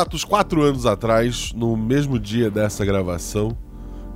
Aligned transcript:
exatos 0.00 0.24
quatro 0.24 0.62
anos 0.62 0.86
atrás, 0.86 1.52
no 1.54 1.76
mesmo 1.76 2.18
dia 2.18 2.50
dessa 2.50 2.86
gravação, 2.86 3.54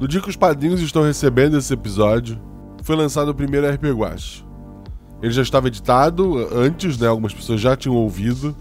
no 0.00 0.08
dia 0.08 0.18
que 0.18 0.30
os 0.30 0.36
padrinhos 0.36 0.80
estão 0.80 1.02
recebendo 1.02 1.58
esse 1.58 1.74
episódio, 1.74 2.40
foi 2.82 2.96
lançado 2.96 3.28
o 3.28 3.34
primeiro 3.34 3.68
RP 3.68 3.84
Guache. 3.92 4.42
Ele 5.20 5.32
já 5.32 5.42
estava 5.42 5.68
editado 5.68 6.48
antes, 6.54 6.96
né? 6.96 7.06
Algumas 7.06 7.34
pessoas 7.34 7.60
já 7.60 7.76
tinham 7.76 7.96
ouvido, 7.96 8.56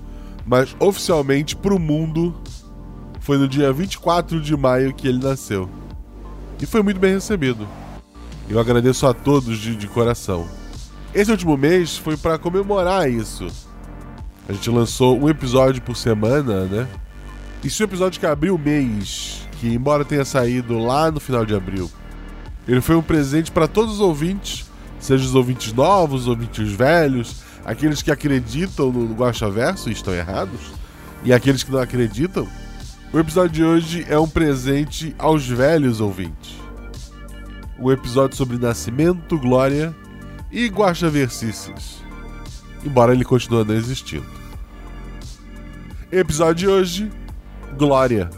mas 0.45 0.75
oficialmente 0.81 1.55
para 1.55 1.73
o 1.73 1.79
mundo 1.79 2.35
foi 3.21 3.37
no 3.37 3.47
dia 3.47 3.71
24 3.71 4.41
de 4.41 4.55
maio 4.57 4.93
que 4.93 5.07
ele 5.07 5.23
nasceu. 5.23 5.69
E 6.61 6.65
foi 6.65 6.83
muito 6.83 6.99
bem 6.99 7.13
recebido. 7.13 7.65
Eu 8.49 8.59
agradeço 8.59 9.07
a 9.07 9.13
todos 9.13 9.57
de, 9.59 9.77
de 9.77 9.87
coração. 9.87 10.45
Esse 11.15 11.31
último 11.31 11.55
mês 11.55 11.97
foi 11.97 12.17
para 12.17 12.37
comemorar 12.37 13.09
isso. 13.09 13.47
A 14.47 14.51
gente 14.51 14.69
lançou 14.69 15.17
um 15.17 15.29
episódio 15.29 15.81
por 15.81 15.95
semana, 15.95 16.65
né? 16.65 16.87
E 17.63 17.69
se 17.69 17.81
o 17.81 17.85
episódio 17.85 18.19
que 18.19 18.25
abriu 18.25 18.55
o 18.55 18.59
mês, 18.59 19.47
que 19.59 19.67
embora 19.67 20.03
tenha 20.03 20.25
saído 20.25 20.77
lá 20.77 21.09
no 21.09 21.19
final 21.19 21.45
de 21.45 21.55
abril, 21.55 21.89
ele 22.67 22.81
foi 22.81 22.95
um 22.95 23.01
presente 23.01 23.51
para 23.51 23.67
todos 23.67 23.95
os 23.95 23.99
ouvintes, 23.99 24.69
seja 24.99 25.23
os 25.23 25.35
ouvintes 25.35 25.71
novos, 25.73 26.21
os 26.21 26.27
ouvintes 26.27 26.71
velhos, 26.73 27.41
aqueles 27.65 28.01
que 28.01 28.11
acreditam 28.11 28.91
no 28.91 29.13
Guacha 29.13 29.49
Verso 29.49 29.89
e 29.89 29.93
estão 29.93 30.13
errados, 30.13 30.59
e 31.23 31.31
aqueles 31.31 31.63
que 31.63 31.71
não 31.71 31.79
acreditam. 31.79 32.47
O 33.13 33.19
episódio 33.19 33.51
de 33.51 33.63
hoje 33.63 34.05
é 34.09 34.19
um 34.19 34.27
presente 34.27 35.15
aos 35.17 35.47
velhos 35.47 36.01
ouvintes. 36.01 36.55
Um 37.79 37.91
episódio 37.91 38.35
sobre 38.35 38.57
nascimento, 38.57 39.37
glória 39.37 39.95
e 40.51 40.67
Guacha 40.67 41.09
Versices 41.09 42.03
embora 42.85 43.13
ele 43.13 43.23
continue 43.23 43.63
não 43.63 43.75
existindo. 43.75 44.25
Episódio 46.11 46.55
de 46.55 46.67
hoje: 46.67 47.11
Glória. 47.73 48.29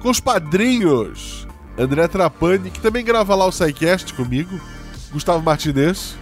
Com 0.00 0.10
os 0.10 0.20
padrinhos: 0.20 1.46
André 1.78 2.06
Trapani, 2.08 2.70
que 2.70 2.80
também 2.80 3.04
grava 3.04 3.34
lá 3.34 3.46
o 3.46 3.52
SciCast 3.52 4.14
comigo, 4.14 4.60
Gustavo 5.12 5.42
Martinez 5.42 6.16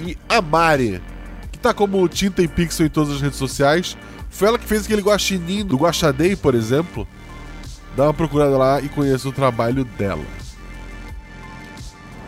e 0.00 0.16
a 0.28 0.40
Mari, 0.40 1.02
que 1.50 1.58
tá 1.58 1.72
como 1.72 2.06
tinta 2.08 2.42
e 2.42 2.48
pixel 2.48 2.86
em 2.86 2.90
todas 2.90 3.14
as 3.14 3.20
redes 3.20 3.38
sociais. 3.38 3.96
Foi 4.30 4.48
ela 4.48 4.58
que 4.58 4.66
fez 4.66 4.84
aquele 4.84 5.02
guaxinim 5.02 5.64
do 5.64 5.76
Guaxadei, 5.76 6.34
por 6.34 6.54
exemplo. 6.54 7.06
Dá 7.96 8.04
uma 8.04 8.14
procurada 8.14 8.58
lá 8.58 8.80
e 8.80 8.88
conheça 8.88 9.28
o 9.28 9.32
trabalho 9.32 9.84
dela. 9.84 10.24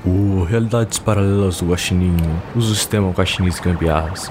O 0.05 0.45
Realidades 0.45 1.01
Paralelas 1.01 1.59
do 1.59 1.67
Guaxinim 1.71 2.17
o 2.55 2.63
sistema 2.63 3.11
Guaxinins 3.11 3.59
Gambiarras. 3.59 4.31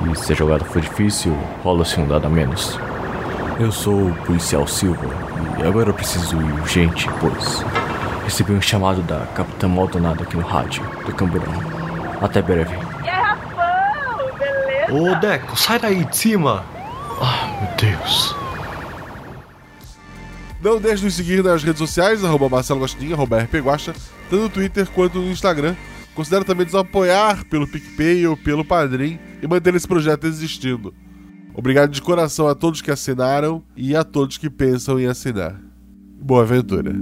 E 0.00 0.16
se 0.16 0.32
a 0.32 0.36
jogada 0.36 0.64
for 0.64 0.80
difícil, 0.80 1.36
rola-se 1.62 1.98
um 1.98 2.06
dado 2.06 2.26
a 2.26 2.30
menos. 2.30 2.78
Eu 3.58 3.72
sou 3.72 4.10
o 4.10 4.14
policial 4.24 4.66
Silva 4.66 5.06
e 5.58 5.66
agora 5.66 5.90
eu 5.90 5.94
preciso 5.94 6.36
ir 6.36 6.52
urgente, 6.60 7.08
pois 7.20 7.64
recebi 8.24 8.52
um 8.52 8.60
chamado 8.60 9.02
da 9.02 9.26
Capitã 9.34 9.66
Maldonado 9.66 10.22
aqui 10.22 10.36
no 10.36 10.42
rádio 10.42 10.82
do 11.04 11.12
Camburão. 11.14 11.52
Até 12.20 12.40
breve. 12.40 12.76
Garrafão, 13.04 14.30
beleza? 14.38 14.92
Ô 14.92 15.14
Deco, 15.20 15.56
sai 15.56 15.78
daí 15.78 16.04
de 16.04 16.16
cima! 16.16 16.64
Ah, 17.20 17.48
meu 17.60 17.90
Deus. 17.90 18.36
Não 20.60 20.80
deixe 20.80 20.98
de 20.98 21.04
nos 21.04 21.14
seguir 21.14 21.42
nas 21.42 21.62
redes 21.62 21.78
sociais, 21.78 22.24
arroba 22.24 22.48
Marcelo 22.48 22.80
Gostinho, 22.80 23.14
arroba 23.14 23.40
rpguacha, 23.40 23.92
tanto 24.28 24.42
no 24.42 24.48
Twitter 24.48 24.86
quanto 24.88 25.18
no 25.18 25.30
Instagram. 25.30 25.74
Considere 26.18 26.44
também 26.44 26.66
nos 26.66 26.74
apoiar 26.74 27.44
pelo 27.44 27.64
PicPay 27.64 28.26
ou 28.26 28.36
pelo 28.36 28.64
Padrim 28.64 29.20
e 29.40 29.46
manter 29.46 29.72
esse 29.76 29.86
projeto 29.86 30.26
existindo. 30.26 30.92
Obrigado 31.54 31.92
de 31.92 32.02
coração 32.02 32.48
a 32.48 32.56
todos 32.56 32.82
que 32.82 32.90
assinaram 32.90 33.62
e 33.76 33.94
a 33.94 34.02
todos 34.02 34.36
que 34.36 34.50
pensam 34.50 34.98
em 34.98 35.06
assinar. 35.06 35.62
Boa 36.20 36.42
aventura! 36.42 36.92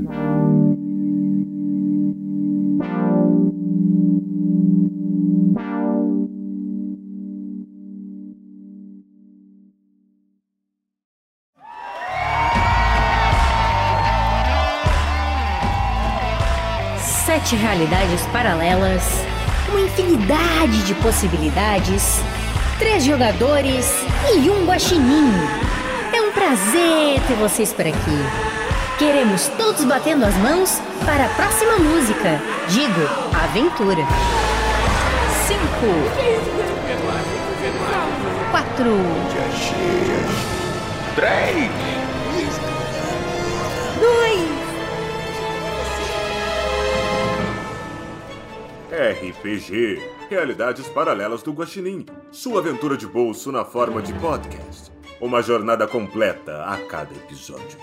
Sete 17.46 17.62
realidades 17.62 18.26
paralelas, 18.32 19.04
uma 19.68 19.80
infinidade 19.80 20.82
de 20.82 20.94
possibilidades, 20.96 22.20
três 22.76 23.04
jogadores 23.04 23.86
e 24.34 24.50
um 24.50 24.66
guaxinim. 24.66 25.30
É 26.12 26.20
um 26.22 26.32
prazer 26.32 27.20
ter 27.24 27.34
vocês 27.34 27.72
por 27.72 27.86
aqui. 27.86 28.18
Queremos 28.98 29.46
todos 29.56 29.84
batendo 29.84 30.24
as 30.24 30.34
mãos 30.38 30.80
para 31.04 31.26
a 31.26 31.28
próxima 31.28 31.78
música. 31.78 32.42
Digo, 32.68 33.08
aventura. 33.40 34.02
Cinco. 35.46 35.86
Quatro. 38.50 38.96
Três! 41.14 41.70
Dois. 44.00 44.65
RPG 48.96 50.00
Realidades 50.30 50.88
Paralelas 50.88 51.42
do 51.42 51.52
Guaxinim. 51.52 52.06
Sua 52.30 52.60
aventura 52.60 52.96
de 52.96 53.06
bolso 53.06 53.52
na 53.52 53.62
forma 53.62 54.00
de 54.00 54.14
podcast. 54.14 54.90
Uma 55.20 55.42
jornada 55.42 55.86
completa 55.86 56.64
a 56.64 56.78
cada 56.78 57.14
episódio. 57.14 57.78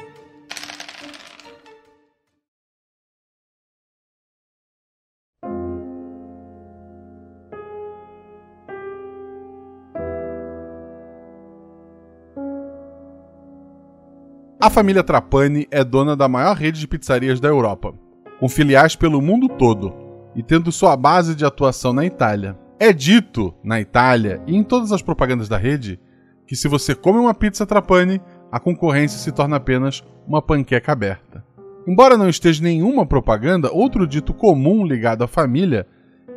A 14.60 14.70
família 14.72 15.04
Trapani 15.04 15.68
é 15.70 15.84
dona 15.84 16.16
da 16.16 16.28
maior 16.28 16.56
rede 16.56 16.80
de 16.80 16.88
pizzarias 16.88 17.40
da 17.40 17.50
Europa, 17.50 17.94
com 18.40 18.50
filiais 18.50 18.96
pelo 18.96 19.22
mundo 19.22 19.48
todo 19.48 20.04
e 20.36 20.44
tendo 20.44 20.72
sua 20.72 20.96
base 20.96 21.36
de 21.36 21.46
atuação 21.46 21.94
na 21.94 22.06
Itália. 22.06 22.58
É 22.80 22.92
dito 22.92 23.54
na 23.64 23.80
Itália 23.80 24.42
e 24.48 24.56
em 24.56 24.64
todas 24.64 24.92
as 24.92 25.02
propagandas 25.02 25.48
da 25.48 25.58
rede 25.58 26.00
que 26.46 26.56
se 26.56 26.68
você 26.68 26.94
come 26.94 27.20
uma 27.20 27.34
pizza 27.34 27.66
Trapani, 27.66 28.22
a 28.52 28.60
concorrência 28.60 29.18
se 29.18 29.32
torna 29.32 29.56
apenas 29.56 30.04
uma 30.28 30.42
panqueca 30.42 30.92
aberta. 30.92 31.44
Embora 31.88 32.18
não 32.18 32.30
esteja 32.30 32.64
nenhuma 32.64 33.06
propaganda, 33.06 33.72
outro 33.72 34.06
dito 34.08 34.34
comum 34.34 34.86
ligado 34.86 35.24
à 35.24 35.28
família 35.28 35.88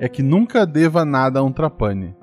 é 0.01 0.09
que 0.09 0.23
nunca 0.23 0.67
deva 0.67 1.05
nada 1.05 1.41
a 1.41 1.43
um 1.43 1.53
Trapani. 1.53 2.15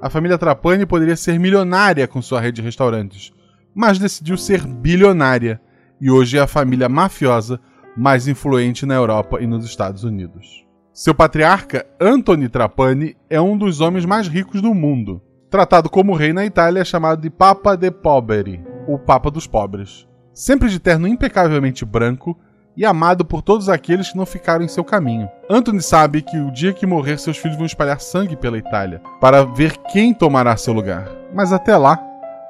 A 0.00 0.10
família 0.10 0.38
Trapani 0.38 0.84
poderia 0.84 1.16
ser 1.16 1.38
milionária 1.38 2.08
com 2.08 2.20
sua 2.20 2.40
rede 2.40 2.56
de 2.56 2.62
restaurantes, 2.62 3.32
mas 3.74 3.98
decidiu 3.98 4.36
ser 4.36 4.66
bilionária 4.66 5.60
e 6.00 6.10
hoje 6.10 6.36
é 6.36 6.40
a 6.40 6.46
família 6.46 6.88
mafiosa 6.88 7.60
mais 7.96 8.26
influente 8.26 8.84
na 8.84 8.94
Europa 8.94 9.40
e 9.40 9.46
nos 9.46 9.64
Estados 9.64 10.02
Unidos. 10.04 10.61
Seu 10.94 11.14
patriarca, 11.14 11.86
Anthony 11.98 12.50
Trapani, 12.50 13.16
é 13.30 13.40
um 13.40 13.56
dos 13.56 13.80
homens 13.80 14.04
mais 14.04 14.28
ricos 14.28 14.60
do 14.60 14.74
mundo. 14.74 15.22
Tratado 15.48 15.88
como 15.88 16.14
rei 16.14 16.34
na 16.34 16.44
Itália, 16.44 16.82
é 16.82 16.84
chamado 16.84 17.22
de 17.22 17.30
Papa 17.30 17.74
de 17.76 17.90
Poveri, 17.90 18.62
o 18.86 18.98
Papa 18.98 19.30
dos 19.30 19.46
Pobres. 19.46 20.06
Sempre 20.34 20.68
de 20.68 20.78
terno 20.78 21.08
impecavelmente 21.08 21.82
branco 21.86 22.38
e 22.76 22.84
amado 22.84 23.24
por 23.24 23.40
todos 23.40 23.70
aqueles 23.70 24.10
que 24.10 24.18
não 24.18 24.26
ficaram 24.26 24.62
em 24.62 24.68
seu 24.68 24.84
caminho. 24.84 25.30
Anthony 25.48 25.80
sabe 25.80 26.20
que 26.20 26.38
o 26.38 26.50
dia 26.50 26.74
que 26.74 26.84
morrer, 26.84 27.18
seus 27.18 27.38
filhos 27.38 27.56
vão 27.56 27.64
espalhar 27.64 27.98
sangue 27.98 28.36
pela 28.36 28.58
Itália 28.58 29.00
para 29.18 29.44
ver 29.46 29.78
quem 29.90 30.12
tomará 30.12 30.58
seu 30.58 30.74
lugar. 30.74 31.08
Mas 31.32 31.54
até 31.54 31.74
lá, 31.74 31.98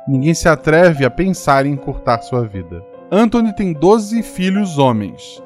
ninguém 0.09 0.35
se 0.35 0.49
atreve 0.49 1.05
a 1.05 1.11
pensar 1.11 1.65
em 1.65 1.75
encurtar 1.75 2.21
sua 2.23 2.45
vida. 2.45 2.85
Anthony 3.09 3.55
tem 3.55 3.73
12 3.73 4.21
filhos 4.25 4.79
homens, 4.79 5.41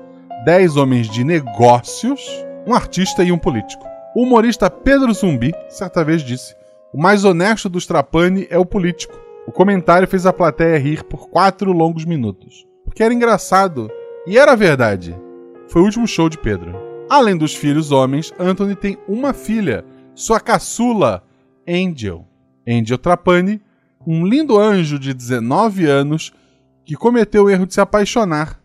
10 0.46 0.78
homens 0.78 1.10
de 1.10 1.24
negócios, 1.24 2.45
um 2.66 2.74
artista 2.74 3.22
e 3.22 3.30
um 3.30 3.38
político. 3.38 3.86
O 4.14 4.22
humorista 4.22 4.70
Pedro 4.70 5.12
Zumbi 5.12 5.52
certa 5.68 6.02
vez 6.04 6.22
disse: 6.22 6.54
O 6.92 7.00
mais 7.00 7.24
honesto 7.24 7.68
dos 7.68 7.86
Trapani 7.86 8.46
é 8.50 8.58
o 8.58 8.66
político. 8.66 9.14
O 9.46 9.52
comentário 9.52 10.08
fez 10.08 10.26
a 10.26 10.32
plateia 10.32 10.78
rir 10.78 11.04
por 11.04 11.28
quatro 11.28 11.72
longos 11.72 12.04
minutos. 12.04 12.66
porque 12.84 13.02
era 13.02 13.14
engraçado. 13.14 13.90
E 14.26 14.38
era 14.38 14.56
verdade. 14.56 15.14
Foi 15.68 15.82
o 15.82 15.84
último 15.84 16.06
show 16.06 16.28
de 16.28 16.38
Pedro. 16.38 16.74
Além 17.08 17.36
dos 17.36 17.54
filhos 17.54 17.92
homens, 17.92 18.32
Anthony 18.38 18.74
tem 18.74 18.98
uma 19.06 19.32
filha, 19.32 19.84
sua 20.14 20.40
caçula, 20.40 21.22
Angel. 21.68 22.26
Angel 22.66 22.98
Trapani, 22.98 23.60
um 24.04 24.26
lindo 24.26 24.58
anjo 24.58 24.98
de 24.98 25.12
19 25.12 25.86
anos 25.86 26.32
que 26.84 26.96
cometeu 26.96 27.44
o 27.44 27.50
erro 27.50 27.66
de 27.66 27.74
se 27.74 27.80
apaixonar. 27.80 28.58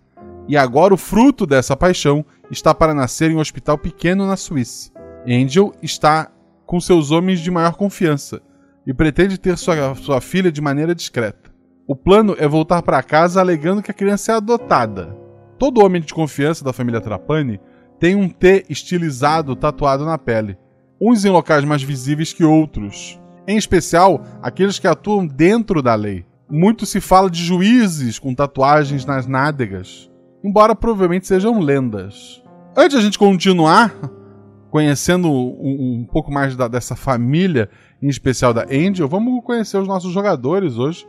E 0.48 0.56
agora 0.58 0.94
o 0.94 0.98
fruto 0.98 1.46
dessa 1.46 1.76
paixão 1.76 2.26
está 2.52 2.76
para 2.76 2.94
nascer 2.94 3.32
em 3.32 3.36
um 3.36 3.40
hospital 3.40 3.78
pequeno 3.78 4.28
na 4.28 4.36
Suíça. 4.36 4.92
Angel 5.26 5.74
está 5.82 6.30
com 6.66 6.80
seus 6.80 7.12
homens 7.12 7.40
de 7.40 7.50
maior 7.50 7.76
confiança 7.76 8.42
e 8.86 8.94
pretende 8.94 9.38
ter 9.38 9.58
sua, 9.58 9.96
sua 9.96 10.20
filha 10.22 10.52
de 10.52 10.62
maneira 10.62 10.94
discreta. 10.94 11.52
O 11.88 11.96
plano 11.96 12.36
é 12.38 12.48
voltar 12.48 12.82
para 12.82 13.02
casa 13.04 13.40
alegando 13.40 13.82
que 13.82 13.92
a 13.92 13.94
criança 13.94 14.32
é 14.32 14.36
adotada. 14.36 15.16
Todo 15.58 15.84
homem 15.84 16.02
de 16.02 16.14
confiança 16.14 16.64
da 16.64 16.74
família 16.74 17.02
Trapani 17.02 17.60
tem 18.00 18.16
um 18.16 18.28
T 18.28 18.66
estilizado 18.70 19.56
tatuado 19.56 20.06
na 20.06 20.18
pele, 20.18 20.58
uns 21.00 21.24
em 21.24 21.30
locais 21.30 21.64
mais 21.64 21.84
visíveis 21.84 22.34
que 22.34 22.44
outros, 22.44 23.20
em 23.48 23.58
especial 23.58 24.24
aqueles 24.42 24.80
que 24.80 24.88
atuam 24.88 25.26
dentro 25.26 25.82
da 25.82 25.94
lei. 25.96 26.26
Muito 26.50 26.86
se 26.86 27.00
fala 27.00 27.30
de 27.30 27.44
juízes 27.44 28.20
com 28.20 28.34
tatuagens 28.34 29.06
nas 29.06 29.28
nádegas, 29.28 30.10
embora 30.44 30.76
provavelmente 30.76 31.28
sejam 31.28 31.60
lendas. 31.60 32.41
Antes 32.76 32.98
a 32.98 33.02
gente 33.02 33.20
continuar 33.20 33.94
conhecendo 34.70 35.30
um, 35.30 36.00
um 36.00 36.08
pouco 36.10 36.32
mais 36.32 36.56
da, 36.56 36.70
dessa 36.70 36.96
família, 36.96 37.70
em 38.02 38.08
especial 38.08 38.54
da 38.54 38.66
Angel, 38.72 39.08
vamos 39.10 39.44
conhecer 39.44 39.78
os 39.78 39.88
nossos 39.88 40.14
jogadores 40.14 40.78
hoje. 40.78 41.06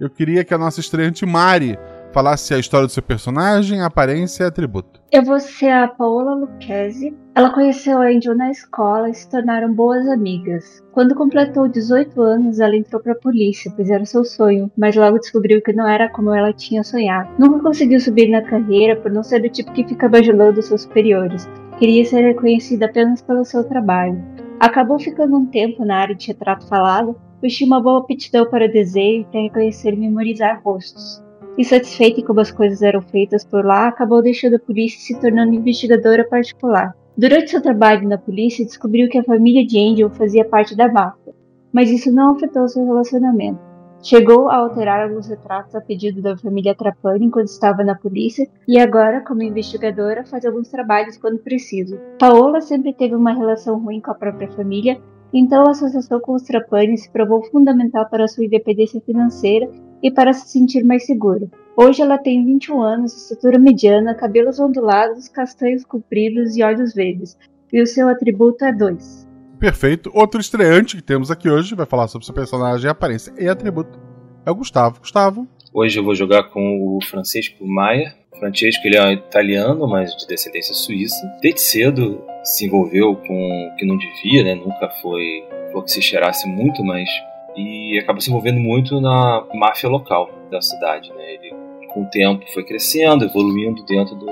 Eu 0.00 0.10
queria 0.10 0.44
que 0.44 0.52
a 0.52 0.58
nossa 0.58 0.80
estreante 0.80 1.24
Mari 1.24 1.78
falasse 2.14 2.54
a 2.54 2.58
história 2.60 2.86
do 2.86 2.92
seu 2.92 3.02
personagem, 3.02 3.82
aparência 3.82 4.44
e 4.44 4.46
atributo. 4.46 5.02
Eu 5.10 5.24
vou 5.24 5.40
ser 5.40 5.70
a 5.70 5.88
Paola 5.88 6.32
Lucchesi. 6.36 7.12
Ela 7.34 7.52
conheceu 7.52 8.00
a 8.00 8.06
Angel 8.06 8.36
na 8.36 8.52
escola 8.52 9.10
e 9.10 9.14
se 9.14 9.28
tornaram 9.28 9.74
boas 9.74 10.06
amigas. 10.06 10.80
Quando 10.92 11.16
completou 11.16 11.66
18 11.66 12.22
anos, 12.22 12.60
ela 12.60 12.76
entrou 12.76 13.02
para 13.02 13.14
a 13.14 13.18
polícia, 13.18 13.72
pois 13.74 13.90
era 13.90 14.04
seu 14.04 14.24
sonho, 14.24 14.70
mas 14.78 14.94
logo 14.94 15.18
descobriu 15.18 15.60
que 15.60 15.72
não 15.72 15.88
era 15.88 16.08
como 16.08 16.32
ela 16.32 16.52
tinha 16.52 16.84
sonhado. 16.84 17.30
Nunca 17.36 17.58
conseguiu 17.58 17.98
subir 17.98 18.28
na 18.28 18.42
carreira 18.42 18.94
por 18.94 19.10
não 19.10 19.24
ser 19.24 19.42
do 19.42 19.48
tipo 19.48 19.72
que 19.72 19.82
fica 19.82 20.08
bajulando 20.08 20.62
seus 20.62 20.82
superiores. 20.82 21.48
Queria 21.80 22.04
ser 22.04 22.20
reconhecida 22.20 22.86
apenas 22.86 23.22
pelo 23.22 23.44
seu 23.44 23.64
trabalho. 23.64 24.24
Acabou 24.60 25.00
ficando 25.00 25.36
um 25.36 25.46
tempo 25.46 25.84
na 25.84 25.96
área 25.96 26.14
de 26.14 26.28
retrato 26.28 26.68
falado, 26.68 27.16
pois 27.40 27.56
tinha 27.56 27.66
uma 27.66 27.82
boa 27.82 27.98
aptidão 27.98 28.46
para 28.48 28.68
desenho, 28.68 29.24
para 29.24 29.40
reconhecer 29.40 29.94
e 29.94 29.96
memorizar 29.96 30.62
rostos. 30.62 31.23
Insatisfeita 31.56 32.20
em 32.20 32.24
como 32.24 32.40
as 32.40 32.50
coisas 32.50 32.82
eram 32.82 33.00
feitas 33.00 33.44
por 33.44 33.64
lá, 33.64 33.86
acabou 33.86 34.20
deixando 34.20 34.56
a 34.56 34.58
polícia 34.58 34.98
e 34.98 35.02
se 35.02 35.20
tornando 35.20 35.54
investigadora 35.54 36.24
particular. 36.24 36.96
Durante 37.16 37.50
seu 37.50 37.62
trabalho 37.62 38.08
na 38.08 38.18
polícia, 38.18 38.64
descobriu 38.64 39.08
que 39.08 39.18
a 39.18 39.22
família 39.22 39.64
de 39.64 39.78
Angel 39.78 40.10
fazia 40.10 40.44
parte 40.44 40.76
da 40.76 40.90
máfia, 40.90 41.32
mas 41.72 41.90
isso 41.90 42.10
não 42.10 42.32
afetou 42.32 42.66
seu 42.68 42.84
relacionamento. 42.84 43.60
Chegou 44.02 44.50
a 44.50 44.56
alterar 44.56 45.00
alguns 45.00 45.28
retratos 45.28 45.74
a 45.76 45.80
pedido 45.80 46.20
da 46.20 46.36
família 46.36 46.74
Trapani 46.74 47.24
enquanto 47.24 47.46
estava 47.46 47.84
na 47.84 47.94
polícia 47.94 48.46
e 48.66 48.78
agora, 48.78 49.20
como 49.20 49.42
investigadora, 49.42 50.26
faz 50.26 50.44
alguns 50.44 50.68
trabalhos 50.68 51.16
quando 51.16 51.38
preciso. 51.38 51.98
Paola 52.18 52.60
sempre 52.60 52.92
teve 52.92 53.14
uma 53.14 53.32
relação 53.32 53.78
ruim 53.78 54.00
com 54.00 54.10
a 54.10 54.14
própria 54.14 54.50
família, 54.50 55.00
então 55.32 55.64
a 55.66 55.70
associação 55.70 56.20
com 56.20 56.34
os 56.34 56.42
Trapani 56.42 56.98
se 56.98 57.08
provou 57.10 57.44
fundamental 57.44 58.06
para 58.10 58.28
sua 58.28 58.44
independência 58.44 59.00
financeira 59.00 59.70
e 60.04 60.10
para 60.10 60.34
se 60.34 60.50
sentir 60.50 60.84
mais 60.84 61.06
segura. 61.06 61.48
Hoje 61.74 62.02
ela 62.02 62.18
tem 62.18 62.44
21 62.44 62.82
anos, 62.82 63.16
estatura 63.16 63.58
mediana, 63.58 64.14
cabelos 64.14 64.60
ondulados, 64.60 65.28
castanhos 65.28 65.82
compridos 65.82 66.54
e 66.56 66.62
olhos 66.62 66.92
verdes, 66.92 67.38
e 67.72 67.80
o 67.80 67.86
seu 67.86 68.06
atributo 68.06 68.66
é 68.66 68.72
2. 68.72 69.26
Perfeito. 69.58 70.10
Outro 70.12 70.40
estreante 70.40 70.94
que 70.94 71.02
temos 71.02 71.30
aqui 71.30 71.48
hoje 71.48 71.74
vai 71.74 71.86
falar 71.86 72.06
sobre 72.06 72.26
seu 72.26 72.34
personagem, 72.34 72.88
aparência 72.88 73.32
e 73.38 73.48
atributo. 73.48 73.98
É 74.44 74.50
o 74.50 74.54
Gustavo. 74.54 75.00
Gustavo. 75.00 75.48
Hoje 75.72 75.98
eu 75.98 76.04
vou 76.04 76.14
jogar 76.14 76.50
com 76.50 76.96
o 76.96 77.02
Francisco 77.02 77.66
Maia. 77.66 78.14
Francesco 78.38 78.86
ele 78.86 78.98
é 78.98 79.14
italiano, 79.14 79.88
mas 79.88 80.14
de 80.16 80.26
descendência 80.26 80.74
suíça. 80.74 81.16
Desde 81.40 81.62
cedo 81.62 82.22
se 82.42 82.66
envolveu 82.66 83.16
com 83.16 83.68
o 83.72 83.76
que 83.76 83.86
não 83.86 83.96
devia, 83.96 84.44
né? 84.44 84.54
Nunca 84.54 84.90
foi, 85.00 85.44
foi 85.72 85.82
que 85.82 85.90
se 85.90 86.02
cheirasse 86.02 86.46
muito, 86.46 86.84
mas 86.84 87.08
e 87.56 87.98
acaba 87.98 88.20
se 88.20 88.30
envolvendo 88.30 88.58
muito 88.58 89.00
na 89.00 89.46
máfia 89.54 89.88
local 89.88 90.30
da 90.50 90.60
cidade. 90.60 91.12
Né? 91.12 91.34
Ele, 91.34 91.54
com 91.88 92.02
o 92.02 92.10
tempo, 92.10 92.44
foi 92.52 92.64
crescendo, 92.64 93.24
evoluindo 93.24 93.84
dentro 93.84 94.14
do, 94.14 94.26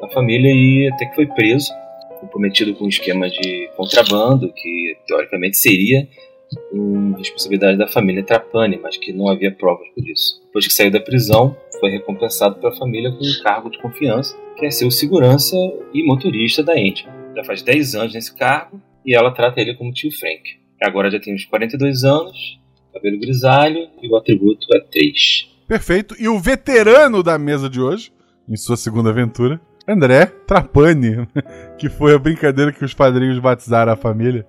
da 0.00 0.08
família 0.12 0.52
e 0.52 0.90
até 0.92 1.06
que 1.06 1.14
foi 1.14 1.26
preso, 1.26 1.72
comprometido 2.20 2.74
com 2.74 2.84
um 2.84 2.88
esquema 2.88 3.28
de 3.28 3.70
contrabando, 3.76 4.52
que 4.52 4.96
teoricamente 5.06 5.56
seria 5.56 6.08
uma 6.72 7.18
responsabilidade 7.18 7.76
da 7.76 7.86
família 7.86 8.22
Trapani, 8.24 8.78
mas 8.82 8.96
que 8.96 9.12
não 9.12 9.28
havia 9.28 9.52
provas 9.52 9.86
por 9.94 10.08
isso. 10.08 10.40
Depois 10.46 10.66
que 10.66 10.72
saiu 10.72 10.90
da 10.90 11.00
prisão, 11.00 11.56
foi 11.78 11.90
recompensado 11.90 12.56
pela 12.56 12.74
família 12.74 13.10
com 13.10 13.24
um 13.24 13.42
cargo 13.42 13.70
de 13.70 13.78
confiança, 13.78 14.36
que 14.56 14.66
é 14.66 14.70
ser 14.70 14.86
o 14.86 14.90
segurança 14.90 15.56
e 15.92 16.02
motorista 16.02 16.62
da 16.62 16.78
Ente. 16.78 17.06
Já 17.36 17.44
faz 17.44 17.62
10 17.62 17.94
anos 17.94 18.14
nesse 18.14 18.34
cargo 18.34 18.80
e 19.04 19.14
ela 19.14 19.30
trata 19.30 19.60
ele 19.60 19.74
como 19.74 19.92
tio 19.92 20.10
Frank. 20.10 20.58
Agora 20.82 21.10
já 21.10 21.18
tem 21.18 21.34
uns 21.34 21.44
42 21.44 22.04
anos, 22.04 22.60
cabelo 22.92 23.18
grisalho 23.18 23.88
e 24.02 24.08
o 24.08 24.16
atributo 24.16 24.66
é 24.74 24.80
3. 24.80 25.48
Perfeito. 25.66 26.14
E 26.18 26.28
o 26.28 26.38
veterano 26.38 27.22
da 27.22 27.38
mesa 27.38 27.68
de 27.68 27.80
hoje, 27.80 28.12
em 28.48 28.56
sua 28.56 28.76
segunda 28.76 29.10
aventura, 29.10 29.60
André 29.86 30.26
Trapani, 30.26 31.26
que 31.78 31.88
foi 31.88 32.14
a 32.14 32.18
brincadeira 32.18 32.72
que 32.72 32.84
os 32.84 32.94
padrinhos 32.94 33.38
batizaram 33.38 33.92
a 33.92 33.96
família. 33.96 34.46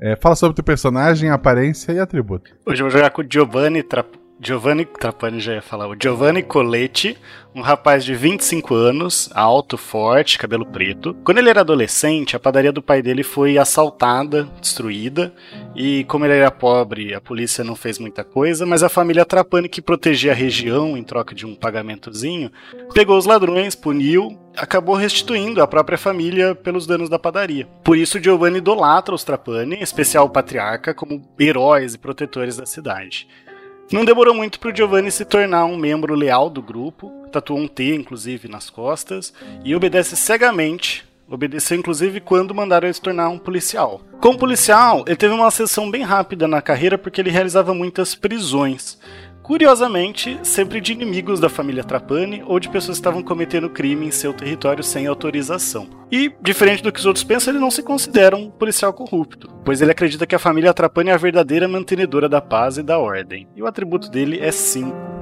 É, 0.00 0.16
fala 0.16 0.34
sobre 0.34 0.52
o 0.52 0.54
teu 0.54 0.64
personagem, 0.64 1.30
aparência 1.30 1.92
e 1.92 1.98
atributo. 1.98 2.50
Hoje 2.66 2.82
eu 2.82 2.86
vou 2.86 2.90
jogar 2.90 3.10
com 3.10 3.22
o 3.22 3.26
Giovanni 3.30 3.82
Trapani. 3.82 4.19
Giovanni 4.42 4.86
Trapani 4.86 5.38
já 5.38 5.52
ia 5.52 5.60
falar. 5.60 5.86
O 5.86 5.94
Giovanni 6.00 6.42
Coletti, 6.42 7.14
um 7.54 7.60
rapaz 7.60 8.02
de 8.02 8.14
25 8.14 8.74
anos, 8.74 9.28
alto, 9.34 9.76
forte, 9.76 10.38
cabelo 10.38 10.64
preto. 10.64 11.14
Quando 11.22 11.36
ele 11.36 11.50
era 11.50 11.60
adolescente, 11.60 12.34
a 12.34 12.40
padaria 12.40 12.72
do 12.72 12.80
pai 12.80 13.02
dele 13.02 13.22
foi 13.22 13.58
assaltada, 13.58 14.48
destruída, 14.58 15.34
e 15.76 16.04
como 16.04 16.24
ele 16.24 16.38
era 16.38 16.50
pobre, 16.50 17.12
a 17.12 17.20
polícia 17.20 17.62
não 17.62 17.76
fez 17.76 17.98
muita 17.98 18.24
coisa, 18.24 18.64
mas 18.64 18.82
a 18.82 18.88
família 18.88 19.26
Trapani, 19.26 19.68
que 19.68 19.82
protegia 19.82 20.32
a 20.32 20.34
região 20.34 20.96
em 20.96 21.02
troca 21.02 21.34
de 21.34 21.44
um 21.44 21.54
pagamentozinho, 21.54 22.50
pegou 22.94 23.18
os 23.18 23.26
ladrões, 23.26 23.74
puniu, 23.74 24.38
acabou 24.56 24.94
restituindo 24.94 25.60
a 25.60 25.66
própria 25.66 25.98
família 25.98 26.54
pelos 26.54 26.86
danos 26.86 27.10
da 27.10 27.18
padaria. 27.18 27.68
Por 27.84 27.94
isso, 27.94 28.18
Giovanni 28.18 28.56
idolatra 28.56 29.14
os 29.14 29.22
Trapani, 29.22 29.76
em 29.76 29.82
especial 29.82 30.24
o 30.24 30.30
patriarca, 30.30 30.94
como 30.94 31.20
heróis 31.38 31.92
e 31.92 31.98
protetores 31.98 32.56
da 32.56 32.64
cidade. 32.64 33.28
Não 33.92 34.04
demorou 34.04 34.32
muito 34.32 34.60
para 34.60 34.70
o 34.70 34.76
Giovanni 34.76 35.10
se 35.10 35.24
tornar 35.24 35.64
um 35.64 35.76
membro 35.76 36.14
leal 36.14 36.48
do 36.48 36.62
grupo, 36.62 37.10
tatuou 37.32 37.58
um 37.58 37.66
T, 37.66 37.92
inclusive, 37.96 38.46
nas 38.46 38.70
costas, 38.70 39.34
e 39.64 39.74
obedece 39.74 40.14
cegamente. 40.14 41.04
Obedeceu 41.28 41.78
inclusive 41.78 42.20
quando 42.20 42.54
mandaram 42.54 42.86
ele 42.86 42.94
se 42.94 43.00
tornar 43.00 43.28
um 43.28 43.38
policial. 43.38 44.00
Como 44.20 44.38
policial, 44.38 45.04
ele 45.06 45.16
teve 45.16 45.32
uma 45.32 45.46
ascensão 45.46 45.88
bem 45.88 46.02
rápida 46.02 46.48
na 46.48 46.60
carreira 46.60 46.98
porque 46.98 47.20
ele 47.20 47.30
realizava 47.30 47.72
muitas 47.72 48.16
prisões 48.16 48.98
curiosamente, 49.50 50.38
sempre 50.44 50.80
de 50.80 50.92
inimigos 50.92 51.40
da 51.40 51.48
família 51.48 51.82
Trapani 51.82 52.40
ou 52.46 52.60
de 52.60 52.68
pessoas 52.68 52.98
que 52.98 53.00
estavam 53.00 53.20
cometendo 53.20 53.68
crime 53.68 54.06
em 54.06 54.12
seu 54.12 54.32
território 54.32 54.84
sem 54.84 55.08
autorização. 55.08 55.88
E, 56.08 56.32
diferente 56.40 56.84
do 56.84 56.92
que 56.92 57.00
os 57.00 57.04
outros 57.04 57.24
pensam, 57.24 57.52
ele 57.52 57.58
não 57.58 57.68
se 57.68 57.82
considera 57.82 58.36
um 58.36 58.48
policial 58.48 58.92
corrupto, 58.92 59.48
pois 59.64 59.82
ele 59.82 59.90
acredita 59.90 60.24
que 60.24 60.36
a 60.36 60.38
família 60.38 60.72
Trapani 60.72 61.10
é 61.10 61.14
a 61.14 61.16
verdadeira 61.16 61.66
mantenedora 61.66 62.28
da 62.28 62.40
paz 62.40 62.78
e 62.78 62.82
da 62.84 63.00
ordem, 63.00 63.48
e 63.56 63.60
o 63.60 63.66
atributo 63.66 64.08
dele 64.08 64.38
é 64.38 64.52
5. 64.52 65.19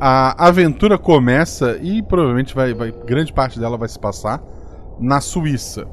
A 0.00 0.46
aventura 0.46 0.96
começa 0.96 1.78
e 1.82 2.02
provavelmente 2.02 2.54
vai, 2.54 2.72
vai 2.72 2.92
grande 3.04 3.32
parte 3.32 3.58
dela 3.58 3.76
vai 3.76 3.88
se 3.88 3.98
passar 3.98 4.40
na 4.98 5.20
Suíça. 5.20 5.86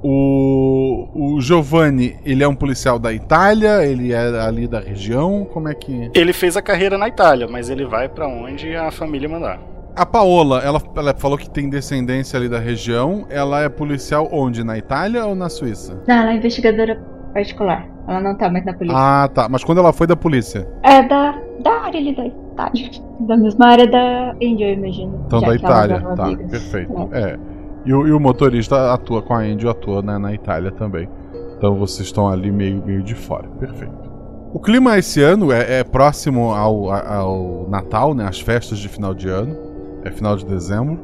O, 0.00 1.08
o 1.12 1.40
Giovanni, 1.40 2.16
ele 2.24 2.44
é 2.44 2.48
um 2.48 2.54
policial 2.54 3.00
da 3.00 3.12
Itália, 3.12 3.84
ele 3.84 4.12
é 4.12 4.40
ali 4.40 4.68
da 4.68 4.78
região, 4.78 5.44
como 5.52 5.68
é 5.68 5.74
que... 5.74 6.08
Ele 6.14 6.32
fez 6.32 6.56
a 6.56 6.62
carreira 6.62 6.96
na 6.96 7.08
Itália, 7.08 7.48
mas 7.50 7.68
ele 7.68 7.84
vai 7.84 8.08
para 8.08 8.28
onde 8.28 8.76
a 8.76 8.92
família 8.92 9.28
mandar. 9.28 9.58
A 9.96 10.06
Paola, 10.06 10.60
ela, 10.60 10.80
ela 10.94 11.14
falou 11.14 11.36
que 11.36 11.50
tem 11.50 11.68
descendência 11.68 12.38
ali 12.38 12.48
da 12.48 12.60
região, 12.60 13.26
ela 13.28 13.60
é 13.62 13.68
policial 13.68 14.28
onde, 14.30 14.62
na 14.62 14.78
Itália 14.78 15.26
ou 15.26 15.34
na 15.34 15.48
Suíça? 15.48 16.00
Não, 16.06 16.14
ela 16.14 16.30
é 16.30 16.36
investigadora 16.36 17.02
particular, 17.34 17.84
ela 18.06 18.20
não 18.20 18.36
tá 18.36 18.48
mais 18.48 18.64
na 18.64 18.74
polícia. 18.74 18.96
Ah, 18.96 19.28
tá, 19.28 19.48
mas 19.48 19.64
quando 19.64 19.78
ela 19.78 19.92
foi 19.92 20.06
da 20.06 20.14
polícia? 20.14 20.68
É 20.84 21.02
da, 21.02 21.36
da 21.60 21.72
área 21.82 21.98
ali 21.98 22.14
daí. 22.14 22.32
Itália. 22.66 22.90
Da 23.20 23.36
mesma 23.36 23.66
área 23.66 23.86
da 23.86 24.32
Angel, 24.42 24.68
eu 24.68 24.74
imagino. 24.74 25.24
Então, 25.26 25.40
da 25.40 25.54
Itália, 25.54 26.00
tá, 26.00 26.24
amigas. 26.24 26.50
perfeito. 26.50 27.08
É. 27.12 27.20
É. 27.20 27.38
E, 27.84 27.94
o, 27.94 28.06
e 28.06 28.12
o 28.12 28.20
motorista 28.20 28.92
atua 28.92 29.22
com 29.22 29.34
a 29.34 29.38
Angel, 29.38 29.70
atua 29.70 30.02
né, 30.02 30.18
na 30.18 30.34
Itália 30.34 30.70
também. 30.70 31.08
Então 31.56 31.74
vocês 31.76 32.06
estão 32.06 32.28
ali 32.28 32.50
meio, 32.50 32.82
meio 32.84 33.02
de 33.02 33.14
fora, 33.14 33.48
perfeito. 33.58 34.08
O 34.52 34.58
clima 34.58 34.96
esse 34.98 35.22
ano 35.22 35.52
é, 35.52 35.80
é 35.80 35.84
próximo 35.84 36.52
ao, 36.52 36.90
ao 36.90 37.66
Natal, 37.68 38.14
né, 38.14 38.26
as 38.26 38.40
festas 38.40 38.78
de 38.78 38.88
final 38.88 39.12
de 39.14 39.28
ano, 39.28 39.56
é 40.04 40.10
final 40.10 40.36
de 40.36 40.44
dezembro. 40.46 40.98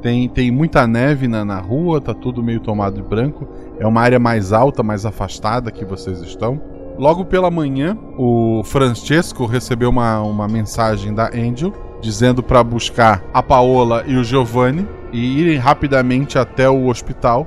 Tem, 0.00 0.28
tem 0.28 0.50
muita 0.50 0.86
neve 0.86 1.26
na, 1.26 1.44
na 1.44 1.58
rua, 1.58 2.00
tá 2.00 2.14
tudo 2.14 2.42
meio 2.42 2.60
tomado 2.60 2.94
de 2.94 3.02
branco. 3.02 3.48
É 3.80 3.86
uma 3.86 4.00
área 4.00 4.18
mais 4.18 4.52
alta, 4.52 4.82
mais 4.82 5.04
afastada 5.04 5.72
que 5.72 5.84
vocês 5.84 6.20
estão. 6.20 6.60
Logo 6.98 7.24
pela 7.24 7.48
manhã, 7.50 7.96
o 8.16 8.62
Francesco 8.64 9.46
recebeu 9.46 9.88
uma, 9.88 10.20
uma 10.20 10.48
mensagem 10.48 11.14
da 11.14 11.28
Angel 11.28 11.72
dizendo 12.00 12.42
para 12.42 12.62
buscar 12.64 13.22
a 13.32 13.40
Paola 13.42 14.02
e 14.06 14.16
o 14.16 14.24
Giovanni 14.24 14.86
e 15.12 15.38
irem 15.40 15.56
rapidamente 15.58 16.38
até 16.38 16.68
o 16.68 16.86
hospital, 16.88 17.46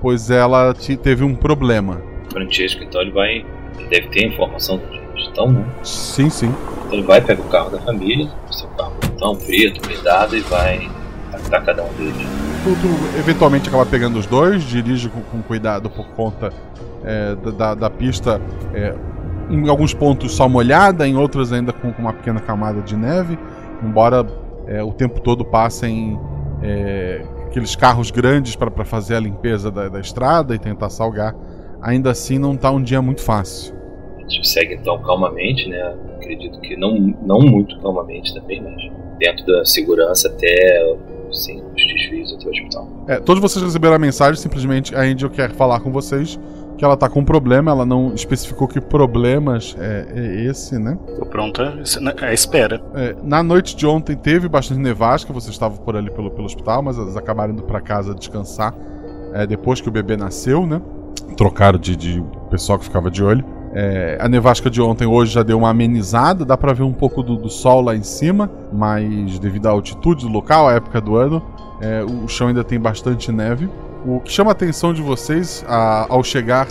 pois 0.00 0.30
ela 0.30 0.72
te- 0.72 0.96
teve 0.96 1.24
um 1.24 1.34
problema. 1.34 2.00
Francesco, 2.30 2.82
então 2.84 3.00
ele 3.00 3.10
vai. 3.10 3.44
Ele 3.78 3.88
deve 3.88 4.08
ter 4.08 4.24
informação 4.26 4.78
de 4.78 4.84
onde 5.10 5.22
estão, 5.22 5.50
né? 5.50 5.64
Sim, 5.82 6.30
sim. 6.30 6.54
Então 6.86 6.92
ele 6.98 7.02
vai, 7.02 7.20
pega 7.20 7.42
o 7.42 7.48
carro 7.48 7.70
da 7.70 7.80
família, 7.80 8.30
o 8.48 8.52
seu 8.52 8.68
carro 8.70 8.92
então, 9.04 9.34
preto, 9.34 9.80
blindado, 9.86 10.36
e 10.36 10.40
vai 10.42 10.88
atacar 11.32 11.64
cada 11.64 11.82
um 11.82 11.92
deles. 11.94 12.16
Tu, 12.62 12.70
tu 12.80 13.18
eventualmente 13.18 13.68
acaba 13.68 13.84
pegando 13.84 14.18
os 14.18 14.26
dois, 14.26 14.62
dirige 14.62 15.08
com, 15.08 15.20
com 15.22 15.42
cuidado 15.42 15.90
por 15.90 16.06
conta 16.08 16.52
é, 17.04 17.34
da, 17.52 17.74
da- 17.74 17.90
pista. 17.90 18.40
é, 18.74 18.94
em 19.50 19.68
alguns 19.68 19.92
pontos 19.92 20.32
só 20.34 20.48
molhada, 20.48 21.06
em 21.06 21.16
outros 21.16 21.52
ainda 21.52 21.72
com, 21.72 21.92
com 21.92 22.02
uma 22.02 22.12
pequena 22.12 22.40
camada 22.40 22.80
de 22.80 22.96
neve. 22.96 23.38
Embora 23.82 24.24
é, 24.66 24.82
o 24.82 24.92
tempo 24.92 25.20
todo 25.20 25.44
passem 25.44 26.18
é, 26.62 27.22
aqueles 27.46 27.76
carros 27.76 28.10
grandes 28.10 28.56
para 28.56 28.84
fazer 28.84 29.16
a 29.16 29.20
limpeza 29.20 29.70
da, 29.70 29.88
da 29.88 30.00
estrada 30.00 30.54
e 30.54 30.58
tentar 30.58 30.88
salgar, 30.88 31.34
ainda 31.82 32.10
assim 32.10 32.38
não 32.38 32.56
tá 32.56 32.70
um 32.70 32.82
dia 32.82 33.02
muito 33.02 33.22
fácil. 33.22 33.74
A 34.16 34.20
gente 34.28 34.48
segue 34.48 34.74
então 34.74 35.02
calmamente, 35.02 35.68
né? 35.68 35.94
Acredito 36.16 36.58
que 36.60 36.76
não, 36.76 36.94
não 37.22 37.40
muito 37.40 37.78
calmamente 37.80 38.32
também, 38.32 38.62
mas 38.62 38.90
dentro 39.18 39.44
da 39.44 39.64
segurança 39.64 40.28
até 40.28 40.96
sim, 41.32 41.60
os 41.60 41.86
desvios 41.86 42.32
até 42.34 42.46
o 42.46 42.50
hospital. 42.50 42.88
É, 43.08 43.16
todos 43.20 43.42
vocês 43.42 43.62
receberam 43.62 43.94
a 43.94 43.98
mensagem, 43.98 44.40
simplesmente 44.40 44.94
a 44.94 45.00
Angel 45.00 45.28
quer 45.28 45.50
falar 45.50 45.80
com 45.80 45.90
vocês 45.90 46.38
que 46.76 46.84
ela 46.84 46.96
tá 46.96 47.08
com 47.08 47.20
um 47.20 47.24
problema, 47.24 47.70
ela 47.70 47.86
não 47.86 48.14
especificou 48.14 48.66
que 48.66 48.80
problemas 48.80 49.76
é, 49.78 50.06
é 50.14 50.44
esse, 50.44 50.78
né? 50.78 50.98
Tô 51.18 51.26
pronta 51.26 51.74
à 52.22 52.32
espera. 52.32 52.82
É, 52.94 53.14
na 53.22 53.42
noite 53.42 53.76
de 53.76 53.86
ontem 53.86 54.16
teve 54.16 54.48
bastante 54.48 54.80
nevasca, 54.80 55.32
vocês 55.32 55.52
estavam 55.52 55.78
por 55.78 55.96
ali 55.96 56.10
pelo, 56.10 56.30
pelo 56.30 56.44
hospital, 56.44 56.82
mas 56.82 56.98
elas 56.98 57.16
acabaram 57.16 57.52
indo 57.52 57.62
pra 57.62 57.80
casa 57.80 58.14
descansar 58.14 58.74
é, 59.32 59.46
depois 59.46 59.80
que 59.80 59.88
o 59.88 59.92
bebê 59.92 60.16
nasceu, 60.16 60.66
né? 60.66 60.80
Trocaram 61.36 61.78
de, 61.78 61.96
de 61.96 62.24
pessoal 62.50 62.78
que 62.78 62.84
ficava 62.84 63.10
de 63.10 63.22
olho. 63.22 63.44
É, 63.74 64.18
a 64.20 64.28
nevasca 64.28 64.68
de 64.68 64.82
ontem 64.82 65.06
hoje 65.06 65.32
já 65.32 65.42
deu 65.42 65.56
uma 65.56 65.70
amenizada, 65.70 66.44
dá 66.44 66.58
pra 66.58 66.74
ver 66.74 66.82
um 66.82 66.92
pouco 66.92 67.22
do, 67.22 67.36
do 67.36 67.48
sol 67.48 67.80
lá 67.80 67.96
em 67.96 68.02
cima, 68.02 68.50
mas 68.70 69.38
devido 69.38 69.66
à 69.66 69.70
altitude 69.70 70.26
do 70.26 70.30
local, 70.30 70.68
à 70.68 70.74
época 70.74 71.00
do 71.00 71.16
ano, 71.16 71.42
é, 71.80 72.04
o 72.04 72.28
chão 72.28 72.48
ainda 72.48 72.62
tem 72.62 72.78
bastante 72.78 73.32
neve. 73.32 73.68
O 74.04 74.20
que 74.20 74.32
chama 74.32 74.50
a 74.50 74.52
atenção 74.52 74.92
de 74.92 75.00
vocês 75.00 75.64
a- 75.68 76.06
ao 76.08 76.24
chegar 76.24 76.66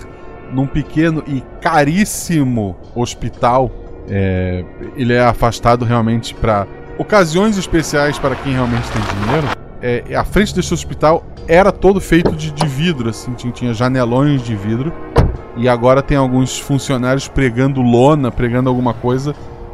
num 0.51 0.67
pequeno 0.67 1.23
e 1.27 1.41
caríssimo 1.61 2.75
hospital, 2.93 3.71
é, 4.09 4.65
ele 4.97 5.13
é 5.13 5.23
afastado 5.23 5.85
realmente 5.85 6.35
para 6.35 6.67
ocasiões 6.97 7.57
especiais 7.57 8.19
para 8.19 8.35
quem 8.35 8.53
realmente 8.53 8.88
tem 8.91 9.01
dinheiro. 9.23 9.47
É, 9.81 10.15
a 10.15 10.23
frente 10.25 10.53
desse 10.53 10.73
hospital 10.73 11.23
era 11.47 11.71
todo 11.71 12.00
feito 12.01 12.35
de, 12.35 12.51
de 12.51 12.67
vidro, 12.67 13.09
assim, 13.09 13.33
tinha, 13.33 13.51
tinha 13.53 13.73
janelões 13.73 14.41
de 14.43 14.55
vidro. 14.55 14.91
E 15.55 15.67
agora 15.67 16.01
tem 16.01 16.17
alguns 16.17 16.59
funcionários 16.59 17.27
pregando 17.27 17.81
lona, 17.81 18.31
pregando 18.31 18.69
alguma 18.69 18.93
coisa, 18.93 19.33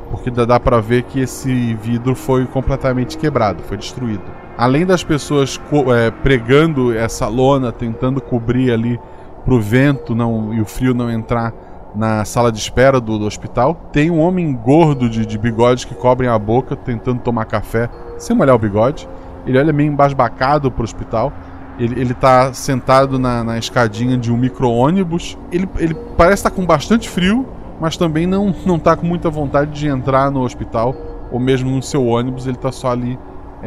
porque 0.09 0.31
dá, 0.31 0.45
dá 0.45 0.59
para 0.59 0.79
ver 0.79 1.03
que 1.03 1.19
esse 1.19 1.73
vidro 1.75 2.15
foi 2.15 2.45
completamente 2.45 3.17
quebrado, 3.17 3.61
foi 3.63 3.77
destruído. 3.77 4.23
Além 4.57 4.87
das 4.87 5.03
pessoas 5.03 5.61
é, 5.95 6.09
pregando 6.09 6.91
essa 6.91 7.27
lona, 7.27 7.71
tentando 7.71 8.19
cobrir 8.19 8.71
ali 8.71 8.99
pro 9.45 9.61
vento 9.61 10.15
não 10.15 10.51
e 10.53 10.59
o 10.59 10.65
frio 10.65 10.95
não 10.95 11.11
entrar 11.11 11.53
na 11.95 12.25
sala 12.25 12.51
de 12.51 12.57
espera 12.57 12.99
do, 12.99 13.19
do 13.19 13.25
hospital, 13.25 13.75
tem 13.91 14.09
um 14.09 14.19
homem 14.19 14.51
gordo 14.53 15.07
de, 15.07 15.25
de 15.25 15.37
bigodes 15.37 15.85
que 15.85 15.93
cobrem 15.93 16.29
a 16.29 16.37
boca, 16.37 16.75
tentando 16.75 17.21
tomar 17.21 17.45
café 17.45 17.89
sem 18.17 18.35
molhar 18.35 18.55
o 18.55 18.59
bigode. 18.59 19.07
Ele 19.45 19.59
olha 19.59 19.71
meio 19.71 19.91
embasbacado 19.91 20.71
pro 20.71 20.83
hospital. 20.83 21.31
Ele, 21.79 22.01
ele 22.01 22.13
tá 22.15 22.51
sentado 22.51 23.19
na, 23.19 23.43
na 23.43 23.57
escadinha 23.59 24.17
de 24.17 24.31
um 24.31 24.37
micro-ônibus. 24.37 25.37
Ele, 25.51 25.69
ele 25.77 25.93
parece 26.17 26.39
estar 26.39 26.51
com 26.51 26.65
bastante 26.65 27.07
frio, 27.07 27.45
mas 27.79 27.95
também 27.95 28.25
não, 28.25 28.53
não 28.65 28.79
tá 28.79 28.95
com 28.95 29.05
muita 29.05 29.29
vontade 29.29 29.71
de 29.71 29.87
entrar 29.87 30.31
no 30.31 30.41
hospital 30.41 30.95
ou 31.31 31.39
mesmo 31.39 31.69
no 31.69 31.81
seu 31.81 32.05
ônibus. 32.05 32.47
Ele 32.47 32.57
tá 32.57 32.71
só 32.71 32.91
ali 32.91 33.17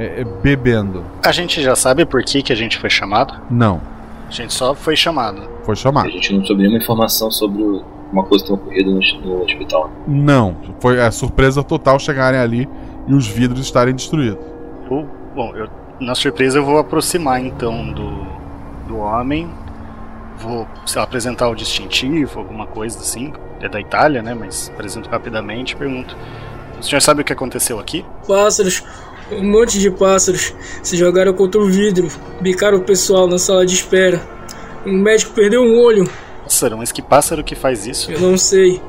é, 0.01 0.21
é, 0.23 0.25
bebendo. 0.25 1.05
A 1.25 1.31
gente 1.33 1.63
já 1.63 1.77
sabe 1.77 2.05
por 2.07 2.23
que, 2.23 2.43
que 2.43 2.53
a 2.53 2.57
gente 2.57 2.79
foi 2.79 2.89
chamado? 2.91 3.35
Não, 3.51 3.81
A 4.29 4.31
gente 4.31 4.53
só 4.55 4.75
foi 4.75 4.97
chamado. 4.97 5.43
foi 5.63 5.77
chamado. 5.77 6.07
A 6.07 6.11
gente 6.11 6.33
não 6.33 6.45
soube 6.45 6.63
nenhuma 6.63 6.79
informação 6.79 7.31
sobre 7.31 7.63
uma 8.13 8.25
coisa 8.25 8.45
que 8.45 8.51
tem 8.51 8.59
ocorrido 8.59 8.91
no, 8.93 9.01
no 9.21 9.45
hospital. 9.45 9.91
Não, 10.07 10.57
foi 10.81 10.99
é, 10.99 11.11
surpresa 11.11 11.63
total 11.63 11.99
chegarem 11.99 12.41
ali 12.41 12.69
e 13.07 13.15
os 13.15 13.27
vidros 13.27 13.61
estarem 13.61 13.95
destruídos. 13.95 14.39
Eu, 14.91 15.07
bom, 15.35 15.55
eu, 15.55 15.69
na 16.01 16.15
surpresa 16.15 16.59
eu 16.59 16.65
vou 16.65 16.79
aproximar 16.79 17.41
então 17.45 17.93
do, 17.93 18.27
do 18.89 18.99
homem. 18.99 19.51
Vou, 20.39 20.67
sei 20.87 20.99
lá, 20.99 21.05
apresentar 21.05 21.49
o 21.51 21.55
distintivo, 21.55 22.39
alguma 22.39 22.67
coisa 22.67 22.99
assim. 22.99 23.33
É 23.61 23.69
da 23.69 23.79
Itália, 23.79 24.23
né? 24.23 24.33
Mas 24.35 24.71
apresento 24.75 25.11
rapidamente 25.11 25.75
e 25.75 25.77
pergunto. 25.77 26.17
O 26.79 26.83
senhor 26.83 27.03
sabe 27.03 27.21
o 27.21 27.25
que 27.25 27.33
aconteceu 27.33 27.79
aqui? 27.79 28.07
Pássaros, 28.27 28.83
um 29.33 29.45
monte 29.45 29.79
de 29.79 29.91
pássaros 29.91 30.55
se 30.83 30.97
jogaram 30.97 31.33
contra 31.33 31.61
o 31.61 31.67
vidro, 31.67 32.09
bicaram 32.41 32.79
o 32.79 32.83
pessoal 32.83 33.27
na 33.27 33.39
sala 33.39 33.65
de 33.65 33.75
espera. 33.75 34.21
Um 34.87 34.99
médico 34.99 35.33
perdeu 35.33 35.63
um 35.63 35.79
olho, 35.79 36.09
Pássaro, 36.51 36.79
mas 36.79 36.91
que 36.91 37.01
pássaro 37.01 37.45
que 37.45 37.55
faz 37.55 37.87
isso? 37.87 38.11
eu 38.11 38.19
não 38.19 38.37
sei, 38.37 38.81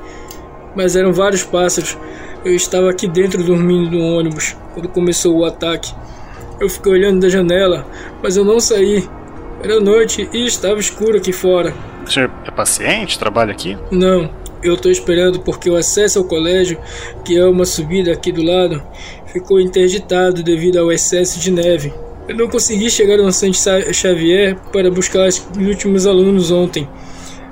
mas 0.75 0.95
eram 0.95 1.13
vários 1.13 1.43
pássaros. 1.43 1.95
Eu 2.43 2.55
estava 2.55 2.89
aqui 2.89 3.07
dentro 3.07 3.43
dormindo 3.43 3.91
no 3.91 4.03
ônibus 4.17 4.57
quando 4.73 4.89
começou 4.89 5.37
o 5.37 5.45
ataque. 5.45 5.93
Eu 6.59 6.67
fiquei 6.67 6.91
olhando 6.91 7.19
da 7.19 7.29
janela, 7.29 7.85
mas 8.21 8.35
eu 8.35 8.43
não 8.43 8.59
saí. 8.59 9.07
Era 9.61 9.79
noite 9.79 10.27
e 10.33 10.45
estava 10.45 10.79
escuro 10.79 11.17
aqui 11.17 11.31
fora. 11.31 11.71
O 12.03 12.09
senhor 12.09 12.31
é 12.43 12.49
paciente? 12.49 13.19
Trabalha 13.19 13.51
aqui? 13.51 13.77
Não, 13.91 14.27
eu 14.63 14.75
tô 14.75 14.89
esperando 14.89 15.39
porque 15.39 15.69
o 15.69 15.75
acesso 15.75 16.17
ao 16.17 16.25
colégio, 16.25 16.79
que 17.23 17.37
é 17.37 17.45
uma 17.45 17.65
subida 17.65 18.11
aqui 18.11 18.31
do 18.31 18.41
lado, 18.41 18.81
ficou 19.31 19.59
interditado 19.59 20.43
devido 20.43 20.77
ao 20.77 20.91
excesso 20.91 21.39
de 21.39 21.51
neve. 21.51 21.93
Eu 22.27 22.35
não 22.35 22.47
consegui 22.47 22.89
chegar 22.89 23.17
no 23.17 23.31
Santo 23.31 23.57
Sa- 23.57 23.91
Xavier 23.91 24.55
para 24.71 24.89
buscar 24.91 25.27
os 25.27 25.45
últimos 25.57 26.05
alunos 26.05 26.51
ontem. 26.51 26.87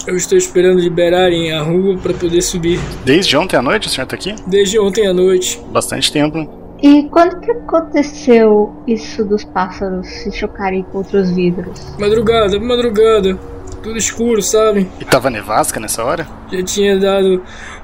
Eu 0.08 0.16
estou 0.16 0.38
esperando 0.38 0.80
liberarem 0.80 1.52
a 1.52 1.62
rua 1.62 1.98
para 1.98 2.14
poder 2.14 2.42
subir. 2.42 2.80
Desde 3.04 3.36
ontem 3.36 3.58
à 3.58 3.62
noite 3.62 3.88
o 3.88 3.90
senhor 3.92 4.08
tá 4.08 4.16
aqui? 4.16 4.34
Desde 4.48 4.80
ontem 4.80 5.06
à 5.08 5.14
noite. 5.14 5.60
Bastante 5.72 6.12
tempo. 6.12 6.48
E 6.82 7.04
quando 7.10 7.40
que 7.42 7.52
aconteceu 7.52 8.74
isso 8.88 9.26
dos 9.26 9.44
pássaros 9.44 10.08
se 10.08 10.32
chocarem 10.32 10.84
contra 10.84 11.20
os 11.22 11.30
vidros? 11.32 11.94
Madrugada, 12.00 12.58
madrugada. 12.60 13.38
Tudo 13.84 13.98
escuro, 13.98 14.42
sabe? 14.42 14.88
E 15.00 15.06
tava 15.06 15.30
nevasca 15.30 15.80
nessa 15.80 16.04
hora? 16.04 16.26
Já 16.52 16.64
tinha 16.64 16.98
dado 16.98 17.42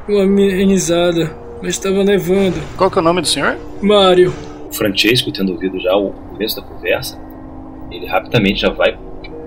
uma 0.07 0.23
amenizada, 0.23 1.29
mas 1.61 1.71
estava 1.75 2.03
nevando. 2.03 2.59
Qual 2.77 2.89
que 2.89 2.97
é 2.97 3.01
o 3.01 3.03
nome 3.03 3.21
do 3.21 3.27
senhor? 3.27 3.57
Mário, 3.81 4.33
O 4.69 4.73
Francesco, 4.73 5.31
tendo 5.31 5.53
ouvido 5.53 5.79
já 5.79 5.95
o 5.95 6.11
começo 6.11 6.55
da 6.55 6.61
conversa, 6.61 7.19
ele 7.91 8.05
rapidamente 8.05 8.59
já 8.59 8.69
vai 8.69 8.97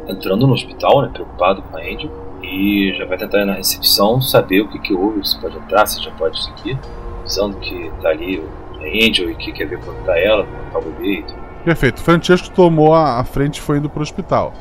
entrando 0.09 0.47
no 0.47 0.55
hospital, 0.55 1.03
né, 1.03 1.11
preocupado 1.13 1.63
com 1.63 1.77
a 1.77 1.81
Angel, 1.81 2.11
e 2.43 2.95
já 2.97 3.05
vai 3.05 3.19
tentar 3.19 3.41
ir 3.41 3.45
na 3.45 3.55
recepção 3.55 4.21
saber 4.21 4.63
o 4.63 4.69
que, 4.69 4.79
que 4.79 4.95
houve, 4.95 5.27
se 5.27 5.39
pode 5.39 5.57
entrar, 5.59 5.87
se 5.87 6.03
já 6.03 6.11
pode 6.13 6.43
seguir, 6.43 6.79
avisando 7.21 7.57
que 7.59 7.91
tá 8.01 8.09
ali 8.09 8.43
a 8.81 9.07
Angel 9.07 9.31
e 9.31 9.35
que 9.35 9.53
quer 9.53 9.67
ver 9.67 9.79
quando 9.81 10.03
tá 10.07 10.19
ela, 10.19 10.47
quando 10.47 10.73
tá 10.73 10.79
o 10.79 10.83
bebê 10.93 11.19
e 11.19 11.23
tudo. 11.23 11.39
Perfeito. 11.65 12.01
Francesco 12.01 12.49
tomou 12.51 12.95
a, 12.95 13.21
a 13.21 13.25
frente 13.25 13.59
e 13.59 13.61
foi 13.61 13.79
indo 13.79 13.91
pro 13.91 14.01
hospital. 14.01 14.55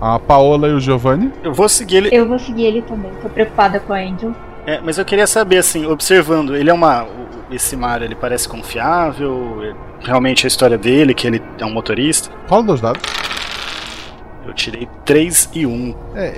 A 0.00 0.18
Paola 0.18 0.68
e 0.68 0.72
o 0.72 0.80
Giovanni. 0.80 1.32
Eu 1.42 1.52
vou 1.52 1.68
seguir 1.68 1.96
ele. 1.96 2.08
Eu 2.12 2.26
vou 2.26 2.38
seguir 2.38 2.64
ele 2.64 2.82
também, 2.82 3.10
tô 3.20 3.28
preocupada 3.28 3.80
com 3.80 3.92
a 3.92 3.98
Angel. 3.98 4.32
É, 4.68 4.82
mas 4.82 4.98
eu 4.98 5.04
queria 5.06 5.26
saber, 5.26 5.56
assim, 5.56 5.86
observando, 5.86 6.54
ele 6.54 6.68
é 6.68 6.74
uma. 6.74 7.06
Esse 7.50 7.74
Mario, 7.74 8.04
ele 8.04 8.14
parece 8.14 8.46
confiável? 8.46 9.62
É- 9.64 9.88
Realmente 10.06 10.46
a 10.46 10.48
história 10.48 10.76
dele, 10.76 11.14
que 11.14 11.26
ele 11.26 11.42
é 11.58 11.64
um 11.64 11.72
motorista? 11.72 12.30
Rola 12.46 12.64
dois 12.64 12.80
dados. 12.80 13.00
Eu 14.46 14.52
tirei 14.52 14.86
3 15.06 15.48
e 15.54 15.64
1. 15.66 15.94
É, 16.14 16.34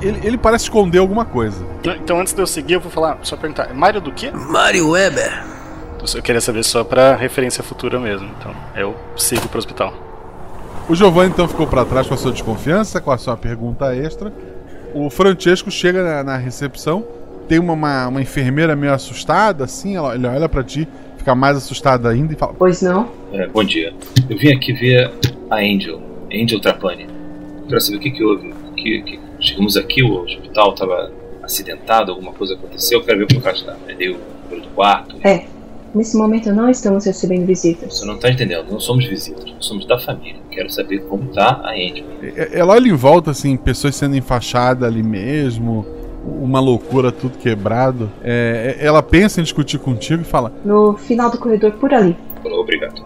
ele, 0.00 0.20
ele 0.22 0.38
parece 0.38 0.64
esconder 0.64 0.98
alguma 0.98 1.24
coisa. 1.24 1.66
Então 1.84 2.20
antes 2.20 2.32
de 2.32 2.40
eu 2.40 2.46
seguir, 2.46 2.74
eu 2.74 2.80
vou 2.80 2.90
falar, 2.92 3.18
só 3.22 3.36
perguntar, 3.36 3.70
é 3.70 3.72
Mario 3.72 4.00
do 4.00 4.12
quê? 4.12 4.30
Mário 4.30 4.90
Weber. 4.90 5.44
Eu 6.14 6.22
queria 6.22 6.40
saber 6.40 6.62
só 6.62 6.84
pra 6.84 7.16
referência 7.16 7.62
futura 7.64 7.98
mesmo. 7.98 8.30
Então, 8.38 8.54
eu 8.76 8.94
sigo 9.16 9.48
pro 9.48 9.58
hospital. 9.58 9.92
O 10.88 10.94
Giovanni 10.94 11.30
então 11.30 11.48
ficou 11.48 11.66
para 11.66 11.84
trás 11.84 12.06
com 12.06 12.14
a 12.14 12.16
sua 12.16 12.30
desconfiança, 12.32 13.00
com 13.00 13.10
a 13.10 13.18
sua 13.18 13.36
pergunta 13.36 13.94
extra. 13.94 14.32
O 14.94 15.10
Francesco 15.10 15.70
chega 15.70 16.02
na, 16.02 16.24
na 16.24 16.36
recepção, 16.36 17.04
tem 17.48 17.58
uma, 17.58 17.72
uma, 17.72 18.08
uma, 18.08 18.20
enfermeira 18.20 18.76
meio 18.76 18.92
assustada, 18.92 19.64
assim, 19.64 19.96
ela, 19.96 20.14
ele 20.14 20.26
olha 20.26 20.48
para 20.48 20.62
ti, 20.62 20.86
fica 21.16 21.34
mais 21.34 21.56
assustada 21.56 22.10
ainda 22.10 22.34
e 22.34 22.36
fala: 22.36 22.54
Pois 22.54 22.82
não? 22.82 23.10
É, 23.32 23.46
bom 23.46 23.64
dia. 23.64 23.92
Eu 24.28 24.36
vim 24.36 24.52
aqui 24.52 24.72
ver 24.74 25.10
a 25.50 25.56
Angel, 25.56 26.00
Angel 26.32 26.60
Trapani. 26.60 27.06
Quero 27.66 27.80
saber 27.80 27.96
o 27.96 28.00
que, 28.00 28.10
que 28.10 28.22
houve. 28.22 28.54
Que, 28.76 29.02
que 29.02 29.20
chegamos 29.40 29.76
aqui, 29.76 30.02
o 30.02 30.22
hospital 30.22 30.72
estava 30.72 31.10
acidentado, 31.42 32.12
alguma 32.12 32.32
coisa 32.32 32.54
aconteceu, 32.54 33.00
eu 33.00 33.04
quero 33.04 33.18
ver 33.18 33.26
como 33.26 33.40
o 33.40 33.42
cara 33.42 33.56
está. 33.56 33.76
Aí 33.88 34.08
o 34.10 34.18
número 34.44 34.68
do 34.68 34.74
quarto. 34.74 35.16
É, 35.24 35.46
nesse 35.94 36.16
momento 36.16 36.52
não 36.52 36.70
estamos 36.70 37.06
recebendo 37.06 37.46
visitas. 37.46 37.98
Você 37.98 38.06
não 38.06 38.14
está 38.14 38.30
entendendo, 38.30 38.70
não 38.70 38.78
somos 38.78 39.06
visitas, 39.06 39.44
somos 39.58 39.86
da 39.86 39.98
família. 39.98 40.36
Quero 40.50 40.70
saber 40.70 41.00
como 41.04 41.30
está 41.30 41.60
a 41.64 41.70
Angel. 41.70 42.04
Ela 42.52 42.74
olha 42.74 42.88
em 42.88 42.94
volta, 42.94 43.30
assim, 43.30 43.56
pessoas 43.56 43.96
sendo 43.96 44.16
enfaixadas 44.16 44.88
ali 44.88 45.02
mesmo, 45.02 45.86
uma 46.24 46.60
loucura, 46.60 47.12
tudo 47.12 47.38
quebrado. 47.38 48.10
É, 48.22 48.76
ela 48.80 49.02
pensa 49.02 49.40
em 49.40 49.44
discutir 49.44 49.78
contigo 49.78 50.22
e 50.22 50.24
fala: 50.24 50.52
No 50.64 50.96
final 50.96 51.30
do 51.30 51.38
corredor, 51.38 51.72
por 51.72 51.92
ali. 51.92 52.16
Obrigado. 52.44 53.02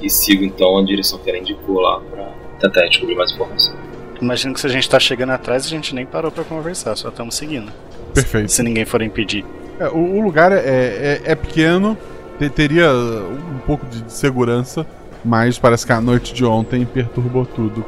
E 0.00 0.08
sigo 0.08 0.44
então 0.44 0.78
a 0.78 0.84
direção 0.84 1.18
que 1.18 1.28
ela 1.28 1.38
indicou 1.38 1.80
lá 1.80 2.00
para 2.10 2.32
tentar 2.58 2.86
descobrir 2.86 3.14
mais 3.14 3.32
informação. 3.32 3.74
Imagino 4.20 4.52
que 4.54 4.60
se 4.60 4.66
a 4.66 4.70
gente 4.70 4.88
tá 4.88 4.98
chegando 4.98 5.30
atrás, 5.30 5.64
a 5.64 5.68
gente 5.68 5.94
nem 5.94 6.04
parou 6.04 6.30
para 6.30 6.44
conversar, 6.44 6.94
só 6.96 7.08
estamos 7.08 7.34
seguindo. 7.34 7.72
Perfeito. 8.12 8.50
Se 8.50 8.62
ninguém 8.62 8.84
for 8.84 9.00
impedir. 9.02 9.44
É, 9.78 9.88
o, 9.88 10.18
o, 10.18 10.20
lugar 10.20 10.52
é, 10.52 10.58
é, 10.58 11.22
é 11.24 11.34
pequeno, 11.34 11.96
te, 12.38 12.50
teria 12.50 12.90
um 12.92 13.58
pouco 13.66 13.86
de 13.86 14.12
segurança, 14.12 14.86
mas 15.24 15.58
parece 15.58 15.86
que 15.86 15.92
a 15.92 16.00
noite 16.00 16.34
de 16.34 16.44
ontem 16.44 16.84
perturbou 16.84 17.46
tudo 17.46 17.82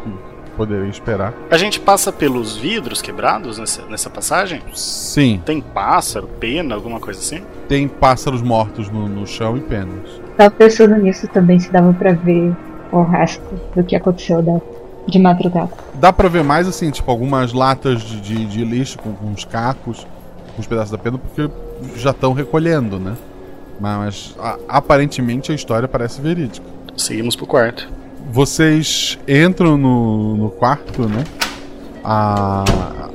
poderia 0.56 0.88
esperar. 0.88 1.34
A 1.50 1.56
gente 1.56 1.80
passa 1.80 2.12
pelos 2.12 2.56
vidros 2.56 3.02
quebrados 3.02 3.58
nessa, 3.58 3.82
nessa 3.86 4.10
passagem? 4.10 4.62
Sim. 4.74 5.40
Tem 5.44 5.60
pássaro, 5.60 6.28
pena, 6.40 6.74
alguma 6.74 7.00
coisa 7.00 7.20
assim? 7.20 7.42
Tem 7.68 7.88
pássaros 7.88 8.42
mortos 8.42 8.90
no, 8.90 9.08
no 9.08 9.26
chão 9.26 9.56
e 9.56 9.60
penas. 9.60 10.20
Tava 10.36 10.50
pensando 10.50 10.96
nisso 10.96 11.28
também, 11.28 11.58
se 11.58 11.70
dava 11.70 11.92
para 11.92 12.12
ver 12.12 12.54
o 12.90 13.02
rastro 13.02 13.60
do 13.74 13.82
que 13.82 13.96
aconteceu 13.96 14.42
da 14.42 14.60
de 15.06 15.18
madrugada. 15.18 15.70
Dá 15.94 16.12
pra 16.12 16.28
ver 16.28 16.44
mais 16.44 16.68
assim, 16.68 16.90
tipo, 16.90 17.10
algumas 17.10 17.52
latas 17.52 18.02
de, 18.02 18.20
de, 18.20 18.46
de 18.46 18.64
lixo 18.64 18.98
com, 18.98 19.12
com 19.12 19.26
uns 19.26 19.44
cacos, 19.44 20.06
com 20.54 20.60
os 20.60 20.66
pedaços 20.66 20.90
da 20.90 20.98
pena, 20.98 21.18
porque 21.18 21.50
já 21.96 22.10
estão 22.10 22.32
recolhendo, 22.32 22.98
né? 22.98 23.16
Mas 23.80 24.34
a, 24.38 24.58
aparentemente 24.68 25.50
a 25.50 25.54
história 25.54 25.88
parece 25.88 26.20
verídica. 26.20 26.66
Seguimos 26.96 27.34
pro 27.34 27.46
quarto. 27.46 27.88
Vocês 28.32 29.18
entram 29.28 29.76
no, 29.76 30.34
no 30.38 30.50
quarto, 30.50 31.06
né? 31.06 31.22
A, 32.02 32.64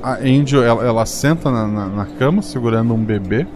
a 0.04 0.14
Angel, 0.20 0.64
ela, 0.64 0.86
ela 0.86 1.06
senta 1.08 1.50
na, 1.50 1.68
na, 1.68 1.88
na, 1.88 2.06
cama 2.06 2.44
segurando 2.44 2.94
um 2.94 3.04
bebê. 3.04 3.48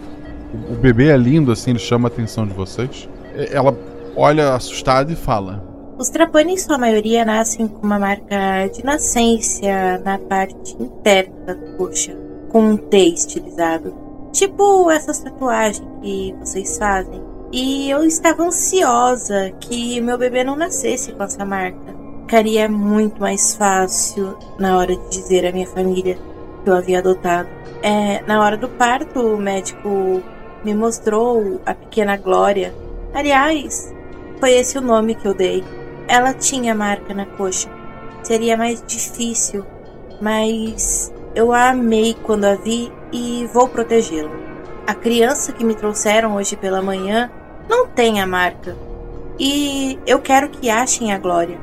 O, 0.68 0.74
bebê 0.74 1.10
é 1.10 1.16
lindo, 1.16 1.52
assim, 1.52 1.70
ele 1.70 1.78
chama 1.78 2.08
a 2.08 2.10
atenção 2.10 2.44
de 2.48 2.52
vocês. 2.52 3.08
Ela 3.52 3.78
olha 4.16 4.54
assustada 4.54 5.12
e 5.12 5.14
fala: 5.14 5.64
os 5.96 6.10
Trapani, 6.10 6.54
em 6.54 6.58
sua 6.58 6.76
maioria, 6.76 7.24
nascem 7.24 7.68
com 7.68 7.86
uma 7.86 7.96
marca 7.96 8.66
de 8.66 8.84
nascência 8.84 10.02
na 10.04 10.18
parte 10.18 10.76
interna 10.82 11.32
da 11.46 11.54
coxa, 11.76 12.12
com 12.48 12.70
um 12.70 12.76
T 12.76 12.98
estilizado. 12.98 13.94
Tipo 14.32 14.90
essas 14.90 15.20
tatuagens 15.20 15.86
que 16.02 16.34
vocês 16.40 16.76
fazem. 16.76 17.31
E 17.52 17.90
eu 17.90 18.02
estava 18.02 18.44
ansiosa 18.44 19.52
que 19.60 20.00
meu 20.00 20.16
bebê 20.16 20.42
não 20.42 20.56
nascesse 20.56 21.12
com 21.12 21.22
essa 21.22 21.44
marca. 21.44 21.94
Ficaria 22.22 22.66
muito 22.66 23.20
mais 23.20 23.54
fácil 23.54 24.38
na 24.58 24.78
hora 24.78 24.96
de 24.96 25.08
dizer 25.10 25.44
à 25.44 25.52
minha 25.52 25.66
família 25.66 26.16
que 26.64 26.70
eu 26.70 26.74
havia 26.74 27.00
adotado. 27.00 27.50
É, 27.82 28.22
na 28.26 28.42
hora 28.42 28.56
do 28.56 28.70
parto, 28.70 29.20
o 29.20 29.36
médico 29.36 30.22
me 30.64 30.72
mostrou 30.72 31.60
a 31.66 31.74
pequena 31.74 32.16
Glória. 32.16 32.74
Aliás, 33.12 33.92
foi 34.40 34.52
esse 34.52 34.78
o 34.78 34.80
nome 34.80 35.14
que 35.14 35.28
eu 35.28 35.34
dei. 35.34 35.62
Ela 36.08 36.32
tinha 36.32 36.74
marca 36.74 37.12
na 37.12 37.26
coxa. 37.26 37.68
Seria 38.22 38.56
mais 38.56 38.82
difícil, 38.86 39.62
mas 40.22 41.12
eu 41.34 41.52
a 41.52 41.68
amei 41.68 42.16
quando 42.22 42.46
a 42.46 42.54
vi 42.54 42.90
e 43.12 43.46
vou 43.52 43.68
protegê-la. 43.68 44.30
A 44.86 44.94
criança 44.94 45.52
que 45.52 45.62
me 45.62 45.74
trouxeram 45.74 46.36
hoje 46.36 46.56
pela 46.56 46.80
manhã 46.80 47.30
não 47.68 47.88
tem 47.88 48.20
a 48.20 48.26
marca. 48.26 48.76
E 49.38 49.98
eu 50.06 50.20
quero 50.20 50.50
que 50.50 50.70
achem 50.70 51.12
a 51.12 51.18
Glória 51.18 51.58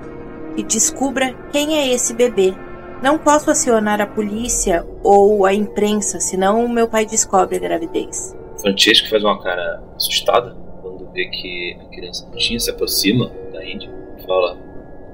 e 0.58 0.64
descubra 0.64 1.34
quem 1.52 1.78
é 1.78 1.94
esse 1.94 2.14
bebê. 2.14 2.54
Não 3.02 3.18
posso 3.18 3.50
acionar 3.50 4.02
a 4.02 4.08
polícia 4.08 4.86
ou 5.04 5.46
a 5.46 5.54
imprensa, 5.54 6.20
senão 6.20 6.68
meu 6.68 6.88
pai 6.88 7.06
descobre 7.06 7.56
a 7.56 7.60
gravidez. 7.60 8.36
Francesco 8.60 9.10
faz 9.10 9.24
uma 9.24 9.42
cara 9.42 9.82
assustada 9.96 10.58
quando 10.82 11.10
vê 11.14 11.26
que 11.26 11.78
a 11.80 11.86
criança 11.96 12.30
tinha 12.36 12.60
se 12.60 12.70
aproxima 12.70 13.32
da 13.54 13.66
Índia 13.66 14.00
fala: 14.30 14.56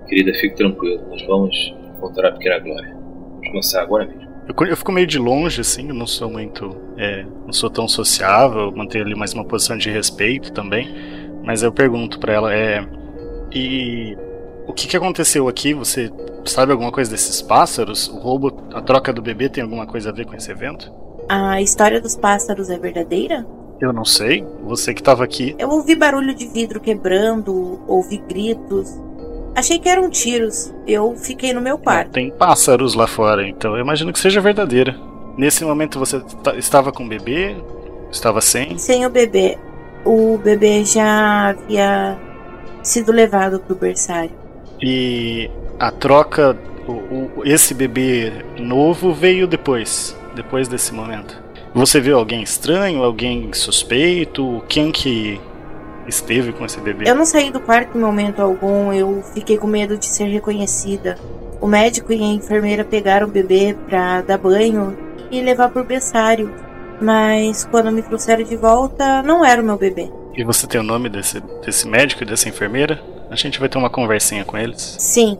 Querida, 0.07 0.33
fique 0.33 0.55
tranquilo, 0.55 1.01
nós 1.09 1.25
vamos 1.25 1.73
encontrar 1.95 2.29
a 2.29 2.31
pequena 2.33 2.59
Glória. 2.59 2.93
Vamos 2.93 3.47
começar 3.47 3.81
agora 3.81 4.05
mesmo. 4.05 4.34
Eu, 4.47 4.67
eu 4.67 4.77
fico 4.77 4.91
meio 4.91 5.07
de 5.07 5.17
longe, 5.17 5.61
assim, 5.61 5.89
eu 5.89 5.95
não 5.95 6.05
sou 6.05 6.29
muito. 6.29 6.75
É, 6.97 7.25
não 7.45 7.53
sou 7.53 7.69
tão 7.69 7.87
sociável, 7.87 8.71
mantenho 8.71 9.03
ali 9.03 9.15
mais 9.15 9.33
uma 9.33 9.43
posição 9.43 9.77
de 9.77 9.89
respeito 9.89 10.51
também. 10.51 10.93
Mas 11.43 11.63
eu 11.63 11.71
pergunto 11.71 12.19
para 12.19 12.33
ela: 12.33 12.53
é. 12.53 12.85
E. 13.51 14.17
O 14.67 14.73
que, 14.73 14.87
que 14.87 14.97
aconteceu 14.97 15.47
aqui? 15.47 15.73
Você 15.73 16.11
sabe 16.43 16.71
alguma 16.71 16.91
coisa 16.91 17.11
desses 17.11 17.41
pássaros? 17.41 18.07
O 18.07 18.17
roubo, 18.17 18.51
a 18.73 18.81
troca 18.81 19.13
do 19.13 19.21
bebê 19.21 19.47
tem 19.47 19.63
alguma 19.63 19.85
coisa 19.85 20.09
a 20.09 20.13
ver 20.13 20.25
com 20.25 20.35
esse 20.35 20.49
evento? 20.49 20.91
A 21.29 21.61
história 21.61 22.01
dos 22.01 22.15
pássaros 22.15 22.69
é 22.69 22.77
verdadeira? 22.77 23.45
Eu 23.79 23.93
não 23.93 24.05
sei. 24.05 24.45
Você 24.63 24.93
que 24.93 25.01
estava 25.01 25.23
aqui. 25.23 25.55
Eu 25.59 25.69
ouvi 25.69 25.95
barulho 25.95 26.33
de 26.33 26.47
vidro 26.47 26.79
quebrando, 26.79 27.79
ouvi 27.87 28.17
gritos. 28.17 28.89
Achei 29.55 29.79
que 29.79 29.87
eram 29.87 30.09
tiros. 30.09 30.73
Eu 30.85 31.15
fiquei 31.15 31.53
no 31.53 31.61
meu 31.61 31.77
quarto. 31.77 32.11
Tem 32.11 32.29
pássaros 32.29 32.93
lá 32.93 33.07
fora, 33.07 33.47
então 33.47 33.75
eu 33.75 33.81
imagino 33.81 34.11
que 34.11 34.19
seja 34.19 34.41
verdadeira. 34.41 34.95
Nesse 35.37 35.63
momento 35.63 35.97
você 35.97 36.21
estava 36.57 36.91
com 36.91 37.05
o 37.05 37.07
bebê? 37.07 37.55
Estava 38.11 38.41
sem? 38.41 38.77
Sem 38.77 39.05
o 39.05 39.09
bebê. 39.09 39.57
O 40.03 40.37
bebê 40.37 40.83
já 40.83 41.49
havia 41.49 42.17
sido 42.83 43.11
levado 43.11 43.59
para 43.59 43.73
o 43.73 43.75
berçário. 43.75 44.31
E 44.81 45.49
a 45.79 45.89
troca, 45.89 46.57
o, 46.87 46.91
o, 46.91 47.31
esse 47.45 47.73
bebê 47.73 48.31
novo 48.59 49.13
veio 49.13 49.47
depois, 49.47 50.15
depois 50.35 50.67
desse 50.67 50.93
momento. 50.93 51.43
Você 51.73 51.99
viu 51.99 52.17
alguém 52.17 52.41
estranho, 52.41 53.03
alguém 53.03 53.51
suspeito? 53.51 54.63
Quem 54.69 54.91
que 54.91 55.39
esteve 56.07 56.51
com 56.53 56.65
esse 56.65 56.79
bebê? 56.79 57.09
Eu 57.09 57.15
não 57.15 57.25
saí 57.25 57.51
do 57.51 57.59
quarto 57.59 57.97
em 57.97 58.01
momento 58.01 58.41
algum, 58.41 58.93
eu 58.93 59.23
fiquei 59.33 59.57
com 59.57 59.67
medo 59.67 59.97
de 59.97 60.05
ser 60.05 60.25
reconhecida. 60.25 61.17
O 61.61 61.67
médico 61.67 62.11
e 62.13 62.21
a 62.21 62.25
enfermeira 62.25 62.83
pegaram 62.83 63.27
o 63.27 63.31
bebê 63.31 63.75
pra 63.87 64.21
dar 64.21 64.37
banho 64.37 64.97
e 65.31 65.41
levar 65.41 65.69
pro 65.69 65.83
berçário. 65.83 66.53
Mas 67.01 67.65
quando 67.65 67.91
me 67.91 68.01
trouxeram 68.01 68.43
de 68.43 68.55
volta, 68.55 69.21
não 69.23 69.43
era 69.43 69.61
o 69.61 69.65
meu 69.65 69.77
bebê. 69.77 70.09
E 70.35 70.43
você 70.43 70.67
tem 70.67 70.79
o 70.79 70.83
nome 70.83 71.09
desse, 71.09 71.39
desse 71.63 71.87
médico 71.87 72.23
e 72.23 72.25
dessa 72.25 72.49
enfermeira? 72.49 73.01
A 73.29 73.35
gente 73.35 73.59
vai 73.59 73.67
ter 73.67 73.77
uma 73.77 73.89
conversinha 73.89 74.45
com 74.45 74.57
eles? 74.57 74.95
Sim. 74.99 75.37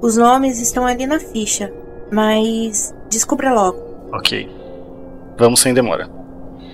Os 0.00 0.16
nomes 0.16 0.60
estão 0.60 0.86
ali 0.86 1.06
na 1.06 1.18
ficha. 1.18 1.72
Mas 2.10 2.94
descubra 3.10 3.52
logo. 3.52 3.78
Ok. 4.12 4.48
Vamos 5.36 5.60
sem 5.60 5.74
demora. 5.74 6.08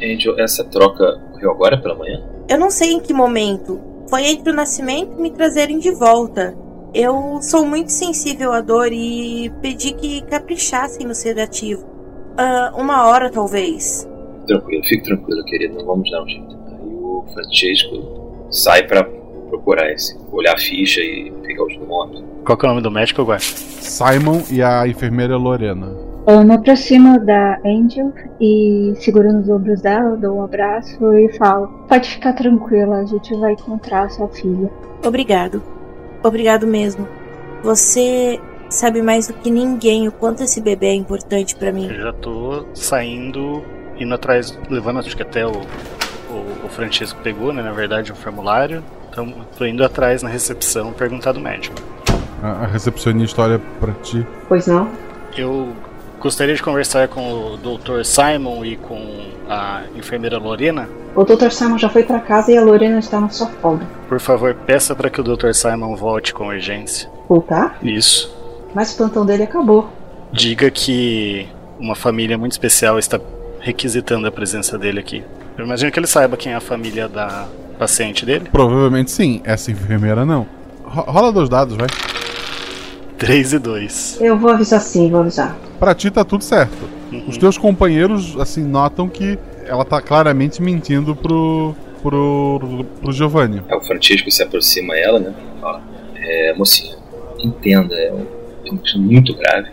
Angel, 0.03 0.39
essa 0.39 0.65
troca 0.65 1.05
ocorreu 1.31 1.51
agora 1.51 1.79
pela 1.79 1.95
manhã? 1.95 2.23
Eu 2.51 2.59
não 2.59 2.69
sei 2.69 2.95
em 2.95 3.01
que 3.01 3.15
momento. 3.15 3.81
Foi 4.09 4.27
entre 4.27 4.51
o 4.51 4.53
nascimento 4.53 5.15
e 5.17 5.23
me 5.23 5.31
trazerem 5.31 5.79
de 5.79 5.93
volta. 5.93 6.59
Eu 6.93 7.41
sou 7.41 7.65
muito 7.65 7.93
sensível 7.93 8.53
à 8.53 8.61
dor 8.61 8.93
e 8.93 9.49
pedi 9.63 9.93
que 9.93 10.21
caprichassem 10.23 11.07
no 11.07 11.15
sedativo. 11.15 11.87
Uh, 12.33 12.77
uma 12.77 13.07
hora, 13.07 13.31
talvez. 13.31 14.05
Tranquilo, 14.49 14.83
fique 14.83 15.05
tranquilo, 15.05 15.45
querido. 15.45 15.79
Não 15.79 15.87
vamos 15.87 16.11
dar 16.11 16.25
um 16.25 16.29
jeito. 16.29 16.59
Aí 16.67 16.93
o 16.93 17.25
Francesco 17.33 18.49
sai 18.51 18.83
para 18.85 19.05
procurar 19.49 19.93
esse, 19.93 20.19
olhar 20.33 20.55
a 20.55 20.59
ficha 20.59 21.01
e 21.01 21.31
pegar 21.47 21.63
os 21.63 21.77
nomes. 21.79 22.25
Qual 22.45 22.59
é 22.61 22.65
o 22.65 22.69
nome 22.69 22.83
do 22.83 22.91
médico, 22.91 23.23
Guax? 23.23 23.45
Simon 23.45 24.43
e 24.51 24.61
a 24.61 24.89
enfermeira 24.89 25.37
Lorena. 25.37 26.10
Eu 26.27 26.45
me 26.45 26.55
aproximo 26.55 27.19
da 27.25 27.59
Angel 27.65 28.13
e 28.41 28.93
seguro 28.97 29.33
nos 29.33 29.49
ombros 29.49 29.81
dela, 29.81 30.17
dou 30.17 30.39
um 30.39 30.43
abraço 30.43 31.13
e 31.15 31.33
falo: 31.37 31.69
Pode 31.89 32.09
ficar 32.09 32.33
tranquila, 32.35 32.99
a 32.99 33.05
gente 33.05 33.35
vai 33.37 33.53
encontrar 33.53 34.05
a 34.05 34.09
sua 34.09 34.29
filha. 34.29 34.71
Obrigado. 35.05 35.63
Obrigado 36.23 36.67
mesmo. 36.67 37.09
Você 37.63 38.39
sabe 38.69 39.03
mais 39.03 39.29
do 39.29 39.35
que 39.35 39.51
ninguém 39.51 40.07
o 40.07 40.13
quanto 40.13 40.43
esse 40.43 40.61
bebê 40.61 40.89
é 40.89 40.95
importante 40.95 41.57
para 41.57 41.73
mim. 41.73 41.89
Eu 41.89 42.03
já 42.03 42.13
tô 42.13 42.65
saindo, 42.75 43.63
indo 43.99 44.15
atrás, 44.15 44.57
levando 44.69 44.99
acho 44.99 45.17
que 45.17 45.23
até 45.23 45.47
o 45.47 45.53
o, 46.31 46.67
o 46.67 46.69
Francisco 46.69 47.21
pegou, 47.23 47.53
né? 47.53 47.63
Na 47.63 47.73
verdade, 47.73 48.13
um 48.13 48.15
formulário. 48.15 48.83
Então, 49.11 49.35
tô 49.59 49.65
indo 49.65 49.85
atrás 49.85 50.23
na 50.23 50.29
recepção 50.29 50.93
perguntar 50.93 51.33
do 51.33 51.41
médico. 51.41 51.77
A, 52.43 52.65
a 52.65 52.67
recepcionista 52.67 53.43
olha 53.43 53.61
pra 53.81 53.93
ti. 53.95 54.27
Pois 54.49 54.67
não? 54.67 54.91
Eu 55.37 55.75
gostaria 56.21 56.55
de 56.55 56.63
conversar 56.63 57.09
com 57.09 57.33
o 57.33 57.57
Dr. 57.57 58.05
Simon 58.05 58.65
e 58.65 58.77
com 58.77 59.01
a 59.49 59.83
enfermeira 59.97 60.39
Lorena. 60.39 60.89
O 61.17 61.25
Dr. 61.25 61.51
Simon 61.51 61.79
já 61.79 61.89
foi 61.89 62.05
pra 62.05 62.21
casa 62.21 62.53
e 62.53 62.57
a 62.57 62.63
Lorena 62.63 62.99
está 62.99 63.21
na 63.21 63.29
sua 63.29 63.49
folga. 63.49 63.85
Por 64.09 64.21
favor, 64.21 64.55
peça 64.55 64.95
para 64.95 65.11
que 65.11 65.21
o 65.21 65.25
Dr. 65.25 65.53
Simon 65.53 65.97
volte 65.97 66.33
com 66.33 66.47
urgência. 66.47 67.09
Voltar? 67.29 67.79
Isso. 67.83 68.33
Mas 68.75 68.93
o 68.93 68.97
plantão 68.97 69.27
dele 69.27 69.43
acabou. 69.43 69.89
Diga 70.33 70.71
que 70.71 71.49
uma 71.79 71.97
família 71.97 72.39
muito 72.39 72.53
especial 72.53 72.99
está 72.99 73.19
requisitando 73.59 74.27
a 74.27 74.31
presença 74.31 74.79
dele 74.79 75.01
aqui. 75.01 75.25
Eu 75.59 75.65
imagino 75.67 75.91
que 75.91 75.99
ele 75.99 76.07
saiba 76.07 76.37
quem 76.37 76.53
é 76.53 76.57
a 76.57 76.61
família 76.61 77.09
da 77.09 77.47
paciente 77.79 78.25
dele. 78.25 78.49
Provavelmente 78.53 79.11
sim, 79.11 79.41
essa 79.45 79.71
enfermeira 79.73 80.25
não. 80.25 80.47
Ro- 80.85 81.03
rola 81.11 81.33
dois 81.33 81.49
dados, 81.49 81.77
vai. 81.77 81.89
3 83.21 83.53
e 83.53 83.59
2. 83.59 84.19
Eu 84.23 84.39
vou 84.39 84.51
avisar 84.51 84.81
sim, 84.81 85.11
vou 85.11 85.21
avisar. 85.21 85.55
Pra 85.79 85.95
ti 85.95 86.11
tá 86.11 86.25
tudo 86.25 86.43
certo. 86.43 86.89
Uhum. 87.13 87.25
Os 87.29 87.37
teus 87.37 87.59
companheiros, 87.59 88.35
assim, 88.41 88.65
notam 88.65 89.09
que 89.09 89.39
ela 89.67 89.85
tá 89.85 90.01
claramente 90.01 90.63
mentindo 90.63 91.15
pro. 91.15 91.75
pro. 92.03 92.87
pro 93.01 93.13
Giovanni. 93.13 93.63
É, 93.69 93.77
o 93.77 93.81
Francisco 93.83 94.31
se 94.31 94.43
aproxima 94.43 94.97
ela, 94.97 95.21
né? 95.21 95.35
Fala, 95.61 95.83
é, 96.17 96.55
mocinha, 96.55 96.97
entenda, 97.39 97.95
é 97.95 98.11
um, 98.11 98.27
é 98.65 98.71
uma 98.71 98.81
questão 98.81 99.03
muito 99.03 99.37
grave. 99.37 99.69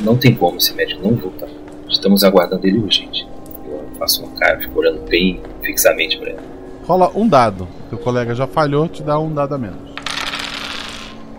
Não 0.00 0.16
tem 0.16 0.34
como 0.34 0.58
esse 0.58 0.74
médico 0.74 1.02
não 1.02 1.16
voltar. 1.16 1.48
Estamos 1.88 2.22
aguardando 2.22 2.66
ele 2.66 2.78
urgente. 2.78 3.26
Eu 3.66 3.82
faço 3.98 4.22
uma 4.22 4.32
cara, 4.36 4.60
fico 4.60 4.78
olhando 4.78 5.00
bem 5.08 5.40
fixamente 5.62 6.18
pra 6.18 6.32
ela. 6.32 6.42
Rola 6.86 7.10
um 7.14 7.26
dado. 7.26 7.66
Teu 7.88 7.98
colega 7.98 8.34
já 8.34 8.46
falhou, 8.46 8.86
te 8.88 9.02
dá 9.02 9.18
um 9.18 9.32
dado 9.32 9.54
a 9.54 9.58
menos. 9.58 9.90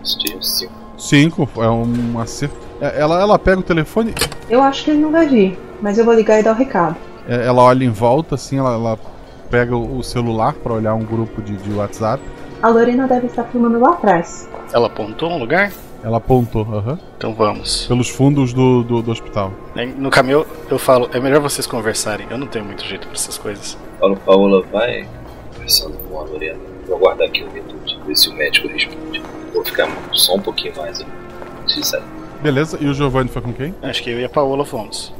Seja 0.02 0.36
um 0.36 0.42
cinco. 0.42 0.81
Cinco, 1.12 1.46
é 1.58 1.68
um 1.68 2.18
acerto. 2.18 2.56
É, 2.80 2.98
Ela, 2.98 3.20
ela 3.20 3.38
pega 3.38 3.60
o 3.60 3.62
telefone, 3.62 4.14
Eu 4.48 4.62
acho 4.62 4.82
que 4.82 4.92
ele 4.92 5.00
não 5.00 5.12
vai 5.12 5.28
vir, 5.28 5.58
mas 5.82 5.98
eu 5.98 6.06
vou 6.06 6.14
ligar 6.14 6.40
e 6.40 6.42
dar 6.42 6.52
o 6.52 6.54
recado. 6.54 6.96
é, 7.28 7.46
ela 7.46 7.62
olha 7.62 7.84
em 7.84 7.90
volta, 7.90 8.34
assim, 8.36 8.58
ela, 8.58 8.72
ela 8.72 8.98
pega 9.50 9.76
o 9.76 10.02
celular 10.02 10.54
pra 10.54 10.72
olhar 10.72 10.94
um 10.94 11.04
grupo 11.04 11.42
de, 11.42 11.54
de 11.58 11.70
WhatsApp. 11.70 12.22
A 12.62 12.68
Lorena 12.70 13.06
deve 13.06 13.26
estar 13.26 13.44
filmando 13.44 13.78
lá 13.78 13.90
atrás. 13.90 14.48
Ela 14.72 14.86
apontou 14.86 15.28
um 15.30 15.38
lugar? 15.38 15.70
Ela 16.02 16.16
apontou, 16.16 16.62
aham. 16.62 16.98
Então 17.18 17.34
vamos. 17.34 17.84
Pelos 17.86 18.08
fundos 18.08 18.54
do, 18.54 18.82
do, 18.82 19.02
do 19.02 19.10
hospital. 19.10 19.52
No 19.98 20.08
caminho 20.08 20.46
eu 20.70 20.78
falo, 20.78 21.10
é 21.12 21.20
melhor 21.20 21.42
vocês 21.42 21.66
conversarem. 21.66 22.26
Eu 22.30 22.38
não 22.38 22.46
tenho 22.46 22.64
muito 22.64 22.82
jeito 22.86 23.06
pra 23.06 23.14
essas 23.16 23.36
coisas. 23.36 23.76
Paulo 24.00 24.16
Paola 24.24 24.64
vai 24.72 25.06
conversando 25.52 25.92
com 26.08 26.18
a 26.18 26.22
Lorena. 26.22 26.58
Vou 26.88 26.96
aguardar 26.96 27.28
aqui 27.28 27.44
um 27.44 27.52
minuto, 27.52 28.00
ver 28.06 28.16
se 28.16 28.30
o 28.30 28.32
médico 28.32 28.66
responde. 28.68 29.22
Vou 29.52 29.64
ficar 29.64 29.88
só 30.12 30.34
um 30.36 30.40
pouquinho 30.40 30.74
mais. 30.76 31.04
Beleza, 32.42 32.76
e 32.80 32.86
o 32.86 32.94
Giovanni 32.94 33.28
foi 33.28 33.42
com 33.42 33.52
quem? 33.52 33.74
Acho 33.82 34.02
que 34.02 34.10
eu 34.10 34.18
e 34.20 34.24
a 34.24 34.28
Paola 34.28 34.64
fomos. 34.64 35.12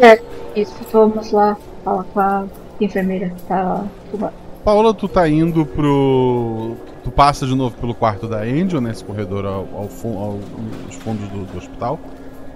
É, 0.00 0.20
isso, 0.54 0.74
vamos 0.92 1.30
lá 1.30 1.56
falar 1.84 2.04
com 2.04 2.20
a 2.20 2.44
enfermeira 2.80 3.28
que 3.30 3.42
tá 3.42 3.84
fumando. 4.10 4.32
Paola, 4.64 4.92
tu 4.92 5.06
tá 5.08 5.28
indo 5.28 5.64
pro. 5.64 6.74
Tu 7.04 7.10
passa 7.12 7.46
de 7.46 7.54
novo 7.54 7.76
pelo 7.76 7.94
quarto 7.94 8.26
da 8.26 8.38
Angel, 8.40 8.80
nesse 8.80 9.04
corredor 9.04 9.46
ao, 9.46 9.52
ao, 9.72 9.88
ao- 10.04 10.38
aos 10.86 10.94
fundos 10.96 11.28
do, 11.28 11.44
do 11.44 11.58
hospital. 11.58 12.00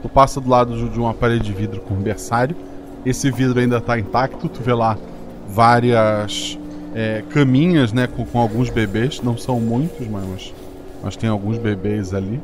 Tu 0.03 0.09
passa 0.09 0.41
do 0.41 0.51
lado 0.51 0.77
de 0.77 0.89
de 0.89 0.99
uma 0.99 1.15
parede 1.15 1.45
de 1.45 1.53
vidro 1.53 1.81
com 1.83 1.95
um 1.95 1.99
berçário. 2.01 2.57
Esse 3.07 3.31
vidro 3.31 3.61
ainda 3.61 3.81
tá 3.81 3.97
intacto. 3.99 4.49
Tu 4.49 4.61
vê 4.61 4.75
lá 4.75 4.99
várias 5.47 6.59
é, 6.95 7.23
caminhas, 7.31 7.93
né, 7.93 8.09
com, 8.09 8.25
com 8.25 8.41
alguns 8.41 8.71
bebês. 8.71 9.21
Não 9.23 9.39
são 9.39 9.61
muitos, 9.61 10.09
mas, 10.09 10.53
mas 11.03 11.17
tem 11.17 11.29
alguns 11.31 11.59
bebês 11.59 12.13
ali. 12.15 12.41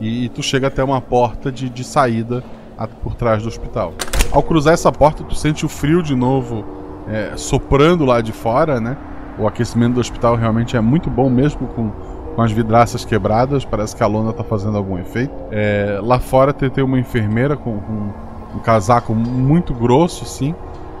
E, 0.00 0.28
tu 0.30 0.42
chega 0.42 0.66
até 0.66 0.82
uma 0.82 1.00
porta 1.00 1.50
de, 1.52 1.68
de 1.68 1.84
saída 1.84 2.42
a- 2.76 2.86
por 2.88 3.14
trás 3.14 3.42
do 3.42 3.48
hospital. 3.48 3.92
Ao 4.32 4.42
cruzar 4.42 4.74
essa 4.74 4.90
porta, 4.90 5.22
tu 5.22 5.34
sente 5.34 5.64
o 5.64 5.68
frio 5.68 6.02
de 6.02 6.14
novo 6.14 6.64
é, 7.08 7.32
soprando 7.36 8.04
lá 8.04 8.20
de 8.20 8.32
fora, 8.32 8.80
né? 8.80 8.96
O 9.38 9.46
aquecimento 9.46 9.94
do 9.94 10.00
hospital 10.00 10.36
realmente 10.36 10.76
é 10.76 10.80
muito 10.80 11.08
bom, 11.08 11.30
mesmo 11.30 11.66
com, 11.68 11.90
com 12.34 12.42
as 12.42 12.50
vidraças 12.52 13.04
quebradas. 13.04 13.64
Parece 13.64 13.94
que 13.94 14.02
a 14.02 14.06
lona 14.06 14.32
tá 14.32 14.42
fazendo 14.44 14.76
algum 14.76 14.98
efeito. 14.98 15.32
É, 15.50 15.98
lá 16.02 16.18
fora 16.18 16.52
tem, 16.52 16.68
tem 16.68 16.82
uma 16.84 16.98
enfermeira 16.98 17.56
com, 17.56 17.78
com 17.78 18.12
um 18.56 18.58
casaco 18.58 19.14
muito 19.14 19.72
grosso, 19.72 20.24
sim. 20.24 20.54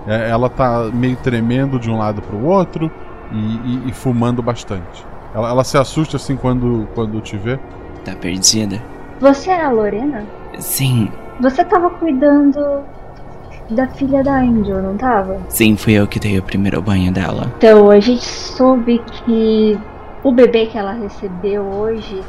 É, 0.06 0.30
ela 0.30 0.48
tá 0.48 0.90
meio 0.92 1.16
tremendo 1.16 1.78
de 1.78 1.90
um 1.90 1.98
lado 1.98 2.22
para 2.22 2.34
o 2.36 2.44
outro 2.46 2.90
e, 3.32 3.36
e- 3.36 3.82
e 3.88 3.92
fumando 3.92 4.42
bastante. 4.42 5.04
Ela, 5.34 5.48
ela 5.50 5.64
se 5.64 5.78
assusta 5.78 6.16
assim 6.16 6.36
quando, 6.36 6.86
quando 6.94 7.20
te 7.20 7.36
vê. 7.36 7.58
Tá 8.04 8.14
perdida? 8.14 8.82
Você 9.20 9.50
é 9.50 9.64
a 9.64 9.70
Lorena? 9.70 10.24
Sim, 10.58 11.10
Você 11.40 11.64
tava 11.64 11.90
cuidando 11.90 12.82
da 13.70 13.86
filha 13.88 14.22
da 14.22 14.38
Angel, 14.40 14.82
não 14.82 14.96
tava? 14.96 15.40
sim, 15.48 15.76
fui 15.76 15.94
eu 15.94 16.06
que 16.06 16.18
dei 16.20 16.38
o 16.38 16.42
primeiro 16.42 16.82
banho 16.82 17.12
dela. 17.12 17.50
Então, 17.56 17.90
a 17.90 18.00
gente 18.00 18.24
soube 18.24 18.98
que 18.98 19.78
o 20.22 20.32
bebê 20.32 20.66
que 20.66 20.76
ela 20.76 20.92
recebeu 20.92 21.62
hoje 21.62 22.22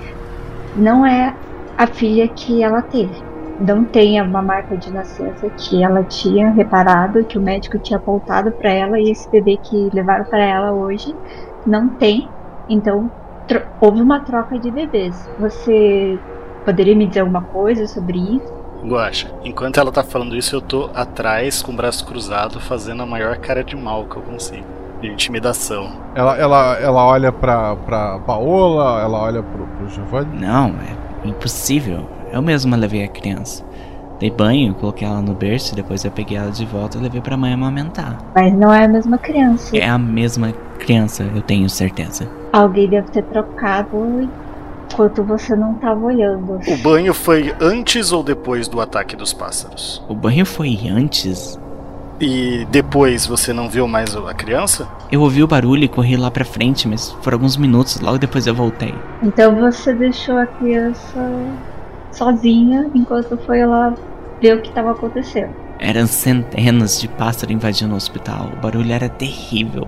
não 0.76 1.06
é 1.06 1.36
a 1.78 1.88
filha 1.88 2.28
que 2.28 2.64
ela 2.64 2.82
teve. 2.82 3.22
Não 3.60 3.84
tem 3.84 4.22
uma 4.22 4.42
marca 4.42 4.78
de 4.78 4.92
nascença 4.92 5.50
que 5.50 5.84
ela 5.84 6.04
tinha 6.04 6.52
reparado, 6.52 7.24
que 7.26 7.38
o 7.38 7.42
médico 7.42 7.78
tinha 7.80 7.98
apontado 7.98 8.52
para 8.52 8.72
ela, 8.72 9.00
e 9.00 9.12
esse 9.12 9.30
bebê 9.30 9.58
que 9.58 9.90
levaram 9.94 10.26
para 10.26 10.44
ela 10.44 10.72
hoje 10.72 11.14
não 11.66 11.90
tem. 11.90 12.30
Então, 12.70 13.12
tro- 13.48 13.62
houve 13.82 14.02
uma 14.02 14.20
troca 14.22 14.58
de 14.58 14.70
bebês. 14.72 15.30
Você 15.40 16.18
poderia 16.66 16.96
me 16.96 17.06
dizer 17.08 17.22
alguma 17.22 17.42
coisa 17.42 17.88
sobre 17.88 18.18
isso? 18.18 18.54
Guaxa, 18.86 19.32
enquanto 19.46 19.80
ela 19.80 19.92
tá 19.92 20.04
falando 20.04 20.36
isso, 20.36 20.56
eu 20.56 20.62
tô 20.62 20.90
atrás 20.94 21.62
com 21.62 21.72
o 21.72 21.76
braço 21.76 22.06
cruzado, 22.06 22.60
fazendo 22.60 23.04
a 23.04 23.06
maior 23.06 23.38
cara 23.38 23.64
de 23.64 23.76
mal 23.78 24.06
que 24.06 24.18
eu 24.18 24.22
consigo. 24.22 24.66
De 25.02 25.08
intimidação. 25.10 25.92
Ela, 26.16 26.38
ela, 26.38 26.74
ela 26.80 27.06
olha 27.06 27.32
pra, 27.32 27.76
pra 27.76 28.20
Paola, 28.20 29.02
ela 29.02 29.20
olha 29.22 29.42
pro, 29.44 29.66
pro 29.68 29.90
Giovanni. 29.90 30.40
Não, 30.40 30.68
é 31.24 31.28
impossível. 31.28 32.08
Eu 32.32 32.42
mesma 32.42 32.76
levei 32.76 33.04
a 33.04 33.08
criança. 33.08 33.64
Dei 34.20 34.30
banho, 34.32 34.74
coloquei 34.76 35.08
ela 35.08 35.22
no 35.22 35.34
berço, 35.34 35.76
depois 35.76 36.04
eu 36.06 36.12
peguei 36.12 36.38
ela 36.38 36.52
de 36.52 36.66
volta 36.66 36.98
e 36.98 37.02
levei 37.02 37.20
pra 37.22 37.36
mãe 37.36 37.54
amamentar. 37.54 38.18
Mas 38.36 38.54
não 38.54 38.74
é 38.74 38.86
a 38.86 38.88
mesma 38.88 39.18
criança. 39.18 39.76
É 39.78 39.88
a 39.90 39.98
mesma 39.98 40.52
criança, 40.80 41.24
eu 41.36 41.42
tenho 41.42 41.70
certeza. 41.70 42.28
Alguém 42.54 42.88
deve 42.88 43.10
ter 43.10 43.24
trocado 43.24 44.30
enquanto 44.92 45.24
você 45.24 45.56
não 45.56 45.74
tava 45.74 46.06
olhando. 46.06 46.60
O 46.68 46.78
banho 46.78 47.12
foi 47.12 47.52
antes 47.60 48.12
ou 48.12 48.22
depois 48.22 48.68
do 48.68 48.80
ataque 48.80 49.16
dos 49.16 49.34
pássaros? 49.34 50.04
O 50.08 50.14
banho 50.14 50.46
foi 50.46 50.88
antes? 50.88 51.60
E 52.22 52.64
depois 52.70 53.26
você 53.26 53.52
não 53.52 53.68
viu 53.68 53.88
mais 53.88 54.16
a 54.16 54.34
criança? 54.36 54.88
Eu 55.12 55.22
ouvi 55.22 55.42
o 55.42 55.48
barulho 55.48 55.84
e 55.84 55.88
corri 55.88 56.16
lá 56.16 56.30
pra 56.30 56.46
frente, 56.46 56.88
mas 56.88 57.12
foram 57.24 57.38
alguns 57.38 57.58
minutos, 57.58 58.00
logo 58.00 58.20
depois 58.20 58.46
eu 58.46 58.54
voltei. 58.54 58.94
Então 59.24 59.56
você 59.56 59.92
deixou 59.92 60.38
a 60.38 60.46
criança 60.46 61.32
sozinha 62.12 62.88
enquanto 62.94 63.36
foi 63.48 63.66
lá 63.66 63.96
ver 64.40 64.58
o 64.58 64.62
que 64.62 64.70
estava 64.70 64.92
acontecendo. 64.92 65.56
Eram 65.80 66.06
centenas 66.06 67.02
de 67.02 67.08
pássaros 67.08 67.54
invadindo 67.54 67.96
o 67.96 67.98
hospital. 67.98 68.52
O 68.54 68.62
barulho 68.62 68.94
era 68.94 69.10
terrível. 69.10 69.88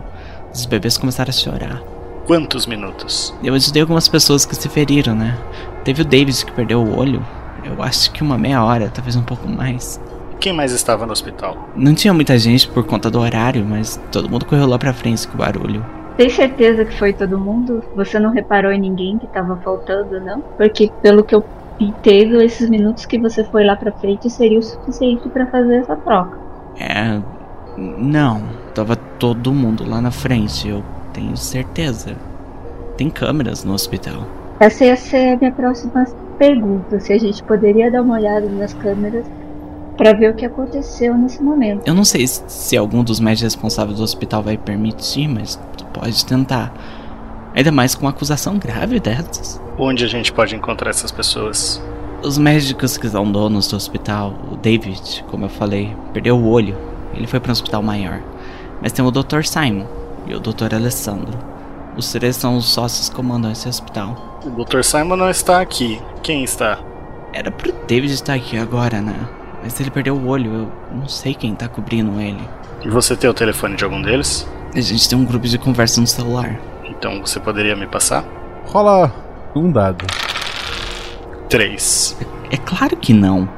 Os 0.51 0.65
bebês 0.65 0.97
começaram 0.97 1.29
a 1.29 1.31
chorar. 1.31 1.94
Quantos 2.25 2.65
minutos? 2.65 3.31
Eu 3.43 3.53
ajudei 3.53 3.83
algumas 3.83 4.07
pessoas 4.07 4.45
que 4.45 4.55
se 4.55 4.67
feriram, 4.67 5.13
né? 5.13 5.37
Teve 5.83 6.01
o 6.01 6.05
David 6.05 6.43
que 6.43 6.51
perdeu 6.51 6.81
o 6.81 6.97
olho. 6.97 7.23
Eu 7.63 7.83
acho 7.83 8.11
que 8.11 8.23
uma 8.23 8.35
meia 8.35 8.63
hora, 8.63 8.89
talvez 8.91 9.15
um 9.15 9.21
pouco 9.21 9.47
mais. 9.47 10.01
Quem 10.39 10.51
mais 10.51 10.71
estava 10.71 11.05
no 11.05 11.11
hospital? 11.11 11.69
Não 11.75 11.93
tinha 11.93 12.13
muita 12.13 12.37
gente 12.39 12.67
por 12.67 12.83
conta 12.83 13.11
do 13.11 13.19
horário, 13.19 13.63
mas 13.63 14.01
todo 14.11 14.27
mundo 14.27 14.45
correu 14.45 14.65
lá 14.65 14.79
pra 14.79 14.91
frente 14.91 15.27
com 15.27 15.35
o 15.35 15.37
barulho. 15.37 15.85
Tem 16.17 16.27
certeza 16.27 16.83
que 16.83 16.97
foi 16.97 17.13
todo 17.13 17.37
mundo? 17.37 17.83
Você 17.95 18.19
não 18.19 18.31
reparou 18.31 18.71
em 18.71 18.79
ninguém 18.79 19.19
que 19.19 19.25
estava 19.25 19.55
faltando, 19.57 20.19
não? 20.19 20.41
Porque 20.57 20.91
pelo 21.03 21.23
que 21.23 21.35
eu 21.35 21.45
entendo, 21.79 22.41
esses 22.41 22.67
minutos 22.67 23.05
que 23.05 23.19
você 23.19 23.43
foi 23.43 23.63
lá 23.63 23.75
pra 23.75 23.91
frente 23.91 24.31
seria 24.31 24.57
o 24.57 24.63
suficiente 24.63 25.29
para 25.29 25.45
fazer 25.45 25.75
essa 25.75 25.95
troca. 25.95 26.39
É. 26.79 27.21
Não, 27.77 28.41
tava 28.73 28.95
todo 28.95 29.53
mundo 29.53 29.87
lá 29.87 30.01
na 30.01 30.09
frente, 30.09 30.69
eu 30.69 30.83
tenho 31.15 31.35
certeza. 31.37 32.15
Tem 32.97 33.09
câmeras 33.09 33.63
no 33.63 33.73
hospital. 33.73 34.23
Essa 34.59 34.85
ia 34.85 34.95
ser 34.95 35.33
a 35.33 35.37
minha 35.37 35.51
próxima 35.51 36.05
pergunta, 36.37 36.99
se 36.99 37.13
a 37.13 37.17
gente 37.17 37.41
poderia 37.43 37.89
dar 37.89 38.01
uma 38.01 38.15
olhada 38.15 38.47
nas 38.47 38.73
câmeras 38.73 39.25
para 39.97 40.13
ver 40.13 40.31
o 40.31 40.35
que 40.35 40.45
aconteceu 40.45 41.17
nesse 41.17 41.41
momento. 41.41 41.87
Eu 41.87 41.93
não 41.93 42.03
sei 42.03 42.27
se- 42.27 42.75
algum 42.75 43.01
dos 43.03 43.19
médicos 43.19 43.53
responsáveis 43.53 43.97
do 43.97 44.03
hospital 44.03 44.43
vai 44.43 44.57
permitir, 44.57 45.27
mas 45.27 45.59
tu 45.77 45.85
pode 45.85 46.25
tentar. 46.25 46.73
Ainda 47.55 47.71
mais 47.71 47.95
com 47.95 48.01
uma 48.01 48.09
acusação 48.11 48.57
grave 48.57 48.99
dessas. 48.99 49.61
Onde 49.77 50.03
a 50.03 50.07
gente 50.07 50.33
pode 50.33 50.53
encontrar 50.55 50.89
essas 50.89 51.11
pessoas? 51.11 51.81
Os 52.21 52.37
médicos 52.37 52.97
que 52.97 53.07
são 53.07 53.29
donos 53.31 53.67
do 53.69 53.75
hospital, 53.77 54.33
o 54.51 54.57
David, 54.57 55.23
como 55.29 55.45
eu 55.45 55.49
falei, 55.49 55.95
perdeu 56.13 56.37
o 56.37 56.49
olho. 56.49 56.75
Ele 57.13 57.27
foi 57.27 57.39
para 57.39 57.51
um 57.51 57.53
hospital 57.53 57.81
maior. 57.81 58.19
Mas 58.81 58.91
tem 58.91 59.05
o 59.05 59.11
Dr. 59.11 59.43
Simon 59.43 59.85
e 60.25 60.33
o 60.33 60.39
Dr. 60.39 60.73
Alessandro. 60.73 61.37
Os 61.97 62.11
três 62.11 62.35
são 62.35 62.57
os 62.57 62.65
sócios 62.65 63.09
que 63.09 63.15
comandam 63.15 63.51
esse 63.51 63.67
hospital. 63.67 64.39
O 64.45 64.49
Dr. 64.63 64.83
Simon 64.83 65.15
não 65.15 65.29
está 65.29 65.61
aqui. 65.61 66.01
Quem 66.21 66.43
está? 66.43 66.79
Era 67.31 67.51
pro 67.51 67.71
David 67.87 68.13
estar 68.13 68.33
aqui 68.33 68.57
agora, 68.57 69.01
né? 69.01 69.15
Mas 69.63 69.79
ele 69.79 69.89
perdeu 69.89 70.15
o 70.15 70.27
olho, 70.27 70.53
eu 70.53 70.71
não 70.93 71.07
sei 71.07 71.33
quem 71.33 71.55
tá 71.55 71.67
cobrindo 71.67 72.19
ele. 72.19 72.47
E 72.83 72.89
você 72.89 73.15
tem 73.15 73.29
o 73.29 73.33
telefone 73.33 73.75
de 73.75 73.83
algum 73.83 74.01
deles? 74.01 74.47
A 74.73 74.81
gente 74.81 75.07
tem 75.07 75.17
um 75.17 75.25
grupo 75.25 75.47
de 75.47 75.57
conversa 75.57 76.01
no 76.01 76.07
celular. 76.07 76.59
Então 76.83 77.21
você 77.21 77.39
poderia 77.39 77.75
me 77.75 77.87
passar? 77.87 78.25
Rola 78.65 79.11
um 79.55 79.71
dado. 79.71 80.05
Três. 81.49 82.17
É 82.51 82.57
claro 82.57 82.97
que 82.97 83.13
não. 83.13 83.49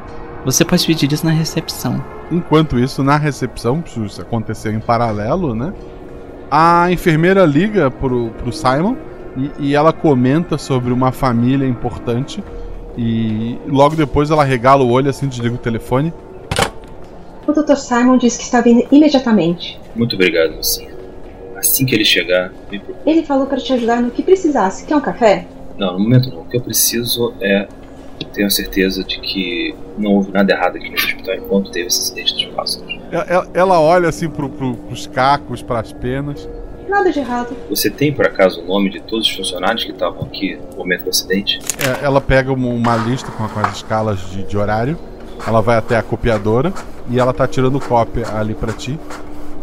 Você 0.45 0.63
pode 0.63 0.85
pedir 0.85 1.11
isso 1.11 1.25
na 1.25 1.31
recepção. 1.31 2.03
Enquanto 2.31 2.77
isso, 2.77 3.03
na 3.03 3.17
recepção, 3.17 3.83
isso 3.85 4.21
acontecer 4.21 4.73
em 4.73 4.79
paralelo, 4.79 5.55
né? 5.55 5.73
A 6.49 6.91
enfermeira 6.91 7.45
liga 7.45 7.91
pro, 7.91 8.29
pro 8.31 8.51
Simon 8.51 8.95
e, 9.37 9.67
e 9.69 9.75
ela 9.75 9.91
comenta 9.91 10.57
sobre 10.57 10.91
uma 10.91 11.11
família 11.11 11.67
importante. 11.67 12.43
E 12.97 13.57
logo 13.67 13.95
depois 13.95 14.31
ela 14.31 14.43
regala 14.43 14.83
o 14.83 14.89
olho 14.89 15.09
assim, 15.09 15.27
desliga 15.27 15.55
o 15.55 15.59
telefone. 15.59 16.11
O 17.45 17.53
Dr. 17.53 17.75
Simon 17.75 18.17
disse 18.17 18.39
que 18.39 18.43
está 18.43 18.59
vindo 18.59 18.85
imediatamente. 18.91 19.79
Muito 19.95 20.15
obrigado, 20.15 20.55
mocinha. 20.55 20.89
Assim 21.55 21.85
que 21.85 21.95
ele 21.95 22.05
chegar, 22.05 22.51
me 22.71 22.79
procure. 22.79 23.09
Ele 23.09 23.23
falou 23.23 23.47
para 23.47 23.57
te 23.57 23.71
ajudar 23.73 24.01
no 24.01 24.11
que 24.11 24.21
precisasse. 24.21 24.85
Quer 24.85 24.95
um 24.95 25.01
café? 25.01 25.47
Não, 25.77 25.93
no 25.93 25.99
momento 25.99 26.29
não. 26.29 26.41
O 26.41 26.45
que 26.45 26.57
eu 26.57 26.61
preciso 26.61 27.33
é 27.39 27.67
ter 28.33 28.43
a 28.43 28.49
certeza 28.49 29.03
de 29.03 29.19
que 29.19 29.75
não 29.97 30.15
houve 30.15 30.31
nada 30.31 30.51
errado 30.51 30.77
aqui 30.77 30.89
nesse 30.89 31.05
hospital 31.05 31.35
enquanto 31.35 31.71
teve 31.71 31.87
esse 31.87 32.01
acidente 32.01 32.33
dos 32.33 32.55
pássaros. 32.55 32.96
Ela, 33.11 33.47
ela 33.53 33.79
olha 33.79 34.09
assim 34.09 34.29
pro, 34.29 34.49
pro, 34.49 34.75
pros 34.75 35.07
cacos, 35.07 35.61
pras 35.61 35.93
penas. 35.93 36.47
Nada 36.87 37.11
de 37.11 37.19
errado. 37.19 37.55
Você 37.69 37.89
tem, 37.89 38.13
por 38.13 38.25
acaso, 38.25 38.61
o 38.61 38.65
nome 38.65 38.89
de 38.89 39.01
todos 39.01 39.27
os 39.27 39.35
funcionários 39.35 39.83
que 39.83 39.91
estavam 39.91 40.23
aqui 40.23 40.57
no 40.71 40.77
momento 40.77 41.03
do 41.03 41.09
acidente? 41.09 41.59
É, 41.79 42.05
ela 42.05 42.21
pega 42.21 42.51
uma, 42.51 42.69
uma 42.69 42.95
lista 42.95 43.29
com, 43.31 43.47
com 43.47 43.59
as 43.59 43.77
escalas 43.77 44.19
de, 44.31 44.43
de 44.43 44.57
horário. 44.57 44.97
Ela 45.45 45.61
vai 45.61 45.77
até 45.77 45.97
a 45.97 46.03
copiadora 46.03 46.73
e 47.09 47.19
ela 47.19 47.33
tá 47.33 47.47
tirando 47.47 47.79
cópia 47.79 48.25
ali 48.35 48.55
pra 48.55 48.71
ti. 48.71 48.97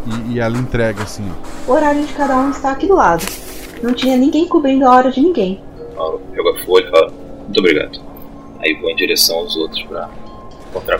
E, 0.05 0.33
e 0.33 0.39
ela 0.39 0.57
entrega 0.57 1.03
assim, 1.03 1.23
ó. 1.29 1.71
O 1.71 1.75
horário 1.75 2.05
de 2.05 2.13
cada 2.13 2.37
um 2.37 2.51
está 2.51 2.71
aqui 2.71 2.87
do 2.87 2.95
lado. 2.95 3.25
Não 3.81 3.93
tinha 3.93 4.15
ninguém 4.15 4.47
cobrindo 4.47 4.85
a 4.85 4.95
hora 4.95 5.11
de 5.11 5.19
ninguém. 5.19 5.59
Ela 5.95 6.19
pega 6.31 6.51
a 6.51 6.65
folha 6.65 6.85
e 6.87 6.91
fala, 6.91 7.11
muito 7.43 7.59
obrigado. 7.59 7.99
Aí 8.59 8.73
vou 8.79 8.89
em 8.89 8.95
direção 8.95 9.37
aos 9.37 9.55
outros 9.55 9.81
pra 9.83 10.09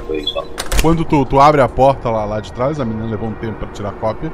eles 0.09 0.33
lá. 0.33 0.43
Quando 0.81 1.03
tu, 1.03 1.25
tu 1.25 1.39
abre 1.39 1.61
a 1.61 1.67
porta 1.67 2.09
lá, 2.09 2.25
lá 2.25 2.39
de 2.39 2.51
trás, 2.53 2.79
a 2.79 2.85
menina 2.85 3.07
levou 3.07 3.29
um 3.29 3.33
tempo 3.33 3.55
pra 3.55 3.67
tirar 3.69 3.89
a 3.89 3.93
cópia. 3.93 4.31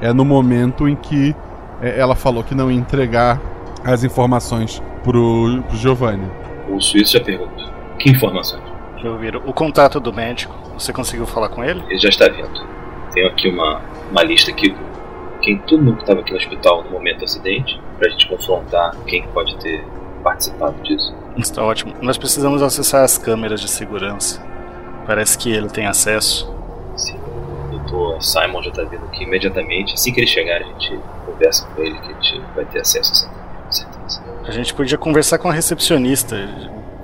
É 0.00 0.12
no 0.12 0.24
momento 0.24 0.88
em 0.88 0.96
que 0.96 1.34
é, 1.80 1.98
ela 1.98 2.14
falou 2.14 2.42
que 2.42 2.54
não 2.54 2.70
ia 2.70 2.78
entregar 2.78 3.40
as 3.84 4.04
informações 4.04 4.82
pro, 5.02 5.62
pro 5.68 5.76
Giovanni. 5.76 6.28
O 6.68 6.80
suíço 6.80 7.12
já 7.12 7.20
pergunta, 7.20 7.64
que 7.98 8.10
informações? 8.10 8.62
Deixa 8.94 9.06
eu 9.06 9.18
ver. 9.18 9.36
O 9.36 9.52
contato 9.52 10.00
do 10.00 10.12
médico, 10.12 10.54
você 10.78 10.92
conseguiu 10.92 11.26
falar 11.26 11.48
com 11.48 11.62
ele? 11.62 11.82
Ele 11.88 11.98
já 11.98 12.08
está 12.08 12.28
vindo. 12.28 12.66
Tenho 13.12 13.28
aqui 13.28 13.48
uma, 13.48 13.80
uma 14.10 14.22
lista 14.22 14.50
aqui 14.50 14.70
com 14.70 14.94
quem 15.42 15.58
todo 15.58 15.82
mundo 15.82 15.96
que 15.96 16.02
estava 16.02 16.20
aqui 16.20 16.30
no 16.32 16.38
hospital 16.38 16.84
no 16.84 16.90
momento 16.90 17.18
do 17.18 17.24
acidente, 17.24 17.80
pra 17.98 18.08
gente 18.08 18.26
confrontar 18.28 18.96
quem 19.06 19.26
pode 19.28 19.56
ter 19.56 19.84
participado 20.22 20.74
disso. 20.82 21.14
Está 21.36 21.62
ótimo. 21.62 21.94
Nós 22.00 22.16
precisamos 22.16 22.62
acessar 22.62 23.04
as 23.04 23.18
câmeras 23.18 23.60
de 23.60 23.68
segurança. 23.68 24.42
Parece 25.06 25.36
que 25.36 25.52
ele 25.52 25.68
tem 25.68 25.86
acesso. 25.86 26.52
Sim. 26.96 27.16
O 27.68 27.78
doutor 27.78 28.22
Simon 28.22 28.62
já 28.62 28.70
está 28.70 28.82
vindo 28.84 29.04
aqui 29.04 29.24
imediatamente. 29.24 29.94
Assim 29.94 30.12
que 30.12 30.20
ele 30.20 30.26
chegar, 30.26 30.60
a 30.60 30.64
gente 30.64 30.98
conversa 31.26 31.66
com 31.66 31.82
ele 31.82 31.98
que 31.98 32.12
a 32.12 32.14
gente 32.14 32.40
vai 32.54 32.64
ter 32.64 32.80
acesso 32.80 33.12
a 33.12 33.14
essa 33.14 33.44
com 33.64 33.72
certeza. 33.72 34.22
A 34.46 34.50
gente 34.50 34.74
podia 34.74 34.98
conversar 34.98 35.38
com 35.38 35.48
a 35.48 35.52
recepcionista. 35.52 36.36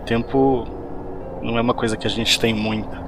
Tempo 0.06 0.66
não 1.42 1.58
é 1.58 1.60
uma 1.60 1.74
coisa 1.74 1.96
que 1.96 2.06
a 2.06 2.10
gente 2.10 2.38
tem 2.38 2.54
muito. 2.54 2.98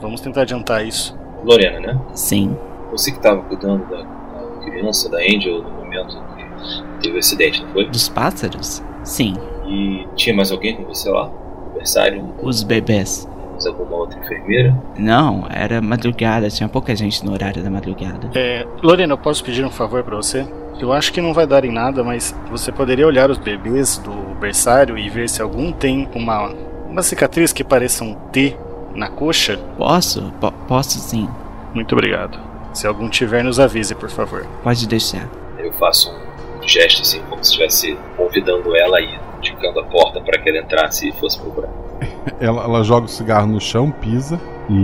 Vamos 0.00 0.20
tentar 0.20 0.42
adiantar 0.42 0.86
isso. 0.86 1.18
Lorena, 1.44 1.80
né? 1.80 2.00
Sim. 2.14 2.56
Você 2.90 3.10
que 3.10 3.18
estava 3.18 3.42
cuidando 3.42 3.84
da, 3.86 4.02
da 4.02 4.60
criança, 4.64 5.08
da 5.08 5.18
Angel, 5.18 5.62
no 5.62 5.70
momento 5.70 6.16
que 6.36 7.02
teve 7.02 7.16
o 7.16 7.18
acidente, 7.18 7.62
não 7.62 7.72
foi? 7.72 7.88
Dos 7.88 8.08
pássaros? 8.08 8.82
Sim. 9.04 9.34
E 9.66 10.06
tinha 10.14 10.34
mais 10.34 10.50
alguém 10.50 10.76
com 10.76 10.84
você 10.84 11.08
lá? 11.10 11.30
Aniversário? 11.70 12.34
Os 12.42 12.62
bebês. 12.62 13.28
Mais 13.58 13.66
alguma 13.66 13.96
outra 13.96 14.20
enfermeira? 14.20 14.72
Não, 14.96 15.44
era 15.50 15.80
madrugada, 15.82 16.48
tinha 16.48 16.68
pouca 16.68 16.94
gente 16.94 17.24
no 17.26 17.32
horário 17.32 17.60
da 17.60 17.68
madrugada. 17.68 18.30
É, 18.32 18.64
Lorena, 18.80 19.14
eu 19.14 19.18
posso 19.18 19.42
pedir 19.42 19.64
um 19.64 19.70
favor 19.70 20.04
pra 20.04 20.14
você? 20.14 20.46
Eu 20.78 20.92
acho 20.92 21.12
que 21.12 21.20
não 21.20 21.34
vai 21.34 21.44
dar 21.44 21.64
em 21.64 21.72
nada, 21.72 22.04
mas 22.04 22.32
você 22.48 22.70
poderia 22.70 23.04
olhar 23.04 23.28
os 23.32 23.36
bebês 23.36 23.98
do 23.98 24.12
berçário 24.38 24.96
e 24.96 25.10
ver 25.10 25.28
se 25.28 25.42
algum 25.42 25.72
tem 25.72 26.08
uma, 26.14 26.52
uma 26.88 27.02
cicatriz 27.02 27.52
que 27.52 27.64
pareça 27.64 28.04
um 28.04 28.14
T 28.30 28.56
na 28.94 29.08
coxa? 29.08 29.58
Posso? 29.76 30.32
P 30.40 30.52
posso 30.68 31.00
sim. 31.00 31.28
Muito 31.74 31.96
obrigado. 31.96 32.38
Se 32.72 32.86
algum 32.86 33.08
tiver, 33.08 33.42
nos 33.42 33.58
avise, 33.58 33.92
por 33.92 34.08
favor. 34.08 34.46
Pode 34.62 34.86
deixar. 34.86 35.28
Eu 35.58 35.72
faço 35.72 36.14
um 36.62 36.68
gesto 36.68 37.02
assim, 37.02 37.20
como 37.28 37.42
se 37.42 37.50
estivesse 37.50 37.98
convidando 38.16 38.76
ela 38.76 39.00
e 39.00 39.18
indicando 39.38 39.80
a 39.80 39.84
porta 39.84 40.20
para 40.20 40.38
que 40.38 40.48
ela 40.48 40.58
entrasse 40.58 41.08
e 41.08 41.12
fosse 41.12 41.40
procurar. 41.40 41.87
Ela, 42.40 42.62
ela 42.62 42.84
joga 42.84 43.06
o 43.06 43.08
cigarro 43.08 43.48
no 43.48 43.60
chão, 43.60 43.90
pisa 43.90 44.38
e, 44.68 44.74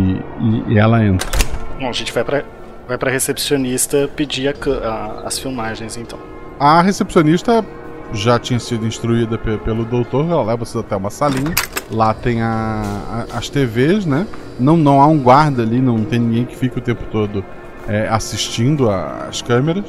e, 0.40 0.72
e 0.72 0.78
ela 0.78 1.04
entra. 1.04 1.30
Bom, 1.78 1.88
a 1.88 1.92
gente 1.92 2.12
vai 2.12 2.24
pra, 2.24 2.42
vai 2.88 2.98
pra 2.98 3.10
recepcionista 3.10 4.10
pedir 4.16 4.48
a, 4.48 4.54
a, 4.88 5.26
as 5.26 5.38
filmagens, 5.38 5.96
então. 5.96 6.18
A 6.58 6.82
recepcionista 6.82 7.64
já 8.12 8.38
tinha 8.38 8.58
sido 8.58 8.86
instruída 8.86 9.38
pe 9.38 9.56
pelo 9.58 9.84
doutor, 9.84 10.28
ela 10.28 10.42
leva 10.42 10.64
vocês 10.64 10.82
até 10.84 10.96
uma 10.96 11.10
salinha. 11.10 11.54
Lá 11.90 12.14
tem 12.14 12.42
a, 12.42 12.82
a, 13.32 13.38
as 13.38 13.48
TVs, 13.48 14.04
né? 14.06 14.26
Não, 14.58 14.76
não 14.76 15.00
há 15.00 15.06
um 15.06 15.18
guarda 15.18 15.62
ali, 15.62 15.80
não 15.80 16.04
tem 16.04 16.18
ninguém 16.18 16.44
que 16.44 16.56
fique 16.56 16.78
o 16.78 16.82
tempo 16.82 17.04
todo 17.10 17.44
é, 17.88 18.08
assistindo 18.08 18.90
as 18.90 19.42
câmeras. 19.42 19.84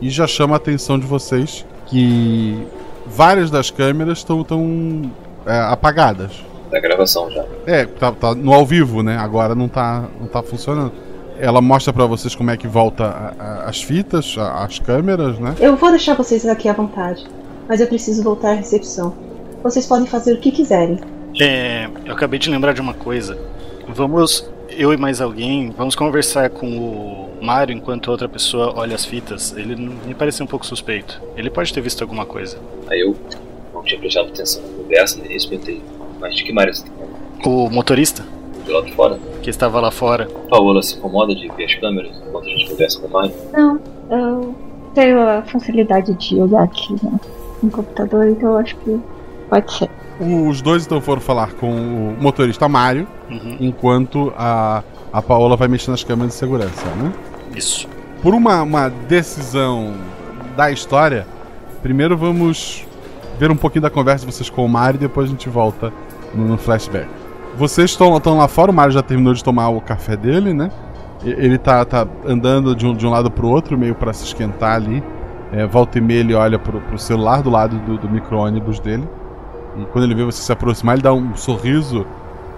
E 0.00 0.10
já 0.10 0.26
chama 0.26 0.54
a 0.54 0.56
atenção 0.56 0.98
de 0.98 1.06
vocês 1.06 1.64
que 1.86 2.66
várias 3.06 3.50
das 3.50 3.70
câmeras 3.70 4.18
estão 4.18 4.42
tão, 4.42 5.10
é, 5.46 5.58
apagadas. 5.58 6.44
Da 6.70 6.80
gravação 6.80 7.30
já. 7.30 7.44
É, 7.66 7.84
tá, 7.84 8.12
tá, 8.12 8.34
no 8.34 8.52
ao 8.52 8.64
vivo, 8.64 9.02
né? 9.02 9.16
Agora 9.18 9.54
não 9.54 9.68
tá, 9.68 10.04
não 10.18 10.26
tá 10.26 10.42
funcionando. 10.42 10.92
Ela 11.38 11.60
mostra 11.60 11.92
para 11.92 12.06
vocês 12.06 12.34
como 12.34 12.50
é 12.50 12.56
que 12.56 12.66
volta 12.66 13.04
a, 13.04 13.34
a, 13.38 13.68
as 13.68 13.82
fitas, 13.82 14.36
a, 14.38 14.64
as 14.64 14.78
câmeras, 14.78 15.38
né? 15.38 15.54
Eu 15.60 15.76
vou 15.76 15.90
deixar 15.90 16.14
vocês 16.14 16.46
aqui 16.46 16.68
à 16.68 16.72
vontade, 16.72 17.26
mas 17.68 17.80
eu 17.80 17.86
preciso 17.86 18.22
voltar 18.22 18.52
à 18.52 18.54
recepção. 18.54 19.14
Vocês 19.62 19.86
podem 19.86 20.06
fazer 20.06 20.32
o 20.32 20.38
que 20.38 20.50
quiserem. 20.50 20.98
É, 21.40 21.88
eu 22.04 22.14
acabei 22.14 22.38
de 22.38 22.50
lembrar 22.50 22.72
de 22.72 22.80
uma 22.80 22.94
coisa. 22.94 23.38
Vamos, 23.88 24.50
eu 24.70 24.92
e 24.92 24.96
mais 24.96 25.20
alguém, 25.20 25.70
vamos 25.76 25.94
conversar 25.94 26.50
com 26.50 26.66
o 26.66 27.22
Mário 27.42 27.74
enquanto 27.74 28.10
outra 28.10 28.28
pessoa 28.28 28.72
olha 28.76 28.94
as 28.94 29.04
fitas. 29.04 29.54
Ele 29.56 29.76
me 29.76 30.14
parece 30.14 30.42
um 30.42 30.46
pouco 30.46 30.64
suspeito. 30.64 31.20
Ele 31.36 31.50
pode 31.50 31.72
ter 31.72 31.80
visto 31.80 32.00
alguma 32.02 32.24
coisa. 32.24 32.58
Aí 32.88 33.00
eu 33.00 33.16
não 33.82 33.86
tinha 33.88 34.00
prestado 34.00 34.28
atenção 34.28 34.62
na 34.62 34.68
conversa, 34.82 35.20
nem 35.20 35.32
respeitei. 35.32 35.82
Mas 36.20 36.34
de 36.36 36.44
que 36.44 36.52
Mário 36.52 36.72
você 36.74 36.84
tá 36.84 36.90
falando? 36.96 37.66
O 37.66 37.70
motorista? 37.70 38.24
De 38.64 38.70
lá 38.70 38.80
de 38.80 38.92
fora? 38.92 39.18
Que 39.42 39.50
estava 39.50 39.80
lá 39.80 39.90
fora. 39.90 40.28
Paola 40.48 40.80
se 40.82 40.96
incomoda 40.96 41.34
de 41.34 41.48
ver 41.48 41.64
as 41.64 41.74
câmeras 41.74 42.16
enquanto 42.26 42.46
a 42.46 42.48
gente 42.50 42.70
conversa 42.70 43.00
com 43.00 43.06
o 43.08 43.10
Mário? 43.10 43.34
Não, 43.52 43.80
eu 44.10 44.54
tenho 44.94 45.20
a 45.20 45.42
facilidade 45.42 46.14
de 46.14 46.40
olhar 46.40 46.62
aqui 46.62 46.92
no, 47.02 47.20
no 47.62 47.70
computador, 47.70 48.28
então 48.28 48.50
eu 48.52 48.58
acho 48.58 48.76
que 48.76 49.00
pode 49.50 49.72
ser. 49.72 49.90
Os 50.20 50.62
dois 50.62 50.86
então 50.86 51.00
foram 51.00 51.20
falar 51.20 51.52
com 51.54 51.68
o 51.72 52.16
motorista 52.20 52.68
Mário, 52.68 53.08
Uhum. 53.28 53.56
enquanto 53.60 54.32
a, 54.36 54.84
a 55.12 55.22
Paola 55.22 55.56
vai 55.56 55.66
mexer 55.66 55.90
nas 55.90 56.04
câmeras 56.04 56.32
de 56.34 56.38
segurança, 56.38 56.84
né? 56.96 57.12
Isso. 57.56 57.88
Por 58.22 58.34
uma, 58.34 58.62
uma 58.62 58.88
decisão 58.90 59.94
da 60.56 60.70
história, 60.70 61.26
primeiro 61.82 62.16
vamos 62.16 62.84
ver 63.42 63.50
um 63.50 63.56
pouquinho 63.56 63.82
da 63.82 63.90
conversa 63.90 64.24
de 64.24 64.32
vocês 64.32 64.48
com 64.48 64.64
o 64.64 64.68
Mário 64.68 64.98
e 64.98 65.00
depois 65.00 65.26
a 65.26 65.30
gente 65.32 65.48
volta 65.48 65.92
no, 66.32 66.56
flashback. 66.56 67.08
Vocês 67.56 67.90
estão 67.90 68.16
estão 68.16 68.38
lá 68.38 68.46
fora, 68.46 68.70
o 68.70 68.74
Mário 68.74 68.92
já 68.92 69.02
terminou 69.02 69.34
de 69.34 69.42
tomar 69.42 69.68
o 69.68 69.80
café 69.80 70.16
dele, 70.16 70.54
né? 70.54 70.70
Ele 71.24 71.58
tá, 71.58 71.84
tá 71.84 72.06
andando 72.24 72.74
de 72.74 72.86
um, 72.86 72.94
de 72.94 73.04
um 73.04 73.10
lado 73.10 73.32
pro 73.32 73.48
outro, 73.48 73.76
meio 73.76 73.96
para 73.96 74.12
se 74.12 74.24
esquentar 74.24 74.76
ali. 74.76 75.02
É, 75.52 75.66
volta 75.66 75.98
e 75.98 76.00
meia 76.00 76.20
ele 76.20 76.34
olha 76.34 76.56
pro, 76.56 76.80
pro 76.82 76.96
celular 76.96 77.42
do 77.42 77.50
lado 77.50 77.78
do, 77.80 77.98
do 77.98 78.08
micro-ônibus 78.08 78.78
dele. 78.78 79.08
E 79.76 79.84
quando 79.86 80.04
ele 80.04 80.14
vê 80.14 80.24
você 80.24 80.40
se 80.40 80.52
aproximar, 80.52 80.94
ele 80.94 81.02
dá 81.02 81.12
um 81.12 81.34
sorriso 81.34 82.06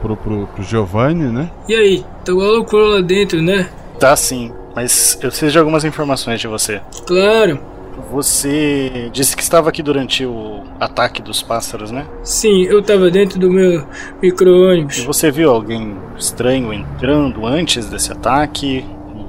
pro, 0.03 0.17
pro, 0.17 0.47
pro 0.49 0.63
Giovanni, 0.63 1.25
né? 1.25 1.51
E 1.67 1.75
aí, 1.75 2.05
tá 2.25 2.33
uma 2.33 2.45
loucura 2.45 2.97
lá 2.97 3.01
dentro, 3.01 3.41
né? 3.41 3.69
Tá 3.99 4.15
sim, 4.15 4.53
mas 4.77 5.19
eu 5.23 5.31
preciso 5.31 5.53
de 5.53 5.59
algumas 5.59 5.83
informações 5.85 6.41
de 6.41 6.47
você. 6.47 6.81
Claro. 7.07 7.74
Você 8.11 9.11
disse 9.13 9.37
que 9.37 9.43
estava 9.43 9.69
aqui 9.69 9.83
durante 9.83 10.25
o 10.25 10.63
ataque 10.79 11.23
dos 11.23 11.43
pássaros, 11.43 11.91
né? 11.91 12.07
Sim, 12.23 12.63
eu 12.65 12.83
tava 12.83 13.11
dentro 13.11 13.39
do 13.39 13.51
meu 13.51 13.87
micro-ônibus. 14.23 14.99
E 14.99 15.07
você 15.07 15.31
viu 15.31 15.51
alguém 15.51 15.97
estranho 16.17 16.73
entrando 16.73 17.47
antes 17.47 17.87
desse 17.87 18.13
ataque? 18.13 18.85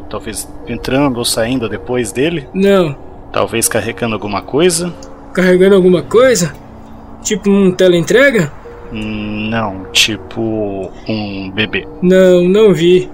talvez 0.10 0.48
entrando 0.68 1.18
ou 1.18 1.26
saindo 1.26 1.68
depois 1.68 2.12
dele? 2.12 2.48
Não. 2.54 2.96
Talvez 3.32 3.68
carregando 3.68 4.14
alguma 4.14 4.42
coisa? 4.42 4.94
Carregando 5.34 5.76
alguma 5.76 6.02
coisa? 6.02 6.54
Tipo 7.22 7.50
um 7.50 7.72
teleentrega? 7.72 8.52
Não, 8.92 9.86
tipo 9.92 10.92
um 11.08 11.52
bebê. 11.52 11.88
Não, 12.02 12.48
não 12.48 12.74
vi. 12.74 13.10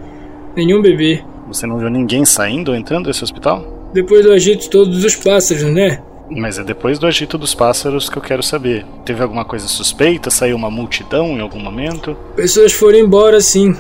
Nenhum 0.56 0.82
bebê. 0.82 1.24
Você 1.48 1.66
não 1.66 1.80
viu 1.80 1.90
ninguém 1.90 2.24
saindo 2.24 2.70
ou 2.70 2.78
entrando 2.78 3.06
desse 3.06 3.24
hospital? 3.24 3.66
Depois 3.94 4.26
do 4.26 4.32
agito 4.32 4.70
todo 4.70 4.90
dos 4.90 5.16
pássaros, 5.16 5.64
né? 5.64 6.02
Mas 6.30 6.58
é 6.58 6.64
depois 6.64 6.98
do 6.98 7.06
agito 7.06 7.38
dos 7.38 7.54
pássaros 7.54 8.10
que 8.10 8.18
eu 8.18 8.22
quero 8.22 8.42
saber. 8.42 8.86
Teve 9.04 9.22
alguma 9.22 9.44
coisa 9.44 9.68
suspeita? 9.68 10.30
Saiu 10.30 10.56
uma 10.56 10.72
multidão 10.72 11.28
em 11.30 11.42
algum 11.42 11.60
momento? 11.60 12.16
Pessoas 12.36 12.72
foram 12.72 12.98
embora 13.00 13.42
sim. 13.42 13.76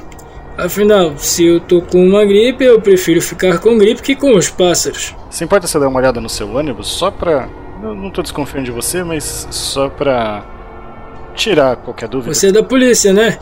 Afinal, 0.57 1.17
se 1.17 1.45
eu 1.45 1.61
tô 1.61 1.81
com 1.81 2.05
uma 2.05 2.25
gripe, 2.25 2.63
eu 2.65 2.81
prefiro 2.81 3.21
ficar 3.21 3.59
com 3.59 3.77
gripe 3.77 4.01
que 4.01 4.15
com 4.15 4.35
os 4.35 4.49
pássaros. 4.49 5.15
Você 5.29 5.45
importa 5.45 5.65
se 5.65 5.77
eu 5.77 5.81
dar 5.81 5.87
uma 5.87 5.99
olhada 5.99 6.19
no 6.19 6.27
seu 6.27 6.53
ônibus 6.53 6.87
só 6.87 7.09
pra. 7.09 7.47
Eu 7.81 7.95
não 7.95 8.11
tô 8.11 8.21
desconfiando 8.21 8.65
de 8.65 8.71
você, 8.71 9.01
mas 9.01 9.47
só 9.49 9.87
pra. 9.89 10.45
tirar 11.33 11.77
qualquer 11.77 12.09
dúvida. 12.09 12.33
Você 12.33 12.47
é 12.47 12.51
da 12.51 12.61
polícia, 12.61 13.13
né? 13.13 13.39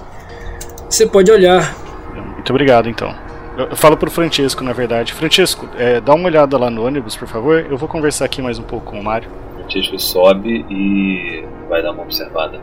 Você 0.88 1.08
pode 1.08 1.32
olhar. 1.32 1.76
Muito 2.36 2.52
obrigado, 2.52 2.88
então. 2.88 3.14
Eu 3.60 3.68
eu 3.72 3.76
falo 3.76 3.98
pro 3.98 4.10
Francesco, 4.10 4.64
na 4.64 4.72
verdade. 4.72 5.14
Francesco, 5.14 5.68
é, 5.78 6.00
dá 6.00 6.14
uma 6.16 6.26
olhada 6.28 6.58
lá 6.58 6.70
no 6.70 6.86
ônibus, 6.86 7.18
por 7.18 7.28
favor. 7.28 7.66
Eu 7.70 7.78
vou 7.78 7.90
conversar 7.90 8.24
aqui 8.26 8.42
mais 8.42 8.58
um 8.58 8.64
pouco 8.64 8.92
com 8.92 9.00
o 9.00 9.04
Mário. 9.04 9.30
O 9.54 9.60
Francesco 9.62 10.00
sobe 10.00 10.66
e 10.70 11.44
vai 11.68 11.84
dar 11.84 11.92
uma 11.92 12.04
observada 12.04 12.60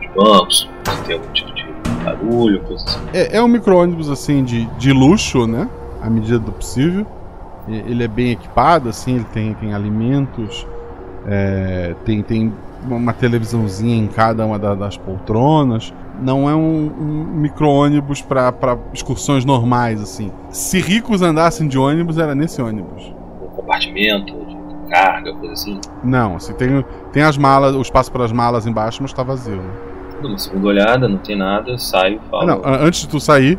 nos 0.00 0.14
bancos, 0.14 0.70
se 0.84 1.02
tem 1.04 1.16
algum 1.16 1.32
tipo 1.32 1.52
de 1.52 1.66
barulho, 2.04 2.60
coisa 2.62 2.84
assim. 2.84 3.00
É, 3.12 3.36
é 3.38 3.42
um 3.42 3.48
micro-ônibus 3.48 4.08
assim 4.08 4.44
de, 4.44 4.66
de 4.78 4.92
luxo, 4.92 5.46
né? 5.48 5.68
À 6.00 6.08
medida 6.08 6.38
do 6.38 6.52
possível. 6.52 7.04
Ele 7.68 8.04
é 8.04 8.08
bem 8.08 8.30
equipado, 8.30 8.88
assim, 8.88 9.16
ele 9.16 9.26
tem, 9.32 9.52
tem 9.54 9.74
alimentos, 9.74 10.64
é, 11.26 11.96
tem, 12.04 12.22
tem 12.22 12.52
uma 12.88 13.12
televisãozinha 13.12 13.96
em 13.96 14.06
cada 14.06 14.46
uma 14.46 14.56
da- 14.56 14.76
das 14.76 14.96
poltronas. 14.96 15.92
Não 16.20 16.48
é 16.48 16.54
um, 16.54 16.86
um 16.98 17.24
micro-ônibus 17.40 18.22
para 18.22 18.78
excursões 18.92 19.44
normais, 19.44 20.00
assim. 20.00 20.30
Se 20.50 20.80
ricos 20.80 21.22
andassem 21.22 21.68
de 21.68 21.78
ônibus, 21.78 22.18
era 22.18 22.34
nesse 22.34 22.60
ônibus. 22.62 23.12
Um 23.42 23.48
compartimento 23.48 24.32
de 24.34 24.56
carga, 24.90 25.34
coisa 25.34 25.52
assim. 25.52 25.80
Não, 26.02 26.36
assim, 26.36 26.52
tem, 26.54 26.84
tem 27.12 27.22
as 27.22 27.36
malas, 27.36 27.74
o 27.74 27.80
espaço 27.82 28.10
para 28.10 28.24
as 28.24 28.32
malas 28.32 28.66
embaixo, 28.66 29.02
mas 29.02 29.12
tá 29.12 29.22
vazio. 29.22 29.56
Né? 29.56 29.70
Dou 30.22 30.30
uma 30.30 30.38
segunda 30.38 30.68
olhada, 30.68 31.08
não 31.08 31.18
tem 31.18 31.36
nada, 31.36 31.76
saio, 31.78 32.20
falo. 32.30 32.42
Ah, 32.42 32.46
não, 32.46 32.62
antes 32.86 33.00
de 33.02 33.08
tu 33.08 33.20
sair, 33.20 33.58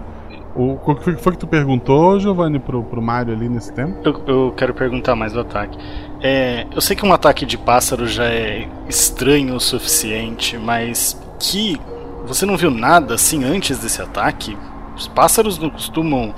o, 0.56 0.72
o 0.84 0.96
que 0.96 1.04
foi- 1.04 1.16
foi 1.18 1.32
que 1.34 1.38
tu 1.38 1.46
perguntou, 1.48 2.20
Giovanni, 2.20 2.58
pro, 2.58 2.84
pro 2.84 3.00
Mário 3.02 3.32
ali 3.34 3.48
nesse 3.48 3.72
tempo? 3.72 3.96
Eu, 4.04 4.20
eu 4.26 4.54
quero 4.58 4.74
perguntar 4.74 5.16
mais 5.16 5.34
do 5.34 5.40
ataque. 5.42 5.78
É, 6.22 6.66
eu 6.74 6.82
sei 6.82 6.96
que 6.96 7.06
um 7.06 7.14
ataque 7.14 7.46
de 7.46 7.58
pássaro 7.60 8.08
já 8.08 8.26
é 8.26 8.68
estranho 8.90 9.54
o 9.54 9.60
suficiente, 9.60 10.58
mas 10.58 11.16
que 11.40 11.80
você 12.28 12.46
não 12.46 12.58
viu 12.58 12.70
nada 12.70 13.16
assim 13.16 13.44
antes 13.44 13.80
desse 13.80 14.02
ataque? 14.02 14.58
Os 14.96 15.08
pássaros 15.08 15.58
não 15.58 15.70
costumam 15.70 16.34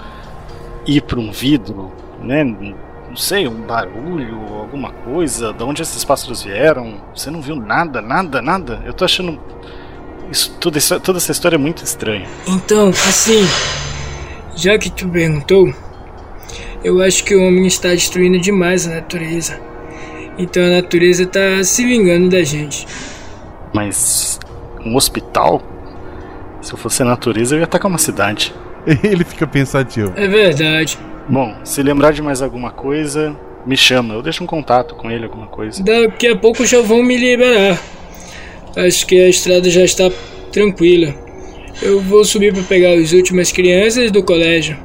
ir 0.86 1.02
para 1.02 1.20
um 1.20 1.32
vidro, 1.32 1.92
né? 2.22 2.44
Não 2.44 3.16
sei, 3.16 3.48
um 3.48 3.62
barulho, 3.62 4.38
alguma 4.60 4.92
coisa. 4.92 5.52
De 5.52 5.64
onde 5.64 5.82
esses 5.82 6.04
pássaros 6.04 6.44
vieram? 6.44 7.02
Você 7.16 7.32
não 7.32 7.42
viu 7.42 7.56
nada, 7.56 8.02
nada, 8.02 8.42
nada? 8.42 8.82
Eu 8.86 8.94
tô 8.94 9.04
achando 9.04 9.40
isso, 10.32 10.56
tudo 10.60 10.78
isso, 10.78 11.00
toda 11.00 11.18
essa 11.18 11.32
história 11.32 11.56
é 11.56 11.60
muito 11.60 11.84
estranha. 11.84 12.28
Então, 12.46 12.90
assim, 12.90 13.48
já 14.56 14.78
que 14.78 14.90
tu 14.92 15.10
perguntou, 15.10 15.74
eu 16.84 17.02
acho 17.02 17.24
que 17.24 17.36
o 17.36 17.46
homem 17.46 17.66
está 17.66 17.90
destruindo 17.90 18.40
demais 18.40 18.88
a 18.88 18.96
natureza. 18.96 19.60
Então 20.38 20.64
a 20.64 20.70
natureza 20.82 21.24
está 21.24 21.64
se 21.64 21.84
vingando 21.84 22.30
da 22.30 22.44
gente. 22.44 22.88
Mas 23.74 24.40
um 24.86 24.96
hospital? 24.96 25.62
Se 26.62 26.74
eu 26.74 26.78
fosse 26.78 27.02
a 27.02 27.06
natureza, 27.06 27.56
eu 27.56 27.60
ia 27.60 27.66
atacar 27.66 27.90
uma 27.90 27.98
cidade. 27.98 28.54
Ele 29.04 29.24
fica 29.24 29.46
pensativo. 29.48 30.14
É 30.16 30.28
verdade. 30.28 30.98
Bom, 31.28 31.56
se 31.64 31.82
lembrar 31.84 32.12
de 32.12 32.22
mais 32.22 32.42
alguma 32.42 32.72
coisa, 32.72 33.36
me 33.66 33.78
chama. 33.78 34.14
Eu 34.16 34.22
deixo 34.22 34.44
um 34.44 34.48
contato 34.48 34.96
com 34.96 35.12
ele, 35.12 35.26
alguma 35.26 35.46
coisa. 35.48 35.84
Daqui 35.84 36.28
a 36.28 36.36
pouco 36.36 36.66
já 36.66 36.82
vão 36.82 37.04
me 37.04 37.16
liberar. 37.16 37.80
Acho 38.76 39.06
que 39.06 39.20
a 39.20 39.30
estrada 39.30 39.70
já 39.70 39.84
está 39.84 40.10
tranquila. 40.52 41.14
Eu 41.82 42.02
vou 42.02 42.26
subir 42.26 42.52
para 42.54 42.64
pegar 42.64 42.94
as 42.94 43.12
últimas 43.14 43.52
crianças 43.52 44.12
do 44.12 44.24
colégio. 44.24 44.76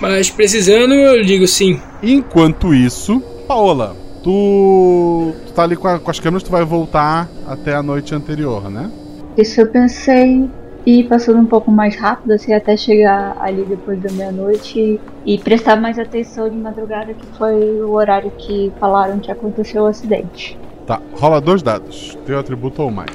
Mas 0.00 0.28
precisando, 0.28 0.92
eu 0.94 1.20
ligo 1.22 1.46
sim. 1.46 1.80
Enquanto 2.02 2.74
isso, 2.74 3.20
Paola, 3.46 3.94
tu, 4.24 5.32
tu 5.46 5.52
tá 5.52 5.62
ali 5.62 5.76
com, 5.76 5.86
a- 5.86 5.98
com 6.00 6.10
as 6.10 6.18
câmeras, 6.18 6.42
tu 6.42 6.50
vai 6.50 6.64
voltar 6.64 7.28
até 7.46 7.74
a 7.74 7.82
noite 7.82 8.14
anterior, 8.14 8.68
né? 8.70 8.90
Isso 9.36 9.60
eu 9.60 9.66
pensei 9.68 10.48
ir 10.86 11.08
passando 11.08 11.38
um 11.38 11.46
pouco 11.46 11.70
mais 11.70 11.96
rápido, 11.96 12.32
assim, 12.32 12.52
até 12.52 12.76
chegar 12.76 13.36
ali 13.40 13.64
depois 13.64 14.00
da 14.00 14.10
meia-noite 14.12 14.78
e, 14.78 15.34
e 15.34 15.38
prestar 15.38 15.76
mais 15.76 15.98
atenção 15.98 16.48
de 16.48 16.56
madrugada, 16.56 17.12
que 17.12 17.26
foi 17.38 17.82
o 17.82 17.92
horário 17.92 18.30
que 18.38 18.72
falaram 18.80 19.18
que 19.18 19.30
aconteceu 19.30 19.82
o 19.82 19.86
acidente. 19.86 20.58
Tá, 20.86 21.00
rola 21.14 21.40
dois 21.40 21.62
dados, 21.62 22.16
teu 22.26 22.38
atributo 22.38 22.82
ou 22.82 22.90
mais. 22.90 23.10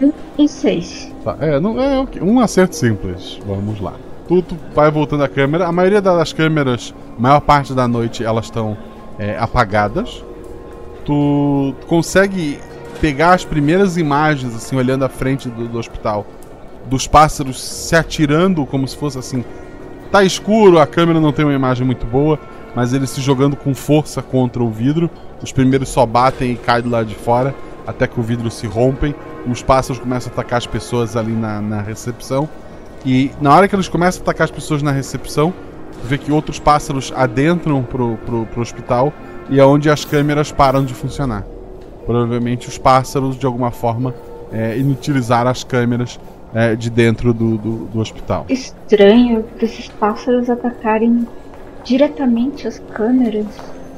Um 0.00 0.12
e 0.38 0.48
seis. 0.48 1.12
Tá, 1.22 1.36
é, 1.40 1.60
não, 1.60 1.80
é 1.80 2.00
o 2.00 2.06
quê? 2.06 2.20
um 2.22 2.40
acerto 2.40 2.74
simples. 2.74 3.38
Vamos 3.46 3.80
lá. 3.80 3.94
Tu, 4.26 4.42
tu 4.42 4.56
vai 4.74 4.90
voltando 4.90 5.22
a 5.22 5.28
câmera. 5.28 5.66
A 5.66 5.72
maioria 5.72 6.00
das 6.00 6.32
câmeras, 6.32 6.94
maior 7.18 7.40
parte 7.40 7.74
da 7.74 7.86
noite, 7.86 8.24
elas 8.24 8.46
estão 8.46 8.76
é, 9.18 9.36
apagadas. 9.38 10.24
Tu 11.04 11.74
consegue 11.86 12.58
pegar 13.02 13.34
as 13.34 13.44
primeiras 13.44 13.96
imagens, 13.96 14.54
assim, 14.54 14.76
olhando 14.76 15.04
à 15.04 15.08
frente 15.08 15.48
do, 15.48 15.66
do 15.66 15.76
hospital, 15.76 16.24
dos 16.86 17.08
pássaros 17.08 17.60
se 17.60 17.96
atirando 17.96 18.64
como 18.64 18.86
se 18.86 18.96
fosse 18.96 19.18
assim. 19.18 19.44
Tá 20.12 20.22
escuro, 20.22 20.78
a 20.78 20.86
câmera 20.86 21.18
não 21.18 21.32
tem 21.32 21.44
uma 21.44 21.52
imagem 21.52 21.84
muito 21.84 22.06
boa, 22.06 22.38
mas 22.76 22.92
eles 22.92 23.10
se 23.10 23.20
jogando 23.20 23.56
com 23.56 23.74
força 23.74 24.22
contra 24.22 24.62
o 24.62 24.70
vidro. 24.70 25.10
Os 25.42 25.50
primeiros 25.50 25.88
só 25.88 26.06
batem 26.06 26.52
e 26.52 26.56
caem 26.56 26.84
do 26.84 26.90
lado 26.90 27.06
de 27.06 27.16
fora, 27.16 27.52
até 27.84 28.06
que 28.06 28.20
o 28.20 28.22
vidro 28.22 28.48
se 28.52 28.68
rompem. 28.68 29.12
Os 29.48 29.64
pássaros 29.64 30.00
começam 30.00 30.30
a 30.30 30.34
atacar 30.34 30.58
as 30.58 30.66
pessoas 30.68 31.16
ali 31.16 31.32
na, 31.32 31.60
na 31.60 31.82
recepção. 31.82 32.48
E 33.04 33.32
na 33.40 33.52
hora 33.52 33.66
que 33.66 33.74
eles 33.74 33.88
começam 33.88 34.20
a 34.20 34.22
atacar 34.22 34.44
as 34.44 34.50
pessoas 34.52 34.80
na 34.80 34.92
recepção, 34.92 35.52
vê 36.04 36.16
que 36.18 36.30
outros 36.30 36.60
pássaros 36.60 37.12
adentram 37.16 37.82
pro, 37.82 38.16
pro, 38.24 38.46
pro 38.46 38.62
hospital 38.62 39.12
e 39.50 39.58
é 39.58 39.64
onde 39.64 39.90
as 39.90 40.04
câmeras 40.04 40.52
param 40.52 40.84
de 40.84 40.94
funcionar. 40.94 41.44
Provavelmente 42.06 42.68
os 42.68 42.78
pássaros, 42.78 43.38
de 43.38 43.46
alguma 43.46 43.70
forma, 43.70 44.14
é, 44.52 44.76
inutilizaram 44.76 45.50
as 45.50 45.64
câmeras 45.64 46.18
é, 46.54 46.74
de 46.74 46.90
dentro 46.90 47.32
do, 47.32 47.56
do, 47.56 47.76
do 47.86 48.00
hospital. 48.00 48.46
Estranho 48.48 49.44
esses 49.60 49.88
pássaros 49.88 50.50
atacarem 50.50 51.26
diretamente 51.84 52.66
as 52.66 52.78
câmeras. 52.92 53.46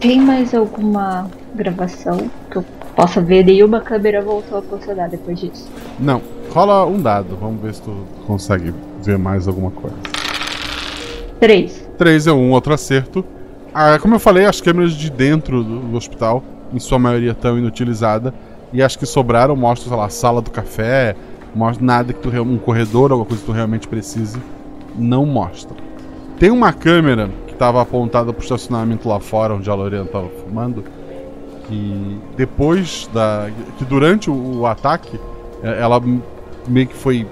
Tem 0.01 0.21
mais 0.21 0.55
alguma 0.55 1.29
gravação 1.55 2.31
que 2.51 2.57
eu 2.57 2.65
possa 2.95 3.21
ver? 3.21 3.45
Nenhuma 3.45 3.81
câmera 3.81 4.23
voltou 4.23 4.59
a 4.59 4.63
funcionar 4.63 5.09
depois 5.09 5.41
disso. 5.41 5.69
Não, 5.99 6.21
rola 6.51 6.87
um 6.87 7.01
dado, 7.01 7.37
vamos 7.37 7.61
ver 7.61 7.75
se 7.75 7.83
tu 7.83 7.93
consegue 8.27 8.73
ver 9.03 9.19
mais 9.19 9.49
alguma 9.49 9.71
coisa. 9.71 9.97
Três. 11.41 11.85
3 11.99 12.27
é 12.27 12.33
um 12.33 12.51
outro 12.53 12.73
acerto. 12.73 13.25
Ah, 13.73 13.99
como 13.99 14.15
eu 14.15 14.21
falei, 14.21 14.45
as 14.47 14.61
câmeras 14.61 14.93
de 14.93 15.11
dentro 15.11 15.63
do, 15.63 15.81
do 15.81 15.97
hospital, 15.97 16.43
em 16.75 16.79
sua 16.81 16.99
maioria, 16.99 17.31
estão 17.31 17.57
inutilizadas. 17.57 18.33
E 18.73 18.83
as 18.83 18.97
que 18.97 19.07
sobraram 19.07 19.55
mostram, 19.55 19.89
sei 19.89 19.97
lá, 19.97 20.09
sala 20.09 20.43
do 20.43 20.51
café, 20.51 21.15
mostra 21.55 21.85
nada 21.85 22.13
que 22.13 22.21
tu 22.21 22.29
um 22.43 22.59
corredor, 22.59 23.13
alguma 23.13 23.27
coisa 23.27 23.41
que 23.41 23.47
tu 23.47 23.53
realmente 23.53 23.87
precise, 23.87 24.39
não 24.97 25.25
mostra. 25.25 25.77
Tem 26.39 26.51
uma 26.51 26.73
câmera 26.73 27.31
que 27.47 27.53
estava 27.53 27.81
apontada 27.81 28.33
para 28.33 28.41
o 28.41 28.43
estacionamento 28.43 29.09
lá 29.09 29.21
fora, 29.21 29.55
onde 29.55 29.71
a 29.71 29.75
Lorena 29.75 30.05
estava 30.05 30.29
fumando, 30.29 30.85
que 31.69 32.19
depois 32.37 33.09
da. 33.15 33.49
que 33.79 33.85
durante 33.85 34.29
o, 34.29 34.61
o 34.61 34.67
ataque, 34.67 35.19
eh, 35.63 35.79
ela 35.81 36.03
meio 36.67 36.89
que 36.89 36.95
foi 36.97 37.27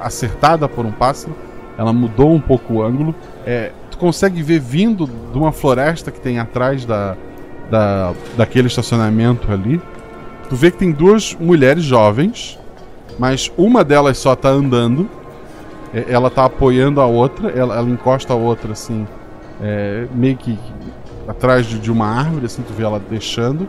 acertada 0.00 0.66
por 0.66 0.86
um 0.86 0.92
pássaro, 0.92 1.34
ela 1.76 1.92
mudou 1.92 2.32
um 2.32 2.40
pouco 2.40 2.74
o 2.74 2.82
ângulo. 2.82 3.14
É, 3.44 3.72
tu 3.90 3.98
consegue 3.98 4.42
ver 4.42 4.60
vindo 4.60 5.06
de 5.06 5.38
uma 5.38 5.52
floresta 5.52 6.10
que 6.10 6.20
tem 6.20 6.38
atrás 6.38 6.86
da, 6.86 7.16
da, 7.70 8.12
daquele 8.36 8.66
estacionamento 8.66 9.50
ali. 9.50 9.80
Tu 10.48 10.56
vê 10.56 10.70
que 10.70 10.78
tem 10.78 10.90
duas 10.90 11.34
mulheres 11.38 11.84
jovens, 11.84 12.58
mas 13.18 13.50
uma 13.56 13.84
delas 13.84 14.18
só 14.18 14.34
tá 14.34 14.48
andando. 14.48 15.08
É, 15.94 16.06
Ela 16.08 16.30
tá 16.30 16.44
apoiando 16.44 17.00
a 17.00 17.06
outra, 17.06 17.50
ela, 17.50 17.76
ela 17.76 17.88
encosta 17.88 18.32
a 18.32 18.36
outra 18.36 18.72
assim, 18.72 19.06
é, 19.60 20.06
meio 20.14 20.36
que 20.36 20.58
atrás 21.26 21.66
de, 21.66 21.78
de 21.78 21.90
uma 21.90 22.06
árvore, 22.06 22.46
assim, 22.46 22.62
tu 22.62 22.72
vê 22.72 22.82
ela 22.82 23.00
deixando. 23.10 23.68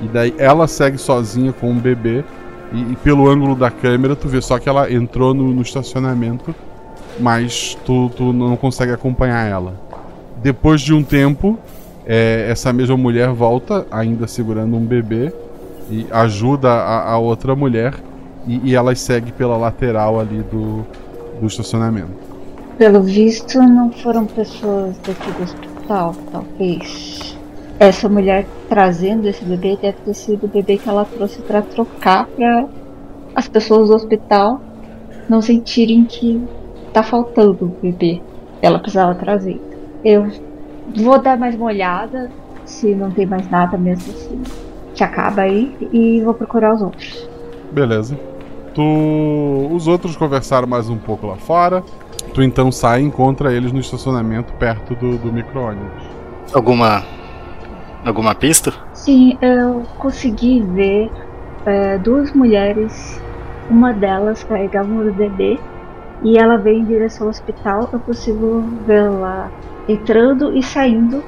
E 0.00 0.08
daí 0.08 0.34
ela 0.38 0.66
segue 0.66 0.98
sozinha 0.98 1.52
com 1.52 1.70
um 1.70 1.78
bebê. 1.78 2.24
E, 2.72 2.92
e 2.92 2.96
pelo 2.96 3.28
ângulo 3.28 3.54
da 3.54 3.70
câmera, 3.70 4.16
tu 4.16 4.28
vê 4.28 4.40
só 4.40 4.58
que 4.58 4.68
ela 4.68 4.90
entrou 4.90 5.32
no, 5.34 5.52
no 5.52 5.62
estacionamento, 5.62 6.54
mas 7.20 7.78
tu, 7.84 8.10
tu 8.16 8.32
não 8.32 8.56
consegue 8.56 8.92
acompanhar 8.92 9.46
ela. 9.46 9.74
Depois 10.42 10.80
de 10.80 10.92
um 10.92 11.02
tempo, 11.02 11.58
é, 12.06 12.46
essa 12.50 12.72
mesma 12.72 12.96
mulher 12.96 13.30
volta, 13.30 13.86
ainda 13.90 14.26
segurando 14.26 14.76
um 14.76 14.84
bebê, 14.84 15.32
e 15.90 16.06
ajuda 16.10 16.70
a, 16.70 17.12
a 17.12 17.18
outra 17.18 17.54
mulher, 17.54 17.94
e, 18.46 18.70
e 18.70 18.74
elas 18.74 19.00
seguem 19.00 19.32
pela 19.32 19.56
lateral 19.56 20.20
ali 20.20 20.42
do, 20.50 20.84
do 21.40 21.46
estacionamento. 21.46 22.12
Pelo 22.78 23.02
visto, 23.02 23.58
não 23.62 23.90
foram 23.92 24.26
pessoas 24.26 24.96
daqui 24.98 25.30
do 25.32 25.42
hospital, 25.44 26.14
talvez. 26.32 27.38
Essa 27.78 28.08
mulher 28.08 28.46
trazendo 28.68 29.28
esse 29.28 29.44
bebê 29.44 29.76
deve 29.80 29.98
ter 30.04 30.14
sido 30.14 30.44
o 30.44 30.48
bebê 30.48 30.76
que 30.76 30.88
ela 30.88 31.04
trouxe 31.04 31.40
para 31.42 31.62
trocar 31.62 32.26
para 32.26 32.66
as 33.34 33.48
pessoas 33.48 33.88
do 33.88 33.94
hospital 33.94 34.60
não 35.28 35.42
sentirem 35.42 36.04
que 36.04 36.40
tá 36.92 37.02
faltando 37.02 37.64
o 37.64 37.82
bebê. 37.82 38.20
Ela 38.62 38.78
precisava 38.78 39.14
trazer. 39.14 39.60
Eu 40.04 40.30
vou 40.96 41.18
dar 41.20 41.38
mais 41.38 41.54
uma 41.54 41.66
olhada, 41.66 42.30
se 42.64 42.94
não 42.94 43.10
tem 43.10 43.26
mais 43.26 43.48
nada 43.50 43.76
mesmo 43.76 44.12
assim, 44.12 44.42
que 44.94 45.02
acaba 45.02 45.42
aí, 45.42 45.76
e 45.92 46.22
vou 46.22 46.34
procurar 46.34 46.74
os 46.74 46.82
outros. 46.82 47.28
Beleza. 47.72 48.18
Tu. 48.74 49.68
Os 49.72 49.86
outros 49.86 50.16
conversaram 50.16 50.66
mais 50.66 50.88
um 50.88 50.98
pouco 50.98 51.26
lá 51.26 51.36
fora. 51.36 51.82
Tu 52.32 52.42
então 52.42 52.72
sai 52.72 53.02
e 53.02 53.04
encontra 53.04 53.52
eles 53.52 53.72
no 53.72 53.78
estacionamento 53.78 54.52
perto 54.54 54.94
do, 54.96 55.16
do 55.16 55.32
micro-ônibus. 55.32 56.02
Alguma. 56.52 57.02
Alguma 58.04 58.34
pista? 58.34 58.72
Sim, 58.92 59.38
eu 59.40 59.82
consegui 59.98 60.60
ver 60.60 61.10
é, 61.64 61.98
duas 61.98 62.32
mulheres. 62.34 63.20
Uma 63.70 63.92
delas 63.92 64.44
carregava 64.44 64.88
um 64.88 65.10
bebê 65.10 65.58
e 66.22 66.36
ela 66.36 66.58
veio 66.58 66.80
em 66.80 66.84
direção 66.84 67.26
ao 67.26 67.30
hospital. 67.30 67.88
Eu 67.92 68.00
consigo 68.00 68.62
vê-la 68.86 69.50
entrando 69.88 70.56
e 70.56 70.62
saindo, 70.62 71.22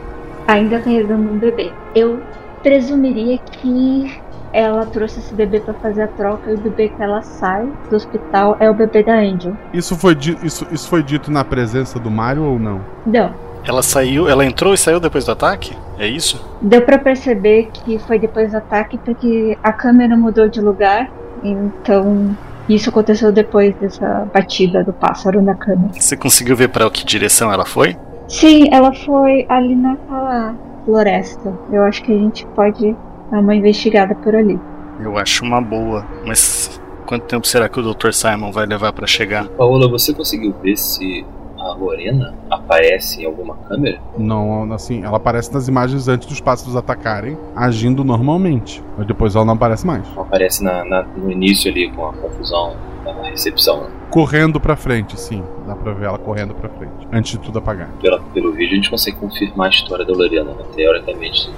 ainda 0.47 0.79
carregando 0.81 1.29
um 1.31 1.39
bebê. 1.39 1.73
Eu 1.95 2.21
presumiria 2.63 3.39
que 3.39 4.21
ela 4.53 4.87
trouxe 4.87 5.19
esse 5.21 5.35
bebê 5.35 5.61
para 5.61 5.75
fazer 5.75 6.03
a 6.03 6.09
troca 6.09 6.51
e 6.51 6.55
o 6.55 6.59
bebê 6.59 6.89
que 6.89 7.03
ela 7.03 7.21
sai 7.23 7.69
do 7.91 7.97
hospital 7.97 8.57
é 8.59 8.71
o 8.71 8.75
bebê 8.75 9.03
da 9.03 9.15
Angel. 9.19 9.55
Isso 9.73 9.95
foi, 9.97 10.15
di- 10.15 10.37
isso, 10.43 10.67
isso 10.71 10.89
foi 10.89 11.03
dito 11.03 11.31
na 11.31 11.45
presença 11.45 11.99
do 11.99 12.11
Mario 12.11 12.45
ou 12.45 12.59
não? 12.59 12.81
Não. 13.05 13.35
Ela 13.65 13.83
saiu, 13.83 14.29
ela 14.29 14.45
entrou 14.47 14.73
e 14.73 14.79
saiu 14.79 15.01
depois 15.01 15.25
do 15.25 15.33
ataque? 15.33 15.77
É 15.99 16.07
isso? 16.07 16.43
Deu 16.63 16.83
pra 16.83 16.99
perceber 16.99 17.69
que 17.73 17.99
foi 17.99 18.19
depois 18.19 18.53
do 18.53 18.57
ataque 18.59 18.97
porque 18.99 19.59
a 19.63 19.73
câmera 19.73 20.17
mudou 20.17 20.49
de 20.49 20.61
lugar, 20.61 21.11
então 21.43 22.35
isso 22.69 22.89
aconteceu 22.91 23.31
depois 23.33 23.75
dessa 23.77 24.27
batida 24.33 24.83
do 24.85 24.93
pássaro 24.93 25.43
na 25.43 25.55
câmera. 25.55 25.91
Você 25.99 26.17
conseguiu 26.17 26.57
ver 26.57 26.69
para 26.69 26.89
que 26.91 27.05
direção 27.05 27.53
ela 27.53 27.65
foi? 27.67 27.97
Sim, 28.29 28.69
ela 28.73 28.93
foi 28.93 29.47
ali 29.49 29.75
naquela 29.75 30.55
floresta. 30.85 31.53
Eu 31.73 31.83
acho 31.85 32.03
que 32.03 32.13
a 32.13 32.17
gente 32.19 32.47
pode 32.49 32.97
dar 33.31 33.41
uma 33.41 33.55
investigada 33.55 34.15
por 34.15 34.35
ali. 34.35 34.59
Eu 35.01 35.17
acho 35.19 35.45
uma 35.45 35.61
boa, 35.61 36.05
mas 36.27 36.81
quanto 37.07 37.25
tempo 37.27 37.47
será 37.47 37.69
que 37.69 37.79
o 37.79 37.95
Dr. 37.95 38.13
Simon 38.13 38.51
vai 38.51 38.67
levar 38.67 38.93
para 38.93 39.07
chegar? 39.07 39.47
Paola, 39.49 39.89
você 39.89 40.13
conseguiu 40.15 40.55
ver 40.63 40.77
se 40.77 41.25
a 41.59 41.73
Lorena 41.75 42.35
aparece 42.51 43.23
em 43.23 43.27
alguma 43.27 43.57
câmera? 43.69 43.99
Não, 44.17 44.73
assim, 44.73 45.05
ela 45.05 45.17
aparece 45.19 45.53
nas 45.53 45.69
imagens 45.69 46.09
antes 46.09 46.27
dos 46.27 46.41
pássaros 46.41 46.75
atacarem, 46.77 47.37
agindo 47.55 48.03
normalmente. 48.05 48.83
Mas 48.97 49.07
depois 49.07 49.35
ela 49.37 49.45
não 49.45 49.55
aparece 49.55 49.87
mais. 49.87 50.03
Não 50.15 50.23
aparece 50.23 50.65
na, 50.65 50.85
na- 50.85 51.03
no 51.17 51.31
início 51.31 51.71
ali 51.71 51.91
com 51.93 52.07
a 52.07 52.13
confusão 52.13 52.75
na 53.05 53.29
recepção. 53.31 53.87
Correndo 54.17 54.59
pra 54.59 54.77
frente, 54.77 55.21
sim. 55.21 55.45
Dá 55.67 55.77
pra 55.77 55.93
ver 55.93 56.07
ela 56.07 56.17
correndo 56.17 56.55
pra 56.55 56.71
frente. 56.71 57.07
Antes 57.13 57.33
de 57.33 57.39
tudo 57.39 57.59
apagar. 57.59 57.91
Pela, 58.01 58.19
pelo 58.19 58.51
vídeo 58.51 58.73
a 58.73 58.77
gente 58.77 58.89
consegue 58.89 59.19
confirmar 59.19 59.67
a 59.67 59.69
história 59.69 60.07
da 60.07 60.13
Lorena. 60.15 60.55
Né? 60.55 60.65
Teoricamente 60.75 61.51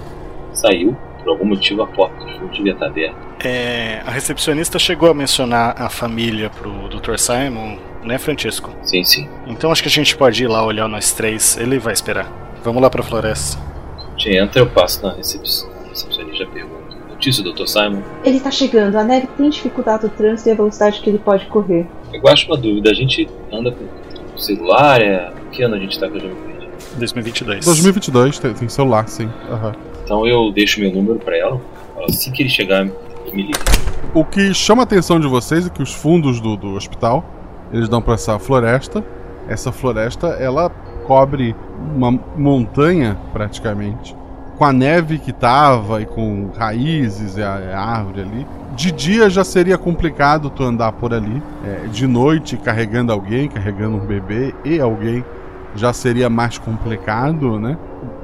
saiu, 0.52 0.96
por 1.22 1.28
algum 1.28 1.44
motivo 1.44 1.82
a 1.82 1.86
porta 1.86 2.16
não 2.24 2.48
devia 2.48 2.72
estar 2.72 2.86
aberta. 2.86 3.16
É, 3.44 4.02
a 4.04 4.10
recepcionista 4.10 4.76
chegou 4.76 5.08
a 5.08 5.14
mencionar 5.14 5.80
a 5.80 5.88
família 5.88 6.50
pro 6.50 6.88
Dr. 6.88 7.16
Simon, 7.16 7.78
né, 8.02 8.18
Francisco? 8.18 8.72
Sim, 8.82 9.04
sim. 9.04 9.28
Então 9.46 9.70
acho 9.70 9.80
que 9.80 9.88
a 9.88 9.92
gente 9.92 10.16
pode 10.16 10.42
ir 10.42 10.48
lá 10.48 10.64
olhar 10.64 10.88
nós 10.88 11.12
três, 11.12 11.56
ele 11.58 11.78
vai 11.78 11.92
esperar. 11.92 12.26
Vamos 12.64 12.82
lá 12.82 12.90
pra 12.90 13.04
floresta. 13.04 13.56
A 14.04 14.18
gente 14.18 14.36
entra, 14.36 14.62
eu 14.62 14.66
passo 14.68 15.00
na 15.06 15.12
recepção. 15.12 15.70
A 15.84 15.90
recepcionista 15.90 16.44
já 16.44 16.50
pergunta. 16.50 16.77
Notícia, 17.28 17.44
Dr. 17.44 17.66
Simon? 17.66 18.02
Ele 18.24 18.40
tá 18.40 18.50
chegando. 18.50 18.96
A 18.96 19.04
neve 19.04 19.28
tem 19.36 19.50
dificultado 19.50 20.06
o 20.06 20.10
trânsito 20.10 20.48
e 20.48 20.52
a 20.52 20.54
velocidade 20.54 21.00
que 21.00 21.10
ele 21.10 21.18
pode 21.18 21.44
correr. 21.46 21.86
Eu 22.12 22.26
acho 22.26 22.46
uma 22.46 22.56
dúvida. 22.56 22.90
A 22.90 22.94
gente 22.94 23.28
anda 23.52 23.70
com 23.70 24.38
celular? 24.38 25.02
É... 25.02 25.30
Que 25.52 25.62
ano 25.62 25.74
a 25.74 25.78
gente 25.78 25.98
tá 25.98 26.06
já 26.06 26.12
me 26.12 26.20
perdi? 26.20 26.68
2022. 26.96 27.64
2022, 27.66 28.38
tem, 28.38 28.54
tem 28.54 28.68
celular, 28.68 29.06
sim. 29.08 29.28
Aham. 29.50 29.74
Então 30.04 30.26
eu 30.26 30.50
deixo 30.50 30.80
meu 30.80 30.90
número 30.90 31.18
pra 31.18 31.36
ela. 31.36 31.60
Assim 32.08 32.32
que 32.32 32.42
ele 32.42 32.48
chegar, 32.48 32.86
me 32.86 33.42
liga. 33.42 33.58
O 34.14 34.24
que 34.24 34.54
chama 34.54 34.82
a 34.82 34.84
atenção 34.84 35.20
de 35.20 35.26
vocês 35.26 35.66
é 35.66 35.70
que 35.70 35.82
os 35.82 35.92
fundos 35.92 36.40
do, 36.40 36.56
do 36.56 36.74
hospital 36.74 37.22
eles 37.70 37.90
dão 37.90 38.00
para 38.00 38.14
essa 38.14 38.38
floresta. 38.38 39.04
Essa 39.46 39.70
floresta 39.70 40.28
ela 40.28 40.70
cobre 41.06 41.54
uma 41.94 42.10
montanha 42.36 43.18
praticamente, 43.32 44.16
com 44.58 44.64
a 44.64 44.72
neve 44.72 45.18
que 45.18 45.32
tava 45.32 46.02
e 46.02 46.06
com 46.06 46.50
raízes 46.58 47.36
e 47.36 47.42
a, 47.42 47.52
a 47.52 47.80
árvore 47.80 48.22
ali. 48.22 48.46
De 48.74 48.90
dia 48.90 49.30
já 49.30 49.44
seria 49.44 49.78
complicado 49.78 50.50
tu 50.50 50.64
andar 50.64 50.92
por 50.92 51.14
ali. 51.14 51.40
É, 51.64 51.86
de 51.86 52.06
noite 52.06 52.56
carregando 52.56 53.12
alguém, 53.12 53.48
carregando 53.48 53.96
um 53.96 54.00
bebê 54.00 54.52
e 54.64 54.80
alguém 54.80 55.24
já 55.76 55.92
seria 55.92 56.28
mais 56.28 56.58
complicado, 56.58 57.58
né? 57.58 57.78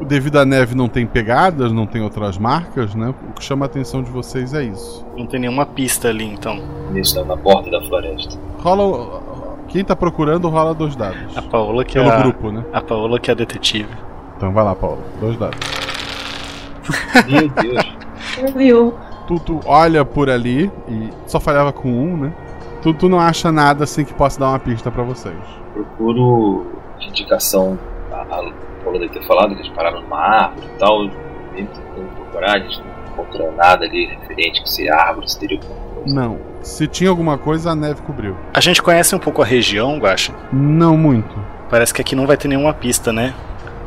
Devido 0.06 0.38
à 0.38 0.44
neve 0.44 0.74
não 0.74 0.88
tem 0.88 1.06
pegadas, 1.06 1.72
não 1.72 1.86
tem 1.86 2.02
outras 2.02 2.36
marcas, 2.36 2.94
né? 2.94 3.14
O 3.30 3.32
que 3.32 3.44
chama 3.44 3.64
a 3.64 3.66
atenção 3.66 4.02
de 4.02 4.10
vocês 4.10 4.52
é 4.54 4.64
isso. 4.64 5.06
Não 5.16 5.26
tem 5.26 5.40
nenhuma 5.40 5.64
pista 5.64 6.08
ali 6.08 6.24
então. 6.24 6.60
Isso, 6.94 7.24
na 7.24 7.36
borda 7.36 7.70
da 7.70 7.80
floresta. 7.82 8.36
Rola. 8.58 9.22
Quem 9.68 9.84
tá 9.84 9.96
procurando 9.96 10.48
rola 10.48 10.74
dois 10.74 10.94
dados. 10.94 11.36
A 11.36 11.42
Paola 11.42 11.84
que 11.84 11.94
Pelo 11.94 12.08
é 12.08 12.12
a, 12.12 12.20
grupo, 12.20 12.52
né? 12.52 12.64
A 12.72 12.80
Paola 12.80 13.18
que 13.18 13.30
é 13.30 13.32
a 13.32 13.36
detetive. 13.36 13.88
Então 14.36 14.52
vai 14.52 14.64
lá, 14.64 14.74
Paulo. 14.74 15.02
Dois 15.20 15.36
dados. 15.36 15.58
Meu 17.28 17.48
Deus. 17.48 18.54
Viu? 18.54 18.94
Tu, 19.26 19.40
tu 19.40 19.60
olha 19.64 20.04
por 20.04 20.28
ali 20.28 20.70
e 20.88 21.10
só 21.26 21.40
falhava 21.40 21.72
com 21.72 21.88
um, 21.88 22.16
né? 22.16 22.32
Tu, 22.82 22.92
tu 22.94 23.08
não 23.08 23.18
acha 23.18 23.50
nada 23.50 23.84
assim 23.84 24.04
que 24.04 24.12
possa 24.12 24.38
dar 24.38 24.50
uma 24.50 24.58
pista 24.58 24.90
pra 24.90 25.02
vocês. 25.02 25.34
Procuro 25.72 26.66
de 26.98 27.08
indicação. 27.08 27.78
A, 28.12 28.20
a 28.22 28.52
Paula 28.84 28.98
deve 28.98 29.08
ter 29.08 29.22
falado 29.26 29.54
que 29.54 29.62
eles 29.62 29.72
pararam 29.72 30.02
numa 30.02 30.18
árvore 30.18 30.66
e 30.66 30.78
tal. 30.78 31.08
Tentando 31.54 32.14
procurar, 32.16 32.56
a 32.56 32.58
gente 32.58 32.82
não 32.82 33.12
encontrou 33.12 33.52
nada 33.52 33.84
ali 33.84 34.06
referente 34.06 34.62
que 34.62 34.70
se 34.70 34.90
árvore, 34.90 35.30
se 35.30 35.38
teria 35.38 35.58
alguma 35.58 35.94
coisa. 35.94 36.14
Não. 36.14 36.38
Se 36.62 36.86
tinha 36.86 37.10
alguma 37.10 37.38
coisa, 37.38 37.70
a 37.70 37.74
neve 37.74 38.02
cobriu. 38.02 38.36
A 38.52 38.60
gente 38.60 38.82
conhece 38.82 39.14
um 39.14 39.18
pouco 39.18 39.40
a 39.40 39.44
região, 39.44 39.98
Guaxa? 39.98 40.34
Não 40.52 40.96
muito. 40.96 41.34
Parece 41.70 41.94
que 41.94 42.00
aqui 42.00 42.14
não 42.14 42.26
vai 42.26 42.36
ter 42.36 42.48
nenhuma 42.48 42.74
pista, 42.74 43.12
né? 43.12 43.34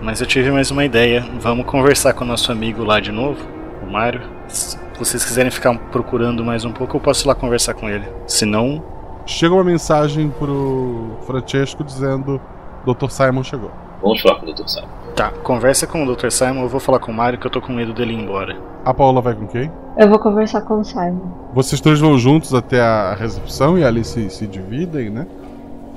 Mas 0.01 0.21
eu 0.21 0.27
tive 0.27 0.51
mais 0.51 0.71
uma 0.71 0.85
ideia. 0.85 1.25
Vamos 1.39 1.65
conversar 1.65 2.13
com 2.13 2.23
o 2.23 2.27
nosso 2.27 2.51
amigo 2.51 2.83
lá 2.83 2.99
de 2.99 3.11
novo, 3.11 3.39
o 3.85 3.91
Mário. 3.91 4.21
Se 4.47 4.77
vocês 4.97 5.23
quiserem 5.25 5.51
ficar 5.51 5.77
procurando 5.91 6.43
mais 6.43 6.65
um 6.65 6.71
pouco, 6.71 6.97
eu 6.97 7.01
posso 7.01 7.25
ir 7.25 7.27
lá 7.27 7.35
conversar 7.35 7.73
com 7.73 7.89
ele. 7.89 8.05
Se 8.25 8.45
não, 8.45 8.83
Chega 9.27 9.53
uma 9.53 9.63
mensagem 9.63 10.29
pro 10.29 11.17
Francesco 11.27 11.83
dizendo: 11.83 12.39
Dr. 12.85 13.09
Simon 13.09 13.43
chegou. 13.43 13.69
Vamos 14.01 14.21
falar 14.21 14.39
com 14.39 14.45
o 14.49 14.53
Dr. 14.53 14.67
Simon. 14.67 14.87
tá. 15.13 15.31
Conversa 15.43 15.85
com 15.85 16.05
o 16.05 16.15
Dr. 16.15 16.29
Simon, 16.29 16.61
eu 16.61 16.69
vou 16.69 16.79
falar 16.79 16.99
com 16.99 17.11
o 17.11 17.13
Mário 17.13 17.37
que 17.37 17.45
eu 17.45 17.51
tô 17.51 17.59
com 17.59 17.73
medo 17.73 17.93
dele 17.93 18.13
ir 18.13 18.23
embora. 18.23 18.55
A 18.85 18.93
Paula 18.93 19.19
vai 19.19 19.35
com 19.35 19.45
quem? 19.45 19.69
Eu 19.97 20.07
vou 20.07 20.17
conversar 20.17 20.61
com 20.61 20.79
o 20.79 20.83
Simon. 20.83 21.19
Vocês 21.53 21.81
três 21.81 21.99
vão 21.99 22.17
juntos 22.17 22.53
até 22.53 22.79
a 22.79 23.15
recepção 23.15 23.77
e 23.77 23.83
ali 23.83 24.05
se, 24.05 24.29
se 24.29 24.47
dividem, 24.47 25.09
né? 25.09 25.27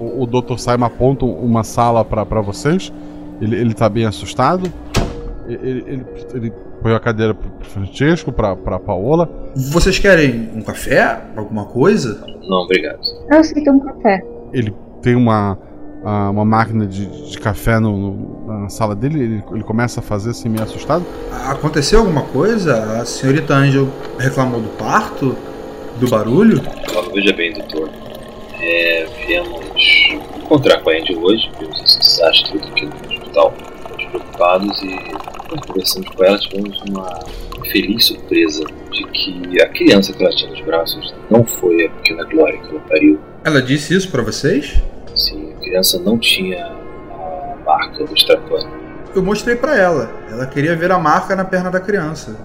O, 0.01 0.25
o 0.25 0.27
Dr. 0.27 0.59
Simon 0.59 0.87
aponta 0.87 1.25
uma 1.25 1.63
sala 1.63 2.05
pra 2.05 2.25
vocês. 2.41 2.93
Ele, 3.41 3.57
ele 3.57 3.75
tá 3.75 3.89
bem 3.89 4.05
assustado. 4.07 4.71
Ele, 5.49 5.85
ele, 5.87 6.07
ele 6.35 6.53
põe 6.83 6.95
a 6.95 7.01
cadeira 7.01 7.35
pro 7.35 7.51
Francesco, 7.69 8.31
pra, 8.33 8.55
pra 8.55 8.79
Paola. 8.79 9.29
Vocês 9.57 9.99
querem 9.99 10.51
um 10.55 10.63
café? 10.63 11.21
Alguma 11.37 11.65
coisa? 11.65 12.23
Não, 12.49 12.59
obrigado. 12.59 13.01
Eu 13.31 13.39
aceito 13.39 13.71
um 13.71 13.81
café. 13.81 14.23
Ele 14.53 14.75
tem 15.03 15.15
uma, 15.17 15.59
uma 16.05 16.45
máquina 16.45 16.87
de, 16.87 17.07
de 17.31 17.39
café 17.39 17.79
no, 17.81 17.97
no- 17.97 18.61
na 18.61 18.69
sala 18.69 18.95
dele. 18.95 19.21
Ele, 19.23 19.45
ele 19.53 19.65
começa 19.65 20.01
a 20.01 20.03
fazer 20.03 20.31
assim, 20.31 20.49
meio 20.49 20.63
assustado. 20.63 21.05
Aconteceu 21.49 22.01
alguma 22.01 22.23
coisa? 22.23 23.01
A 23.01 23.05
senhorita 23.05 23.55
Angel 23.55 23.89
reclamou 24.19 24.61
do 24.61 24.69
parto? 24.71 25.35
Do 25.99 26.09
barulho? 26.09 26.63
Veja 27.13 27.33
bem, 27.33 27.53
doutor. 27.55 27.91
É, 28.63 29.07
viemos 29.27 29.61
encontrar 30.41 30.81
com 30.83 30.91
a 30.91 30.93
Andy 30.95 31.15
hoje, 31.17 31.51
vimos 31.59 31.81
esse 31.83 31.99
desastre 31.99 32.53
tudo 32.53 32.67
aqui 32.69 32.87
no 32.87 32.93
hospital. 33.31 33.55
Estamos 33.81 34.05
preocupados 34.07 34.83
e 34.83 35.67
conversamos 35.67 36.09
com 36.11 36.25
ela, 36.25 36.39
tivemos 36.39 36.83
uma 36.89 37.09
feliz 37.71 38.07
surpresa 38.07 38.65
de 38.91 39.05
que 39.07 39.63
a 39.63 39.69
criança 39.69 40.13
que 40.13 40.23
ela 40.23 40.35
tinha 40.35 40.51
nos 40.51 40.61
braços 40.63 41.15
não 41.31 41.45
foi 41.45 41.87
a 41.87 41.91
pequena 41.91 42.25
Glória 42.25 42.59
que 42.59 42.71
ela 42.71 42.81
pariu. 42.81 43.21
Ela 43.45 43.63
disse 43.63 43.95
isso 43.95 44.11
pra 44.11 44.23
vocês? 44.23 44.81
Sim, 45.15 45.53
a 45.53 45.61
criança 45.61 45.99
não 46.01 46.19
tinha 46.19 46.67
a 46.67 47.57
marca 47.65 48.05
do 48.05 48.15
Strapani. 48.15 48.69
eu 49.15 49.23
mostrei 49.23 49.57
para 49.57 49.77
ela. 49.77 50.11
Ela 50.31 50.47
queria 50.47 50.77
ver 50.77 50.91
a 50.93 50.99
marca 50.99 51.35
na 51.37 51.45
perna 51.45 51.71
da 51.71 51.81
criança. 51.81 52.37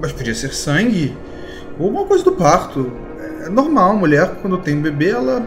Mas 0.00 0.12
podia 0.12 0.34
ser 0.34 0.52
sangue 0.52 1.16
ou 1.78 1.86
alguma 1.86 2.06
coisa 2.06 2.24
do 2.24 2.32
parto. 2.32 2.92
É 3.44 3.48
normal, 3.48 3.96
mulher 3.96 4.36
quando 4.40 4.58
tem 4.58 4.76
um 4.76 4.82
bebê, 4.82 5.10
ela 5.10 5.44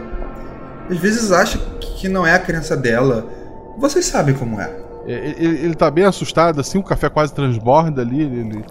às 0.90 0.98
vezes 0.98 1.32
acha 1.32 1.58
que 1.80 2.08
não 2.08 2.26
é 2.26 2.34
a 2.34 2.38
criança 2.38 2.76
dela. 2.76 3.35
Vocês 3.76 4.06
sabem 4.06 4.34
como 4.34 4.60
é. 4.60 4.86
Ele, 5.06 5.64
ele 5.64 5.74
tá 5.74 5.88
bem 5.88 6.04
assustado, 6.04 6.60
assim, 6.60 6.78
o 6.78 6.82
café 6.82 7.08
quase 7.08 7.32
transborda 7.32 8.02
ali. 8.02 8.22
Ele, 8.22 8.64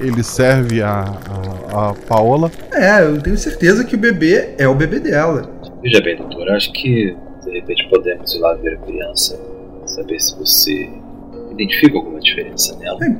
ele 0.00 0.22
serve 0.22 0.82
a, 0.82 1.04
a, 1.70 1.90
a 1.90 1.94
Paola. 1.94 2.50
É, 2.72 3.02
eu 3.02 3.20
tenho 3.20 3.36
certeza 3.36 3.84
que 3.84 3.94
o 3.94 3.98
bebê 3.98 4.54
é 4.56 4.66
o 4.66 4.74
bebê 4.74 4.98
dela. 4.98 5.50
Veja 5.82 6.00
bem, 6.00 6.16
doutor, 6.16 6.48
acho 6.50 6.72
que 6.72 7.14
de 7.44 7.50
repente 7.50 7.86
podemos 7.90 8.34
ir 8.34 8.38
lá 8.38 8.54
ver 8.54 8.74
a 8.74 8.76
criança, 8.78 9.38
saber 9.84 10.18
se 10.18 10.36
você 10.36 10.88
identifica 11.50 11.96
alguma 11.96 12.20
diferença 12.20 12.74
nela. 12.78 12.98
Bem, 12.98 13.18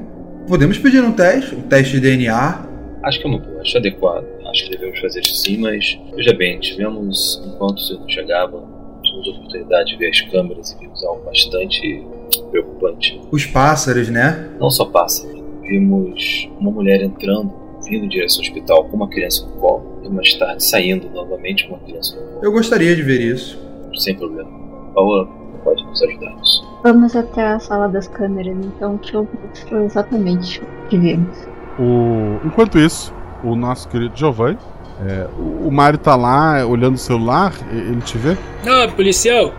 podemos 0.48 0.78
pedir 0.78 1.02
um 1.04 1.12
teste, 1.12 1.54
um 1.54 1.62
teste 1.62 1.92
de 1.92 2.00
DNA. 2.00 2.66
Acho 3.02 3.20
que 3.20 3.26
é 3.26 3.30
uma 3.30 3.38
boa, 3.38 3.60
acho 3.60 3.76
adequado. 3.76 4.24
Acho 4.46 4.64
que 4.64 4.70
devemos 4.70 4.98
fazer 4.98 5.20
isso 5.20 5.36
sim, 5.36 5.58
mas 5.58 5.98
veja 6.14 6.32
bem, 6.32 6.58
tivemos, 6.58 7.42
enquanto 7.46 7.78
o 7.78 7.80
senhor 7.80 8.02
chegava, 8.08 8.75
tivemos 9.16 9.28
a 9.28 9.30
oportunidade 9.30 9.90
de 9.90 9.96
ver 9.96 10.10
as 10.10 10.20
câmeras 10.22 10.72
e 10.72 10.78
vimos 10.78 11.04
algo 11.04 11.24
bastante 11.24 12.06
preocupante. 12.50 13.20
Os 13.30 13.46
pássaros, 13.46 14.08
né? 14.08 14.50
Não 14.58 14.70
só 14.70 14.84
pássaros. 14.84 15.40
Vimos 15.62 16.48
uma 16.58 16.70
mulher 16.70 17.02
entrando, 17.02 17.52
vindo 17.84 18.04
em 18.04 18.08
direção 18.08 18.40
ao 18.42 18.48
hospital 18.48 18.84
com 18.84 18.96
uma 18.96 19.08
criança 19.08 19.46
no 19.46 19.52
colo, 19.60 20.00
e 20.04 20.08
mais 20.08 20.32
tarde 20.34 20.62
saindo 20.62 21.08
novamente 21.10 21.66
com 21.66 21.74
uma 21.74 21.82
criança 21.82 22.16
no 22.16 22.22
colo. 22.22 22.40
Eu 22.44 22.52
gostaria 22.52 22.94
de 22.94 23.02
ver 23.02 23.20
isso. 23.20 23.58
Sem 23.94 24.14
problema. 24.14 24.50
Paola, 24.94 25.28
pode 25.64 25.82
nos 25.84 26.02
ajudar 26.02 26.34
nisso. 26.36 26.78
Vamos 26.82 27.16
até 27.16 27.46
a 27.46 27.58
sala 27.58 27.88
das 27.88 28.06
câmeras, 28.06 28.56
então, 28.64 28.98
que 28.98 29.14
eu 29.14 29.28
mostro 29.42 29.82
exatamente 29.82 30.60
o 30.60 30.88
que 30.88 30.98
vimos. 30.98 31.36
O... 31.78 32.46
Enquanto 32.46 32.78
isso, 32.78 33.12
o 33.42 33.56
nosso 33.56 33.88
querido 33.88 34.16
Giovanni, 34.16 34.58
é, 35.04 35.26
o 35.38 35.70
Mário 35.70 35.98
tá 35.98 36.16
lá 36.16 36.64
olhando 36.66 36.94
o 36.94 36.98
celular, 36.98 37.52
ele 37.70 38.00
te 38.00 38.16
vê? 38.16 38.36
Ah, 38.66 38.88
policial, 38.88 39.52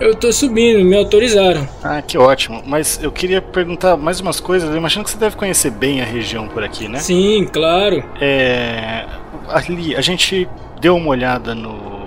eu 0.00 0.14
tô 0.14 0.32
subindo, 0.32 0.84
me 0.84 0.96
autorizaram. 0.96 1.68
Ah, 1.82 2.00
que 2.00 2.16
ótimo. 2.16 2.62
Mas 2.66 3.00
eu 3.02 3.10
queria 3.10 3.42
perguntar 3.42 3.96
mais 3.96 4.20
umas 4.20 4.38
coisas. 4.38 4.70
Eu 4.70 4.76
imagino 4.76 5.02
que 5.04 5.10
você 5.10 5.18
deve 5.18 5.36
conhecer 5.36 5.70
bem 5.70 6.00
a 6.00 6.04
região 6.04 6.46
por 6.46 6.62
aqui, 6.62 6.88
né? 6.88 6.98
Sim, 6.98 7.48
claro. 7.52 8.04
É. 8.20 9.04
Ali, 9.48 9.96
a 9.96 10.00
gente 10.00 10.48
deu 10.80 10.96
uma 10.96 11.08
olhada 11.08 11.54
no, 11.54 11.97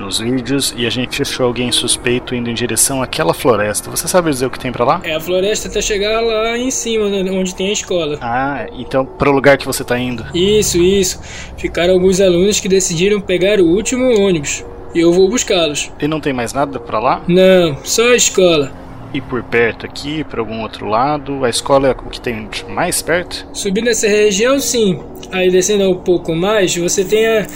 nos 0.00 0.18
vídeos 0.18 0.74
e 0.76 0.86
a 0.86 0.90
gente 0.90 1.22
achou 1.22 1.46
alguém 1.46 1.70
suspeito 1.70 2.34
indo 2.34 2.50
em 2.50 2.54
direção 2.54 3.02
àquela 3.02 3.34
floresta. 3.34 3.90
Você 3.90 4.08
sabe 4.08 4.30
dizer 4.30 4.46
o 4.46 4.50
que 4.50 4.58
tem 4.58 4.72
para 4.72 4.84
lá? 4.84 5.00
É 5.04 5.14
a 5.14 5.20
floresta 5.20 5.68
até 5.68 5.80
chegar 5.80 6.20
lá 6.20 6.58
em 6.58 6.70
cima, 6.70 7.08
né, 7.08 7.30
onde 7.30 7.54
tem 7.54 7.68
a 7.68 7.72
escola. 7.72 8.18
Ah, 8.20 8.66
então 8.72 9.04
pro 9.04 9.30
lugar 9.30 9.56
que 9.58 9.66
você 9.66 9.84
tá 9.84 9.98
indo. 9.98 10.26
Isso, 10.34 10.78
isso. 10.78 11.20
Ficaram 11.56 11.94
alguns 11.94 12.20
alunos 12.20 12.58
que 12.58 12.68
decidiram 12.68 13.20
pegar 13.20 13.60
o 13.60 13.66
último 13.66 14.18
ônibus. 14.20 14.64
E 14.94 15.00
eu 15.00 15.12
vou 15.12 15.28
buscá-los. 15.28 15.92
E 16.00 16.08
não 16.08 16.20
tem 16.20 16.32
mais 16.32 16.52
nada 16.52 16.80
para 16.80 16.98
lá? 16.98 17.22
Não, 17.28 17.76
só 17.84 18.08
a 18.08 18.16
escola. 18.16 18.72
E 19.12 19.20
por 19.20 19.42
perto 19.42 19.86
aqui, 19.86 20.24
para 20.24 20.40
algum 20.40 20.62
outro 20.62 20.86
lado, 20.86 21.44
a 21.44 21.50
escola 21.50 21.88
é 21.88 21.90
o 21.90 22.10
que 22.10 22.20
tem 22.20 22.48
mais 22.68 23.02
perto? 23.02 23.46
Subindo 23.52 23.88
essa 23.88 24.08
região, 24.08 24.58
sim. 24.58 25.00
Aí 25.32 25.50
descendo 25.50 25.88
um 25.90 25.96
pouco 25.96 26.34
mais, 26.34 26.76
você 26.76 27.04
tem 27.04 27.26
a 27.26 27.46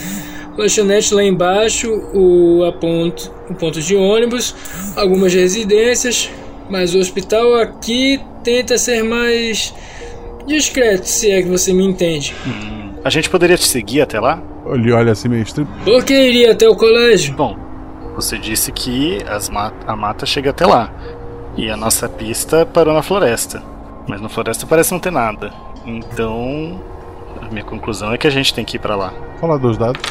lanchonete 0.57 1.13
lá 1.13 1.23
embaixo, 1.23 1.89
o, 2.13 2.63
a 2.63 2.71
ponto, 2.71 3.31
o 3.49 3.55
ponto 3.55 3.81
de 3.81 3.95
ônibus, 3.95 4.55
algumas 4.95 5.33
residências, 5.33 6.29
mas 6.69 6.95
o 6.95 6.99
hospital 6.99 7.55
aqui 7.55 8.19
tenta 8.43 8.77
ser 8.77 9.03
mais 9.03 9.73
discreto, 10.47 11.07
se 11.07 11.31
é 11.31 11.41
que 11.41 11.49
você 11.49 11.73
me 11.73 11.83
entende. 11.83 12.33
Hum, 12.45 12.93
a 13.03 13.09
gente 13.09 13.29
poderia 13.29 13.57
te 13.57 13.67
seguir 13.67 14.01
até 14.01 14.19
lá? 14.19 14.41
Ele 14.67 14.91
olha 14.91 15.11
assim 15.11 15.27
meio 15.27 15.43
estranho. 15.43 15.67
Por 15.83 16.03
que 16.03 16.13
iria 16.13 16.51
até 16.51 16.67
o 16.67 16.75
colégio? 16.75 17.35
Bom, 17.35 17.55
você 18.15 18.37
disse 18.37 18.71
que 18.71 19.19
as 19.27 19.49
mat 19.49 19.73
a 19.85 19.95
mata 19.95 20.25
chega 20.25 20.49
até 20.49 20.65
lá. 20.65 20.91
E 21.57 21.69
a 21.69 21.77
nossa 21.77 22.09
pista 22.09 22.65
parou 22.65 22.93
na 22.93 23.01
floresta. 23.01 23.63
Mas 24.07 24.21
na 24.21 24.29
floresta 24.29 24.65
parece 24.65 24.91
não 24.91 24.99
ter 24.99 25.11
nada. 25.11 25.53
Então, 25.85 26.81
a 27.41 27.49
minha 27.51 27.63
conclusão 27.63 28.11
é 28.11 28.17
que 28.17 28.27
a 28.27 28.29
gente 28.29 28.53
tem 28.53 28.65
que 28.65 28.77
ir 28.77 28.79
para 28.79 28.95
lá. 28.95 29.13
Fala 29.39 29.57
dos 29.57 29.77
dados. 29.77 30.01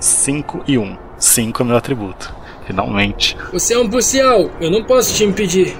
5 0.00 0.64
e 0.66 0.78
1. 0.78 0.82
Um. 0.82 0.96
5 1.18 1.62
é 1.62 1.66
meu 1.66 1.76
atributo. 1.76 2.34
Finalmente. 2.66 3.36
Você 3.52 3.74
é 3.74 3.78
um 3.78 3.88
policial, 3.88 4.50
eu 4.60 4.70
não 4.70 4.84
posso 4.84 5.14
te 5.14 5.24
impedir. 5.24 5.74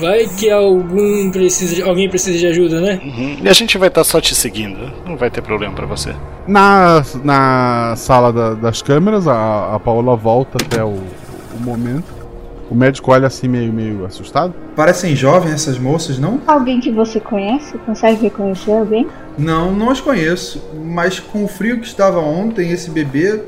Vai 0.00 0.26
que 0.26 0.50
algum 0.50 1.30
precisa 1.30 1.74
de, 1.76 1.82
alguém 1.82 2.08
precisa 2.08 2.38
de 2.38 2.46
ajuda, 2.46 2.80
né? 2.80 3.00
Uhum. 3.04 3.36
E 3.42 3.48
a 3.48 3.52
gente 3.52 3.78
vai 3.78 3.88
estar 3.88 4.00
tá 4.00 4.04
só 4.04 4.20
te 4.20 4.34
seguindo. 4.34 4.92
Não 5.06 5.16
vai 5.16 5.30
ter 5.30 5.42
problema 5.42 5.74
para 5.74 5.86
você. 5.86 6.14
Na, 6.46 7.04
na 7.22 7.94
sala 7.96 8.32
da, 8.32 8.54
das 8.54 8.82
câmeras, 8.82 9.28
a, 9.28 9.74
a 9.74 9.80
Paola 9.80 10.16
volta 10.16 10.58
até 10.62 10.82
o, 10.82 10.88
o 11.54 11.60
momento. 11.60 12.21
O 12.72 12.74
médico 12.74 13.12
olha 13.12 13.26
assim 13.26 13.48
meio, 13.48 13.70
meio 13.70 14.06
assustado. 14.06 14.54
Parecem 14.74 15.14
jovens 15.14 15.52
essas 15.52 15.78
moças, 15.78 16.18
não? 16.18 16.40
Alguém 16.46 16.80
que 16.80 16.90
você 16.90 17.20
conhece? 17.20 17.76
Consegue 17.76 18.22
reconhecer 18.22 18.72
alguém? 18.72 19.06
Não, 19.36 19.70
não 19.70 19.90
as 19.90 20.00
conheço. 20.00 20.58
Mas 20.82 21.20
com 21.20 21.44
o 21.44 21.48
frio 21.48 21.78
que 21.80 21.86
estava 21.86 22.18
ontem, 22.18 22.70
esse 22.70 22.90
bebê, 22.90 23.42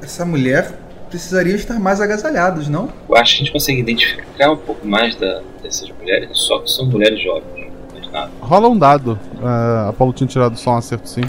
essa 0.00 0.24
mulher, 0.24 0.72
precisaria 1.10 1.54
estar 1.54 1.78
mais 1.78 2.00
agasalhados, 2.00 2.66
não? 2.66 2.88
Eu 3.06 3.14
acho 3.14 3.32
que 3.32 3.42
a 3.42 3.44
gente 3.44 3.52
consegue 3.52 3.80
identificar 3.80 4.50
um 4.50 4.56
pouco 4.56 4.88
mais 4.88 5.14
da, 5.16 5.42
dessas 5.62 5.90
mulheres, 5.90 6.30
só 6.32 6.58
que 6.60 6.70
são 6.70 6.86
mulheres 6.86 7.22
jovens. 7.22 7.70
Mais 7.92 8.10
nada. 8.10 8.30
Rola 8.40 8.70
um 8.70 8.78
dado. 8.78 9.20
Uh, 9.34 9.90
a 9.90 9.94
Paulo 9.98 10.14
tinha 10.14 10.26
tirado 10.26 10.56
só 10.56 10.70
um 10.70 10.76
acerto 10.78 11.10
sim. 11.10 11.20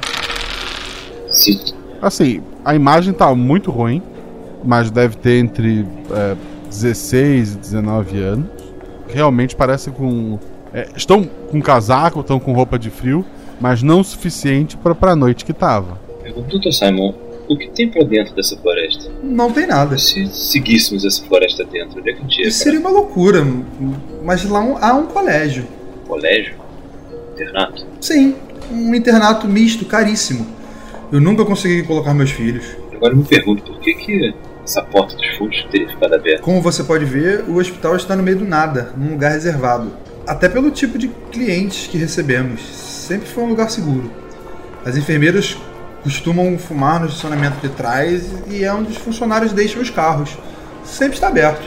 Sim. 1.27 1.59
Assim, 2.01 2.41
a 2.63 2.73
imagem 2.73 3.11
tá 3.11 3.35
muito 3.35 3.69
ruim, 3.69 4.01
mas 4.63 4.89
deve 4.89 5.17
ter 5.17 5.39
entre. 5.39 5.81
Uh, 5.81 6.52
16 6.73 7.53
e 7.53 7.57
19 7.57 8.19
anos. 8.19 8.47
Realmente 9.07 9.55
parecem 9.55 9.93
com. 9.93 10.39
É, 10.73 10.89
estão 10.95 11.23
com 11.23 11.61
casaco, 11.61 12.21
estão 12.21 12.39
com 12.39 12.51
roupa 12.51 12.79
de 12.79 12.89
frio, 12.89 13.23
mas 13.61 13.83
não 13.83 13.99
o 13.99 14.03
suficiente 14.03 14.75
para 14.75 15.11
a 15.11 15.15
noite 15.15 15.45
que 15.45 15.53
tava. 15.53 15.99
Pergunta, 16.23 16.57
Dr. 16.57 16.71
Simon, 16.71 17.13
o 17.47 17.55
que 17.55 17.69
tem 17.69 17.87
para 17.89 18.03
dentro 18.03 18.33
dessa 18.35 18.57
floresta? 18.57 19.11
Não 19.21 19.51
tem 19.51 19.67
nada. 19.67 19.97
Se 19.97 20.25
seguíssemos 20.27 21.05
essa 21.05 21.23
floresta 21.25 21.63
dentro, 21.63 21.99
onde 21.99 22.09
é 22.09 22.13
que 22.13 22.19
a 22.19 22.21
gente 22.23 22.41
ia? 22.41 22.47
Isso 22.47 22.63
seria 22.63 22.79
uma 22.79 22.89
loucura, 22.89 23.45
mas 24.23 24.43
lá 24.45 24.59
há 24.81 24.93
um 24.93 25.05
colégio. 25.05 25.67
Colégio? 26.07 26.55
Internato? 27.33 27.85
Sim, 28.01 28.35
um 28.71 28.95
internato 28.95 29.47
misto, 29.47 29.85
caríssimo. 29.85 30.47
Eu 31.11 31.21
nunca 31.21 31.45
consegui 31.45 31.83
colocar 31.83 32.13
meus 32.13 32.31
filhos. 32.31 32.65
Agora 32.91 33.13
eu 33.13 33.17
me 33.17 33.25
pergunto 33.25 33.61
por 33.63 33.79
que 33.79 33.93
que 33.93 34.33
essa 34.63 34.81
porta 34.81 35.15
dos 35.15 35.27
fundos 35.37 35.63
teria 35.69 35.89
ficado 35.89 36.15
aberta. 36.15 36.41
Como 36.41 36.61
você 36.61 36.83
pode 36.83 37.05
ver, 37.05 37.43
o 37.47 37.57
hospital 37.57 37.95
está 37.95 38.15
no 38.15 38.23
meio 38.23 38.37
do 38.37 38.45
nada, 38.45 38.93
num 38.95 39.11
lugar 39.11 39.31
reservado. 39.31 39.91
Até 40.25 40.47
pelo 40.47 40.71
tipo 40.71 40.97
de 40.97 41.09
clientes 41.31 41.87
que 41.87 41.97
recebemos. 41.97 42.61
Sempre 42.61 43.27
foi 43.27 43.43
um 43.43 43.49
lugar 43.49 43.69
seguro. 43.69 44.09
As 44.85 44.95
enfermeiras 44.95 45.57
costumam 46.01 46.57
fumar 46.57 46.99
no 46.99 47.07
estacionamento 47.07 47.59
de 47.61 47.69
trás 47.69 48.23
e 48.47 48.63
é 48.63 48.73
onde 48.73 48.91
os 48.91 48.97
funcionários 48.97 49.51
deixam 49.51 49.81
os 49.81 49.89
carros. 49.89 50.37
Sempre 50.83 51.15
está 51.15 51.27
aberto. 51.27 51.63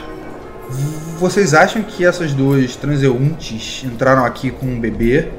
Vocês 1.17 1.53
acham 1.53 1.81
que 1.81 2.05
essas 2.05 2.33
duas 2.33 2.75
transeuntes 2.75 3.83
entraram 3.83 4.25
aqui 4.25 4.51
com 4.51 4.65
um 4.65 4.79
bebê, 4.79 5.29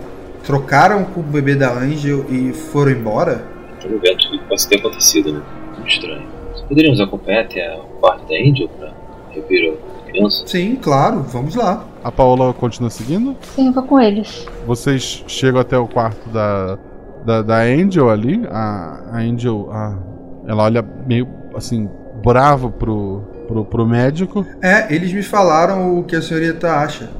trocaram 0.44 1.04
com 1.04 1.20
o 1.20 1.22
bebê 1.22 1.54
da 1.54 1.72
Angel 1.72 2.24
e 2.28 2.52
foram 2.52 2.92
embora? 2.92 3.44
Estou 3.74 3.98
vendo 4.00 4.18
tudo 4.18 4.38
que 4.38 4.48
possa 4.48 4.68
ter 4.68 4.78
acontecido, 4.78 5.32
né? 5.32 5.42
Muito 5.76 5.88
estranho. 5.88 6.37
Poderíamos 6.68 7.00
acompanhar 7.00 7.44
até 7.44 7.76
o 7.76 7.98
quarto 7.98 8.28
da 8.28 8.34
Angel 8.34 8.68
para 8.68 8.92
rever 9.30 9.78
a 10.00 10.10
criança? 10.10 10.46
Sim, 10.46 10.76
claro, 10.76 11.22
vamos 11.22 11.54
lá. 11.54 11.84
A 12.04 12.12
Paola 12.12 12.52
continua 12.52 12.90
seguindo? 12.90 13.36
Sim, 13.40 13.68
eu 13.68 13.72
vou 13.72 13.82
com 13.84 13.98
eles. 13.98 14.46
Vocês 14.66 15.24
chegam 15.26 15.60
até 15.60 15.78
o 15.78 15.88
quarto 15.88 16.28
da, 16.28 16.78
da, 17.24 17.42
da 17.42 17.58
Angel 17.60 18.10
ali. 18.10 18.42
A, 18.50 19.02
a 19.12 19.18
Angel, 19.18 19.68
a, 19.72 19.98
ela 20.46 20.64
olha 20.64 20.84
meio 21.06 21.26
assim, 21.54 21.88
brava 22.22 22.70
pro, 22.70 23.22
pro, 23.46 23.64
pro 23.64 23.86
médico. 23.86 24.46
É, 24.62 24.94
eles 24.94 25.12
me 25.12 25.22
falaram 25.22 25.98
o 25.98 26.04
que 26.04 26.14
a 26.14 26.22
senhorita 26.22 26.70
acha. 26.70 27.10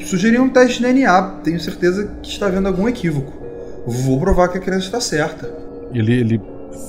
Sugeri 0.00 0.38
um 0.38 0.48
teste 0.48 0.78
de 0.78 0.92
DNA, 0.92 1.22
tenho 1.42 1.58
certeza 1.58 2.14
que 2.22 2.30
está 2.30 2.46
havendo 2.46 2.68
algum 2.68 2.88
equívoco. 2.88 3.32
Vou 3.84 4.20
provar 4.20 4.48
que 4.48 4.58
a 4.58 4.60
criança 4.60 4.86
está 4.86 5.00
certa. 5.00 5.52
Ele, 5.92 6.12
ele 6.12 6.40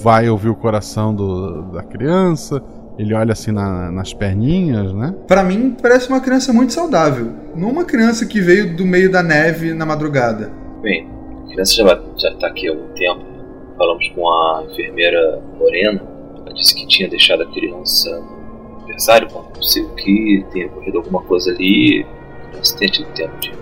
vai 0.03 0.29
ouvir 0.29 0.49
o 0.49 0.55
coração 0.55 1.13
do, 1.13 1.63
da 1.71 1.83
criança. 1.83 2.61
Ele 2.97 3.13
olha 3.13 3.31
assim 3.31 3.51
na, 3.51 3.89
nas 3.91 4.13
perninhas, 4.13 4.93
né? 4.93 5.15
Para 5.27 5.43
mim, 5.43 5.75
parece 5.81 6.09
uma 6.09 6.19
criança 6.19 6.51
muito 6.51 6.73
saudável. 6.73 7.31
Não 7.55 7.69
uma 7.69 7.85
criança 7.85 8.25
que 8.25 8.41
veio 8.41 8.75
do 8.75 8.85
meio 8.85 9.09
da 9.09 9.23
neve 9.23 9.73
na 9.73 9.85
madrugada. 9.85 10.51
Bem, 10.81 11.07
a 11.43 11.47
criança 11.47 11.75
já, 11.75 12.01
já 12.17 12.35
tá 12.35 12.47
aqui 12.47 12.67
há 12.67 12.71
algum 12.71 12.93
tempo. 12.93 13.25
Falamos 13.77 14.07
com 14.09 14.27
a 14.29 14.65
enfermeira 14.69 15.41
Lorena. 15.57 16.01
Ela 16.41 16.53
disse 16.53 16.75
que 16.75 16.85
tinha 16.87 17.07
deixado 17.07 17.43
a 17.43 17.45
criança 17.45 18.19
no 18.19 18.79
aniversário, 18.79 19.29
quando 19.31 19.47
possível 19.51 19.89
que 19.95 20.45
tenha 20.51 20.67
ocorrido 20.67 20.97
alguma 20.97 21.21
coisa 21.21 21.51
ali. 21.51 22.05
não 22.53 22.63
se 22.63 22.77
tenha 22.77 22.91
tido 22.91 23.07
tempo 23.13 23.39
de 23.39 23.53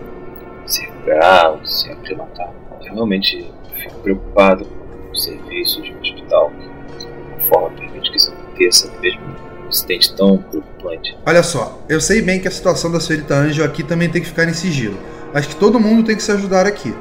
se 0.66 0.82
recuperar 0.82 1.52
ou 1.52 1.64
se 1.64 1.92
aclimatar. 1.92 2.52
Eu 2.88 2.94
realmente 2.94 3.46
fico 3.76 4.00
preocupado 4.00 4.77
serviços 5.24 5.84
de 5.84 5.94
um 5.94 6.00
hospital 6.02 6.52
que 6.52 7.44
a 7.44 7.48
forma 7.50 7.70
permite 7.78 8.12
que 8.12 8.18
isso 8.18 8.32
aconteça, 8.32 8.92
mesmo 9.02 9.22
um 9.64 9.68
incidente 9.68 10.16
tão 10.16 10.38
preocupante. 10.38 11.18
Olha 11.26 11.44
só, 11.44 11.80
eu 11.90 12.00
sei 12.00 12.22
bem 12.22 12.40
que 12.40 12.48
a 12.48 12.52
situação 12.52 12.92
da 12.92 13.00
senhorita 13.00 13.36
Anjo 13.36 13.64
aqui 13.64 13.84
também 13.84 14.10
tem 14.10 14.22
que 14.22 14.28
ficar 14.28 14.48
em 14.48 14.54
sigilo. 14.54 14.98
Acho 15.34 15.50
que 15.50 15.56
todo 15.56 15.80
mundo 15.80 16.04
tem 16.04 16.16
que 16.16 16.24
se 16.24 16.32
ajudar 16.32 16.66
aqui. 16.66 16.94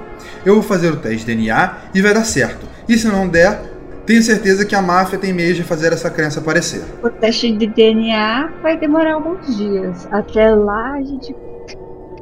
Eu 0.44 0.54
vou 0.54 0.62
fazer 0.62 0.90
o 0.92 0.96
teste 0.96 1.24
de 1.24 1.34
DNA 1.34 1.76
e 1.94 2.02
vai 2.02 2.12
dar 2.12 2.24
certo. 2.24 2.66
E 2.88 2.96
se 2.96 3.06
não 3.08 3.28
der, 3.28 3.60
tenho 4.04 4.22
certeza 4.22 4.64
que 4.64 4.74
a 4.74 4.82
máfia 4.82 5.18
tem 5.18 5.32
meios 5.32 5.56
de 5.56 5.64
fazer 5.64 5.92
essa 5.92 6.08
crença 6.08 6.40
aparecer. 6.40 6.82
O 7.02 7.10
teste 7.10 7.50
de 7.52 7.66
DNA 7.66 8.52
vai 8.62 8.76
demorar 8.76 9.14
alguns 9.14 9.56
dias. 9.56 10.06
Até 10.10 10.54
lá 10.54 10.92
a 10.92 11.02
gente. 11.02 11.34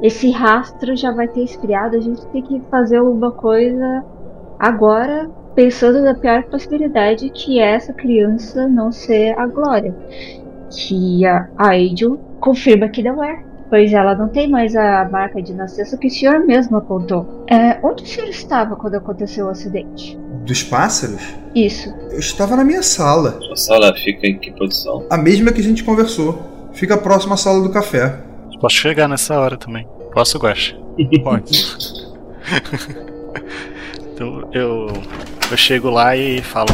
Esse 0.01 0.29
rastro 0.31 0.95
já 0.95 1.11
vai 1.11 1.27
ter 1.27 1.43
esfriado. 1.43 1.95
A 1.95 1.99
gente 1.99 2.25
tem 2.27 2.41
que 2.41 2.61
fazer 2.69 2.97
alguma 2.97 3.31
coisa 3.31 4.03
agora, 4.59 5.29
pensando 5.55 6.01
na 6.01 6.13
pior 6.13 6.43
possibilidade 6.43 7.29
que 7.29 7.59
é 7.59 7.75
essa 7.75 7.93
criança 7.93 8.67
não 8.67 8.91
ser 8.91 9.37
a 9.39 9.47
Glória. 9.47 9.95
Que 10.69 11.25
a 11.25 11.47
Aidio 11.57 12.19
confirma 12.39 12.89
que 12.89 13.01
não 13.01 13.23
é. 13.23 13.43
Pois 13.69 13.91
ela 13.91 14.13
não 14.13 14.27
tem 14.27 14.47
mais 14.47 14.75
a 14.75 15.09
marca 15.09 15.41
de 15.41 15.53
nascença 15.53 15.97
que 15.97 16.07
o 16.07 16.11
senhor 16.11 16.45
mesmo 16.45 16.77
apontou. 16.77 17.45
É, 17.49 17.79
onde 17.83 18.03
o 18.03 18.07
senhor 18.07 18.29
estava 18.29 18.75
quando 18.75 18.95
aconteceu 18.95 19.47
o 19.47 19.49
acidente? 19.49 20.17
Dos 20.45 20.61
pássaros? 20.61 21.21
Isso. 21.55 21.89
Eu 22.11 22.19
estava 22.19 22.55
na 22.55 22.63
minha 22.63 22.83
sala. 22.83 23.39
Sua 23.41 23.55
sala 23.55 23.95
fica 23.95 24.27
em 24.27 24.37
que 24.37 24.51
posição? 24.51 25.05
A 25.09 25.17
mesma 25.17 25.51
que 25.51 25.61
a 25.61 25.63
gente 25.63 25.83
conversou. 25.83 26.53
Fica 26.73 26.97
próxima 26.97 27.33
à 27.33 27.37
sala 27.37 27.63
do 27.63 27.71
café. 27.71 28.19
Posso 28.59 28.75
chegar 28.75 29.07
nessa 29.07 29.39
hora 29.39 29.57
também. 29.57 29.87
Posso, 30.13 30.37
Guache? 30.37 30.77
Pode. 31.23 31.65
então 34.13 34.47
eu, 34.53 34.87
eu 35.51 35.57
chego 35.57 35.89
lá 35.89 36.15
e 36.15 36.41
falo: 36.41 36.69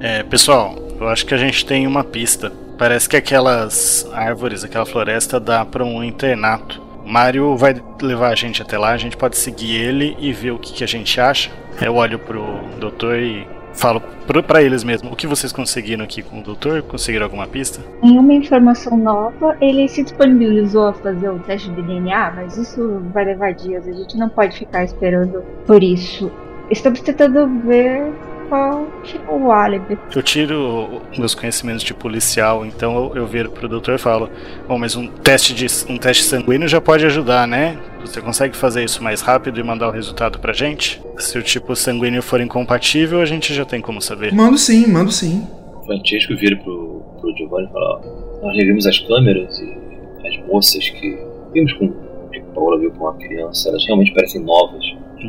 é, 0.00 0.22
Pessoal, 0.22 0.74
eu 1.00 1.08
acho 1.08 1.24
que 1.26 1.34
a 1.34 1.38
gente 1.38 1.64
tem 1.64 1.86
uma 1.86 2.04
pista. 2.04 2.52
Parece 2.76 3.08
que 3.08 3.16
aquelas 3.16 4.08
árvores, 4.12 4.62
aquela 4.62 4.86
floresta 4.86 5.40
dá 5.40 5.64
para 5.64 5.84
um 5.84 6.02
internato. 6.02 6.80
O 7.04 7.08
Mário 7.08 7.56
vai 7.56 7.74
levar 8.02 8.28
a 8.28 8.34
gente 8.34 8.62
até 8.62 8.78
lá, 8.78 8.90
a 8.90 8.96
gente 8.96 9.16
pode 9.16 9.36
seguir 9.36 9.76
ele 9.76 10.16
e 10.18 10.32
ver 10.32 10.52
o 10.52 10.58
que, 10.58 10.72
que 10.72 10.84
a 10.84 10.86
gente 10.86 11.20
acha. 11.20 11.50
Eu 11.80 11.94
olho 11.94 12.18
pro 12.18 12.42
doutor 12.78 13.18
e 13.18 13.46
falo 13.72 14.02
para 14.46 14.62
eles 14.62 14.84
mesmo: 14.84 15.10
o 15.10 15.16
que 15.16 15.26
vocês 15.26 15.52
conseguiram 15.52 16.04
aqui 16.04 16.22
com 16.22 16.40
o 16.40 16.42
doutor? 16.42 16.82
Conseguiram 16.82 17.24
alguma 17.24 17.46
pista? 17.46 17.80
Nenhuma 18.02 18.34
informação 18.34 18.96
nova. 18.96 19.56
Ele 19.60 19.88
se 19.88 20.02
disponibilizou 20.02 20.88
a 20.88 20.92
fazer 20.92 21.30
o 21.30 21.38
teste 21.40 21.70
de 21.70 21.82
DNA, 21.82 22.32
mas 22.34 22.56
isso 22.56 23.00
vai 23.12 23.24
levar 23.24 23.54
dias. 23.54 23.86
A 23.88 23.92
gente 23.92 24.16
não 24.16 24.28
pode 24.28 24.58
ficar 24.58 24.84
esperando 24.84 25.42
por 25.66 25.82
isso. 25.82 26.30
Estamos 26.70 27.00
tentando 27.00 27.46
ver 27.66 28.12
qual 28.48 28.86
que 29.04 29.16
é 29.16 29.30
o 29.30 29.50
álibi. 29.50 29.98
Eu 30.14 30.22
tiro 30.22 31.02
meus 31.16 31.34
conhecimentos 31.34 31.82
de 31.82 31.94
policial, 31.94 32.64
então 32.64 32.96
eu, 32.96 33.16
eu 33.16 33.26
viro 33.26 33.50
pro 33.50 33.68
doutor 33.68 33.94
e 33.94 33.98
falo: 33.98 34.28
Bom, 34.66 34.78
mas 34.78 34.96
um 34.96 35.06
teste, 35.06 35.54
de, 35.54 35.66
um 35.90 35.96
teste 35.96 36.24
sanguíneo 36.24 36.68
já 36.68 36.80
pode 36.80 37.04
ajudar, 37.06 37.46
né? 37.46 37.78
Você 38.00 38.20
consegue 38.20 38.56
fazer 38.56 38.84
isso 38.84 39.02
mais 39.02 39.20
rápido 39.20 39.60
e 39.60 39.62
mandar 39.62 39.88
o 39.88 39.90
resultado 39.90 40.38
pra 40.38 40.52
gente? 40.52 41.00
Se 41.18 41.38
o 41.38 41.42
tipo 41.42 41.74
sanguíneo 41.76 42.22
for 42.22 42.40
incompatível, 42.40 43.20
a 43.20 43.24
gente 43.24 43.54
já 43.54 43.64
tem 43.64 43.80
como 43.80 44.00
saber. 44.00 44.32
Mando 44.32 44.58
sim, 44.58 44.86
mando 44.86 45.12
sim. 45.12 45.46
O 45.76 45.84
Francesco 45.84 46.36
vira 46.36 46.56
pro, 46.56 47.02
pro 47.20 47.36
Giovanni 47.36 47.66
e 47.68 47.72
fala: 47.72 48.00
ó, 48.00 48.46
Nós 48.46 48.56
revimos 48.56 48.86
as 48.86 48.98
câmeras 49.00 49.58
e 49.58 50.26
as 50.26 50.36
moças 50.46 50.88
que 50.88 51.18
vimos 51.52 51.72
com. 51.74 51.88
que 52.30 52.40
Paula 52.54 52.78
viu 52.78 52.90
com 52.92 53.08
a 53.08 53.14
criança, 53.14 53.68
elas 53.68 53.84
realmente 53.86 54.12
parecem 54.12 54.42
novas. 54.42 54.84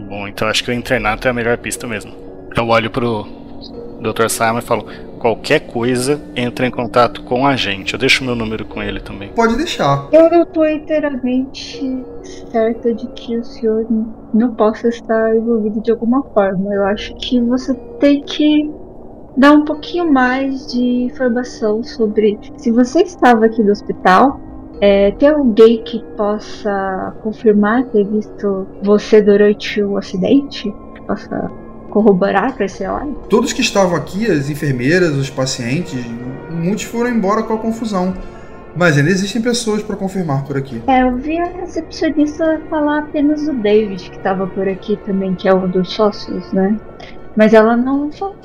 Bom, 0.07 0.27
então 0.27 0.47
acho 0.47 0.63
que 0.63 0.71
o 0.71 0.73
internato 0.73 1.27
é 1.27 1.31
a 1.31 1.33
melhor 1.33 1.57
pista 1.57 1.87
mesmo. 1.87 2.13
Eu 2.55 2.67
olho 2.67 2.89
pro 2.91 3.25
Dr. 4.01 4.29
Simon 4.29 4.59
e 4.59 4.61
falo: 4.61 4.85
qualquer 5.19 5.61
coisa, 5.61 6.19
entra 6.35 6.65
em 6.65 6.71
contato 6.71 7.23
com 7.23 7.45
a 7.45 7.55
gente. 7.55 7.93
Eu 7.93 7.99
deixo 7.99 8.23
meu 8.23 8.35
número 8.35 8.65
com 8.65 8.81
ele 8.81 8.99
também. 8.99 9.29
Pode 9.29 9.55
deixar. 9.55 10.07
Eu 10.11 10.29
não 10.29 10.45
tô 10.45 10.65
inteiramente 10.65 12.03
certa 12.51 12.93
de 12.93 13.07
que 13.09 13.37
o 13.37 13.43
senhor 13.43 13.85
não 14.33 14.55
possa 14.55 14.87
estar 14.87 15.35
envolvido 15.35 15.81
de 15.81 15.91
alguma 15.91 16.23
forma. 16.33 16.73
Eu 16.73 16.85
acho 16.85 17.15
que 17.15 17.39
você 17.39 17.73
tem 17.99 18.21
que 18.21 18.71
dar 19.37 19.51
um 19.51 19.63
pouquinho 19.63 20.11
mais 20.11 20.67
de 20.67 21.03
informação 21.03 21.83
sobre 21.83 22.39
se 22.57 22.71
você 22.71 23.01
estava 23.01 23.45
aqui 23.45 23.61
no 23.61 23.71
hospital. 23.71 24.39
É, 24.81 25.11
tem 25.11 25.29
alguém 25.29 25.83
que 25.83 26.03
possa 26.15 27.13
confirmar 27.21 27.83
ter 27.85 28.05
visto 28.05 28.67
você 28.81 29.21
durante 29.21 29.81
o 29.83 29.97
acidente? 29.97 30.73
Que 30.95 31.01
possa 31.01 31.51
corroborar 31.89 32.55
para 32.55 32.65
esse 32.65 32.87
lado? 32.87 33.13
Todos 33.29 33.51
que 33.51 33.61
estavam 33.61 33.95
aqui, 33.95 34.29
as 34.29 34.49
enfermeiras, 34.49 35.15
os 35.17 35.29
pacientes, 35.29 36.05
muitos 36.49 36.83
foram 36.83 37.09
embora 37.09 37.43
com 37.43 37.53
a 37.53 37.57
confusão. 37.57 38.13
Mas 38.75 38.97
ainda 38.97 39.09
existem 39.09 39.41
pessoas 39.41 39.81
para 39.81 39.95
confirmar 39.95 40.45
por 40.45 40.55
aqui. 40.55 40.81
É, 40.87 41.01
eu 41.01 41.17
vi 41.17 41.37
a 41.39 41.45
recepcionista 41.45 42.61
falar 42.69 42.99
apenas 42.99 43.47
o 43.47 43.53
David, 43.53 44.09
que 44.09 44.17
estava 44.17 44.45
por 44.45 44.69
aqui 44.69 44.95
também, 45.05 45.33
que 45.33 45.49
é 45.49 45.53
um 45.53 45.67
dos 45.67 45.91
sócios, 45.91 46.53
né? 46.53 46.77
Mas 47.35 47.53
ela 47.53 47.75
não 47.75 48.11
falou 48.11 48.35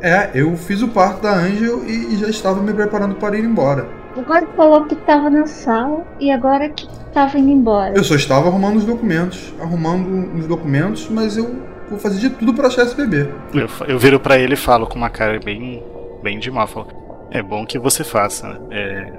É, 0.00 0.30
eu 0.34 0.56
fiz 0.56 0.82
o 0.82 0.88
parto 0.88 1.22
da 1.22 1.34
Angel 1.34 1.84
e, 1.84 2.14
e 2.14 2.16
já 2.18 2.28
estava 2.28 2.60
me 2.62 2.72
preparando 2.72 3.14
para 3.16 3.36
ir 3.36 3.44
embora. 3.44 3.86
Agora 4.16 4.46
falou 4.56 4.84
que 4.86 4.94
estava 4.94 5.28
na 5.28 5.46
sala 5.46 6.06
e 6.18 6.30
agora 6.30 6.68
que 6.70 6.86
estava 7.08 7.38
indo 7.38 7.50
embora. 7.50 7.94
Eu 7.94 8.02
só 8.02 8.14
estava 8.14 8.48
arrumando 8.48 8.76
os 8.76 8.84
documentos, 8.84 9.52
arrumando 9.60 10.38
os 10.38 10.46
documentos, 10.46 11.08
mas 11.10 11.36
eu 11.36 11.62
vou 11.88 11.98
fazer 11.98 12.18
de 12.18 12.30
tudo 12.30 12.54
para 12.54 12.68
achar 12.68 12.84
esse 12.84 12.96
bebê. 12.96 13.28
Eu, 13.52 13.68
eu 13.86 13.98
viro 13.98 14.18
para 14.18 14.38
ele 14.38 14.54
e 14.54 14.56
falo 14.56 14.86
com 14.86 14.96
uma 14.96 15.10
cara 15.10 15.38
bem, 15.44 15.82
bem 16.22 16.38
de 16.38 16.50
mal. 16.50 16.66
Falo, 16.66 16.88
é 17.30 17.42
bom 17.42 17.66
que 17.66 17.78
você 17.78 18.02
faça. 18.02 18.48
né? 18.48 18.58
É, 18.70 19.12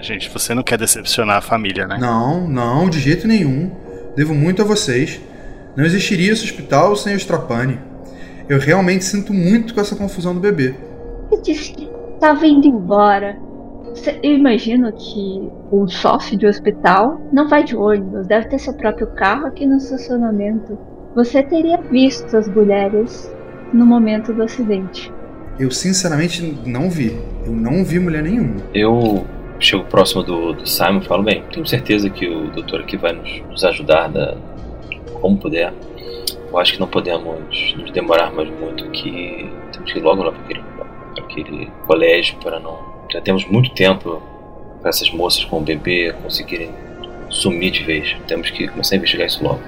gente, 0.00 0.30
você 0.30 0.54
não 0.54 0.62
quer 0.62 0.78
decepcionar 0.78 1.38
a 1.38 1.42
família, 1.42 1.88
né? 1.88 1.98
Não, 2.00 2.46
não, 2.46 2.88
de 2.88 3.00
jeito 3.00 3.26
nenhum. 3.26 3.72
Devo 4.14 4.34
muito 4.34 4.62
a 4.62 4.64
vocês. 4.64 5.20
Não 5.76 5.84
existiria 5.84 6.32
esse 6.32 6.44
hospital 6.44 6.94
sem 6.94 7.14
o 7.14 7.16
Strapani. 7.16 7.80
Eu 8.50 8.58
realmente 8.58 9.04
sinto 9.04 9.32
muito 9.32 9.72
com 9.72 9.80
essa 9.80 9.94
confusão 9.94 10.34
do 10.34 10.40
bebê. 10.40 10.74
Você 11.30 11.40
disse 11.40 11.72
que 11.72 11.88
estava 12.14 12.44
indo 12.44 12.66
embora. 12.66 13.36
Você- 13.94 14.18
Eu 14.24 14.32
imagino 14.32 14.92
que 14.92 15.48
o 15.70 15.86
sócio 15.88 16.36
de 16.36 16.46
hospital 16.46 17.20
não 17.32 17.48
vai 17.48 17.62
de 17.62 17.76
ônibus, 17.76 18.26
deve 18.26 18.48
ter 18.48 18.58
seu 18.58 18.74
próprio 18.74 19.06
carro 19.08 19.46
aqui 19.46 19.64
no 19.64 19.76
estacionamento. 19.76 20.76
Você 21.14 21.42
teria 21.44 21.76
visto 21.78 22.36
as 22.36 22.48
mulheres 22.48 23.32
no 23.72 23.86
momento 23.86 24.32
do 24.32 24.42
acidente. 24.42 25.12
Eu 25.58 25.70
sinceramente 25.70 26.42
não 26.66 26.90
vi. 26.90 27.16
Eu 27.46 27.52
não 27.52 27.84
vi 27.84 28.00
mulher 28.00 28.22
nenhuma. 28.24 28.56
Eu 28.74 29.24
chego 29.60 29.84
próximo 29.84 30.24
do, 30.24 30.54
do 30.54 30.68
Simon 30.68 30.98
e 30.98 31.04
falo: 31.06 31.22
Bem, 31.22 31.44
tenho 31.52 31.66
certeza 31.66 32.10
que 32.10 32.26
o 32.28 32.50
doutor 32.50 32.80
aqui 32.80 32.96
vai 32.96 33.12
nos, 33.12 33.42
nos 33.48 33.64
ajudar 33.64 34.08
da, 34.08 34.36
como 35.20 35.36
puder. 35.38 35.72
Eu 36.50 36.58
acho 36.58 36.72
que 36.72 36.80
não 36.80 36.88
podemos 36.88 37.74
nos 37.76 37.90
demorar 37.92 38.32
mais 38.32 38.48
muito, 38.50 38.90
que 38.90 39.48
temos 39.72 39.92
que 39.92 39.98
ir 39.98 40.02
logo 40.02 40.22
lá 40.22 40.32
para 40.32 40.42
aquele, 40.42 40.62
pra 40.62 41.24
aquele 41.24 41.72
colégio 41.86 42.36
para 42.42 42.58
não. 42.58 42.78
Já 43.12 43.20
temos 43.20 43.44
muito 43.46 43.70
tempo 43.70 44.20
para 44.80 44.90
essas 44.90 45.10
moças 45.10 45.44
com 45.44 45.58
o 45.58 45.60
bebê 45.60 46.12
conseguirem 46.22 46.70
sumir 47.28 47.70
de 47.70 47.84
vez. 47.84 48.16
Temos 48.26 48.50
que 48.50 48.66
começar 48.66 48.96
a 48.96 48.98
investigar 48.98 49.26
isso 49.26 49.42
logo. 49.44 49.60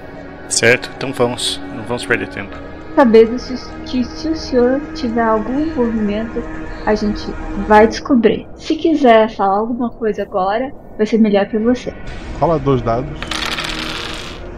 Certo, 0.49 0.91
então 0.97 1.13
vamos. 1.13 1.59
Não 1.75 1.83
vamos 1.83 2.05
perder 2.05 2.27
tempo. 2.27 2.55
Sabendo 2.95 3.39
se, 3.39 3.55
que 3.85 4.03
se 4.03 4.29
o 4.29 4.35
senhor 4.35 4.81
tiver 4.93 5.23
algum 5.23 5.59
envolvimento, 5.59 6.43
a 6.85 6.93
gente 6.93 7.25
vai 7.67 7.87
descobrir. 7.87 8.45
Se 8.55 8.75
quiser 8.75 9.29
falar 9.35 9.57
alguma 9.57 9.89
coisa 9.89 10.21
agora, 10.21 10.71
vai 10.97 11.05
ser 11.05 11.17
melhor 11.17 11.47
pra 11.47 11.59
você. 11.59 11.93
Rola 12.39 12.59
dois 12.59 12.81
dados. 12.81 13.19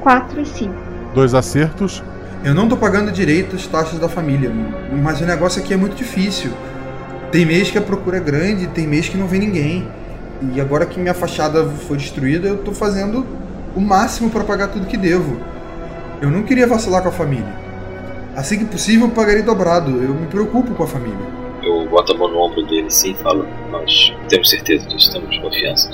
4 0.02 0.42
e 0.42 0.46
5. 0.46 0.74
Dois 1.14 1.34
acertos. 1.34 2.04
Eu 2.46 2.54
não 2.54 2.70
tô 2.70 2.78
pagando 2.78 3.12
direito 3.12 3.56
as 3.56 3.66
taxas 3.66 3.98
da 3.98 4.08
família, 4.08 4.52
mas 5.02 5.20
o 5.20 5.26
negócio 5.26 5.60
aqui 5.60 5.74
é 5.74 5.78
muito 5.78 5.96
difícil. 5.96 6.52
Tem 7.32 7.44
mês 7.44 7.72
que 7.72 7.78
a 7.80 7.82
procura 7.82 8.18
é 8.18 8.20
grande, 8.20 8.68
tem 8.68 8.86
mês 8.86 9.10
que 9.10 9.18
não 9.18 9.26
vem 9.26 9.40
ninguém. 9.40 9.88
E 10.54 10.62
agora 10.62 10.86
que 10.86 11.00
minha 11.00 11.16
fachada 11.16 11.66
foi 11.66 11.98
destruída, 11.98 12.48
eu 12.48 12.58
tô 12.60 12.72
fazendo 12.72 13.26
o 13.76 13.82
máximo 13.82 14.30
para 14.30 14.44
pagar 14.44 14.68
tudo 14.68 14.86
que 14.86 14.96
devo. 14.96 15.42
Eu 16.22 16.30
não 16.30 16.44
queria 16.44 16.68
vacilar 16.68 17.02
com 17.02 17.10
a 17.10 17.12
família. 17.12 17.52
Assim 18.36 18.60
que 18.60 18.66
possível, 18.66 19.08
eu 19.08 19.12
pagaria 19.12 19.42
dobrado. 19.42 19.90
Eu 19.90 20.14
me 20.14 20.28
preocupo 20.28 20.76
com 20.76 20.84
a 20.84 20.88
família. 20.88 21.26
Eu 21.64 21.90
boto 21.90 22.14
a 22.14 22.16
mão 22.16 22.28
no 22.28 22.38
ombro 22.42 22.64
dele 22.68 22.86
assim 22.86 23.14
e 23.14 23.16
falo: 23.16 23.48
Nós 23.72 24.14
temos 24.30 24.52
certeza 24.52 24.88
disso, 24.88 25.12
temos 25.12 25.36
confiança. 25.40 25.90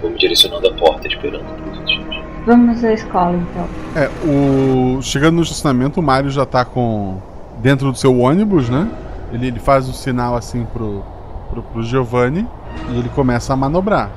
Vou 0.00 0.12
me 0.12 0.16
direcionando 0.16 0.68
à 0.68 0.72
porta, 0.72 1.08
esperando 1.08 1.44
por. 1.64 2.35
Vamos 2.46 2.84
à 2.84 2.92
escola 2.92 3.36
então. 3.36 3.66
É, 3.96 4.08
o. 4.24 5.02
Chegando 5.02 5.34
no 5.34 5.42
estacionamento, 5.42 5.98
o 5.98 6.02
Mario 6.02 6.30
já 6.30 6.46
tá 6.46 6.64
com. 6.64 7.18
dentro 7.58 7.90
do 7.90 7.98
seu 7.98 8.16
ônibus, 8.20 8.68
né? 8.68 8.88
Ele, 9.32 9.48
ele 9.48 9.58
faz 9.58 9.88
o 9.88 9.92
sinal 9.92 10.36
assim 10.36 10.64
pro, 10.64 11.02
pro, 11.50 11.62
pro 11.64 11.82
Giovanni 11.82 12.46
e 12.90 12.98
ele 12.98 13.08
começa 13.08 13.52
a 13.52 13.56
manobrar. 13.56 14.10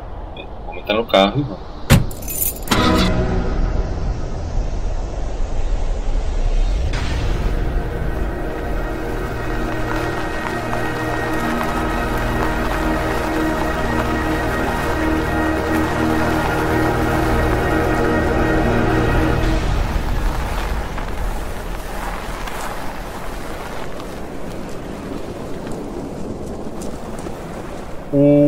Vamos 0.68 0.82
entrar 0.84 0.96
no 0.96 1.06
carro 1.06 1.40
e 1.40 1.42
vamos. 1.42 1.69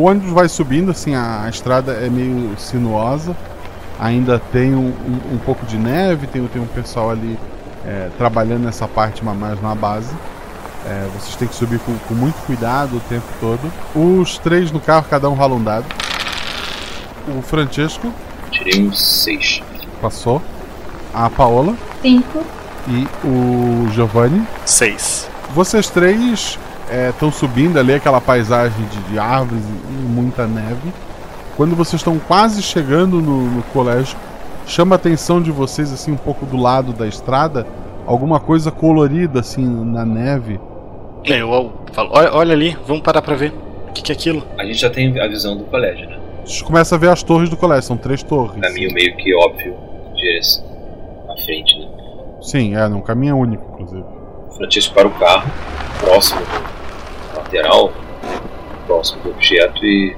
O 0.02 0.06
ônibus 0.06 0.32
vai 0.32 0.50
subindo, 0.50 0.90
assim, 0.90 1.14
a, 1.14 1.44
a 1.44 1.50
estrada 1.50 1.94
é 1.94 2.10
meio 2.10 2.56
sinuosa. 2.58 3.38
Ainda 4.00 4.40
tem 4.40 4.74
um, 4.74 4.88
um, 4.88 5.36
um 5.36 5.38
pouco 5.46 5.64
de 5.68 5.78
neve, 5.78 6.26
tem, 6.26 6.46
tem 6.48 6.60
um 6.60 6.66
pessoal 6.66 7.12
ali 7.12 7.38
é, 7.86 8.10
trabalhando 8.18 8.64
nessa 8.64 8.88
parte 8.88 9.24
mais 9.24 9.62
na 9.62 9.76
base. 9.76 10.12
É, 10.88 11.08
vocês 11.14 11.36
têm 11.36 11.48
que 11.48 11.54
subir 11.54 11.80
com, 11.82 11.96
com, 12.08 12.16
muito 12.16 12.34
cuidado 12.48 12.98
o 12.98 13.00
tempo 13.02 13.28
todo. 13.40 13.72
Os 13.96 14.40
três 14.40 14.72
no 14.72 14.80
carro, 14.80 15.06
cada 15.08 15.30
um 15.30 15.36
rola 15.36 15.54
um 15.54 15.64
dado. 15.64 15.86
O 17.28 17.44
Francesco. 17.44 18.12
Tirei 18.50 18.88
um 18.88 18.92
6. 18.92 19.62
Passou. 20.02 20.42
A 21.14 21.30
Paola. 21.30 21.76
5. 22.02 22.44
E 22.88 23.08
o 23.24 23.88
Giovanni. 23.92 24.48
6. 24.66 25.30
Vocês 25.54 25.92
três 25.92 26.58
estão 27.10 27.30
é, 27.30 27.32
subindo 27.32 27.80
ali 27.80 27.94
aquela 27.94 28.20
paisagem 28.20 28.86
de, 28.86 29.12
de, 29.12 29.20
árvores 29.20 29.64
e 29.64 29.94
muita 29.94 30.46
neve. 30.46 30.92
Quando 31.56 31.76
vocês 31.76 32.02
estão 32.02 32.20
quase 32.20 32.62
chegando 32.62 33.22
no, 33.22 33.50
no 33.50 33.64
colégio, 33.64 34.18
chama 34.66 34.96
a 34.96 34.98
atenção 34.98 35.42
de 35.42 35.52
vocês 35.52 35.92
assim 35.94 36.12
um 36.12 36.18
pouco 36.18 36.46
do 36.46 36.58
lado 36.58 36.92
da 36.92 37.08
estrada, 37.08 37.66
alguma 38.06 38.40
coisa 38.40 38.72
colorida 38.72 39.40
assim 39.40 39.66
na 39.86 40.06
neve. 40.06 40.60
É, 41.26 41.42
eu, 41.42 41.52
eu 41.52 41.74
falo, 41.94 42.10
olha, 42.14 42.34
olha, 42.34 42.54
ali, 42.54 42.78
vamos 42.86 43.04
parar 43.04 43.22
pra 43.22 43.36
ver. 43.36 43.54
O 43.90 43.94
que, 43.94 44.02
que, 44.02 44.12
é 44.12 44.16
aquilo? 44.16 44.44
A 44.58 44.66
gente 44.66 44.80
já 44.80 44.90
tem 44.90 45.20
a 45.20 45.28
visão 45.28 45.56
do 45.56 45.66
colégio, 45.66 46.10
né? 46.10 46.18
A 46.44 46.46
gente 46.46 46.64
começa 46.64 46.96
a 46.96 46.98
ver 46.98 47.10
as 47.10 47.22
torres 47.22 47.50
do 47.50 47.58
colégio, 47.58 47.84
são 47.84 47.98
três 47.98 48.24
torres. 48.24 48.60
Caminho 48.60 48.94
meio 48.94 49.16
que 49.18 49.34
óbvio, 49.36 49.76
direção 50.16 50.66
à 51.30 51.38
frente, 51.44 51.78
né? 51.78 51.88
Sim, 52.42 52.76
é, 52.76 52.86
um 52.88 53.02
caminho 53.02 53.38
único, 53.38 53.64
inclusive. 53.74 54.04
O 54.50 54.54
Francisco 54.56 54.96
para 54.96 55.08
o 55.08 55.12
carro, 55.12 55.52
próximo 56.00 56.42
lateral, 57.52 57.92
próximo 58.88 59.22
do 59.24 59.32
objeto 59.32 59.86
e. 59.86 60.16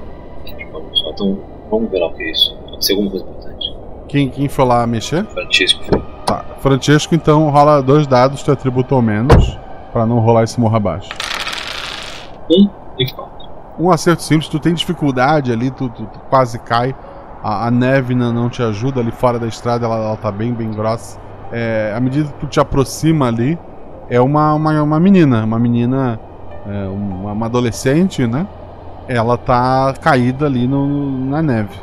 Então, 1.06 1.38
vamos 1.70 1.90
ver 1.90 1.98
lá 1.98 2.06
o 2.06 2.14
que 2.14 2.22
é 2.22 2.30
isso. 2.30 2.56
Pode 2.68 2.84
ser 2.84 2.92
alguma 2.92 3.10
coisa 3.10 3.24
importante. 3.26 3.76
Quem, 4.08 4.30
quem 4.30 4.48
foi 4.48 4.64
lá 4.64 4.86
mexer? 4.86 5.24
Francisco. 5.26 5.82
Tá, 6.24 6.44
Francisco 6.60 7.14
então 7.14 7.50
rola 7.50 7.82
dois 7.82 8.06
dados, 8.06 8.42
teu 8.42 8.54
atributo 8.54 8.94
ou 8.94 9.02
menos, 9.02 9.58
para 9.92 10.06
não 10.06 10.18
rolar 10.20 10.44
esse 10.44 10.58
morro 10.58 10.76
abaixo. 10.76 11.10
Um 12.50 12.68
e 12.98 13.06
quatro. 13.12 13.48
Um 13.78 13.90
acerto 13.90 14.22
simples, 14.22 14.48
tu 14.48 14.58
tem 14.58 14.72
dificuldade 14.72 15.52
ali, 15.52 15.70
tu, 15.70 15.88
tu, 15.88 16.04
tu 16.06 16.18
quase 16.30 16.58
cai. 16.60 16.94
A, 17.42 17.66
a, 17.66 17.70
neve 17.70 18.14
não, 18.14 18.32
não 18.32 18.48
te 18.48 18.62
ajuda 18.62 19.00
ali 19.00 19.10
fora 19.10 19.38
da 19.38 19.46
estrada, 19.46 19.84
ela, 19.84 19.96
ela 19.96 20.16
tá 20.16 20.32
bem, 20.32 20.52
bem 20.52 20.70
grossa. 20.70 21.20
É, 21.52 21.92
à 21.94 22.00
medida 22.00 22.28
que 22.28 22.40
tu 22.40 22.46
te 22.46 22.58
aproxima 22.58 23.26
ali, 23.26 23.58
é 24.08 24.20
uma, 24.20 24.54
uma, 24.54 24.82
uma 24.82 25.00
menina, 25.00 25.44
uma 25.44 25.58
menina, 25.58 26.18
é, 26.66 26.88
uma, 26.88 27.32
uma, 27.32 27.46
adolescente, 27.46 28.26
né? 28.26 28.46
Ela 29.08 29.36
tá 29.36 29.94
caída 30.00 30.46
ali 30.46 30.66
no, 30.66 31.26
na 31.26 31.42
neve. 31.42 31.76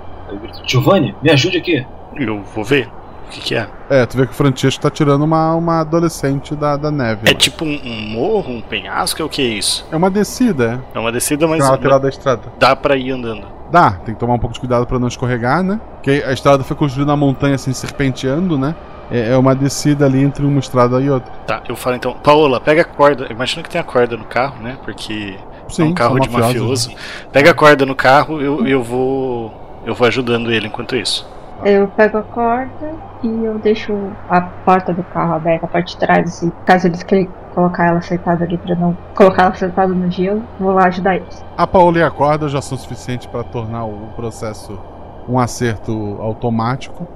Giovanni, 0.66 1.16
me 1.22 1.30
ajude 1.30 1.58
aqui. 1.58 1.86
Eu 2.16 2.42
vou 2.56 2.64
ver. 2.64 2.88
O 3.28 3.34
que, 3.34 3.42
que, 3.42 3.56
é? 3.56 3.68
É, 3.90 4.06
tu 4.06 4.18
vê 4.18 4.26
que 4.26 4.34
o 4.34 4.36
Francesco 4.36 4.82
tá 4.82 4.90
tirando 4.90 5.24
uma, 5.24 5.56
uma 5.56 5.80
adolescente 5.80 6.54
da, 6.54 6.76
da 6.76 6.92
neve. 6.92 7.22
É 7.26 7.32
lá. 7.32 7.38
tipo 7.38 7.64
um, 7.64 7.80
um, 7.84 8.10
morro, 8.10 8.52
um 8.52 8.62
penhasco? 8.62 9.22
É 9.22 9.26
o 9.26 9.30
que 9.30 9.42
é 9.42 9.46
isso? 9.46 9.88
É 9.90 9.96
uma 9.96 10.10
descida, 10.10 10.82
é. 10.94 10.98
É 10.98 11.00
uma 11.00 11.12
descida, 11.14 11.48
mas. 11.48 11.60
Na 11.60 11.72
lateral 11.72 12.00
da 12.00 12.10
estrada. 12.10 12.42
Dá 12.60 12.76
pra 12.76 12.98
ir 12.98 13.12
andando. 13.12 13.48
Dá, 13.72 13.92
tem 13.92 14.14
que 14.14 14.20
tomar 14.20 14.34
um 14.34 14.40
pouco 14.40 14.54
de 14.54 14.60
cuidado 14.60 14.86
para 14.86 15.00
não 15.00 15.08
escorregar, 15.08 15.64
né? 15.64 15.80
Porque 15.94 16.22
a 16.28 16.34
estrada 16.34 16.62
foi 16.62 16.76
construída 16.76 17.10
na 17.10 17.16
montanha, 17.16 17.56
assim, 17.56 17.72
serpenteando, 17.72 18.58
né? 18.58 18.76
É 19.12 19.36
uma 19.38 19.54
descida 19.54 20.06
ali 20.06 20.24
entre 20.24 20.46
uma 20.46 20.60
estrada 20.60 21.02
e 21.02 21.10
outra. 21.10 21.32
Tá, 21.46 21.62
eu 21.68 21.76
falo 21.76 21.98
então, 21.98 22.14
Paola, 22.14 22.62
pega 22.62 22.82
a 22.82 22.86
corda. 22.86 23.28
Imagina 23.30 23.62
que 23.62 23.70
tem 23.70 23.82
a 23.82 23.84
corda 23.84 24.16
no 24.16 24.24
carro, 24.24 24.62
né? 24.62 24.78
Porque 24.86 25.38
Sim, 25.68 25.84
é 25.84 25.86
um 25.86 25.94
carro 25.94 26.20
de 26.20 26.30
mafioso. 26.30 26.90
Né? 26.90 26.96
Pega 27.32 27.52
a 27.52 27.54
corda 27.54 27.86
no 27.86 27.94
carro, 27.94 28.42
eu, 28.42 28.66
eu 28.66 28.82
vou. 28.82 29.54
Eu 29.86 29.96
vou 29.96 30.08
ajudando 30.08 30.52
ele 30.52 30.68
enquanto 30.68 30.96
isso. 30.96 31.28
Eu 31.64 31.88
pego 31.90 32.18
a 32.18 32.24
corda 32.24 32.96
e 33.24 33.28
eu 33.28 33.60
deixo 33.60 33.94
a 34.30 34.42
porta 34.42 34.94
do 34.94 35.04
carro 35.04 35.36
aberta, 35.36 35.66
a 35.66 35.70
parte 35.70 35.94
de 35.94 35.98
trás, 35.98 36.28
assim, 36.28 36.52
caso 36.66 36.88
eles 36.88 37.04
queiram 37.04 37.32
colocar 37.54 37.88
ela 37.88 38.00
acertada 38.00 38.46
ali 38.46 38.58
pra 38.58 38.76
não 38.76 38.98
colocar 39.14 39.44
ela 39.44 39.52
acertada 39.52 39.94
no 39.94 40.10
gelo, 40.10 40.42
vou 40.60 40.74
lá 40.74 40.88
ajudar 40.88 41.18
eles. 41.18 41.44
A 41.56 41.68
Paola 41.68 42.00
e 42.00 42.04
a 42.04 42.10
corda 42.10 42.48
já 42.48 42.62
são 42.62 42.78
suficientes 42.78 43.28
para 43.28 43.44
tornar 43.44 43.86
o 43.86 44.10
processo 44.16 44.80
um 45.28 45.40
acerto 45.40 46.18
automático. 46.20 47.08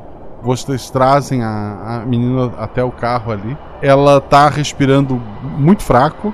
Vocês 0.46 0.92
trazem 0.92 1.42
a, 1.42 2.02
a 2.04 2.06
menina 2.06 2.54
até 2.60 2.84
o 2.84 2.92
carro 2.92 3.32
ali. 3.32 3.58
Ela 3.82 4.22
tá 4.22 4.48
respirando 4.48 5.20
muito 5.42 5.82
fraco, 5.82 6.32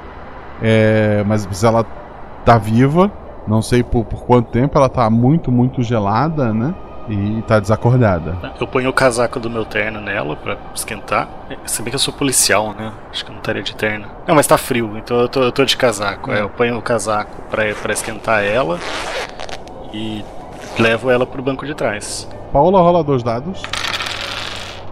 é, 0.62 1.24
mas 1.26 1.64
ela 1.64 1.86
tá 2.44 2.58
viva. 2.58 3.10
Não 3.48 3.62
sei 3.62 3.82
por, 3.82 4.04
por 4.04 4.26
quanto 4.26 4.52
tempo, 4.52 4.78
ela 4.78 4.90
tá 4.90 5.10
muito, 5.10 5.50
muito 5.50 5.82
gelada, 5.82 6.54
né? 6.54 6.76
e 7.10 7.42
tá 7.42 7.60
desacordada. 7.60 8.38
Eu 8.60 8.68
ponho 8.68 8.90
o 8.90 8.94
casaco 8.94 9.40
do 9.40 9.50
meu 9.50 9.66
terno 9.66 10.00
nela 10.00 10.36
pra 10.36 10.56
esquentar. 10.74 11.28
Se 11.66 11.82
bem 11.82 11.90
que 11.90 11.96
eu 11.96 12.00
sou 12.00 12.14
policial, 12.14 12.74
né? 12.74 12.94
Acho 13.10 13.26
que 13.26 13.32
eu 13.32 13.34
não 13.34 13.40
estaria 13.40 13.64
de 13.64 13.76
terno. 13.76 14.08
Não, 14.28 14.36
mas 14.36 14.46
tá 14.46 14.58
frio, 14.58 14.98
então 14.98 15.20
eu 15.20 15.28
tô, 15.28 15.42
eu 15.42 15.52
tô 15.52 15.66
de 15.66 15.76
casaco. 15.76 16.32
É. 16.32 16.42
Eu 16.42 16.50
ponho 16.50 16.78
o 16.78 16.82
casaco 16.82 17.42
pra, 17.50 17.64
pra 17.74 17.92
esquentar 17.92 18.44
ela 18.44 18.80
e 19.92 20.24
levo 20.80 21.10
ela 21.10 21.26
pro 21.26 21.42
banco 21.42 21.66
de 21.66 21.74
trás. 21.74 22.28
Paula 22.54 22.80
rola 22.80 23.04
dois 23.04 23.24
dados. 23.24 23.62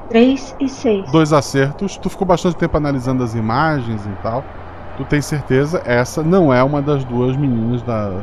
3 0.09 0.55
e 0.59 0.67
6. 0.67 1.11
Dois 1.11 1.31
acertos. 1.31 1.97
Tu 1.97 2.09
ficou 2.09 2.27
bastante 2.27 2.57
tempo 2.57 2.75
analisando 2.75 3.23
as 3.23 3.35
imagens 3.35 4.05
e 4.05 4.23
tal. 4.23 4.43
Tu 4.97 5.05
tem 5.05 5.21
certeza, 5.21 5.81
essa 5.85 6.21
não 6.21 6.53
é 6.53 6.61
uma 6.61 6.81
das 6.81 7.05
duas 7.05 7.37
meninas 7.37 7.81
da, 7.83 8.21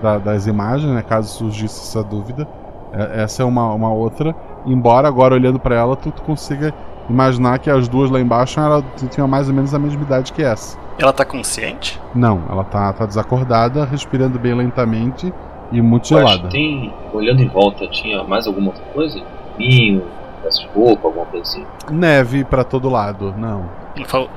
da 0.00 0.18
das 0.18 0.46
imagens, 0.46 0.90
né? 0.90 1.02
Caso 1.02 1.28
surgisse 1.28 1.82
essa 1.82 2.02
dúvida. 2.02 2.48
Essa 2.92 3.42
é 3.42 3.44
uma, 3.44 3.74
uma 3.74 3.92
outra. 3.92 4.34
Embora 4.64 5.08
agora 5.08 5.34
olhando 5.34 5.58
para 5.58 5.74
ela, 5.74 5.96
tu, 5.96 6.10
tu, 6.10 6.22
consiga 6.22 6.72
imaginar 7.10 7.58
que 7.58 7.68
as 7.68 7.88
duas 7.88 8.10
lá 8.10 8.20
embaixo 8.20 8.58
ela 8.58 8.82
tinham 9.10 9.28
mais 9.28 9.48
ou 9.48 9.54
menos 9.54 9.74
a 9.74 9.78
mesma 9.78 10.02
idade 10.02 10.32
que 10.32 10.42
essa. 10.42 10.78
Ela 10.96 11.12
tá 11.12 11.24
consciente? 11.24 12.00
Não, 12.14 12.42
ela 12.48 12.62
tá, 12.64 12.92
tá 12.92 13.04
desacordada, 13.04 13.84
respirando 13.84 14.38
bem 14.38 14.54
lentamente 14.54 15.32
e 15.72 15.82
muito 15.82 16.08
gelada. 16.08 16.48
Tem, 16.48 16.94
olhando 17.12 17.42
em 17.42 17.48
volta, 17.48 17.86
tinha 17.88 18.22
mais 18.22 18.46
alguma 18.46 18.68
outra 18.68 18.84
coisa? 18.94 19.20
Vinho, 19.58 20.04
peça 20.44 20.60
de 20.60 20.68
roupa, 20.68 21.08
alguma 21.08 21.26
coisa 21.26 21.42
assim? 21.42 21.66
Neve 21.90 22.44
para 22.44 22.62
todo 22.62 22.88
lado, 22.88 23.34
não. 23.36 23.68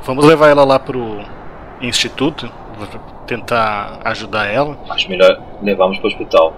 Vamos 0.04 0.26
levar 0.26 0.48
ela 0.48 0.64
lá 0.64 0.80
pro 0.80 1.20
instituto, 1.82 2.50
tentar 3.26 4.00
ajudar 4.06 4.46
ela. 4.46 4.78
Acho 4.90 5.10
melhor 5.10 5.42
levarmos 5.62 5.98
pro 6.00 6.08
hospital. 6.08 6.54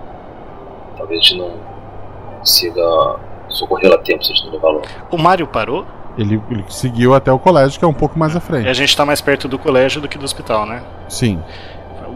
Talvez 0.97 1.19
a 1.19 1.23
gente 1.23 1.37
não 1.37 1.51
consiga 2.37 3.15
socorrê-la 3.49 3.95
a 3.95 3.99
tempo 3.99 4.23
se 4.23 4.31
a 4.31 4.35
gente 4.35 4.45
não 4.45 4.53
levar 4.53 4.69
logo. 4.69 4.85
O 5.11 5.17
Mário 5.17 5.47
parou? 5.47 5.85
Ele, 6.17 6.41
ele, 6.51 6.65
seguiu 6.67 7.13
até 7.13 7.31
o 7.31 7.39
colégio, 7.39 7.79
que 7.79 7.85
é 7.85 7.87
um 7.87 7.93
pouco 7.93 8.19
mais 8.19 8.35
à 8.35 8.39
frente. 8.39 8.65
E 8.65 8.69
a 8.69 8.73
gente 8.73 8.95
tá 8.95 9.05
mais 9.05 9.21
perto 9.21 9.47
do 9.47 9.57
colégio 9.57 10.01
do 10.01 10.07
que 10.07 10.17
do 10.17 10.25
hospital, 10.25 10.65
né? 10.65 10.83
Sim. 11.07 11.41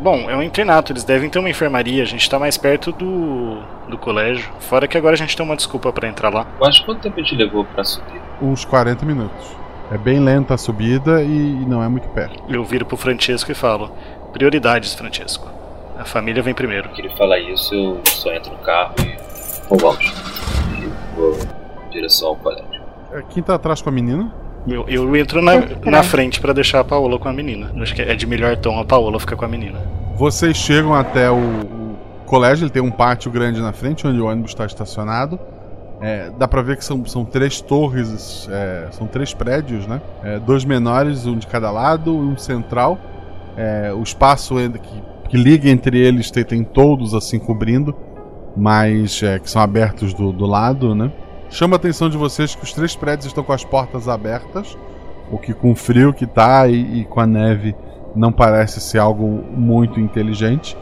Bom, 0.02 0.30
é 0.30 0.36
um 0.36 0.42
internato, 0.42 0.92
eles 0.92 1.04
devem 1.04 1.30
ter 1.30 1.40
uma 1.40 1.50
enfermaria, 1.50 2.04
a 2.04 2.06
gente 2.06 2.30
tá 2.30 2.40
mais 2.40 2.58
perto 2.58 2.92
do, 2.92 3.58
do 3.90 3.98
colégio. 3.98 4.52
Fora 4.60 4.88
que 4.88 4.98
agora 4.98 5.14
a 5.14 5.18
gente 5.18 5.36
tem 5.36 5.46
uma 5.46 5.56
desculpa 5.56 5.92
para 5.92 6.08
entrar 6.08 6.30
lá. 6.30 6.48
Mas 6.60 6.80
quanto 6.80 7.02
tempo 7.02 7.20
a 7.20 7.24
gente 7.24 7.36
levou 7.36 7.66
para 7.66 7.84
subir? 7.84 8.22
Uns 8.42 8.66
40 8.66 9.06
minutos. 9.06 9.56
É 9.92 9.98
bem 9.98 10.20
lenta 10.20 10.54
a 10.54 10.58
subida 10.58 11.22
e, 11.22 11.66
não 11.68 11.84
é 11.84 11.88
muito 11.88 12.08
perto. 12.10 12.44
Eu 12.50 12.64
viro 12.64 12.86
pro 12.86 12.98
Francesco 12.98 13.52
e 13.52 13.56
falo: 13.56 13.92
Prioridades, 14.32 14.94
Francesco. 14.94 15.48
A 15.98 16.06
família 16.06 16.42
vem 16.42 16.54
primeiro. 16.54 16.90
Que 16.90 17.02
ele 17.02 17.10
fala 17.16 17.38
isso, 17.38 17.76
eu 17.76 18.02
só 18.06 18.34
entro 18.34 18.52
no 18.52 18.58
carro 18.60 18.96
e 19.00 19.24
então 19.66 19.78
vamos. 19.78 20.06
E 20.80 21.16
vou 21.16 21.38
em 21.86 21.90
direção 21.90 22.30
ao 22.30 22.36
colégio. 22.36 22.82
Quem 23.30 23.44
tá 23.44 23.56
atrás 23.56 23.82
com 23.82 23.90
a 23.90 23.92
menina? 23.92 24.32
Eu, 24.68 24.86
eu 24.88 25.16
entro 25.16 25.42
na, 25.42 25.54
na 25.86 26.04
frente 26.04 26.40
para 26.40 26.54
deixar 26.54 26.80
a 26.80 26.84
Paola 26.84 27.20
com 27.20 27.28
a 27.28 27.34
menina. 27.34 27.72
Acho 27.82 27.94
que 27.94 28.02
é 28.02 28.16
de 28.16 28.26
melhor 28.26 28.56
tom 28.58 28.80
a 28.80 28.86
Paola 28.86 29.20
ficar 29.20 29.36
com 29.36 29.46
a 29.46 29.48
menina. 29.48 29.80
Vocês 30.16 30.56
chegam 30.56 30.94
até 30.94 31.30
o, 31.30 31.36
o 31.36 31.98
colégio, 32.26 32.64
ele 32.64 32.72
tem 32.72 32.82
um 32.82 32.92
pátio 32.92 33.30
grande 33.30 33.62
na 33.62 33.74
frente 33.74 34.08
onde 34.08 34.20
o 34.20 34.26
ônibus 34.26 34.52
está 34.52 34.66
estacionado. 34.66 35.40
É, 36.02 36.32
dá 36.38 36.48
pra 36.48 36.62
ver 36.62 36.78
que 36.78 36.84
são, 36.84 37.06
são 37.06 37.24
três 37.24 37.62
torres, 37.62 38.48
é, 38.52 38.88
são 38.92 39.08
três 39.08 39.34
prédios, 39.34 39.88
né? 39.88 40.02
É, 40.24 40.40
dois 40.40 40.66
menores, 40.66 41.26
um 41.26 41.38
de 41.38 41.48
cada 41.48 41.72
lado, 41.72 42.16
um 42.16 42.38
central. 42.38 42.98
É, 43.56 43.94
o 43.94 44.02
espaço 44.02 44.56
que, 44.56 45.30
que 45.30 45.38
liga 45.38 45.70
entre 45.70 45.98
eles 46.00 46.32
tem, 46.32 46.44
tem 46.44 46.64
todos 46.64 47.14
assim 47.14 47.40
cobrindo 47.40 47.96
mas 48.56 49.22
é, 49.24 49.40
que 49.40 49.50
são 49.50 49.62
abertos 49.62 50.14
do, 50.14 50.32
do 50.32 50.46
lado, 50.46 50.94
né? 50.94 51.12
Chama 51.54 51.76
a 51.76 51.78
atenção 51.78 52.10
de 52.10 52.18
vocês 52.18 52.56
que 52.56 52.64
os 52.64 52.74
três 52.74 52.96
prédios 52.96 53.28
estão 53.28 53.44
com 53.44 53.54
as 53.54 53.64
portas 53.64 54.10
abertas, 54.10 54.76
o 55.32 55.38
que 55.38 55.54
com 55.54 55.72
o 55.72 55.76
frio 55.76 56.12
que 56.12 56.26
tá 56.26 56.68
e, 56.68 57.02
e 57.02 57.06
com 57.06 57.20
a 57.20 57.28
neve 57.28 57.76
não 58.16 58.32
parece 58.32 58.82
ser 58.82 58.98
algo 58.98 59.24
muito 59.52 60.00
inteligente. 60.00 60.76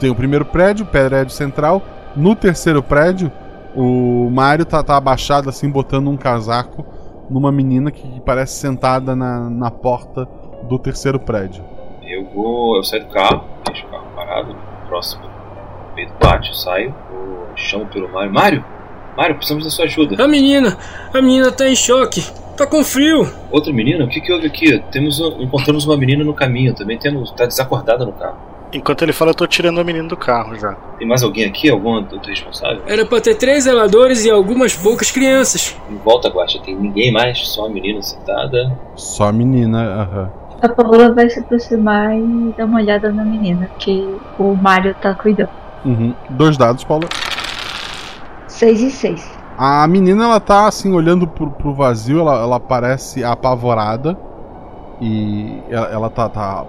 Tem 0.00 0.08
o 0.08 0.14
primeiro 0.14 0.46
prédio, 0.46 0.86
o 0.86 0.88
prédio 0.88 1.28
central. 1.28 1.82
No 2.16 2.34
terceiro 2.34 2.82
prédio, 2.82 3.30
o 3.74 4.30
Mario 4.30 4.64
tá, 4.64 4.82
tá 4.82 4.96
abaixado 4.96 5.50
assim, 5.50 5.68
botando 5.68 6.08
um 6.08 6.16
casaco 6.16 6.82
numa 7.28 7.52
menina 7.52 7.90
que 7.90 8.18
parece 8.22 8.54
sentada 8.54 9.14
na, 9.14 9.50
na 9.50 9.70
porta 9.70 10.26
do 10.62 10.78
terceiro 10.78 11.20
prédio. 11.20 11.62
Eu 12.02 12.24
vou. 12.30 12.76
Eu 12.76 12.84
saio 12.84 13.04
do 13.04 13.12
carro, 13.12 13.44
deixo 13.66 13.86
o 13.86 13.90
carro 13.90 14.06
parado, 14.16 14.56
próximo 14.88 15.24
meio 15.94 16.08
do 16.08 16.14
pátio, 16.14 16.54
saio, 16.54 16.94
vou, 17.10 17.54
chamo 17.54 17.84
pelo 17.88 18.10
Mário. 18.10 18.32
Mário! 18.32 18.75
Mário, 19.16 19.34
precisamos 19.36 19.64
da 19.64 19.70
sua 19.70 19.84
ajuda. 19.86 20.22
A 20.22 20.28
menina! 20.28 20.76
A 21.12 21.22
menina 21.22 21.50
tá 21.50 21.68
em 21.68 21.74
choque! 21.76 22.22
Tá 22.56 22.66
com 22.66 22.82
frio! 22.84 23.30
Outra 23.50 23.72
menina? 23.72 24.04
O 24.04 24.08
que, 24.08 24.20
que 24.20 24.32
houve 24.32 24.46
aqui? 24.46 24.78
Temos 24.90 25.20
um- 25.20 25.42
encontramos 25.42 25.84
uma 25.86 25.96
menina 25.96 26.24
no 26.24 26.34
caminho, 26.34 26.74
também 26.74 26.98
temos. 26.98 27.30
tá 27.32 27.46
desacordada 27.46 28.04
no 28.04 28.12
carro. 28.12 28.36
Enquanto 28.72 29.02
ele 29.02 29.12
fala, 29.12 29.30
eu 29.30 29.34
tô 29.34 29.46
tirando 29.46 29.80
a 29.80 29.84
menina 29.84 30.08
do 30.08 30.16
carro 30.16 30.58
já. 30.58 30.72
Tem 30.98 31.06
mais 31.06 31.22
alguém 31.22 31.44
aqui? 31.46 31.70
Algum 31.70 31.90
outro 31.90 32.18
responsável? 32.28 32.82
Era 32.86 33.06
pra 33.06 33.20
ter 33.20 33.34
três 33.36 33.64
zeladores 33.64 34.24
e 34.24 34.30
algumas 34.30 34.74
poucas 34.74 35.10
crianças. 35.10 35.76
Em 35.88 35.96
volta, 35.96 36.28
Guaxa, 36.28 36.58
tem 36.58 36.74
ninguém 36.74 37.12
mais, 37.12 37.38
só 37.48 37.66
a 37.66 37.68
menina 37.70 38.02
sentada. 38.02 38.76
Só 38.96 39.28
a 39.28 39.32
menina, 39.32 39.82
aham. 40.02 40.30
A 40.60 40.68
Paola 40.68 41.12
vai 41.12 41.28
se 41.30 41.38
aproximar 41.38 42.16
e 42.16 42.54
dar 42.56 42.64
uma 42.64 42.80
olhada 42.80 43.12
na 43.12 43.24
menina, 43.24 43.70
que 43.78 44.02
o 44.38 44.54
Mario 44.54 44.94
tá 45.00 45.14
cuidando. 45.14 45.50
Uhum. 45.84 46.14
Dois 46.30 46.56
dados, 46.56 46.82
Paula. 46.82 47.06
6 48.56 48.80
e 48.82 48.90
6. 48.90 49.38
A 49.58 49.86
menina, 49.86 50.24
ela 50.24 50.40
tá 50.40 50.66
assim, 50.66 50.92
olhando 50.92 51.26
pro, 51.26 51.50
pro 51.50 51.74
vazio, 51.74 52.20
ela, 52.20 52.40
ela 52.40 52.60
parece 52.60 53.22
apavorada. 53.22 54.16
E 55.00 55.62
ela, 55.68 55.86
ela 55.88 56.10
tá, 56.10 56.28
tá 56.28 56.64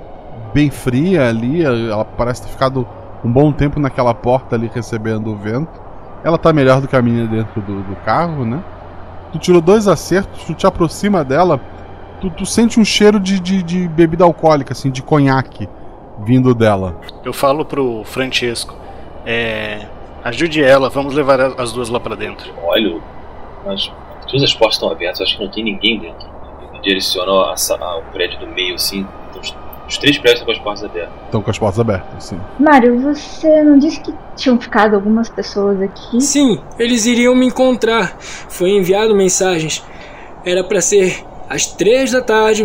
bem 0.53 0.69
fria 0.69 1.29
ali, 1.29 1.63
ela 1.63 2.03
parece 2.03 2.43
ter 2.43 2.49
ficado 2.49 2.87
um 3.23 3.31
bom 3.31 3.51
tempo 3.51 3.79
naquela 3.79 4.13
porta 4.13 4.55
ali 4.55 4.69
recebendo 4.73 5.31
o 5.31 5.35
vento. 5.35 5.81
Ela 6.23 6.37
tá 6.37 6.51
melhor 6.51 6.81
do 6.81 6.87
que 6.87 6.95
a 6.95 7.01
menina 7.01 7.27
dentro 7.27 7.61
do, 7.61 7.81
do 7.83 7.95
carro, 7.97 8.45
né? 8.45 8.61
Tu 9.31 9.39
tirou 9.39 9.61
dois 9.61 9.87
acertos, 9.87 10.43
tu 10.43 10.53
te 10.53 10.67
aproxima 10.67 11.23
dela, 11.23 11.59
tu, 12.19 12.29
tu 12.29 12.45
sente 12.45 12.79
um 12.79 12.85
cheiro 12.85 13.19
de, 13.19 13.39
de, 13.39 13.63
de 13.63 13.87
bebida 13.87 14.23
alcoólica, 14.23 14.73
assim, 14.73 14.89
de 14.89 15.01
conhaque 15.01 15.69
vindo 16.19 16.53
dela. 16.53 16.95
Eu 17.23 17.33
falo 17.33 17.63
pro 17.63 18.03
Francesco, 18.03 18.75
é, 19.25 19.85
ajude 20.23 20.63
ela, 20.63 20.89
vamos 20.89 21.13
levar 21.13 21.39
a- 21.39 21.53
as 21.57 21.71
duas 21.73 21.89
lá 21.89 21.99
pra 21.99 22.15
dentro. 22.15 22.51
Olha, 22.63 22.99
mas 23.65 23.91
todas 24.27 24.43
as 24.43 24.53
portas 24.53 24.75
estão 24.75 24.91
abertas, 24.91 25.21
acho 25.21 25.37
que 25.37 25.43
não 25.43 25.51
tem 25.51 25.63
ninguém 25.63 25.99
dentro. 25.99 26.27
Eu 26.73 26.81
direciono 26.81 27.41
a, 27.41 27.55
sa- 27.57 27.77
ao 27.79 28.01
prédio 28.13 28.39
do 28.39 28.47
meio, 28.47 28.75
assim. 28.75 29.05
então 29.29 29.41
os, 29.41 29.55
os 29.87 29.97
três 29.97 30.17
prédios 30.17 30.41
estão 30.41 30.45
com 30.53 30.59
as 30.59 30.63
portas 30.63 30.83
abertas. 30.83 31.13
Estão 31.25 31.41
com 31.41 31.49
as 31.51 31.59
portas 31.59 31.79
abertas, 31.79 32.23
sim. 32.23 32.39
Mário, 32.59 32.99
você 33.01 33.63
não 33.63 33.77
disse 33.79 33.99
que 34.01 34.13
tinham 34.35 34.59
ficado 34.59 34.95
algumas 34.95 35.29
pessoas 35.29 35.81
aqui? 35.81 36.19
Sim, 36.21 36.59
eles 36.77 37.05
iriam 37.05 37.33
me 37.35 37.45
encontrar. 37.47 38.15
Foi 38.19 38.71
enviado 38.71 39.15
mensagens. 39.15 39.83
Era 40.45 40.63
pra 40.63 40.81
ser 40.81 41.23
às 41.49 41.65
três 41.67 42.11
da 42.11 42.21
tarde, 42.21 42.63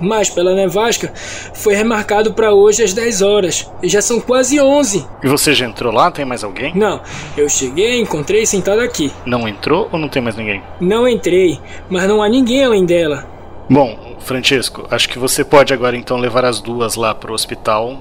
mas 0.00 0.30
pela 0.30 0.54
nevasca 0.54 1.12
foi 1.54 1.74
remarcado 1.74 2.32
pra 2.34 2.52
hoje 2.52 2.82
às 2.82 2.92
10 2.92 3.22
horas. 3.22 3.70
E 3.82 3.88
já 3.88 4.02
são 4.02 4.20
quase 4.20 4.60
11. 4.60 5.06
E 5.22 5.28
você 5.28 5.54
já 5.54 5.66
entrou 5.66 5.92
lá? 5.92 6.10
Tem 6.10 6.24
mais 6.24 6.44
alguém? 6.44 6.72
Não, 6.74 7.00
eu 7.36 7.48
cheguei 7.48 8.00
encontrei 8.00 8.46
sentado 8.46 8.80
aqui. 8.80 9.12
Não 9.26 9.48
entrou 9.48 9.88
ou 9.92 9.98
não 9.98 10.08
tem 10.08 10.22
mais 10.22 10.36
ninguém? 10.36 10.62
Não 10.80 11.08
entrei, 11.08 11.58
mas 11.88 12.08
não 12.08 12.22
há 12.22 12.28
ninguém 12.28 12.64
além 12.64 12.84
dela. 12.84 13.26
Bom, 13.68 14.16
Francesco, 14.20 14.86
acho 14.90 15.08
que 15.08 15.18
você 15.18 15.44
pode 15.44 15.72
agora 15.72 15.96
então 15.96 16.16
levar 16.18 16.44
as 16.44 16.60
duas 16.60 16.96
lá 16.96 17.14
pro 17.14 17.32
hospital. 17.32 17.96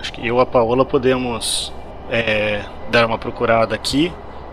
Acho 0.00 0.12
que 0.12 0.26
eu 0.26 0.38
e 0.38 0.40
a 0.40 0.46
Paola 0.46 0.84
podemos 0.84 1.72
é, 2.10 2.62
dar 2.90 3.06
uma 3.06 3.18
procurada 3.18 3.74
aqui. 3.74 4.12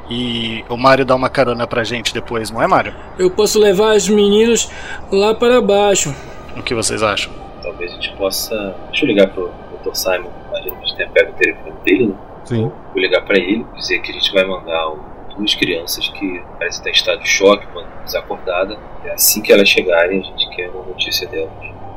E 0.10 0.64
o 0.68 0.76
Mário 0.76 1.06
dá 1.06 1.16
uma 1.16 1.30
carona 1.30 1.68
pra 1.68 1.84
gente 1.84 2.14
depois, 2.14 2.50
não 2.50 2.62
é, 2.62 2.68
Mário? 2.68 2.96
Eu 3.18 3.30
posso 3.30 3.60
levar 3.60 3.96
os 3.96 4.10
meninos 4.10 4.70
lá 5.12 5.36
para 5.36 5.62
baixo. 5.62 6.14
O 6.60 6.64
que 6.64 6.76
vocês 6.76 7.02
acham? 7.02 7.32
Talvez 7.64 7.92
a 7.92 7.96
gente 7.96 8.12
possa. 8.18 8.76
Deixa 8.90 9.06
eu 9.06 9.08
ligar 9.08 9.30
pro 9.30 9.50
Dr. 9.82 9.96
Simon. 9.96 10.30
Imagina 10.50 10.76
que 10.76 10.84
a 10.84 10.86
gente 10.86 10.98
tenha 10.98 11.10
pego 11.10 11.32
o 11.32 11.34
telefone 11.36 11.76
dele, 11.86 12.08
né? 12.08 12.16
Sim. 12.44 12.72
Vou 12.94 13.02
ligar 13.02 13.22
pra 13.24 13.38
ele, 13.38 13.66
dizer 13.76 14.00
que 14.00 14.12
a 14.12 14.14
gente 14.14 14.34
vai 14.34 14.46
mandar 14.46 14.94
duas 15.38 15.56
crianças 15.56 16.10
que 16.10 16.44
parecem 16.58 16.80
estar 16.80 16.90
em 16.90 16.94
estado 16.94 17.24
de 17.24 17.30
choque, 17.30 17.66
desacordada. 18.04 18.78
E 19.06 19.10
assim 19.10 19.42
que 19.42 19.54
elas 19.54 19.70
chegarem, 19.70 20.20
a 20.20 20.24
gente 20.24 20.50
quer 20.50 20.70
uma 20.70 20.84
notícia 20.84 21.28
delas. 21.30 21.50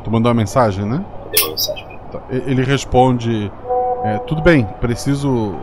Tu 0.04 0.10
mandou 0.10 0.30
uma 0.30 0.36
mensagem, 0.36 0.84
né? 0.84 1.04
Mandei 1.24 1.42
uma 1.42 1.50
mensagem 1.50 1.84
pra 1.84 1.92
ele. 1.94 2.02
Tá. 2.12 2.22
Ele 2.30 2.62
responde: 2.62 3.50
é, 4.04 4.18
Tudo 4.18 4.42
bem, 4.42 4.64
preciso 4.80 5.56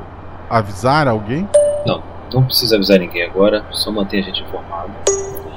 avisar 0.50 1.08
alguém? 1.08 1.48
Não, 1.86 2.04
não 2.34 2.44
precisa 2.44 2.76
avisar 2.76 3.00
ninguém 3.00 3.24
agora, 3.24 3.66
só 3.72 3.92
mantém 3.92 4.20
a 4.20 4.24
gente 4.24 4.42
informado. 4.44 4.92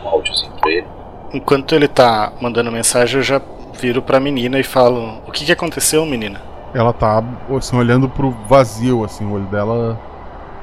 Um 0.04 0.08
áudiozinho 0.08 0.52
pra 0.60 0.70
ele. 0.70 0.86
Enquanto 1.32 1.74
ele 1.74 1.88
tá 1.88 2.32
mandando 2.40 2.70
mensagem, 2.70 3.16
eu 3.18 3.22
já 3.22 3.40
viro 3.80 4.02
pra 4.02 4.20
menina 4.20 4.58
e 4.58 4.62
falo: 4.62 5.18
O 5.26 5.32
que, 5.32 5.44
que 5.44 5.52
aconteceu, 5.52 6.04
menina? 6.04 6.40
Ela 6.74 6.92
tá 6.92 7.22
assim, 7.56 7.76
olhando 7.76 8.08
pro 8.08 8.30
vazio, 8.48 9.04
assim, 9.04 9.26
o 9.26 9.32
olho 9.32 9.44
dela. 9.46 9.98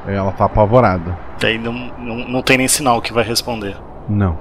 é, 0.07 0.15
Ela 0.15 0.31
tá 0.31 0.45
apavorada. 0.45 1.17
Daí 1.39 1.57
não, 1.57 1.73
não, 1.97 2.15
não 2.27 2.41
tem 2.41 2.57
nem 2.57 2.67
sinal 2.67 3.01
que 3.01 3.13
vai 3.13 3.23
responder. 3.23 3.75
Não. 4.07 4.37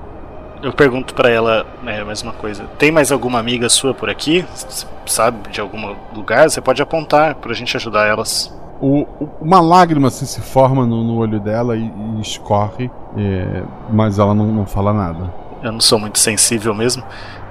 Eu 0.62 0.72
pergunto 0.72 1.14
pra 1.14 1.31
ela 1.31 1.64
é, 1.87 2.03
mais 2.05 2.22
uma 2.22 2.33
coisa: 2.33 2.64
Tem 2.79 2.91
mais 2.91 3.12
alguma 3.12 3.39
amiga 3.39 3.68
sua 3.68 3.95
por 3.95 4.11
aqui? 4.11 4.45
S- 4.53 4.87
Sabe 5.07 5.49
de 5.51 5.61
algum 5.61 5.95
lugar? 6.14 6.51
Você 6.51 6.61
pode 6.61 6.83
apontar 6.83 7.35
pra 7.37 7.55
gente 7.55 7.74
ajudar 7.76 8.07
elas. 8.07 8.55
O- 8.81 9.07
uma 9.41 9.61
lágrima 9.61 10.09
assim, 10.09 10.26
se 10.26 10.41
forma 10.41 10.85
no, 10.85 11.03
no 11.03 11.16
olho 11.16 11.41
dela 11.41 11.76
e, 11.76 11.81
e 12.16 12.20
escorre, 12.20 12.91
é, 13.16 13.62
mas 13.91 14.18
ela 14.18 14.35
não, 14.35 14.47
não 14.47 14.66
fala 14.66 14.93
nada. 14.93 15.33
Eu 15.63 15.73
não 15.73 15.81
sou 15.81 15.99
muito 15.99 16.19
sensível 16.19 16.73
mesmo, 16.73 17.03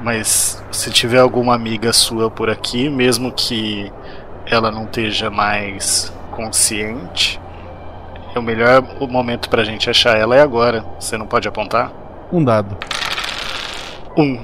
mas 0.01 0.64
se 0.72 0.89
tiver 0.91 1.20
alguma 1.20 1.53
amiga 1.53 1.91
sua 1.91 2.32
por 2.32 2.49
aqui, 2.49 2.89
mesmo 2.89 3.32
que 3.32 3.91
ela 4.45 4.72
não 4.72 4.86
esteja 4.86 5.30
mais 5.30 6.14
consciente, 6.32 7.39
é 8.34 8.39
o 8.39 8.41
melhor 8.41 8.82
momento 9.10 9.49
pra 9.49 9.64
gente 9.64 9.89
achar 9.89 10.18
ela 10.18 10.36
é 10.36 10.41
agora. 10.41 10.86
Você 10.99 11.18
não 11.18 11.28
pode 11.28 11.47
apontar? 11.47 11.91
Um 12.32 12.43
dado. 12.43 12.78
Um. 14.16 14.39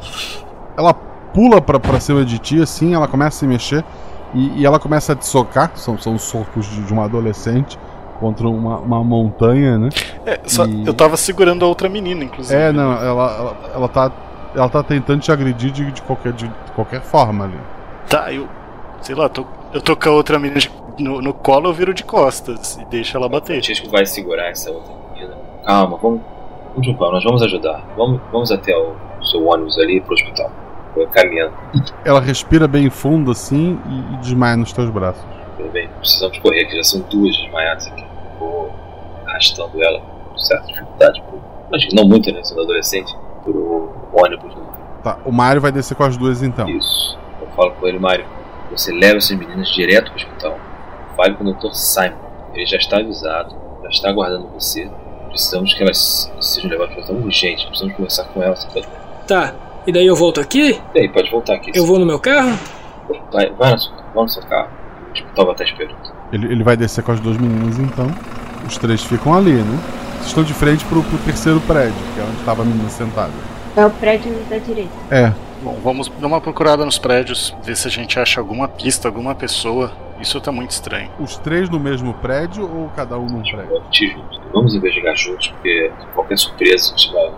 Ela 0.77 0.93
pula 0.93 1.61
pra, 1.61 1.79
pra 1.79 1.99
cima 1.99 2.25
de 2.25 2.39
ti, 2.39 2.61
assim, 2.61 2.93
ela 2.93 3.07
começa 3.07 3.37
a 3.37 3.39
se 3.39 3.47
mexer 3.47 3.85
e, 4.33 4.61
e 4.61 4.65
ela 4.65 4.79
começa 4.79 5.13
a 5.13 5.15
te 5.15 5.25
socar. 5.25 5.71
São, 5.75 5.97
são 5.97 6.17
socos 6.17 6.65
de, 6.65 6.81
de 6.83 6.91
uma 6.91 7.05
adolescente 7.05 7.77
contra 8.23 8.47
uma, 8.47 8.77
uma 8.79 9.03
montanha, 9.03 9.77
né? 9.77 9.89
É, 10.25 10.39
só, 10.45 10.65
E- 10.65 10.87
eu 10.87 10.93
tava 10.93 11.17
segurando 11.17 11.65
a 11.65 11.67
outra 11.67 11.89
menina, 11.89 12.23
inclusive. 12.23 12.57
É, 12.57 12.71
não, 12.71 12.93
ela, 12.93 13.35
ela, 13.35 13.57
ela 13.75 13.87
tá. 13.89 14.11
Ela 14.55 14.69
tá 14.69 14.81
tentando 14.83 15.19
te 15.19 15.31
agredir 15.31 15.71
de, 15.71 15.91
de 15.91 16.01
qualquer, 16.03 16.31
de, 16.31 16.49
qualquer 16.75 17.01
forma 17.01 17.43
ali. 17.45 17.57
Tá, 18.07 18.31
eu. 18.31 18.47
Sei 19.01 19.13
lá, 19.15 19.27
tô, 19.27 19.45
eu 19.73 19.81
tô 19.81 19.95
com 19.97 20.09
a 20.09 20.11
outra 20.13 20.39
menina 20.39 20.59
de- 20.61 20.71
no, 20.99 21.21
no 21.21 21.33
colo, 21.33 21.67
eu 21.69 21.73
viro 21.73 21.93
de 21.93 22.03
costas 22.03 22.77
e 22.77 22.85
deixo 22.85 23.17
ela 23.17 23.25
O 23.25 23.29
bater. 23.29 23.55
Francisco 23.61 23.89
vai 23.89 24.05
segurar 24.05 24.49
essa 24.49 24.71
outra 24.71 24.93
menina. 25.13 25.35
Calma, 25.65 25.97
vamos. 26.01 26.21
Vamos 26.75 26.97
calma, 26.97 27.13
nós 27.15 27.23
vamos 27.23 27.41
ajudar. 27.43 27.83
Vamos, 27.97 28.21
vamos 28.31 28.51
até 28.51 28.73
o 28.77 28.93
seu 29.23 29.43
ônibus 29.45 29.77
ali 29.79 29.99
pro 29.99 30.13
hospital. 30.13 30.49
Vou 30.95 31.07
caminhando. 31.07 31.53
Ela 32.05 32.21
respira 32.21 32.67
bem 32.67 32.89
fundo 32.91 33.31
assim 33.31 33.79
e, 33.89 34.13
e 34.13 34.17
desmaia 34.17 34.55
nos 34.55 34.71
teus 34.71 34.89
braços. 34.91 35.23
Tudo 35.57 35.69
bem, 35.71 35.89
precisamos 35.99 36.37
correr, 36.39 36.65
que 36.65 36.75
já 36.77 36.83
são 36.83 36.99
duas 37.09 37.35
desmaiadas 37.37 37.87
aqui. 37.87 38.05
Vou 38.43 38.71
arrastando 39.25 39.81
ela 39.81 40.01
com 40.01 40.37
certa 40.37 40.67
dificuldade. 40.67 41.21
Por, 41.21 41.39
mas 41.71 41.87
não 41.93 42.05
muito, 42.05 42.31
né? 42.31 42.43
Sendo 42.43 42.61
adolescente. 42.61 43.15
Pro 43.43 43.91
ônibus. 44.13 44.55
Né? 44.55 44.63
Tá, 45.03 45.17
o 45.25 45.31
Mario 45.31 45.61
vai 45.61 45.71
descer 45.71 45.95
com 45.95 46.03
as 46.03 46.17
duas 46.17 46.43
então. 46.43 46.67
Isso. 46.69 47.17
Eu 47.41 47.47
falo 47.55 47.71
com 47.71 47.87
ele, 47.87 47.99
Mário. 47.99 48.25
Você 48.71 48.91
leva 48.91 49.17
essas 49.17 49.37
meninas 49.37 49.69
direto 49.69 50.11
pro 50.11 50.15
hospital. 50.15 50.57
Fale 51.15 51.35
com 51.35 51.43
o 51.43 51.53
Dr. 51.53 51.73
Simon. 51.73 52.17
Ele 52.53 52.65
já 52.65 52.77
está 52.77 52.97
avisado, 52.97 53.55
já 53.83 53.89
está 53.89 54.09
aguardando 54.09 54.47
você. 54.47 54.89
Precisamos 55.29 55.73
que 55.73 55.81
elas 55.81 56.31
sejam 56.39 56.69
levadas 56.69 56.93
para 56.93 56.99
o 56.99 57.01
hospital 57.01 57.25
urgente. 57.25 57.65
Precisamos 57.67 57.95
conversar 57.95 58.25
com 58.25 58.43
elas. 58.43 58.67
Tá, 59.27 59.55
e 59.85 59.91
daí 59.91 60.05
eu 60.05 60.15
volto 60.15 60.39
aqui? 60.39 60.79
E 60.93 60.99
aí, 60.99 61.09
pode 61.09 61.29
voltar 61.29 61.55
aqui. 61.55 61.71
Eu 61.73 61.85
vou 61.85 61.99
no 61.99 62.05
meu 62.05 62.19
carro? 62.19 62.57
Vai, 63.31 63.49
vai, 63.51 63.71
na 63.71 63.77
sua, 63.77 63.95
vai 64.13 64.23
no 64.23 64.29
seu 64.29 64.43
carro. 64.43 64.69
O 65.09 65.11
hospital 65.11 65.45
vai 65.45 65.53
estar 65.53 65.63
esperando. 65.65 66.12
Ele, 66.33 66.51
ele 66.51 66.63
vai 66.63 66.75
descer 66.75 67.03
com 67.03 67.11
as 67.11 67.19
duas 67.19 67.37
meninas 67.37 67.77
então. 67.77 68.07
Os 68.67 68.77
três 68.77 69.03
ficam 69.03 69.35
ali, 69.35 69.53
né? 69.53 69.79
Vocês 70.15 70.27
estão 70.27 70.43
de 70.43 70.53
frente 70.53 70.83
pro, 70.85 71.03
pro 71.03 71.17
terceiro 71.19 71.61
prédio, 71.61 71.93
que 72.15 72.19
é 72.19 72.23
onde 72.23 72.37
estava 72.37 72.63
a 72.63 72.65
menina 72.65 72.89
sentada. 72.89 73.31
É 73.77 73.85
o 73.85 73.89
prédio 73.91 74.33
da 74.49 74.57
direita. 74.57 74.91
É. 75.11 75.31
Bom, 75.61 75.77
vamos 75.83 76.09
dar 76.09 76.27
uma 76.27 76.41
procurada 76.41 76.83
nos 76.83 76.97
prédios, 76.97 77.55
ver 77.63 77.77
se 77.77 77.87
a 77.87 77.91
gente 77.91 78.19
acha 78.19 78.39
alguma 78.41 78.67
pista, 78.67 79.07
alguma 79.07 79.35
pessoa. 79.35 79.91
Isso 80.19 80.39
tá 80.41 80.51
muito 80.51 80.71
estranho. 80.71 81.09
Os 81.19 81.37
três 81.37 81.69
no 81.69 81.79
mesmo 81.79 82.13
prédio 82.15 82.63
ou 82.63 82.89
cada 82.95 83.17
um 83.17 83.27
num 83.27 83.41
prédio? 83.41 83.83
Vamos 84.53 84.73
investigar 84.73 85.15
juntos, 85.15 85.47
porque 85.49 85.91
qualquer 86.15 86.37
surpresa 86.37 86.93
a 86.93 86.97
gente 86.97 87.13
vai 87.13 87.31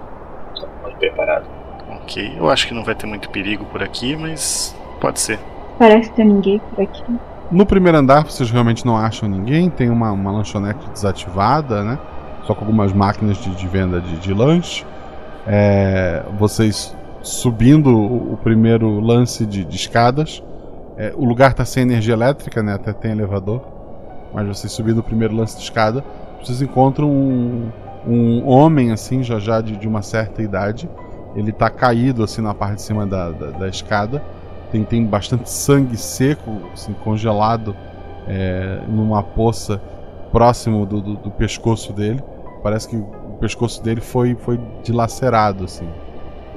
estar 0.53 0.67
mais 0.83 0.95
preparado. 0.95 1.45
Ok, 1.89 2.35
eu 2.37 2.49
acho 2.49 2.67
que 2.67 2.73
não 2.73 2.83
vai 2.83 2.95
ter 2.95 3.07
muito 3.07 3.29
perigo 3.29 3.65
por 3.65 3.83
aqui, 3.83 4.15
mas 4.15 4.75
pode 5.01 5.19
ser. 5.19 5.39
Parece 5.77 6.11
ter 6.11 6.23
ninguém 6.23 6.59
por 6.59 6.83
aqui. 6.83 7.03
No 7.51 7.65
primeiro 7.65 7.97
andar 7.97 8.23
vocês 8.23 8.49
realmente 8.49 8.85
não 8.85 8.97
acham 8.97 9.29
ninguém, 9.29 9.69
tem 9.69 9.89
uma, 9.89 10.11
uma 10.11 10.31
lanchonete 10.31 10.89
desativada, 10.89 11.83
né? 11.83 11.99
Só 12.43 12.53
com 12.53 12.61
algumas 12.61 12.91
máquinas 12.91 13.37
de, 13.37 13.53
de 13.55 13.67
venda 13.67 14.01
de, 14.01 14.17
de 14.17 14.33
lanche. 14.33 14.85
É, 15.47 16.23
vocês 16.37 16.95
subindo 17.21 17.95
o, 17.95 18.33
o 18.33 18.37
primeiro 18.37 18.99
lance 18.99 19.45
de, 19.45 19.63
de 19.63 19.75
escadas. 19.75 20.43
É, 20.97 21.13
o 21.15 21.25
lugar 21.25 21.51
está 21.51 21.65
sem 21.65 21.83
energia 21.83 22.13
elétrica, 22.13 22.63
né? 22.63 22.73
Até 22.73 22.93
tem 22.93 23.11
elevador. 23.11 23.61
Mas 24.33 24.47
vocês 24.47 24.71
subindo 24.71 24.99
o 24.99 25.03
primeiro 25.03 25.35
lance 25.35 25.57
de 25.57 25.63
escada, 25.63 26.03
vocês 26.41 26.61
encontram 26.61 27.09
um, 27.09 27.69
um 28.07 28.47
homem, 28.47 28.91
assim, 28.91 29.23
já 29.23 29.39
já 29.39 29.61
de, 29.61 29.77
de 29.77 29.87
uma 29.87 30.01
certa 30.01 30.41
idade. 30.41 30.89
Ele 31.35 31.51
tá 31.51 31.69
caído, 31.69 32.23
assim, 32.23 32.41
na 32.41 32.53
parte 32.53 32.75
de 32.75 32.81
cima 32.81 33.05
da, 33.05 33.29
da, 33.29 33.51
da 33.51 33.67
escada. 33.67 34.21
Tem, 34.71 34.83
tem 34.83 35.05
bastante 35.05 35.49
sangue 35.49 35.95
seco, 35.97 36.51
assim, 36.73 36.93
congelado 37.03 37.75
é, 38.27 38.79
numa 38.87 39.21
poça 39.23 39.81
próximo 40.31 40.85
do, 40.85 40.99
do, 41.01 41.13
do 41.15 41.31
pescoço 41.31 41.93
dele. 41.93 42.21
Parece 42.63 42.89
que 42.89 42.95
o 42.95 43.37
pescoço 43.39 43.81
dele 43.83 44.01
foi, 44.01 44.35
foi 44.35 44.59
dilacerado, 44.83 45.63
assim. 45.65 45.87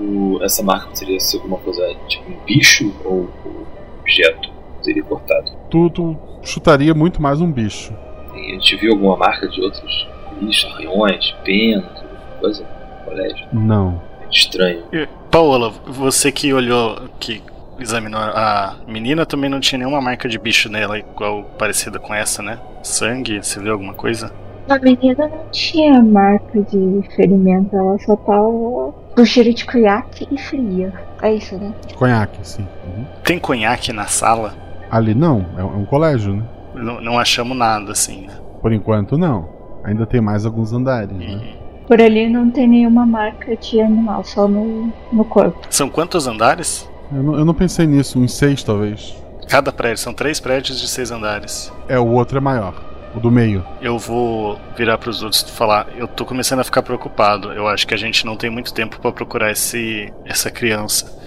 O- 0.01 0.39
essa 0.43 0.63
marca 0.63 0.89
poderia 0.89 1.21
ser 1.21 1.37
alguma 1.39 1.59
coisa 1.59 1.83
tipo 2.09 2.31
um 2.31 2.45
bicho 2.45 2.93
ou 3.05 3.29
um 3.47 3.65
objeto 4.01 4.49
que 4.79 4.85
seria 4.85 5.03
cortado. 5.05 5.51
Tu, 5.71 5.91
tu 5.91 6.17
chutaria 6.43 6.95
muito 6.95 7.21
mais 7.21 7.41
um 7.41 7.51
bicho. 7.53 7.93
E 8.35 8.53
a 8.53 8.55
gente 8.55 8.77
viu 8.77 8.93
alguma 8.93 9.17
marca 9.17 9.47
de 9.49 9.61
outros 9.61 10.09
bichos, 10.41 10.73
arranhões, 10.73 11.33
penas, 11.45 11.85
alguma 11.97 12.41
coisa 12.41 12.63
no 12.65 13.05
colégio. 13.05 13.47
Não. 13.53 14.01
Estranho. 14.31 14.85
E, 14.93 15.07
Paola, 15.31 15.71
você 15.87 16.31
que 16.33 16.53
olhou, 16.53 17.01
que 17.19 17.43
examinou 17.79 18.21
a 18.21 18.77
menina, 18.87 19.25
também 19.25 19.49
não 19.49 19.61
tinha 19.61 19.79
nenhuma 19.79 20.01
marca 20.01 20.29
de 20.29 20.39
bicho 20.39 20.69
nela, 20.69 20.99
igual 20.99 21.45
parecida 21.59 21.99
com 21.99 22.15
essa, 22.15 22.43
né? 22.43 22.59
Sangue, 22.83 23.43
você 23.43 23.61
viu 23.61 23.73
alguma 23.73 23.95
coisa? 23.95 24.33
A 24.69 24.79
menina 24.79 25.29
não 25.29 25.49
tinha 25.51 26.03
marca 26.03 26.61
de 26.61 27.03
ferimento, 27.17 27.75
ela 27.75 27.99
só 28.01 28.17
tava 28.17 28.93
com 29.15 29.25
cheiro 29.25 29.53
de 29.55 29.65
conhaque 29.65 30.29
e 30.31 30.39
fria. 30.39 30.93
É 31.23 31.33
isso, 31.33 31.57
né? 31.57 31.73
De 31.87 31.95
conhaque, 31.95 32.39
sim. 32.47 32.67
Uhum. 32.87 33.07
Tem 33.25 33.39
conhaque 33.39 33.93
na 33.93 34.07
sala? 34.07 34.55
Ali 34.91 35.15
não, 35.15 35.47
é 35.57 35.65
um 35.65 35.83
é 35.83 35.87
colégio, 35.87 36.35
né? 36.35 36.45
Não, 36.75 37.01
não 37.01 37.19
achamos 37.19 37.57
nada, 37.57 37.93
assim, 37.93 38.27
né? 38.27 38.35
Por 38.61 38.73
enquanto 38.73 39.17
não. 39.17 39.49
Ainda 39.85 40.05
tem 40.07 40.21
mais 40.21 40.45
alguns 40.45 40.73
andares, 40.73 41.17
né? 41.17 41.41
Por 41.87 42.03
ali 42.03 42.29
não 42.29 42.51
tem 42.51 42.69
nenhuma 42.69 43.07
marca 43.07 43.57
de 43.57 43.81
animal, 43.81 44.23
só 44.23 44.47
no, 44.47 44.93
no 45.11 45.25
corpo. 45.25 45.59
São 45.71 45.89
quantos 45.89 46.27
andares? 46.27 46.89
Eu 47.11 47.23
não, 47.23 47.39
eu 47.39 47.45
não 47.45 47.55
pensei 47.55 47.87
nisso, 47.87 48.19
uns 48.19 48.35
seis 48.35 48.63
talvez. 48.63 49.17
Cada 49.49 49.73
prédio, 49.73 49.99
são 49.99 50.13
três 50.13 50.39
prédios 50.39 50.79
de 50.79 50.87
seis 50.89 51.11
andares. 51.11 51.73
É, 51.89 51.99
o 51.99 52.07
outro 52.07 52.37
é 52.37 52.41
maior. 52.41 52.75
O 53.15 53.21
do 53.21 53.31
meio. 53.31 53.65
Eu 53.81 53.99
vou 53.99 54.61
virar 54.77 54.99
pros 54.99 55.23
outros 55.23 55.41
e 55.41 55.51
falar, 55.51 55.89
eu 55.97 56.07
tô 56.07 56.27
começando 56.27 56.61
a 56.61 56.65
ficar 56.65 56.83
preocupado. 56.83 57.51
Eu 57.53 57.67
acho 57.67 57.87
que 57.87 57.95
a 57.95 57.97
gente 57.97 58.27
não 58.27 58.37
tem 58.37 58.51
muito 58.51 58.75
tempo 58.75 59.01
pra 59.01 59.11
procurar 59.11 59.51
esse 59.51 60.13
essa 60.27 60.51
criança. 60.51 61.19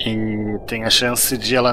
E 0.00 0.58
tem 0.66 0.82
a 0.82 0.90
chance 0.90 1.38
de 1.38 1.54
ela 1.54 1.72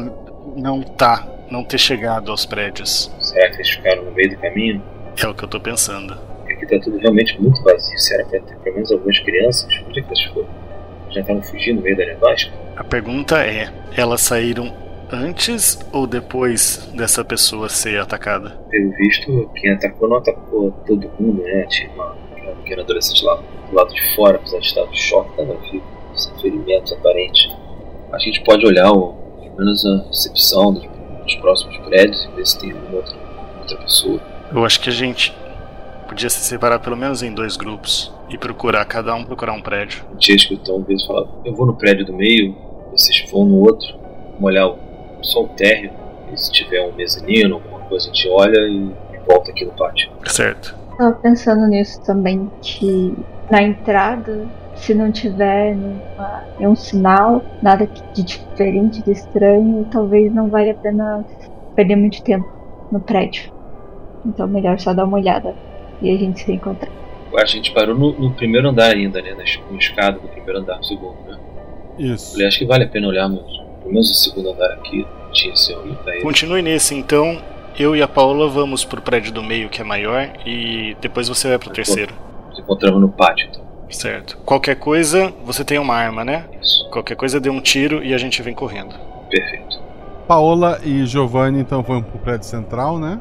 não 0.55 0.81
tá, 0.81 1.27
não 1.49 1.63
ter 1.63 1.79
chegado 1.79 2.29
aos 2.29 2.45
prédios. 2.45 3.11
Será 3.19 3.49
que 3.49 3.55
eles 3.55 3.69
ficaram 3.71 4.05
no 4.05 4.11
meio 4.11 4.29
do 4.29 4.37
caminho? 4.37 4.83
É 5.21 5.27
o 5.27 5.33
que 5.33 5.43
eu 5.43 5.49
tô 5.49 5.59
pensando. 5.59 6.15
Aqui 6.45 6.67
tá 6.67 6.79
tudo 6.79 6.97
realmente 6.99 7.41
muito 7.41 7.61
vazio. 7.63 7.97
Se 7.97 8.13
era 8.13 8.25
pra 8.25 8.39
ter 8.39 8.55
pelo 8.57 8.75
menos 8.75 8.91
algumas 8.91 9.19
crianças, 9.19 9.67
onde 9.87 9.99
é 9.99 10.03
que 10.03 10.07
elas 10.07 10.23
foram? 10.25 10.49
Já 11.11 11.21
estavam 11.21 11.41
fugindo 11.43 11.77
no 11.77 11.83
meio 11.83 11.97
da 11.97 12.05
nevasca? 12.05 12.51
A 12.75 12.83
pergunta 12.83 13.43
é, 13.45 13.69
elas 13.95 14.21
saíram 14.21 14.73
antes 15.11 15.79
ou 15.91 16.07
depois 16.07 16.89
dessa 16.93 17.23
pessoa 17.23 17.67
ser 17.67 17.99
atacada? 17.99 18.51
Pelo 18.69 18.91
visto, 18.91 19.49
quem 19.55 19.71
atacou 19.71 20.07
não 20.07 20.17
atacou 20.17 20.71
todo 20.87 21.11
mundo, 21.19 21.43
né? 21.43 21.65
Tinha 21.69 21.91
uma, 21.91 22.13
uma 22.13 22.51
pequena 22.55 22.81
adolescente 22.81 23.25
lá 23.25 23.35
do 23.69 23.75
lado 23.75 23.93
de 23.93 24.15
fora, 24.15 24.37
apesar 24.37 24.59
de 24.59 24.65
estar 24.65 24.85
de 24.85 24.97
choque, 24.97 25.29
estava 25.31 25.53
vivo, 25.69 25.83
sem 26.15 26.33
ferimentos 26.39 26.93
aparentes. 26.93 27.49
A 28.11 28.17
gente 28.19 28.41
pode 28.43 28.65
olhar 28.65 28.91
o, 28.91 29.13
pelo 29.41 29.55
menos 29.57 29.85
a 29.85 30.07
recepção 30.07 30.73
dos, 30.73 30.85
dos 31.23 31.35
próximos 31.35 31.77
prédios 31.77 32.23
e 32.25 32.35
ver 32.35 32.45
se 32.45 32.59
tem 32.59 32.71
alguma 32.71 32.97
outra, 32.97 33.17
outra 33.59 33.77
pessoa. 33.77 34.21
Eu 34.53 34.65
acho 34.65 34.79
que 34.79 34.89
a 34.89 34.93
gente 34.93 35.33
podia 36.07 36.29
se 36.29 36.39
separar 36.39 36.79
pelo 36.79 36.97
menos 36.97 37.23
em 37.23 37.33
dois 37.33 37.55
grupos 37.55 38.13
e 38.31 38.37
procurar, 38.37 38.85
cada 38.85 39.13
um 39.13 39.23
procurar 39.23 39.53
um 39.53 39.61
prédio. 39.61 40.03
A 40.09 40.13
gente 40.13 40.29
ia 40.29 40.35
escutar 40.35 40.73
uma 40.73 40.85
vez 40.85 41.05
falar: 41.05 41.27
Eu 41.43 41.53
vou 41.53 41.65
no 41.65 41.75
prédio 41.75 42.05
do 42.05 42.13
meio, 42.13 42.55
vocês 42.91 43.29
vão 43.29 43.45
no 43.45 43.57
outro, 43.57 43.93
vamos 44.33 44.43
olhar 44.43 44.67
o, 44.67 44.77
só 45.21 45.43
o 45.43 45.49
térreo, 45.49 45.91
e 46.31 46.37
se 46.37 46.51
tiver 46.51 46.81
um 46.87 46.93
mezanino, 46.93 47.55
alguma 47.55 47.79
coisa, 47.81 48.09
a 48.09 48.13
gente 48.13 48.29
olha 48.29 48.59
e, 48.59 48.91
e 49.13 49.19
volta 49.27 49.51
aqui 49.51 49.65
no 49.65 49.73
pátio. 49.73 50.09
Certo. 50.25 50.75
Tava 50.97 51.13
pensando 51.15 51.67
nisso 51.67 52.01
também, 52.03 52.49
que 52.61 53.13
na 53.49 53.61
entrada, 53.61 54.47
se 54.75 54.93
não 54.93 55.11
tiver 55.11 55.75
nenhuma, 55.75 56.43
nenhum 56.57 56.75
sinal, 56.75 57.43
nada 57.61 57.87
de 58.13 58.23
diferente, 58.23 59.03
de 59.03 59.11
estranho, 59.11 59.85
talvez 59.91 60.33
não 60.33 60.47
valha 60.49 60.71
a 60.71 60.75
pena 60.75 61.25
perder 61.75 61.97
muito 61.97 62.23
tempo 62.23 62.47
no 62.91 62.99
prédio. 62.99 63.51
Então 64.25 64.47
melhor 64.47 64.79
só 64.79 64.93
dar 64.93 65.05
uma 65.05 65.17
olhada 65.17 65.55
e 66.01 66.13
a 66.13 66.17
gente 66.17 66.41
se 66.41 66.53
encontrar. 66.53 67.00
A 67.37 67.45
gente 67.45 67.71
parou 67.71 67.95
no, 67.95 68.11
no 68.13 68.31
primeiro 68.33 68.69
andar 68.69 68.93
ainda, 68.93 69.21
né? 69.21 69.33
Na 69.33 69.43
escada 69.77 70.19
do 70.19 70.27
primeiro 70.27 70.59
andar, 70.59 70.77
no 70.77 70.83
segundo, 70.83 71.17
né? 71.27 71.37
Isso. 71.97 72.31
Falei, 72.31 72.47
acho 72.47 72.59
que 72.59 72.65
vale 72.65 72.83
a 72.83 72.87
pena 72.87 73.07
olharmos 73.07 73.41
pelo 73.81 73.93
menos 73.93 74.09
o 74.09 74.13
segundo 74.13 74.51
andar 74.51 74.71
aqui. 74.73 75.05
Tinha 75.31 75.53
esse 75.53 75.73
olho 75.73 75.95
pra 75.95 76.13
ele. 76.13 76.23
Continue 76.23 76.61
nesse, 76.61 76.93
então. 76.93 77.41
Eu 77.79 77.95
e 77.95 78.01
a 78.01 78.07
Paola 78.07 78.49
vamos 78.49 78.83
pro 78.83 79.01
prédio 79.01 79.31
do 79.31 79.41
meio, 79.41 79.69
que 79.69 79.79
é 79.79 79.83
maior, 79.83 80.29
e 80.45 80.95
depois 80.99 81.29
você 81.29 81.47
vai 81.47 81.57
pro 81.57 81.69
terceiro. 81.69 82.13
Nos 82.49 82.59
encontramos 82.59 82.99
no 82.99 83.09
pátio, 83.09 83.47
então. 83.49 83.61
Certo. 83.89 84.37
Qualquer 84.45 84.75
coisa, 84.75 85.33
você 85.45 85.63
tem 85.63 85.77
uma 85.79 85.95
arma, 85.95 86.23
né? 86.23 86.45
Qualquer 86.91 87.15
coisa, 87.15 87.39
dê 87.39 87.49
um 87.49 87.61
tiro 87.61 88.03
e 88.03 88.13
a 88.13 88.17
gente 88.17 88.41
vem 88.41 88.53
correndo. 88.53 88.93
Perfeito. 89.29 89.79
Paola 90.27 90.79
e 90.83 91.05
Giovanni 91.05 91.59
então 91.59 91.81
vão 91.81 92.01
pro 92.01 92.19
prédio 92.19 92.45
central, 92.45 92.99
né? 92.99 93.19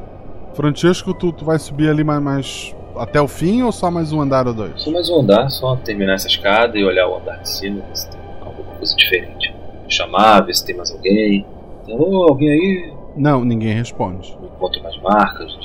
Francesco, 0.53 1.13
tu, 1.13 1.31
tu 1.31 1.43
vai 1.43 1.59
subir 1.59 1.89
ali 1.89 2.03
mais, 2.03 2.21
mais 2.21 2.75
até 2.97 3.21
o 3.21 3.27
fim 3.27 3.61
ou 3.63 3.71
só 3.71 3.89
mais 3.89 4.11
um 4.11 4.21
andar 4.21 4.47
ou 4.47 4.53
dois? 4.53 4.81
Só 4.81 4.91
mais 4.91 5.09
um 5.09 5.19
andar, 5.19 5.49
só 5.49 5.75
terminar 5.75 6.15
essa 6.15 6.27
escada 6.27 6.77
e 6.77 6.83
olhar 6.83 7.07
o 7.07 7.17
andar 7.17 7.37
de 7.37 7.49
cima, 7.49 7.81
ver 7.87 7.97
se 7.97 8.09
tem 8.09 8.19
alguma 8.41 8.73
coisa 8.75 8.95
diferente. 8.95 9.53
Chamar, 9.87 10.41
ver 10.41 10.53
se 10.53 10.65
tem 10.65 10.75
mais 10.75 10.91
alguém. 10.91 11.45
Alô, 11.89 12.23
alguém 12.29 12.49
aí? 12.49 12.93
Não, 13.15 13.43
ninguém 13.43 13.73
responde. 13.73 14.35
Não 14.39 14.47
encontro 14.47 14.81
mais 14.81 14.97
marcas 15.01 15.61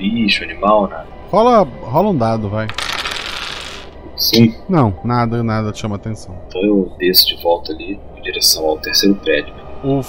bicho, 0.00 0.42
animal, 0.42 0.88
nada. 0.88 1.06
Rola, 1.30 1.68
rola 1.82 2.08
um 2.08 2.16
dado, 2.16 2.48
vai. 2.48 2.66
Sim. 4.16 4.54
Não, 4.68 4.94
nada, 5.04 5.42
nada 5.42 5.72
te 5.72 5.80
chama 5.80 5.96
atenção. 5.96 6.34
Então 6.48 6.62
eu 6.62 6.92
desço 6.98 7.26
de 7.26 7.42
volta 7.42 7.72
ali 7.72 7.98
em 8.16 8.22
direção 8.22 8.66
ao 8.66 8.78
terceiro 8.78 9.14
prédio. 9.16 9.52
O, 9.84 10.00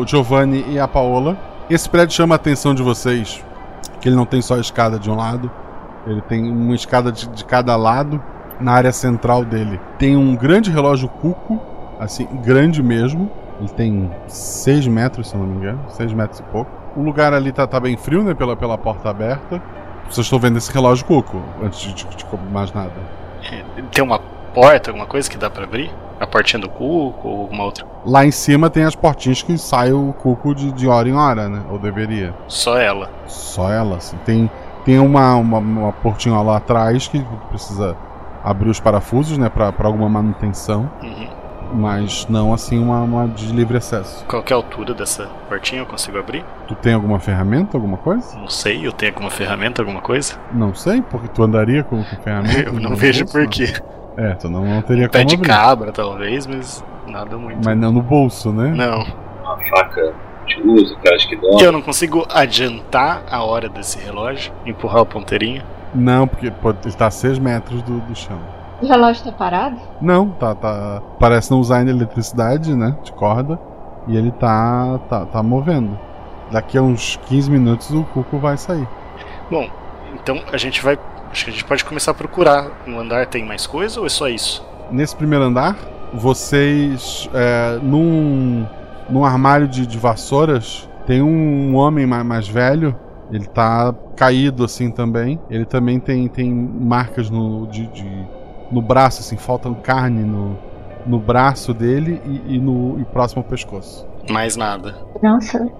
o 0.00 0.06
Giovanni 0.06 0.64
e 0.68 0.78
a 0.78 0.86
Paola. 0.86 1.38
Esse 1.68 1.88
prédio 1.88 2.14
chama 2.14 2.34
a 2.34 2.36
atenção 2.36 2.74
de 2.74 2.82
vocês, 2.82 3.44
que 4.00 4.08
ele 4.08 4.16
não 4.16 4.26
tem 4.26 4.42
só 4.42 4.56
a 4.56 4.60
escada 4.60 4.98
de 4.98 5.10
um 5.10 5.16
lado, 5.16 5.50
ele 6.06 6.20
tem 6.22 6.50
uma 6.50 6.74
escada 6.74 7.12
de, 7.12 7.28
de 7.28 7.44
cada 7.44 7.76
lado. 7.76 8.22
Na 8.58 8.72
área 8.72 8.92
central 8.92 9.42
dele 9.42 9.80
tem 9.98 10.16
um 10.16 10.36
grande 10.36 10.70
relógio 10.70 11.08
cuco, 11.08 11.58
assim, 11.98 12.26
grande 12.42 12.82
mesmo. 12.82 13.30
Ele 13.58 13.68
tem 13.70 14.10
6 14.26 14.86
metros, 14.86 15.30
se 15.30 15.36
não 15.36 15.46
me 15.46 15.56
engano, 15.56 15.80
6 15.88 16.12
metros 16.12 16.40
e 16.40 16.42
pouco. 16.44 16.70
O 16.96 17.02
lugar 17.02 17.32
ali 17.32 17.52
tá, 17.52 17.66
tá 17.66 17.78
bem 17.78 17.96
frio, 17.96 18.22
né, 18.22 18.34
pela, 18.34 18.56
pela 18.56 18.76
porta 18.76 19.08
aberta. 19.08 19.62
Vocês 20.04 20.26
estão 20.26 20.38
vendo 20.38 20.58
esse 20.58 20.72
relógio 20.72 21.06
cuco, 21.06 21.40
antes 21.62 21.80
de, 21.80 21.94
de, 21.94 22.16
de 22.16 22.26
mais 22.50 22.72
nada. 22.72 22.92
Tem 23.92 24.02
uma 24.02 24.18
porta, 24.52 24.90
alguma 24.90 25.06
coisa 25.06 25.30
que 25.30 25.38
dá 25.38 25.48
pra 25.48 25.64
abrir? 25.64 25.90
A 26.18 26.26
portinha 26.26 26.60
do 26.60 26.68
cuco 26.68 27.28
ou 27.28 27.40
alguma 27.42 27.64
outra? 27.64 27.86
Lá 28.04 28.26
em 28.26 28.30
cima 28.30 28.68
tem 28.68 28.84
as 28.84 28.94
portinhas 28.94 29.42
que 29.42 29.56
sai 29.56 29.92
o 29.92 30.12
cuco 30.12 30.54
de, 30.54 30.72
de 30.72 30.86
hora 30.86 31.08
em 31.08 31.14
hora, 31.14 31.48
né? 31.48 31.62
Ou 31.70 31.78
deveria. 31.78 32.34
Só 32.46 32.76
ela. 32.76 33.08
Só 33.26 33.70
ela, 33.70 33.96
assim. 33.96 34.18
Tem, 34.24 34.50
tem 34.90 34.98
uma, 34.98 35.36
uma, 35.36 35.58
uma 35.58 35.92
portinha 35.92 36.34
lá 36.40 36.56
atrás 36.56 37.06
que 37.06 37.24
precisa 37.48 37.96
abrir 38.42 38.70
os 38.70 38.80
parafusos, 38.80 39.38
né? 39.38 39.48
Pra, 39.48 39.70
pra 39.70 39.86
alguma 39.86 40.08
manutenção. 40.08 40.90
Mas 41.72 42.26
não, 42.28 42.52
assim, 42.52 42.76
uma, 42.76 43.00
uma 43.02 43.28
de 43.28 43.52
livre 43.52 43.76
acesso. 43.76 44.24
Qual 44.26 44.42
que 44.42 44.52
é 44.52 44.56
a 44.56 44.58
altura 44.58 44.92
dessa 44.92 45.28
portinha? 45.48 45.82
Eu 45.82 45.86
consigo 45.86 46.18
abrir? 46.18 46.44
Tu 46.66 46.74
tem 46.74 46.92
alguma 46.92 47.20
ferramenta, 47.20 47.76
alguma 47.76 47.98
coisa? 47.98 48.36
Não 48.36 48.48
sei, 48.48 48.84
eu 48.84 48.90
tenho 48.90 49.12
alguma 49.12 49.30
ferramenta, 49.30 49.80
alguma 49.80 50.00
coisa? 50.00 50.34
Não 50.52 50.74
sei, 50.74 51.00
porque 51.02 51.28
tu 51.28 51.44
andaria 51.44 51.84
com, 51.84 52.02
com 52.02 52.16
ferramenta. 52.22 52.58
Eu 52.66 52.72
não 52.72 52.96
vejo 52.96 53.20
bolso, 53.20 53.32
por 53.32 53.42
não. 53.42 53.48
quê. 53.48 53.72
É, 54.16 54.34
tu 54.34 54.48
não, 54.50 54.64
não 54.64 54.82
teria 54.82 55.08
Pé 55.08 55.18
como 55.18 55.28
de 55.28 55.34
abrir. 55.36 55.46
cabra, 55.48 55.92
talvez, 55.92 56.48
mas 56.48 56.84
nada 57.06 57.38
muito. 57.38 57.64
Mas 57.64 57.78
não 57.78 57.92
no 57.92 58.02
bolso, 58.02 58.52
né? 58.52 58.72
Não. 58.74 59.04
Uma 59.44 59.56
faca 59.70 60.12
de 60.46 60.60
uso, 60.62 60.94
aquelas 60.96 61.24
que 61.24 61.34
E 61.34 61.38
dói. 61.38 61.64
eu 61.66 61.72
não 61.72 61.82
consigo 61.82 62.26
adiantar 62.28 63.22
a 63.30 63.42
hora 63.42 63.68
desse 63.68 63.98
relógio? 63.98 64.52
Empurrar 64.66 65.02
o 65.02 65.06
ponteirinho? 65.06 65.62
Não, 65.94 66.26
porque 66.26 66.46
ele 66.46 66.94
tá 66.96 67.06
a 67.06 67.10
6 67.10 67.38
metros 67.38 67.82
do, 67.82 68.00
do 68.00 68.14
chão. 68.14 68.38
O 68.80 68.86
relógio 68.86 69.24
tá 69.24 69.32
parado? 69.32 69.76
Não, 70.00 70.30
tá, 70.30 70.54
tá. 70.54 71.02
Parece 71.18 71.50
não 71.50 71.60
usar 71.60 71.78
ainda 71.78 71.90
eletricidade, 71.90 72.74
né? 72.74 72.96
De 73.02 73.12
corda. 73.12 73.58
E 74.08 74.16
ele 74.16 74.30
tá, 74.30 74.98
tá, 75.08 75.26
tá 75.26 75.42
movendo. 75.42 75.98
Daqui 76.50 76.78
a 76.78 76.82
uns 76.82 77.16
15 77.26 77.50
minutos 77.50 77.90
o 77.90 78.02
cuco 78.04 78.38
vai 78.38 78.56
sair. 78.56 78.88
Bom, 79.50 79.68
então 80.14 80.40
a 80.52 80.56
gente 80.56 80.82
vai. 80.82 80.98
Acho 81.30 81.44
que 81.44 81.50
a 81.50 81.52
gente 81.52 81.64
pode 81.64 81.84
começar 81.84 82.12
a 82.12 82.14
procurar. 82.14 82.68
No 82.86 82.98
andar 82.98 83.26
tem 83.26 83.44
mais 83.44 83.66
coisa 83.66 84.00
ou 84.00 84.06
é 84.06 84.08
só 84.08 84.28
isso? 84.28 84.64
Nesse 84.90 85.14
primeiro 85.14 85.44
andar, 85.44 85.76
vocês. 86.14 87.28
É, 87.34 87.78
num, 87.82 88.66
num 89.10 89.24
armário 89.24 89.68
de, 89.68 89.86
de 89.86 89.98
vassouras, 89.98 90.88
tem 91.06 91.22
um 91.22 91.74
homem 91.76 92.06
mais, 92.06 92.24
mais 92.26 92.48
velho 92.48 92.96
Ele 93.30 93.46
tá 93.46 93.94
caído 94.16 94.64
assim 94.64 94.90
também. 94.90 95.40
Ele 95.48 95.64
também 95.66 96.00
tem, 96.00 96.28
tem 96.28 96.52
marcas 96.52 97.30
no, 97.30 97.66
de, 97.68 97.86
de- 97.88 98.30
no 98.70 98.82
braço, 98.82 99.20
assim, 99.20 99.36
faltam 99.36 99.74
carne 99.74 100.24
no, 100.24 100.58
no 101.06 101.18
braço 101.20 101.72
dele 101.74 102.20
e, 102.24 102.56
e 102.56 102.60
no 102.60 102.98
e 103.00 103.04
próximo 103.04 103.42
ao 103.42 103.48
pescoço. 103.48 104.06
Mais 104.28 104.56
nada. 104.56 104.96
Nossa, 105.22 105.70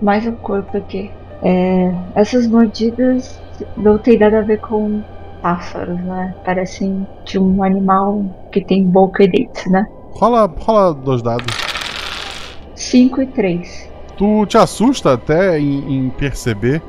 mais 0.00 0.26
o 0.26 0.32
corpo 0.34 0.76
aqui. 0.76 1.10
É, 1.42 1.92
essas 2.14 2.46
mordidas 2.46 3.42
não 3.76 3.98
tem 3.98 4.18
nada 4.18 4.38
a 4.40 4.42
ver 4.42 4.58
com 4.60 5.04
pássaros, 5.42 6.00
né? 6.04 6.34
Parecem 6.44 7.06
de 7.24 7.38
um 7.38 7.62
animal 7.62 8.24
que 8.52 8.64
tem 8.64 8.84
boca 8.90 9.22
e 9.24 9.28
dentes, 9.28 9.70
né? 9.70 9.86
Rola, 10.12 10.46
rola 10.58 10.94
dois 10.94 11.22
dados. 11.22 11.73
5 12.94 13.22
e 13.22 13.26
3. 13.26 13.90
Tu 14.16 14.46
te 14.46 14.56
assusta 14.56 15.14
até 15.14 15.58
em, 15.58 16.06
em 16.06 16.10
perceber 16.10 16.80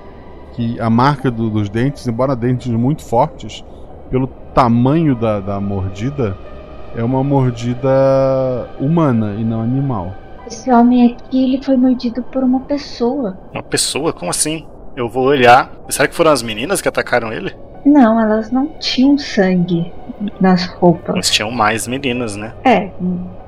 que 0.54 0.80
a 0.80 0.88
marca 0.88 1.32
do- 1.32 1.50
dos 1.50 1.68
dentes, 1.68 2.08
embora 2.08 2.36
dentes 2.36 2.68
muito 2.72 3.04
fortes, 3.04 3.66
pelo 4.12 4.28
tamanho 4.54 5.16
da, 5.16 5.40
da 5.40 5.60
mordida, 5.60 6.38
é 6.96 7.04
uma 7.04 7.24
mordida 7.24 8.70
humana 8.80 9.34
e 9.38 9.44
não 9.44 9.62
animal. 9.62 10.14
Esse 10.46 10.72
homem 10.72 11.12
aqui, 11.12 11.44
ele 11.44 11.64
foi 11.64 11.76
mordido 11.76 12.22
por 12.22 12.44
uma 12.44 12.60
pessoa. 12.60 13.36
Uma 13.52 13.64
pessoa? 13.64 14.14
Como 14.14 14.30
assim? 14.30 14.66
Eu 14.96 15.10
vou 15.10 15.26
olhar. 15.26 15.72
Será 15.90 16.08
que 16.08 16.14
foram 16.16 16.32
as 16.32 16.44
meninas 16.44 16.82
que 16.82 16.88
atacaram 16.88 17.34
ele? 17.34 17.52
Não, 17.84 18.20
elas 18.22 18.52
não 18.52 18.68
tinham 18.80 19.18
sangue 19.18 19.92
nas 20.40 20.68
roupas. 20.68 21.16
Mas 21.16 21.32
tinham 21.32 21.50
mais 21.50 21.88
meninas, 21.88 22.36
né? 22.36 22.54
É, 22.64 22.92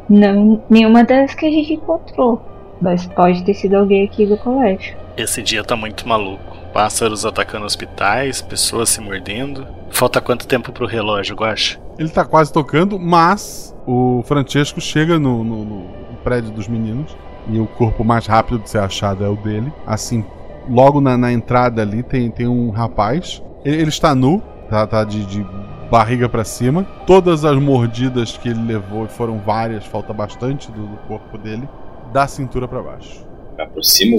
não, 0.10 0.62
nenhuma 0.70 1.04
das 1.04 1.34
que 1.34 1.46
a 1.46 1.52
gente 1.52 1.74
encontrou. 1.74 2.42
Mas 2.82 3.06
pode 3.08 3.44
ter 3.44 3.54
sido 3.56 3.76
alguém 3.76 4.06
aqui 4.06 4.26
do 4.26 4.38
colégio. 4.38 4.96
Esse 5.18 5.42
dia 5.42 5.64
tá 5.64 5.76
muito 5.76 6.08
maluco. 6.08 6.56
Pássaros 6.74 7.26
atacando 7.26 7.66
hospitais, 7.66 8.40
pessoas 8.42 8.90
se 8.90 9.02
mordendo. 9.02 9.66
Falta 9.90 10.22
quanto 10.22 10.46
tempo 10.48 10.72
pro 10.72 10.86
relógio, 10.86 11.36
Guacha? 11.36 11.80
Ele 11.98 12.10
tá 12.10 12.24
quase 12.24 12.54
tocando, 12.54 13.00
mas 13.00 13.76
o 13.88 14.22
Francesco 14.28 14.80
chega 14.80 15.18
no, 15.18 15.44
no- 15.44 15.66
no 15.66 15.86
prédio 16.24 16.52
dos 16.52 16.68
meninos 16.68 17.18
e 17.50 17.60
o 17.60 17.66
corpo 17.66 18.04
mais 18.04 18.28
rápido 18.28 18.60
de 18.60 18.70
ser 18.70 18.80
achado 18.80 19.26
é 19.26 19.30
o 19.30 19.36
dele. 19.36 19.74
Assim, 19.88 20.24
logo 20.70 21.02
na, 21.02 21.18
na 21.18 21.32
entrada 21.32 21.82
ali 21.82 22.04
tem, 22.04 22.30
tem 22.30 22.48
um 22.48 22.70
rapaz. 22.70 23.42
Ele, 23.66 23.78
ele 23.78 23.90
está 23.90 24.14
nu, 24.14 24.40
tá, 24.70 24.86
tá 24.86 25.04
de, 25.04 25.26
de 25.26 25.44
barriga 25.90 26.30
pra 26.30 26.44
cima. 26.44 26.86
Todas 27.06 27.46
as 27.46 27.58
mordidas 27.58 28.38
que 28.38 28.50
ele 28.50 28.64
levou, 28.66 29.06
e 29.06 29.10
foram 29.10 29.40
várias, 29.40 29.86
falta 29.86 30.14
bastante 30.14 30.72
do, 30.72 30.88
do 30.88 30.98
corpo 31.08 31.38
dele, 31.38 31.68
da 32.12 32.28
cintura 32.28 32.68
pra 32.68 32.82
baixo. 32.82 33.26
Me 33.58 33.64
aproximo, 33.64 34.18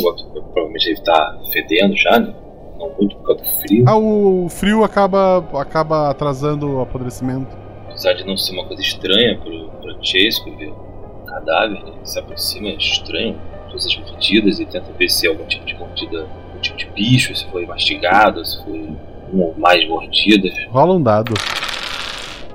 provavelmente 0.53 0.89
ele 0.89 1.01
tá 1.01 1.39
fedendo 1.53 1.97
já, 1.97 2.19
né? 2.19 2.35
Não 2.79 2.91
muito 2.99 3.17
por 3.17 3.27
causa 3.27 3.43
do 3.43 3.61
frio. 3.61 3.85
Ah, 3.87 3.97
o 3.97 4.49
frio 4.49 4.85
acaba, 4.85 5.45
acaba 5.55 6.11
atrasando 6.11 6.77
o 6.77 6.81
apodrecimento. 6.81 7.57
Apesar 7.89 8.13
de 8.15 8.25
não 8.25 8.37
ser 8.37 8.53
uma 8.53 8.65
coisa 8.65 8.83
estranha 8.83 9.39
pro 9.39 9.71
Francesco 9.83 10.57
ver 10.57 10.71
o 10.71 11.25
cadáver, 11.27 11.83
né? 11.83 11.93
Ele 11.97 12.07
se 12.07 12.19
aproxima, 12.19 12.69
é 12.69 12.75
estranho, 12.77 13.37
todas 13.69 13.87
as 13.87 13.97
mordidas 13.97 14.61
e 14.61 14.67
tenta 14.67 14.93
ver 14.93 15.09
se 15.09 15.27
é 15.27 15.31
algum 15.31 15.45
tipo 15.47 15.65
de 15.67 15.75
mordida, 15.75 16.21
algum 16.21 16.61
tipo 16.61 16.79
de 16.79 16.87
bicho, 16.87 17.35
se 17.35 17.47
foi 17.47 17.67
mastigado, 17.67 18.45
se 18.45 18.63
foi 18.65 18.89
ou 19.33 19.55
mais 19.59 19.87
mordidas. 19.89 20.53
Rola 20.71 20.95
um 20.95 21.03
dado. 21.03 21.35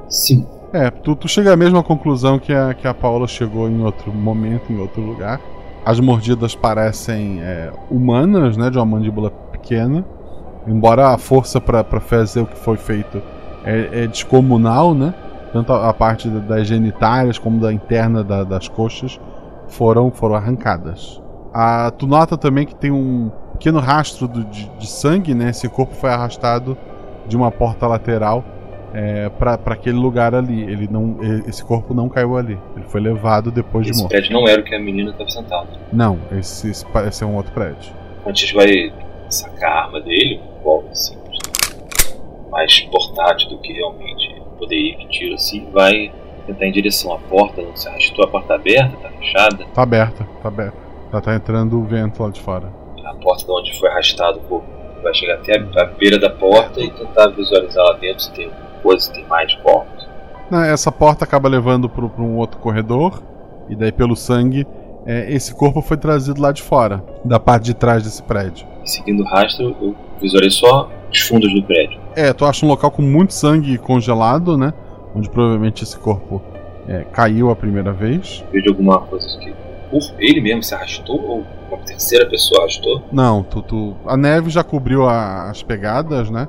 Sim. 0.09 0.45
É, 0.71 0.89
tu, 0.89 1.15
tu 1.15 1.28
chega 1.28 1.53
à 1.53 1.55
mesma 1.55 1.84
conclusão 1.84 2.39
que 2.39 2.51
a, 2.53 2.74
que 2.74 2.88
a 2.88 2.93
Paula 2.93 3.28
chegou 3.28 3.69
em 3.69 3.82
outro 3.84 4.11
momento, 4.11 4.71
em 4.71 4.80
outro 4.80 5.01
lugar. 5.01 5.39
As 5.86 5.99
mordidas 5.99 6.55
parecem 6.55 7.41
é, 7.41 7.71
humanas, 7.91 8.55
né? 8.57 8.69
De 8.69 8.78
uma 8.78 8.86
mandíbula 8.86 9.30
pequena. 9.30 10.03
Embora 10.65 11.09
a 11.09 11.17
força 11.17 11.59
para 11.59 11.84
fazer 11.99 12.41
o 12.41 12.45
que 12.47 12.57
foi 12.57 12.78
feito 12.78 13.21
é, 13.65 14.03
é 14.03 14.07
descomunal, 14.07 14.95
né? 14.95 15.13
Tanto 15.51 15.74
a, 15.74 15.89
a 15.89 15.93
parte 15.93 16.28
da- 16.30 16.39
das 16.39 16.67
genitárias 16.67 17.38
como 17.38 17.59
da 17.59 17.71
interna 17.71 18.24
da- 18.24 18.43
das 18.43 18.67
coxas 18.67 19.19
foram, 19.67 20.09
foram 20.09 20.36
arrancadas. 20.36 21.21
Ah, 21.53 21.91
tu 21.95 22.07
nota 22.07 22.38
também 22.38 22.65
que 22.65 22.74
tem 22.74 22.89
um 22.91 23.30
pequeno 23.54 23.80
rastro 23.80 24.28
do- 24.28 24.43
de, 24.45 24.68
de 24.78 24.88
sangue, 24.88 25.34
né? 25.34 25.49
Esse 25.49 25.68
corpo 25.70 25.93
foi 25.95 26.10
arrastado 26.10 26.78
de 27.28 27.36
uma 27.38 27.49
porta 27.51 27.88
lateral 27.88 28.43
é, 28.93 29.30
para 29.30 29.54
aquele 29.68 29.97
lugar 29.97 30.36
ali. 30.36 30.62
Ele 30.64 30.88
não, 30.91 31.18
esse 31.47 31.64
corpo 31.64 31.93
não 31.93 32.10
caiu 32.10 32.38
ali. 32.38 32.60
Ele 32.76 32.86
foi 32.88 33.01
levado 33.01 33.51
depois 33.51 33.86
de 33.86 33.91
Esse 33.91 34.01
morto. 34.01 34.12
prédio 34.12 34.34
não 34.34 34.47
era 34.47 34.62
o 34.62 34.64
que 34.64 34.76
a 34.76 34.80
menina 34.80 35.12
estava 35.12 35.30
sentada. 35.30 35.68
Não, 35.91 36.20
esse, 36.32 36.70
esse 36.70 36.86
parece 36.88 37.20
ser 37.20 37.26
um 37.26 37.36
outro 37.36 37.51
prédio. 37.54 37.91
Francesco 38.24 38.58
vai 38.58 38.93
sacar 39.30 39.72
a 39.72 39.82
arma 39.86 39.99
dele, 40.01 40.39
um 40.60 40.64
golpe 40.64 40.97
simples, 40.97 41.39
mais 42.51 42.80
portátil 42.82 43.49
do 43.49 43.58
que 43.60 43.74
realmente 43.74 44.41
poderia 44.60 44.95
que 44.97 45.08
tiro 45.08 45.36
assim, 45.36 45.68
vai 45.74 46.12
tentar 46.45 46.68
em 46.68 46.72
direção 46.72 47.14
à 47.14 47.18
porta, 47.18 47.62
não 47.62 47.76
se 47.76 47.88
arrastou, 47.88 48.24
a 48.26 48.28
porta 48.28 48.49
tá 48.49 48.56
aberta, 48.56 48.95
tá 48.97 49.10
fechada, 49.10 49.66
Tá 49.74 49.82
aberta, 49.82 50.28
tá 50.41 50.47
aberta. 50.49 50.78
Tá, 51.12 51.22
tá 51.22 51.36
entrando 51.36 51.80
o 51.80 51.84
vento 51.84 52.22
lá 52.24 52.30
de 52.30 52.39
fora. 52.41 52.72
A 53.06 53.14
porta 53.16 53.45
de 53.45 53.51
onde 53.51 53.80
foi 53.80 53.89
arrastado 53.89 54.39
o 54.39 54.41
corpo 54.41 54.68
vai 55.04 55.14
chegar 55.14 55.36
até 55.36 55.60
a, 55.60 55.84
a 55.84 55.86
beira 55.86 56.18
da 56.18 56.30
porta 56.30 56.80
e 56.80 56.89
tentar 56.89 57.28
visualizar 57.28 57.84
lá 57.84 57.93
dentro 57.97 58.24
se 58.24 58.32
tem 58.32 58.49
coisa, 58.82 59.06
se 59.06 59.14
tem 59.14 59.26
mais 59.28 59.54
corpos. 59.56 60.07
Essa 60.52 60.91
porta 60.91 61.26
acaba 61.26 61.49
levando 61.49 61.90
para 61.90 62.06
um 62.06 62.38
outro 62.38 62.60
corredor. 62.60 63.22
E 63.69 63.76
daí, 63.76 63.91
pelo 63.91 64.15
sangue, 64.15 64.68
é, 65.06 65.34
esse 65.34 65.53
corpo 65.56 65.82
foi 65.82 65.98
trazido 65.98 66.41
lá 66.41 66.52
de 66.52 66.61
fora, 66.61 67.03
da 67.23 67.40
parte 67.40 67.65
de 67.65 67.73
trás 67.73 68.03
desse 68.03 68.22
prédio. 68.22 68.68
Seguindo 68.86 69.23
o 69.23 69.26
rastro, 69.26 69.76
eu 69.82 69.95
visualizo 70.22 70.60
só 70.60 70.90
os 71.11 71.19
fundos 71.22 71.52
do 71.53 71.64
prédio. 71.64 71.99
É, 72.15 72.34
tu 72.34 72.45
acha 72.45 72.65
um 72.65 72.69
local 72.69 72.91
com 72.91 73.02
muito 73.02 73.34
sangue 73.34 73.77
congelado, 73.77 74.57
né? 74.57 74.73
Onde 75.15 75.30
provavelmente 75.30 75.84
esse 75.84 75.98
corpo 75.98 76.41
é, 76.88 77.03
caiu 77.11 77.49
a 77.49 77.56
primeira 77.56 77.91
vez. 77.91 78.44
Vejo 78.52 78.69
alguma 78.69 78.99
coisa 78.99 79.26
que 79.40 79.53
corpo, 79.99 80.14
ele 80.20 80.41
mesmo 80.41 80.64
se 80.64 80.74
arrastou 80.74 81.22
ou 81.22 81.45
uma 81.70 81.78
terceira 81.80 82.26
pessoa 82.28 82.61
arrastou. 82.61 83.02
Não, 83.11 83.44
tu, 83.44 83.61
tu- 83.61 83.95
a 84.06 84.15
neve 84.18 84.49
já 84.49 84.64
cobriu 84.64 85.07
a- 85.07 85.49
as 85.49 85.61
pegadas, 85.64 86.30
né? 86.30 86.48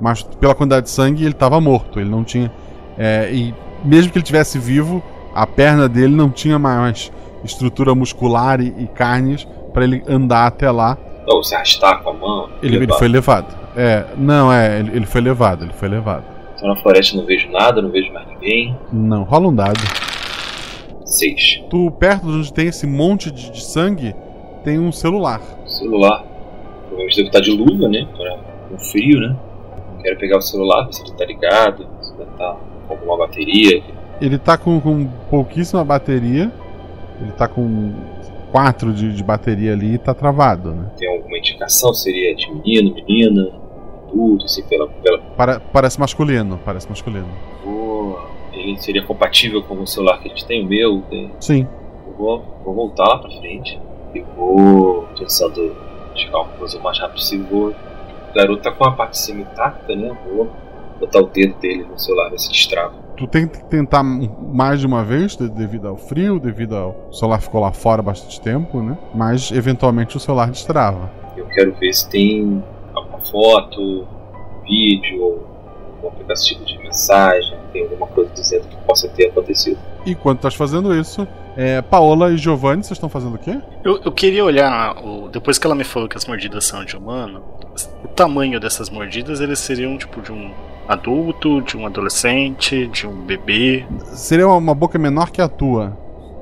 Mas 0.00 0.22
pela 0.22 0.54
quantidade 0.54 0.84
de 0.86 0.90
sangue 0.90 1.22
ele 1.22 1.32
estava 1.32 1.60
morto. 1.60 2.00
Ele 2.00 2.08
não 2.10 2.24
tinha. 2.24 2.50
é, 2.98 3.30
e 3.32 3.54
mesmo 3.84 4.12
que 4.12 4.18
ele 4.18 4.24
tivesse 4.24 4.58
vivo, 4.58 5.02
a 5.34 5.46
perna 5.46 5.88
dele 5.88 6.14
não 6.14 6.28
tinha 6.30 6.58
mais 6.58 7.10
estrutura 7.44 7.94
muscular 7.94 8.60
e, 8.60 8.74
e 8.78 8.86
carnes 8.88 9.46
para 9.72 9.84
ele 9.84 10.02
andar 10.08 10.46
até 10.46 10.70
lá. 10.70 10.98
Ou 11.26 11.42
se 11.44 11.54
arrastar 11.54 12.02
com 12.02 12.10
a 12.10 12.14
mão. 12.14 12.48
Ele, 12.62 12.76
ele 12.76 12.92
foi 12.94 13.08
levado. 13.08 13.46
É, 13.76 14.04
não, 14.16 14.52
é, 14.52 14.80
ele, 14.80 14.96
ele 14.96 15.06
foi 15.06 15.20
levado, 15.20 15.64
ele 15.64 15.72
foi 15.72 15.88
levado. 15.88 16.24
Então 16.56 16.68
na 16.68 16.76
floresta 16.82 17.16
não 17.16 17.24
vejo 17.24 17.48
nada, 17.50 17.80
não 17.80 17.90
vejo 17.90 18.12
mais 18.12 18.26
ninguém. 18.28 18.76
Não, 18.92 19.22
rola 19.22 19.48
um 19.48 19.54
dado. 19.54 19.78
Seis. 21.10 21.62
Tu, 21.68 21.90
perto 21.92 22.26
de 22.26 22.32
onde 22.38 22.52
tem 22.52 22.68
esse 22.68 22.86
monte 22.86 23.30
de, 23.30 23.50
de 23.50 23.62
sangue, 23.62 24.14
tem 24.64 24.78
um 24.78 24.92
celular. 24.92 25.40
Celular. 25.66 26.24
Provavelmente 26.86 27.16
deve 27.16 27.28
estar 27.28 27.40
de 27.40 27.50
luva, 27.50 27.88
né? 27.88 28.06
Para 28.16 28.38
o 28.76 28.78
frio, 28.78 29.20
né? 29.20 29.36
Quero 30.02 30.18
pegar 30.18 30.38
o 30.38 30.42
celular, 30.42 30.84
ver 30.86 30.92
se 30.94 31.02
ele 31.02 31.12
tá 31.12 31.24
ligado, 31.24 31.86
se 32.00 32.12
ele 32.14 32.30
tá 32.38 32.56
com 32.86 32.94
alguma 32.94 33.18
bateria. 33.18 33.82
Ele 34.20 34.38
tá 34.38 34.56
com, 34.56 34.80
com 34.80 35.06
pouquíssima 35.28 35.84
bateria. 35.84 36.50
Ele 37.20 37.32
tá 37.32 37.46
com 37.48 37.92
4 38.52 38.92
de, 38.92 39.12
de 39.14 39.22
bateria 39.22 39.72
ali 39.72 39.94
e 39.94 39.98
tá 39.98 40.14
travado, 40.14 40.72
né? 40.72 40.90
Tem 40.96 41.08
alguma 41.14 41.36
indicação? 41.38 41.92
Seria 41.92 42.34
de 42.34 42.50
menino, 42.52 42.94
menina, 42.94 43.50
adulto, 44.08 44.44
assim, 44.44 44.62
pela. 44.62 44.86
pela... 44.88 45.18
Para- 45.36 45.60
parece 45.60 45.98
masculino, 46.00 46.58
parece 46.64 46.88
masculino. 46.88 47.28
Vou- 47.64 48.18
Ele 48.60 48.78
seria 48.80 49.02
compatível 49.02 49.62
com 49.62 49.74
o 49.80 49.86
celular 49.86 50.18
que 50.20 50.26
a 50.28 50.30
gente 50.30 50.44
tem, 50.46 50.64
o 50.64 50.68
meu. 50.68 51.02
Tem... 51.08 51.30
Sim. 51.40 51.66
Eu 52.06 52.12
vou, 52.14 52.44
vou 52.64 52.74
voltar 52.74 53.04
lá 53.04 53.18
pra 53.18 53.30
frente 53.30 53.78
e 54.14 54.20
vou, 54.36 55.08
pensando 55.18 55.74
uma 56.32 56.44
coisa 56.44 56.78
o 56.78 56.82
mais 56.82 56.98
rápido 56.98 57.14
possível, 57.16 57.46
vou. 57.50 57.68
O 57.70 58.34
garoto 58.34 58.62
tá 58.62 58.70
com 58.70 58.84
a 58.84 58.92
parte 58.92 59.12
de 59.12 59.18
cima 59.18 59.40
intacta, 59.42 59.94
né? 59.96 60.16
Vou 60.26 60.48
botar 61.00 61.20
o 61.20 61.26
dedo 61.26 61.54
dele 61.58 61.84
no 61.84 61.98
celular, 61.98 62.30
ver 62.30 62.38
se 62.38 62.50
destrava. 62.50 62.94
Tu 63.16 63.26
tem 63.26 63.46
que 63.48 63.62
tentar 63.64 64.02
mais 64.02 64.80
de 64.80 64.86
uma 64.86 65.02
vez, 65.04 65.36
de- 65.36 65.48
devido 65.48 65.88
ao 65.88 65.96
frio, 65.96 66.38
devido 66.38 66.76
ao 66.76 66.96
o 67.10 67.12
celular 67.12 67.40
ficou 67.40 67.60
lá 67.60 67.72
fora 67.72 68.00
bastante 68.02 68.40
tempo, 68.40 68.80
né? 68.82 68.96
Mas 69.14 69.50
eventualmente 69.50 70.16
o 70.16 70.20
celular 70.20 70.50
destrava. 70.50 71.10
Eu 71.36 71.46
quero 71.46 71.72
ver 71.74 71.92
se 71.92 72.08
tem 72.08 72.62
alguma 72.94 73.18
foto, 73.20 74.06
vídeo, 74.64 75.22
ou 75.22 75.49
algum 76.02 76.08
aplicativo 76.08 76.64
de 76.64 76.78
mensagem, 76.78 77.56
tem 77.72 77.82
alguma 77.82 78.06
coisa 78.08 78.30
dizendo 78.34 78.66
que 78.68 78.76
possa 78.86 79.08
ter 79.08 79.28
acontecido. 79.28 79.78
Enquanto 80.06 80.38
estás 80.38 80.54
fazendo 80.54 80.94
isso, 80.94 81.26
é, 81.56 81.82
Paola 81.82 82.30
e 82.32 82.36
Giovanni, 82.36 82.82
vocês 82.82 82.92
estão 82.96 83.08
fazendo 83.08 83.34
o 83.34 83.38
quê? 83.38 83.58
Eu, 83.84 84.00
eu 84.04 84.12
queria 84.12 84.44
olhar, 84.44 84.96
o- 85.04 85.28
depois 85.28 85.58
que 85.58 85.66
ela 85.66 85.74
me 85.74 85.84
falou 85.84 86.08
que 86.08 86.16
as 86.16 86.24
mordidas 86.26 86.64
são 86.64 86.84
de 86.84 86.96
humano, 86.96 87.42
o 88.04 88.08
tamanho 88.08 88.58
dessas 88.58 88.88
mordidas, 88.90 89.40
eles 89.40 89.58
seriam 89.58 89.96
tipo 89.98 90.20
de 90.20 90.32
um 90.32 90.50
adulto, 90.88 91.60
de 91.62 91.76
um 91.76 91.86
adolescente, 91.86 92.86
de 92.88 93.06
um 93.06 93.14
bebê. 93.24 93.86
Seria 94.06 94.46
uma, 94.46 94.56
uma 94.56 94.74
boca 94.74 94.98
menor 94.98 95.30
que 95.30 95.40
a 95.40 95.48
tua. 95.48 95.96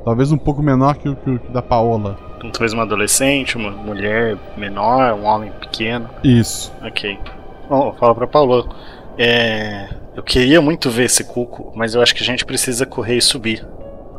Talvez 0.05 0.33
um 0.33 0.39
pouco 0.39 0.63
menor 0.63 0.97
que 0.97 1.09
o 1.09 1.17
que 1.17 1.29
o 1.31 1.39
da 1.51 1.61
Paola. 1.61 2.17
Então, 2.39 2.51
talvez 2.51 2.73
uma 2.73 2.85
adolescente, 2.85 3.57
uma 3.57 3.71
mulher 3.71 4.39
menor, 4.57 5.13
um 5.15 5.25
homem 5.25 5.51
pequeno. 5.61 6.09
Isso. 6.25 6.73
Ok. 6.83 7.19
Bom, 7.69 7.95
fala 7.99 8.15
pra 8.15 8.27
Paulo. 8.27 8.69
É, 9.19 9.89
eu 10.15 10.23
queria 10.23 10.61
muito 10.61 10.91
ver 10.91 11.05
esse 11.05 11.25
cuco, 11.25 11.73
mas 11.75 11.95
eu 11.95 12.01
acho 12.03 12.15
que 12.15 12.23
a 12.23 12.27
gente 12.27 12.45
precisa 12.45 12.87
correr 12.87 13.17
e 13.17 13.23
subir. 13.23 13.67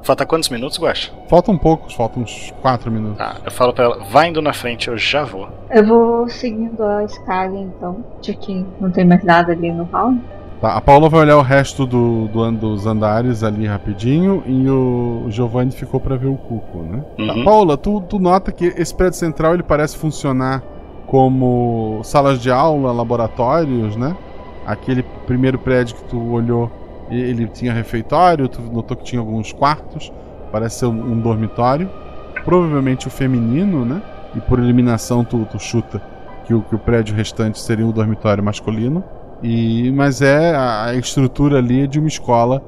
Falta 0.02 0.26
quantos 0.26 0.50
minutos, 0.50 0.80
Guacha? 0.80 1.12
Faltam 1.30 1.58
poucos, 1.58 1.94
faltam 1.94 2.24
uns 2.24 2.54
4 2.62 2.90
minutos. 2.92 3.18
Tá, 3.18 3.36
eu 3.44 3.52
falo 3.52 3.74
pra 3.74 3.86
ela, 3.86 4.04
vai 4.10 4.30
indo 4.30 4.42
na 4.42 4.54
frente, 4.54 4.88
eu 4.88 4.98
já 4.98 5.24
vou. 5.24 5.48
Eu 5.70 5.86
vou 5.86 6.30
seguindo 6.30 6.82
a 6.82 7.04
escada 7.04 7.56
então, 7.56 8.04
já 8.22 8.34
que 8.34 8.66
não 8.80 8.90
tem 8.92 9.06
mais 9.06 9.24
nada 9.24 9.52
ali 9.52 9.72
no 9.72 9.84
hall. 9.86 10.16
Tá, 10.62 10.74
a 10.76 10.82
Paula 10.82 11.08
vai 11.08 11.22
olhar 11.22 11.38
o 11.38 11.42
resto 11.42 11.86
do, 11.86 12.28
do 12.28 12.52
dos 12.52 12.86
andares 12.86 13.44
ali 13.44 13.66
rapidinho 13.66 14.44
e 14.46 14.70
o 14.70 15.26
Giovanni 15.30 15.72
ficou 15.72 16.00
para 16.00 16.18
ver 16.18 16.28
o 16.28 16.36
Cuco, 16.36 16.80
né? 16.80 17.04
Tá, 17.16 17.34
Uhum. 17.34 17.44
Paula, 17.46 17.78
tu, 17.78 18.02
tu 18.02 18.20
nota 18.20 18.52
que 18.52 18.66
esse 18.66 18.94
prédio 18.94 19.18
central 19.20 19.54
ele 19.54 19.64
parece 19.64 19.98
funcionar 19.98 20.62
como 21.06 22.02
salas 22.04 22.40
de 22.42 22.52
aula, 22.52 22.92
laboratórios, 22.92 23.96
né? 23.96 24.16
Aquele 24.72 25.04
primeiro 25.26 25.58
prédio 25.58 25.96
que 25.96 26.04
tu 26.04 26.32
olhou, 26.32 26.72
ele 27.10 27.48
tinha 27.48 27.74
refeitório, 27.74 28.48
tu 28.48 28.62
notou 28.62 28.96
que 28.96 29.04
tinha 29.04 29.20
alguns 29.20 29.52
quartos, 29.52 30.12
parece 30.52 30.80
ser 30.80 30.86
um, 30.86 31.20
dormitório, 31.20 31.90
provavelmente 32.46 33.08
o 33.08 33.10
feminino, 33.10 33.84
né? 33.84 34.02
E 34.36 34.40
por 34.40 34.60
eliminação 34.60 35.24
tu, 35.24 35.44
tu 35.52 35.58
chuta 35.60 36.00
que 36.46 36.54
o, 36.54 36.62
que 36.62 36.76
o 36.76 36.80
prédio 36.80 37.16
restante 37.16 37.60
seria 37.60 37.86
um 37.86 37.92
dormitório 37.92 38.44
masculino. 38.44 39.04
E, 39.42 39.92
mas 39.92 40.22
é 40.22 40.56
a, 40.56 40.94
estrutura 40.94 41.58
ali 41.58 41.82
é 41.82 41.88
de 41.88 41.98
uma 41.98 42.08
escola 42.08 42.62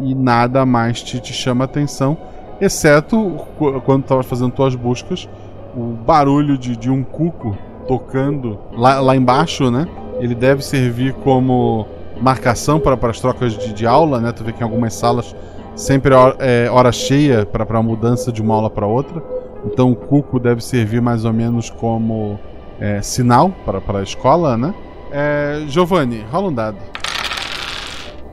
e 0.00 0.14
nada 0.14 0.64
mais 0.64 1.02
te, 1.02 1.18
te 1.18 1.32
chama 1.32 1.64
atenção, 1.64 2.16
exceto 2.60 3.16
qu- 3.58 3.80
quando 3.80 4.02
estavas 4.02 4.26
fazendo 4.26 4.52
tuas 4.52 4.76
buscas, 4.76 5.28
o 5.76 5.94
barulho 6.06 6.56
de, 6.56 6.76
de 6.76 6.88
um 6.90 7.02
cuco 7.02 7.56
tocando 7.88 8.58
lá, 8.72 9.00
lá 9.00 9.16
embaixo, 9.16 9.70
né? 9.70 9.88
Ele 10.18 10.34
deve 10.34 10.62
servir 10.62 11.12
como 11.14 11.86
marcação 12.20 12.80
para, 12.80 12.96
para 12.96 13.10
as 13.10 13.20
trocas 13.20 13.56
de, 13.56 13.72
de 13.72 13.86
aula, 13.86 14.20
né? 14.20 14.32
Tu 14.32 14.44
vê 14.44 14.52
que 14.52 14.60
em 14.60 14.64
algumas 14.64 14.94
salas 14.94 15.34
sempre 15.74 16.12
é 16.14 16.68
hora, 16.70 16.88
é 16.88 16.92
cheia 16.92 17.46
para 17.46 17.78
a 17.78 17.82
mudança 17.82 18.32
de 18.32 18.42
uma 18.42 18.54
aula 18.54 18.70
para 18.70 18.86
outra. 18.86 19.22
Então 19.64 19.90
o 19.90 19.96
cuco 19.96 20.38
deve 20.38 20.62
servir 20.62 21.00
mais 21.00 21.24
ou 21.24 21.32
menos 21.32 21.70
como 21.70 22.38
é, 22.80 23.00
sinal 23.02 23.50
para, 23.64 23.80
para 23.80 24.00
a 24.00 24.02
escola, 24.02 24.56
né? 24.56 24.74
É, 25.10 25.64
Giovanni, 25.68 26.24
rola 26.30 26.48
um 26.48 26.52
dado. 26.52 26.76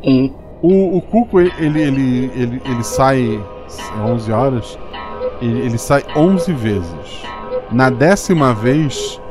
Um. 0.03 0.45
O, 0.61 0.97
o 0.97 1.01
Cuco, 1.01 1.39
ele, 1.39 1.51
ele, 1.59 2.31
ele, 2.33 2.61
ele 2.65 2.83
sai 2.83 3.39
11 4.03 4.31
horas, 4.31 4.79
ele, 5.41 5.59
ele 5.59 5.77
sai 5.77 6.03
11 6.15 6.51
vezes. 6.53 7.23
Na 7.71 7.89
décima 7.89 8.53
vez, 8.53 9.21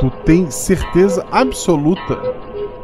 tu 0.00 0.10
tem 0.24 0.50
certeza 0.50 1.24
absoluta 1.30 2.16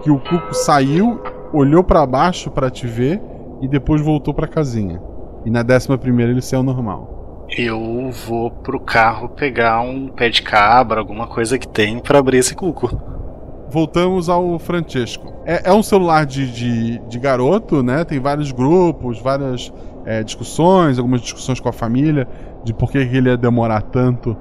que 0.02 0.10
o 0.10 0.20
Cuco 0.20 0.55
saiu, 0.55 1.20
olhou 1.52 1.82
pra 1.82 2.06
baixo 2.06 2.51
pra 2.51 2.70
te 2.70 2.86
ver 2.86 3.20
e 3.60 3.66
depois 3.66 4.02
voltou 4.02 4.34
pra 4.34 4.47
casinha. 4.47 5.02
E 5.44 5.51
na 5.51 5.62
décima 5.62 5.97
primeira 5.97 6.30
ele 6.30 6.43
saiu 6.43 6.62
normal. 6.62 7.47
Eu 7.56 8.10
vou 8.26 8.51
pro 8.51 8.78
carro 8.78 9.30
pegar 9.30 9.80
um 9.80 10.09
pé 10.09 10.28
de 10.28 10.43
cabra, 10.43 11.01
alguma 11.01 11.26
coisa 11.26 11.59
que 11.59 11.66
tem 11.66 11.98
pra 11.98 12.18
abrir 12.18 12.38
esse 12.38 12.55
cuco. 12.55 13.01
Voltamos 13.70 14.28
ao 14.28 14.59
Francesco. 14.59 15.32
É, 15.44 15.70
é 15.70 15.72
um 15.72 15.82
celular 15.82 16.26
de, 16.26 16.51
de, 16.51 16.98
de 16.98 17.18
garoto, 17.18 17.82
né? 17.82 18.05
Tem 18.05 18.20
vários 18.20 18.52
grupos, 18.52 19.20
várias 19.20 19.72
é, 20.05 20.22
discussões, 20.22 20.98
algumas 20.98 21.20
discussões 21.20 21.60
com 21.60 21.68
a 21.68 21.72
família 21.72 22.28
de 22.64 22.74
por 22.74 22.90
que 22.90 22.98
ele 22.98 23.28
ia 23.28 23.36
demorar 23.36 23.82
tanto 23.82 24.36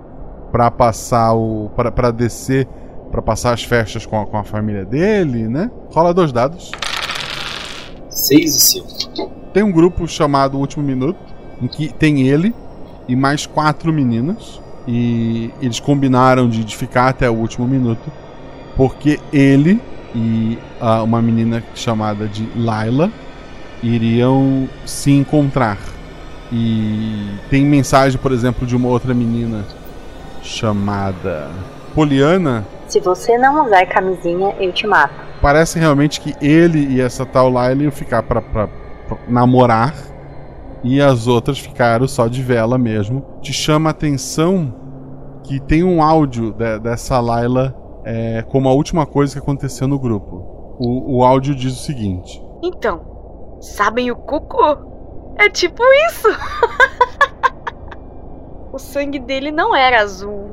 pra 0.51 0.69
passar 0.71 1.33
o. 1.33 1.69
para 1.75 2.11
descer, 2.11 2.67
pra 3.11 3.21
passar 3.21 3.53
as 3.53 3.63
festas 3.63 4.05
com 4.05 4.19
a, 4.19 4.25
com 4.25 4.37
a 4.37 4.43
família 4.43 4.85
dele, 4.85 5.47
né? 5.47 5.69
Rola 5.91 6.13
dois 6.13 6.31
dados. 6.31 6.71
6 8.09 8.55
e 8.55 8.59
5. 8.59 9.31
Tem 9.53 9.63
um 9.63 9.71
grupo 9.71 10.07
chamado 10.07 10.57
Último 10.57 10.83
Minuto, 10.83 11.19
em 11.61 11.67
que 11.67 11.93
tem 11.93 12.27
ele 12.27 12.53
e 13.07 13.15
mais 13.15 13.45
quatro 13.45 13.91
meninas. 13.93 14.59
E 14.87 15.51
eles 15.61 15.79
combinaram 15.79 16.47
de, 16.47 16.63
de 16.63 16.75
ficar 16.75 17.09
até 17.09 17.29
o 17.29 17.33
último 17.33 17.67
minuto, 17.67 18.11
porque 18.75 19.19
ele 19.33 19.81
e 20.13 20.57
ah, 20.79 21.01
uma 21.03 21.21
menina 21.21 21.63
chamada 21.73 22.27
de 22.27 22.47
Laila 22.55 23.11
iriam 23.81 24.69
se 24.85 25.11
encontrar. 25.11 25.77
E 26.51 27.27
tem 27.49 27.65
mensagem, 27.65 28.19
por 28.19 28.31
exemplo, 28.31 28.65
de 28.65 28.75
uma 28.75 28.87
outra 28.87 29.13
menina 29.13 29.65
chamada 30.45 31.49
Poliana. 31.93 32.65
Se 32.87 32.99
você 32.99 33.37
não 33.37 33.65
usar 33.65 33.85
camisinha, 33.87 34.55
eu 34.59 34.71
te 34.71 34.85
mato. 34.85 35.13
Parece 35.41 35.79
realmente 35.79 36.21
que 36.21 36.33
ele 36.45 36.85
e 36.95 37.01
essa 37.01 37.25
tal 37.25 37.49
Laila 37.49 37.83
iam 37.83 37.91
ficar 37.91 38.23
pra, 38.23 38.41
pra- 38.41 38.67
pra 39.07 39.17
namorar 39.27 39.93
e 40.83 41.01
as 41.01 41.27
outras 41.27 41.57
ficaram 41.59 42.07
só 42.07 42.27
de 42.27 42.41
vela 42.41 42.77
mesmo. 42.77 43.25
Te 43.41 43.51
chama 43.51 43.89
a 43.89 43.91
atenção 43.91 44.73
que 45.43 45.59
tem 45.59 45.83
um 45.83 46.01
áudio 46.01 46.51
de- 46.53 46.79
dessa 46.79 47.19
Laila 47.19 47.75
é, 48.05 48.43
como 48.49 48.69
a 48.69 48.73
última 48.73 49.05
coisa 49.05 49.33
que 49.33 49.39
aconteceu 49.39 49.87
no 49.87 49.97
grupo. 49.99 50.75
O, 50.79 51.17
o 51.19 51.23
áudio 51.23 51.55
diz 51.55 51.73
o 51.73 51.83
seguinte: 51.83 52.41
Então, 52.63 53.01
sabem 53.61 54.11
o 54.11 54.15
cuco? 54.15 54.93
É 55.37 55.49
tipo 55.49 55.81
isso. 56.09 56.27
o 58.75 58.79
sangue 58.79 59.19
dele 59.19 59.51
não 59.51 59.73
era 59.73 60.01
azul. 60.01 60.51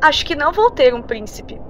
Acho 0.00 0.24
que 0.24 0.34
não 0.34 0.50
vou 0.50 0.70
ter 0.70 0.94
um 0.94 1.02
príncipe. 1.02 1.60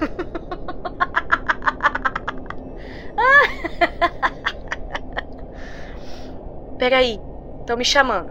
Peraí, 6.78 7.18
estão 7.60 7.76
me 7.76 7.84
chamando. 7.84 8.30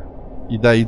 E 0.49 0.57
daí 0.57 0.87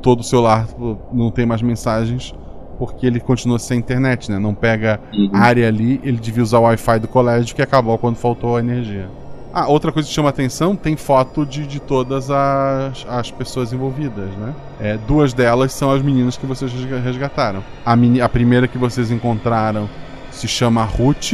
todo 0.00 0.20
o 0.20 0.22
celular 0.22 0.68
não 1.12 1.32
tem 1.32 1.44
mais 1.44 1.60
mensagens 1.62 2.32
porque 2.78 3.04
ele 3.04 3.18
continua 3.18 3.58
sem 3.58 3.80
internet, 3.80 4.30
né? 4.30 4.38
Não 4.38 4.54
pega 4.54 5.00
área 5.32 5.66
ali, 5.66 6.00
ele 6.04 6.18
devia 6.18 6.44
usar 6.44 6.60
o 6.60 6.62
Wi-Fi 6.62 7.00
do 7.00 7.08
colégio 7.08 7.56
que 7.56 7.62
acabou 7.62 7.98
quando 7.98 8.14
faltou 8.16 8.56
a 8.56 8.60
energia. 8.60 9.08
Ah, 9.52 9.66
outra 9.66 9.90
coisa 9.90 10.08
que 10.08 10.14
chama 10.14 10.28
atenção, 10.28 10.76
tem 10.76 10.96
foto 10.96 11.44
de, 11.44 11.66
de 11.66 11.80
todas 11.80 12.30
as, 12.30 13.04
as 13.08 13.30
pessoas 13.32 13.72
envolvidas, 13.72 14.28
né? 14.36 14.54
É, 14.80 14.96
duas 14.96 15.32
delas 15.32 15.72
são 15.72 15.90
as 15.90 16.00
meninas 16.02 16.36
que 16.36 16.46
vocês 16.46 16.72
resga- 16.72 17.00
resgataram. 17.00 17.64
A, 17.84 17.96
meni- 17.96 18.20
a 18.20 18.28
primeira 18.28 18.68
que 18.68 18.78
vocês 18.78 19.10
encontraram 19.10 19.88
se 20.30 20.46
chama 20.46 20.84
Ruth 20.84 21.32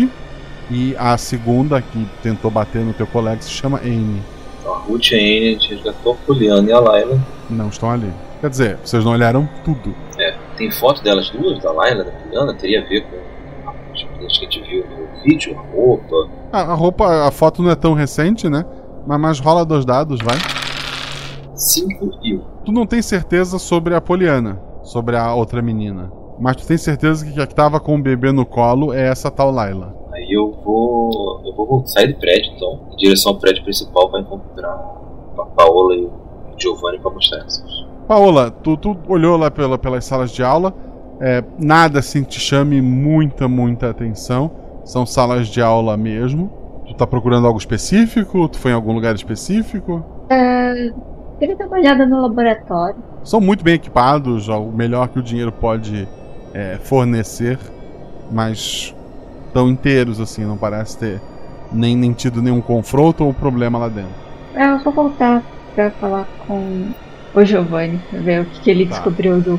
e 0.70 0.96
a 0.98 1.16
segunda 1.18 1.82
que 1.82 2.06
tentou 2.22 2.50
bater 2.50 2.82
no 2.82 2.94
teu 2.94 3.06
colega 3.06 3.42
se 3.42 3.50
chama 3.50 3.78
Amy. 3.80 4.22
Então, 4.60 4.74
a 4.74 4.78
Ruth 4.78 5.10
e 5.10 5.14
a 5.14 5.18
Anne, 5.18 5.48
a 5.48 5.52
gente 5.52 5.74
resgatou 5.74 6.12
a 6.14 6.16
Poliana 6.26 6.68
e 6.68 6.72
a 6.72 6.80
Laila. 6.80 7.20
Não 7.50 7.68
estão 7.68 7.90
ali. 7.90 8.10
Quer 8.40 8.50
dizer, 8.50 8.78
vocês 8.82 9.04
não 9.04 9.12
olharam 9.12 9.46
tudo. 9.64 9.94
É, 10.18 10.34
tem 10.56 10.70
foto 10.70 11.02
delas 11.02 11.28
duas, 11.30 11.58
da 11.62 11.70
Laila, 11.70 12.02
da 12.04 12.10
Poliana, 12.12 12.54
teria 12.54 12.80
a 12.82 12.84
ver 12.88 13.02
com 13.02 13.16
que 14.26 14.46
a 14.46 14.50
gente 14.50 14.60
viu 14.62 14.84
no 14.86 15.22
vídeo, 15.22 15.56
a 15.58 15.74
roupa. 15.74 16.30
A, 16.52 16.60
a 16.60 16.74
roupa, 16.74 17.26
a 17.26 17.30
foto 17.30 17.62
não 17.62 17.70
é 17.70 17.74
tão 17.74 17.94
recente, 17.94 18.48
né? 18.48 18.64
Mas, 19.06 19.20
mas 19.20 19.40
rola 19.40 19.64
dois 19.64 19.84
dados, 19.84 20.20
vai. 20.22 20.36
5 21.54 22.18
e 22.22 22.36
1. 22.36 22.40
Tu 22.64 22.72
não 22.72 22.86
tem 22.86 23.00
certeza 23.00 23.58
sobre 23.58 23.94
a 23.94 24.00
Poliana, 24.00 24.60
sobre 24.82 25.16
a 25.16 25.34
outra 25.34 25.62
menina. 25.62 26.12
Mas 26.38 26.56
tu 26.56 26.66
tem 26.66 26.76
certeza 26.76 27.24
que 27.24 27.40
a 27.40 27.46
que 27.46 27.54
tava 27.54 27.80
com 27.80 27.94
o 27.94 28.02
bebê 28.02 28.30
no 28.30 28.44
colo 28.44 28.92
é 28.92 29.08
essa 29.08 29.30
tal 29.30 29.50
Laila. 29.50 29.94
Aí 30.12 30.28
eu 30.30 30.52
vou. 30.64 31.40
Eu 31.44 31.54
vou 31.54 31.86
sair 31.86 32.12
do 32.12 32.18
prédio 32.18 32.52
então, 32.54 32.80
em 32.92 32.96
direção 32.96 33.32
ao 33.32 33.38
prédio 33.38 33.62
principal 33.64 34.10
para 34.10 34.20
encontrar 34.20 34.74
a 35.38 35.46
Paola 35.56 35.94
e 35.94 36.04
o 36.04 36.12
Giovanni 36.58 36.98
para 36.98 37.10
mostrar 37.10 37.38
essas. 37.38 37.86
Paola, 38.06 38.50
tu, 38.50 38.76
tu 38.76 38.96
olhou 39.08 39.36
lá 39.36 39.50
pela, 39.50 39.78
pelas 39.78 40.04
salas 40.04 40.30
de 40.30 40.42
aula, 40.42 40.72
é, 41.20 41.42
nada 41.58 41.98
assim 42.00 42.22
te 42.22 42.38
chame 42.40 42.80
muita, 42.80 43.48
muita 43.48 43.90
atenção. 43.90 44.50
São 44.84 45.04
salas 45.04 45.48
de 45.48 45.60
aula 45.60 45.96
mesmo. 45.96 46.50
Tu 46.86 46.94
tá 46.94 47.06
procurando 47.06 47.46
algo 47.46 47.58
específico? 47.58 48.48
Tu 48.48 48.58
foi 48.58 48.70
em 48.70 48.74
algum 48.74 48.92
lugar 48.92 49.14
específico? 49.14 50.04
É, 50.30 50.90
queria 51.38 51.56
dar 51.56 51.66
uma 51.66 51.76
olhada 51.78 52.06
no 52.06 52.20
laboratório. 52.22 52.96
São 53.24 53.40
muito 53.40 53.64
bem 53.64 53.74
equipados, 53.74 54.48
o 54.48 54.66
melhor 54.66 55.08
que 55.08 55.18
o 55.18 55.22
dinheiro 55.22 55.50
pode 55.50 56.06
é, 56.54 56.78
fornecer, 56.82 57.58
mas 58.30 58.94
estão 59.48 59.68
inteiros 59.68 60.20
assim, 60.20 60.44
não 60.44 60.56
parece 60.56 60.96
ter 60.98 61.20
nem, 61.72 61.96
nem 61.96 62.12
tido 62.12 62.40
nenhum 62.40 62.60
confronto 62.60 63.24
ou 63.24 63.34
problema 63.34 63.78
lá 63.78 63.88
dentro. 63.88 64.14
É, 64.54 64.70
eu 64.70 64.78
vou 64.78 64.92
voltar 64.92 65.42
pra 65.74 65.90
falar 65.90 66.26
com 66.46 66.84
o 67.34 67.44
Giovanni, 67.44 68.00
pra 68.10 68.20
ver 68.20 68.42
o 68.42 68.44
que, 68.46 68.60
que 68.60 68.70
ele 68.70 68.86
Tá. 68.86 68.92
descobriu 68.94 69.40
do 69.40 69.58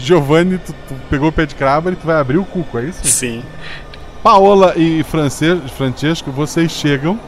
Giovanni, 0.00 0.58
tu, 0.58 0.72
tu 0.88 0.94
pegou 1.08 1.28
o 1.28 1.32
pé 1.32 1.46
de 1.46 1.54
cravo 1.54 1.90
e 1.90 1.96
tu 1.96 2.06
vai 2.06 2.16
abrir 2.16 2.38
o 2.38 2.44
cuco, 2.44 2.78
é 2.78 2.84
isso? 2.84 3.04
Sim. 3.06 3.42
Paola 4.22 4.74
e 4.76 5.02
France- 5.04 5.56
Francesco, 5.76 6.30
vocês 6.30 6.70
chegam 6.70 7.18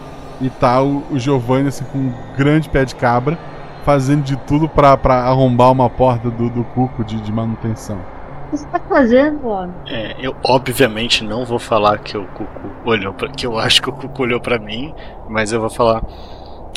e 0.40 0.50
tá 0.50 0.82
o, 0.82 1.02
o 1.10 1.18
Giovanni 1.18 1.68
assim, 1.68 1.84
com 1.84 1.98
um 1.98 2.14
grande 2.36 2.68
pé 2.68 2.84
de 2.84 2.94
cabra 2.94 3.38
fazendo 3.84 4.22
de 4.22 4.36
tudo 4.36 4.68
pra, 4.68 4.96
pra 4.96 5.22
arrombar 5.24 5.72
uma 5.72 5.88
porta 5.90 6.30
do, 6.30 6.48
do 6.50 6.62
cuco 6.64 7.02
de, 7.04 7.20
de 7.20 7.32
manutenção. 7.32 7.96
O 7.98 8.50
que 8.50 8.58
você 8.58 8.66
tá 8.66 8.78
fazendo, 8.80 9.48
homem? 9.48 9.74
É, 9.86 10.14
eu 10.20 10.36
obviamente 10.44 11.24
não 11.24 11.44
vou 11.46 11.58
falar 11.58 11.98
que 11.98 12.16
o 12.18 12.26
Cuco 12.26 12.50
olhou 12.84 13.14
para 13.14 13.28
que 13.28 13.46
eu 13.46 13.58
acho 13.58 13.80
que 13.80 13.88
o 13.88 13.92
Cuco 13.92 14.22
olhou 14.22 14.38
pra 14.40 14.58
mim, 14.58 14.94
mas 15.28 15.52
eu 15.52 15.60
vou 15.60 15.70
falar 15.70 16.02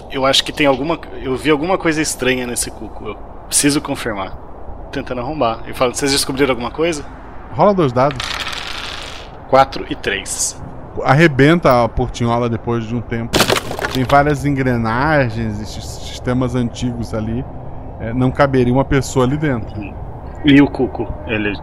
eu 0.09 0.25
acho 0.25 0.43
que 0.45 0.53
tem 0.53 0.65
alguma 0.65 0.97
eu 1.21 1.35
vi 1.35 1.49
alguma 1.49 1.77
coisa 1.77 2.01
estranha 2.01 2.47
nesse 2.47 2.71
Cuco. 2.71 3.05
Eu 3.09 3.15
preciso 3.47 3.81
confirmar. 3.81 4.37
Tentando 4.95 5.19
arrombar. 5.19 5.59
Eu 5.67 5.75
falo, 5.75 5.93
vocês 5.93 6.09
descobriram 6.13 6.51
alguma 6.51 6.71
coisa? 6.71 7.05
Rola 7.51 7.73
dois 7.73 7.91
dados. 7.91 8.17
4 9.49 9.85
e 9.89 9.95
3. 9.95 10.63
Arrebenta 11.03 11.83
a 11.83 11.89
portinhola 11.89 12.49
depois 12.49 12.85
de 12.85 12.95
um 12.95 13.01
tempo. 13.01 13.37
Tem 13.93 14.05
várias 14.05 14.45
engrenagens 14.45 15.59
e 15.59 15.65
sistemas 15.65 16.55
antigos 16.55 17.13
ali. 17.13 17.43
É, 17.99 18.13
não 18.13 18.31
caberia 18.31 18.71
uma 18.73 18.85
pessoa 18.85 19.25
ali 19.25 19.35
dentro. 19.35 19.75
E 20.45 20.61
o 20.61 20.67
Cuco? 20.69 21.13
Ele 21.27 21.53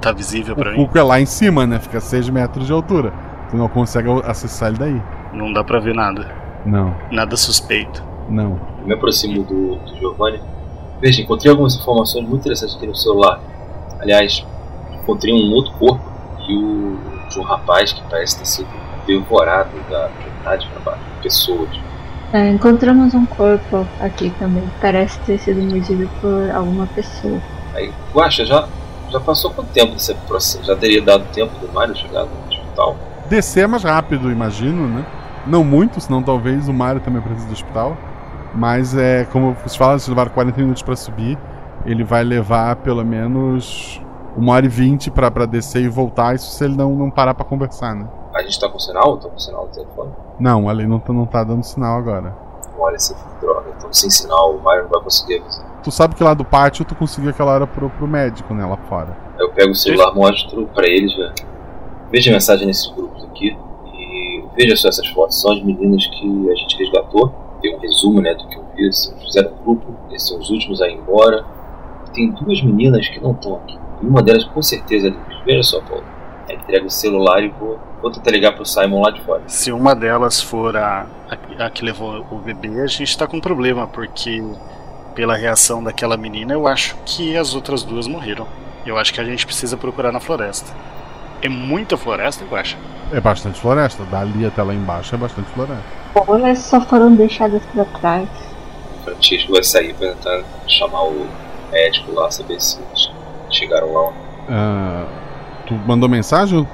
tá 0.00 0.10
visível 0.10 0.56
para 0.56 0.70
O 0.70 0.72
mim? 0.72 0.84
cuco 0.84 0.98
é 0.98 1.02
lá 1.04 1.20
em 1.20 1.26
cima, 1.26 1.64
né? 1.64 1.78
Fica 1.78 1.98
a 1.98 2.00
6 2.00 2.28
metros 2.30 2.66
de 2.66 2.72
altura. 2.72 3.12
Tu 3.48 3.56
não 3.56 3.68
consegue 3.68 4.08
acessar 4.24 4.70
ele 4.70 4.78
daí. 4.78 5.02
Não 5.32 5.52
dá 5.52 5.62
pra 5.62 5.78
ver 5.78 5.94
nada. 5.94 6.28
Não, 6.66 6.92
Nada 7.12 7.36
suspeito. 7.36 8.02
não. 8.28 8.58
Eu 8.80 8.86
me 8.88 8.94
aproximo 8.94 9.44
do, 9.44 9.76
do 9.76 9.96
Giovanni. 9.98 10.40
Veja, 11.02 11.20
encontrei 11.20 11.50
algumas 11.50 11.74
informações 11.74 12.24
muito 12.24 12.42
interessantes 12.42 12.76
aqui 12.76 12.86
no 12.86 12.94
celular. 12.94 13.40
Aliás, 13.98 14.46
encontrei 14.92 15.34
um 15.34 15.52
outro 15.52 15.72
corpo 15.72 16.00
e 16.48 16.56
o 16.56 16.96
de 17.28 17.40
um 17.40 17.42
rapaz 17.42 17.92
que 17.92 18.02
parece 18.08 18.38
ter 18.38 18.46
sido 18.46 18.68
devorado 19.06 19.70
da 19.90 20.10
metade 20.24 20.68
para 20.68 20.92
baixo. 20.92 21.02
Pessoas. 21.20 21.68
É, 22.32 22.50
encontramos 22.50 23.14
um 23.14 23.26
corpo 23.26 23.86
aqui 24.00 24.30
também. 24.38 24.62
Parece 24.80 25.18
ter 25.20 25.38
sido 25.38 25.60
mordido 25.60 26.08
por 26.20 26.50
alguma 26.54 26.86
pessoa. 26.86 27.40
Aí, 27.74 27.92
Guaxa, 28.14 28.44
já, 28.44 28.68
já 29.10 29.18
passou 29.18 29.50
quanto 29.50 29.70
tempo 29.72 29.94
desse 29.94 30.14
processo? 30.14 30.64
Já 30.64 30.76
teria 30.76 31.02
dado 31.02 31.24
tempo 31.32 31.52
do 31.58 31.72
Mário 31.72 31.96
chegar 31.96 32.24
no 32.24 32.30
hospital? 32.48 32.96
Descer 33.28 33.64
é 33.64 33.66
mais 33.66 33.82
rápido, 33.82 34.30
imagino, 34.30 34.86
né? 34.86 35.04
Não 35.46 35.64
muito, 35.64 36.00
senão 36.00 36.22
talvez 36.22 36.68
o 36.68 36.72
Mario 36.72 37.00
também 37.00 37.20
precise 37.20 37.46
do 37.46 37.52
hospital. 37.52 37.96
Mas 38.54 38.96
é, 38.96 39.24
como 39.32 39.56
você 39.64 39.76
fala, 39.78 39.98
se 39.98 40.10
levar 40.10 40.28
40 40.30 40.60
minutos 40.60 40.82
pra 40.82 40.94
subir, 40.96 41.38
ele 41.86 42.04
vai 42.04 42.22
levar 42.22 42.76
pelo 42.76 43.04
menos 43.04 44.00
uma 44.36 44.52
hora 44.54 44.66
e 44.66 44.68
vinte 44.68 45.10
pra, 45.10 45.30
pra 45.30 45.46
descer 45.46 45.82
e 45.82 45.88
voltar, 45.88 46.34
isso 46.34 46.50
se 46.50 46.64
ele 46.64 46.76
não, 46.76 46.94
não 46.94 47.10
parar 47.10 47.34
pra 47.34 47.44
conversar, 47.44 47.94
né? 47.94 48.06
A 48.34 48.42
gente 48.42 48.58
tá 48.58 48.68
com 48.68 48.78
sinal? 48.78 49.16
Tô 49.18 49.28
com 49.28 49.38
sinal 49.38 49.66
no 49.66 49.72
telefone? 49.72 50.10
Não, 50.40 50.68
ali 50.68 50.86
não, 50.86 50.98
tá- 50.98 51.12
não 51.12 51.26
tá 51.26 51.44
dando 51.44 51.62
sinal 51.64 51.98
agora. 51.98 52.34
Olha, 52.78 52.96
essa 52.96 53.14
droga. 53.40 53.66
Então, 53.76 53.92
sem 53.92 54.08
sinal, 54.10 54.54
o 54.56 54.62
Mário 54.62 54.84
não 54.84 54.90
vai 54.90 55.02
conseguir 55.02 55.40
avisar. 55.40 55.66
Tu 55.82 55.90
sabe 55.90 56.14
que 56.14 56.24
lá 56.24 56.32
do 56.34 56.44
pátio 56.44 56.84
tu 56.84 56.94
conseguiu 56.94 57.30
aquela 57.30 57.52
hora 57.52 57.66
pro, 57.66 57.90
pro 57.90 58.08
médico, 58.08 58.54
né, 58.54 58.64
lá 58.64 58.76
fora. 58.88 59.16
Eu 59.38 59.50
pego 59.50 59.72
o 59.72 59.74
celular, 59.74 60.14
mostro 60.14 60.66
pra 60.74 60.86
eles, 60.86 61.14
velho. 61.14 61.32
Veja 62.10 62.30
a 62.30 62.34
mensagem 62.34 62.66
nesses 62.66 62.86
grupos 62.94 63.24
aqui. 63.24 63.56
E 63.94 64.44
veja 64.56 64.76
só 64.76 64.88
essas 64.88 65.06
fotos. 65.08 65.40
São 65.40 65.52
as 65.52 65.62
meninas 65.62 66.06
que 66.06 66.50
a 66.50 66.54
gente 66.54 66.78
resgatou. 66.78 67.32
Tem 67.62 67.74
um 67.74 67.78
resumo, 67.78 68.20
né, 68.20 68.34
do 68.34 68.46
que 68.48 68.56
eu 68.56 68.64
vi. 68.74 68.82
Eles 68.82 69.14
fizeram 69.24 69.52
um 69.52 69.64
grupo. 69.64 69.94
Esses 70.10 70.28
são 70.28 70.38
os 70.38 70.50
últimos 70.50 70.82
a 70.82 70.88
ir 70.88 70.94
embora. 70.94 71.44
Tem 72.12 72.30
duas 72.32 72.62
meninas 72.62 73.08
que 73.08 73.20
não 73.20 73.32
estão 73.32 73.56
aqui. 73.56 73.78
E 74.02 74.06
uma 74.06 74.22
delas, 74.22 74.44
com 74.44 74.60
certeza, 74.60 75.06
é 75.06 75.10
livre. 75.10 75.36
Veja 75.46 75.62
só, 75.62 75.80
Paulo. 75.80 76.04
Aí 76.48 76.56
entrega 76.56 76.84
o 76.84 76.90
celular 76.90 77.42
e 77.42 77.48
vou, 77.48 77.78
vou 78.02 78.10
tentar 78.10 78.32
ligar 78.32 78.52
pro 78.52 78.66
Simon 78.66 79.00
lá 79.00 79.10
de 79.10 79.20
fora. 79.22 79.42
Se 79.46 79.70
uma 79.70 79.94
delas 79.94 80.40
for 80.40 80.76
a, 80.76 81.06
a, 81.30 81.66
a 81.66 81.70
que 81.70 81.84
levou 81.84 82.26
o 82.30 82.38
bebê, 82.38 82.80
a 82.80 82.86
gente 82.86 83.16
tá 83.16 83.26
com 83.26 83.40
problema, 83.40 83.86
porque 83.86 84.42
pela 85.14 85.36
reação 85.36 85.82
daquela 85.82 86.16
menina, 86.16 86.52
eu 86.52 86.66
acho 86.66 86.96
que 87.04 87.36
as 87.36 87.54
outras 87.54 87.82
duas 87.82 88.06
morreram. 88.06 88.46
Eu 88.84 88.98
acho 88.98 89.14
que 89.14 89.20
a 89.20 89.24
gente 89.24 89.46
precisa 89.46 89.76
procurar 89.76 90.10
na 90.10 90.18
floresta. 90.18 90.74
É 91.42 91.48
muita 91.48 91.96
floresta, 91.96 92.44
eu 92.48 92.56
acho. 92.56 92.78
É 93.12 93.20
bastante 93.20 93.60
floresta, 93.60 94.04
dali 94.04 94.46
até 94.46 94.62
lá 94.62 94.72
embaixo 94.72 95.14
é 95.14 95.18
bastante 95.18 95.50
floresta. 95.50 95.82
Ou 96.14 96.36
elas 96.36 96.60
só 96.60 96.80
foram 96.82 97.16
deixadas 97.16 97.60
pra 97.66 97.84
trás. 97.84 98.28
O 99.00 99.04
Francisco 99.04 99.52
vai 99.52 99.64
sair 99.64 99.92
pra 99.94 100.12
tentar 100.12 100.44
chamar 100.68 101.02
o 101.02 101.26
médico 101.72 102.12
lá, 102.12 102.30
saber 102.30 102.60
se 102.60 102.78
chegaram 103.50 103.92
lá. 103.92 104.12
Ah, 104.48 105.06
tu 105.66 105.74
mandou 105.74 106.08
mensagem? 106.08 106.66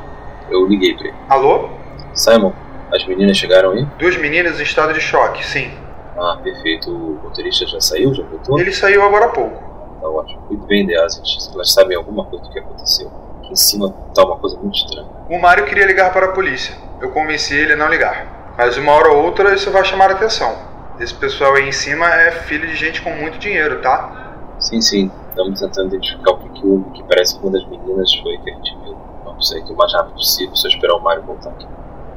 Eu 0.50 0.66
liguei 0.66 0.94
pra 0.94 1.08
ele. 1.08 1.16
Alô? 1.30 1.70
Simon, 2.12 2.52
as 2.92 3.06
meninas 3.06 3.38
chegaram 3.38 3.70
aí? 3.70 3.86
Duas 3.98 4.18
meninas 4.18 4.60
em 4.60 4.64
estado 4.64 4.92
de 4.92 5.00
choque, 5.00 5.44
sim. 5.46 5.70
Ah, 6.14 6.38
perfeito. 6.42 6.90
O 6.90 7.20
motorista 7.22 7.66
já 7.66 7.80
saiu? 7.80 8.12
Já 8.12 8.22
voltou? 8.24 8.60
Ele 8.60 8.72
saiu 8.72 9.02
agora 9.02 9.26
há 9.26 9.28
pouco. 9.28 9.62
Tá 10.00 10.08
ótimo. 10.08 10.42
Cuide 10.42 10.66
bem 10.66 10.86
delas. 10.86 11.22
Elas 11.54 11.72
sabem 11.72 11.96
alguma 11.96 12.24
coisa 12.26 12.44
do 12.44 12.50
que 12.50 12.58
aconteceu. 12.58 13.10
Aqui 13.48 13.54
em 13.54 13.56
cima 13.56 13.90
tá 14.14 14.24
uma 14.24 14.36
coisa 14.36 14.58
muito 14.58 14.76
estranha. 14.76 15.08
O 15.30 15.40
Mário 15.40 15.64
queria 15.64 15.86
ligar 15.86 16.12
para 16.12 16.26
a 16.26 16.32
polícia. 16.32 16.76
Eu 17.00 17.10
convenci 17.12 17.56
ele 17.56 17.72
a 17.72 17.76
não 17.76 17.88
ligar. 17.88 18.54
Mas 18.58 18.76
uma 18.76 18.92
hora 18.92 19.10
ou 19.10 19.24
outra 19.24 19.54
isso 19.54 19.70
vai 19.70 19.82
chamar 19.86 20.10
a 20.10 20.12
atenção. 20.12 20.54
Esse 21.00 21.14
pessoal 21.14 21.54
aí 21.54 21.66
em 21.66 21.72
cima 21.72 22.06
é 22.06 22.30
filho 22.30 22.66
de 22.66 22.76
gente 22.76 23.00
com 23.00 23.10
muito 23.10 23.38
dinheiro, 23.38 23.80
tá? 23.80 24.34
Sim, 24.58 24.82
sim. 24.82 25.10
Estamos 25.30 25.60
tentando 25.60 25.88
identificar 25.88 26.32
o 26.32 26.38
que, 26.50 26.66
houve, 26.66 26.90
que 26.90 27.02
parece 27.04 27.38
que 27.38 27.42
uma 27.42 27.52
das 27.52 27.66
meninas 27.68 28.14
foi 28.16 28.36
que 28.36 28.50
a 28.50 28.54
gente 28.54 28.76
viu. 28.84 28.98
Vamos 29.24 29.48
sair 29.48 29.62
aqui 29.62 29.72
o 29.72 29.76
mais 29.76 29.94
rápido 29.94 30.14
possível, 30.14 30.54
só 30.54 30.68
esperar 30.68 30.96
o 30.96 31.00
Mário 31.00 31.22
voltar 31.22 31.50
aqui. 31.50 31.66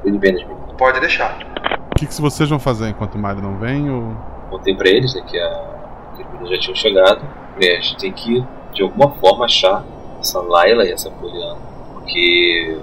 Cuide 0.02 0.18
bem 0.18 0.34
das 0.34 0.44
meninas. 0.44 0.72
Pode 0.78 0.99
deixar. 0.99 1.38
O 1.91 1.95
que, 1.95 2.08
que 2.08 2.22
vocês 2.22 2.49
vão 2.49 2.60
fazer 2.60 2.90
enquanto 2.90 3.16
o 3.16 3.20
Mario 3.20 3.41
não 3.41 3.58
vem? 3.58 3.90
Ou... 3.90 4.18
Contei 4.49 4.76
pra 4.76 4.90
eles 4.90 5.16
né, 5.16 5.22
que, 5.26 5.40
a, 5.40 5.64
que 6.18 6.24
as 6.24 6.28
meninas 6.30 6.49
já 6.49 6.60
tinham 6.60 6.76
chegado. 6.76 7.22
E 7.58 7.70
a 7.70 7.76
gente 7.76 7.95
tem 7.95 8.12
que, 8.12 8.45
de 8.74 8.84
alguma 8.84 9.12
forma, 9.12 9.45
achar 9.45 9.86
essa 10.22 10.39
Layla 10.39 10.85
e 10.85 10.91
essa 10.91 11.10
Poliana. 11.10 11.57
Porque 11.93 12.80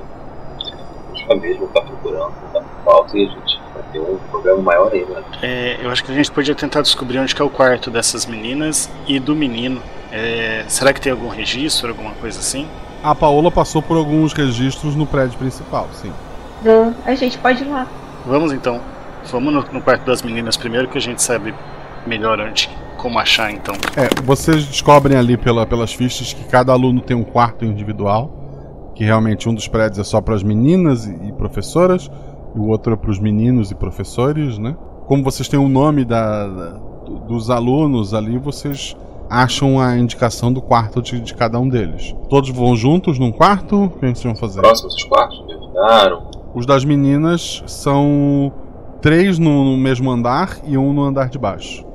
as 1.14 1.22
famílias 1.22 1.58
vão 1.58 1.68
estar 1.68 1.80
procurando, 1.80 2.32
vão 2.32 2.46
estar 2.46 2.60
por 2.60 2.84
falta 2.84 3.16
e 3.16 3.26
a 3.26 3.30
gente 3.30 3.60
vai 3.72 3.82
ter 3.92 4.00
um 4.00 4.18
problema 4.30 4.62
maior 4.62 4.92
ainda. 4.92 5.20
Né? 5.20 5.24
É, 5.42 5.78
eu 5.82 5.90
acho 5.90 6.04
que 6.04 6.12
a 6.12 6.14
gente 6.14 6.30
podia 6.30 6.54
tentar 6.54 6.82
descobrir 6.82 7.18
onde 7.18 7.34
que 7.34 7.40
é 7.40 7.44
o 7.44 7.50
quarto 7.50 7.90
dessas 7.90 8.26
meninas 8.26 8.90
e 9.06 9.18
do 9.18 9.34
menino. 9.34 9.80
É, 10.12 10.64
será 10.68 10.92
que 10.92 11.00
tem 11.00 11.12
algum 11.12 11.28
registro, 11.28 11.88
alguma 11.88 12.12
coisa 12.12 12.38
assim? 12.38 12.68
A 13.02 13.14
Paola 13.14 13.50
passou 13.50 13.80
por 13.80 13.96
alguns 13.96 14.32
registros 14.32 14.96
no 14.96 15.06
prédio 15.06 15.38
principal, 15.38 15.88
sim. 15.92 16.12
Então, 16.60 16.94
A 17.04 17.14
gente 17.14 17.38
pode 17.38 17.62
ir 17.62 17.68
lá. 17.68 17.86
Vamos 18.26 18.52
então. 18.52 18.80
Vamos 19.30 19.52
no, 19.52 19.64
no 19.72 19.80
quarto 19.80 20.04
das 20.04 20.22
meninas 20.22 20.56
primeiro 20.56 20.88
que 20.88 20.98
a 20.98 21.00
gente 21.00 21.22
sabe 21.22 21.54
melhor 22.06 22.40
onde, 22.40 22.70
como 22.98 23.18
achar 23.18 23.50
então. 23.50 23.74
É, 23.96 24.08
vocês 24.22 24.64
descobrem 24.66 25.16
ali 25.16 25.36
pela, 25.36 25.64
pelas 25.64 25.92
fichas 25.94 26.32
que 26.34 26.44
cada 26.44 26.72
aluno 26.72 27.00
tem 27.00 27.16
um 27.16 27.24
quarto 27.24 27.64
individual, 27.64 28.92
que 28.94 29.04
realmente 29.04 29.48
um 29.48 29.54
dos 29.54 29.66
prédios 29.68 29.98
é 29.98 30.04
só 30.04 30.20
para 30.20 30.34
as 30.34 30.42
meninas 30.42 31.06
e, 31.06 31.28
e 31.28 31.32
professoras, 31.32 32.10
e 32.54 32.58
o 32.58 32.66
outro 32.68 32.92
é 32.92 32.96
para 32.96 33.10
os 33.10 33.18
meninos 33.18 33.70
e 33.70 33.74
professores, 33.74 34.58
né? 34.58 34.76
Como 35.06 35.22
vocês 35.22 35.48
têm 35.48 35.58
o 35.58 35.68
nome 35.68 36.04
da, 36.04 36.46
da- 36.48 36.70
do- 37.06 37.18
dos 37.26 37.48
alunos 37.50 38.12
ali, 38.12 38.36
vocês 38.36 38.94
acham 39.30 39.78
a 39.80 39.96
indicação 39.96 40.52
do 40.52 40.60
quarto 40.60 41.00
de, 41.02 41.20
de 41.20 41.34
cada 41.34 41.58
um 41.60 41.68
deles. 41.68 42.14
Todos 42.28 42.50
vão 42.50 42.74
juntos 42.74 43.18
num 43.18 43.30
quarto? 43.30 43.84
O 43.84 43.90
que 43.90 44.00
vocês 44.00 44.22
vão 44.22 44.34
fazer? 44.34 44.60
Próximos 44.60 44.94
dos 44.94 45.04
quartos, 45.04 45.44
me 45.46 45.52
ajudaram. 45.54 46.22
Os 46.54 46.66
das 46.66 46.84
meninas 46.84 47.62
são 47.66 48.52
três 49.00 49.38
no, 49.38 49.64
no 49.64 49.76
mesmo 49.76 50.10
andar 50.10 50.58
e 50.66 50.76
um 50.76 50.92
no 50.92 51.02
andar 51.04 51.28
de 51.28 51.38
baixo. 51.38 51.86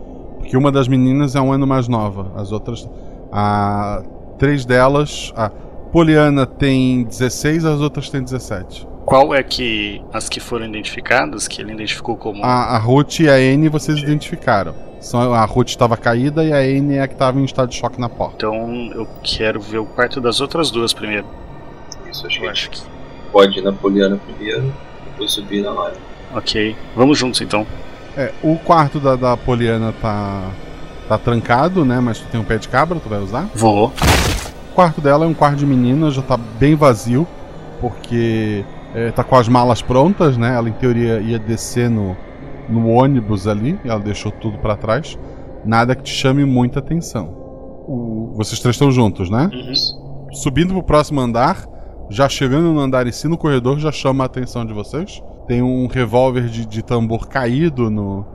Porque 0.44 0.58
uma 0.58 0.72
das 0.72 0.88
meninas 0.88 1.36
é 1.36 1.42
um 1.42 1.52
ano 1.52 1.66
mais 1.66 1.88
nova. 1.88 2.32
As 2.36 2.52
outras. 2.52 2.88
A, 3.32 4.04
três 4.38 4.66
delas. 4.66 5.34
A 5.36 5.50
Poliana 5.92 6.46
tem 6.46 7.04
16, 7.04 7.66
as 7.66 7.80
outras 7.80 8.10
têm 8.10 8.22
17. 8.24 8.88
Qual 9.06 9.34
é 9.34 9.44
que 9.44 10.02
as 10.14 10.30
que 10.30 10.40
foram 10.40 10.66
identificadas, 10.66 11.48
que 11.48 11.62
ele 11.62 11.74
identificou 11.74 12.16
como 12.16 12.44
A, 12.44 12.76
a 12.76 12.78
Ruth 12.78 13.20
e 13.20 13.30
a 13.30 13.34
Anne 13.36 13.68
vocês 13.70 14.00
identificaram. 14.00 14.74
São, 15.00 15.34
a 15.34 15.44
Ruth 15.44 15.70
estava 15.70 15.98
caída 15.98 16.44
e 16.44 16.54
a 16.54 16.58
Anne 16.60 16.96
é 16.96 17.02
a 17.02 17.08
que 17.08 17.14
estava 17.14 17.38
em 17.40 17.44
estado 17.44 17.70
de 17.70 17.76
choque 17.76 18.00
na 18.00 18.08
porta. 18.08 18.36
Então 18.38 18.92
eu 18.96 19.08
quero 19.22 19.60
ver 19.60 19.80
o 19.80 19.86
quarto 19.86 20.22
das 20.22 20.40
outras 20.40 20.72
duas 20.72 20.94
primeiro. 20.94 21.26
Isso, 22.10 22.26
acho 22.26 22.38
Eu 22.38 22.42
que 22.44 22.48
acho 22.48 22.70
que. 22.70 22.82
pode 23.32 23.60
ir 23.60 23.62
na 23.62 23.74
Poliana 23.74 24.18
primeiro, 24.18 24.74
depois 25.06 25.32
subir 25.32 25.62
na 25.62 25.72
Layla. 25.72 25.98
Ok. 26.34 26.76
Vamos 26.96 27.18
juntos 27.20 27.42
então. 27.42 27.68
É, 28.16 28.32
o 28.44 28.56
quarto 28.58 29.00
da, 29.00 29.16
da 29.16 29.36
Poliana 29.38 29.94
tá. 30.02 30.44
tá 31.08 31.18
trancado, 31.18 31.84
né? 31.84 32.00
Mas 32.00 32.20
tu 32.20 32.28
tem 32.28 32.40
um 32.40 32.44
pé 32.44 32.58
de 32.58 32.68
cabra, 32.70 33.00
tu 33.00 33.10
vai 33.10 33.20
usar? 33.20 33.50
Vou. 33.56 33.88
O 34.72 34.76
quarto 34.76 35.02
dela 35.02 35.26
é 35.26 35.28
um 35.28 35.34
quarto 35.34 35.58
de 35.58 35.66
menina, 35.66 36.10
já 36.12 36.22
tá 36.22 36.36
bem 36.38 36.76
vazio, 36.76 37.28
porque 37.80 38.64
é, 38.96 39.12
tá 39.12 39.24
com 39.24 39.36
as 39.36 39.48
malas 39.48 39.82
prontas, 39.82 40.38
né? 40.38 40.56
Ela 40.56 40.70
em 40.70 40.74
teoria 40.74 41.20
ia 41.20 41.38
descer 41.40 41.90
no, 41.90 42.16
no 42.70 42.88
ônibus 42.90 43.48
ali, 43.48 43.80
e 43.84 43.90
ela 43.90 44.00
deixou 44.00 44.32
tudo 44.32 44.58
pra 44.58 44.76
trás. 44.76 45.18
Nada 45.66 45.96
que 45.96 46.04
te 46.04 46.12
chame 46.14 46.44
muita 46.46 46.80
atenção. 46.80 47.26
O- 47.88 48.34
vocês 48.36 48.60
três 48.60 48.76
estão 48.76 48.92
juntos, 48.92 49.30
né? 49.30 49.50
Subindo 50.32 50.74
pro 50.74 50.84
próximo 50.84 51.20
andar, 51.20 51.66
já 52.10 52.28
chegando 52.28 52.74
no 52.74 52.80
andar 52.80 53.06
em 53.08 53.12
si, 53.12 53.28
no 53.28 53.38
corredor, 53.38 53.78
já 53.80 53.92
chama 53.92 54.24
a 54.24 54.28
atenção 54.28 54.66
de 54.66 54.74
vocês. 54.74 55.22
Tem 55.48 55.62
um 55.62 55.88
revólver 55.88 56.48
de, 56.48 56.66
de 56.66 56.84
tambor 56.84 57.28
caído 57.28 57.90
no, 57.90 58.26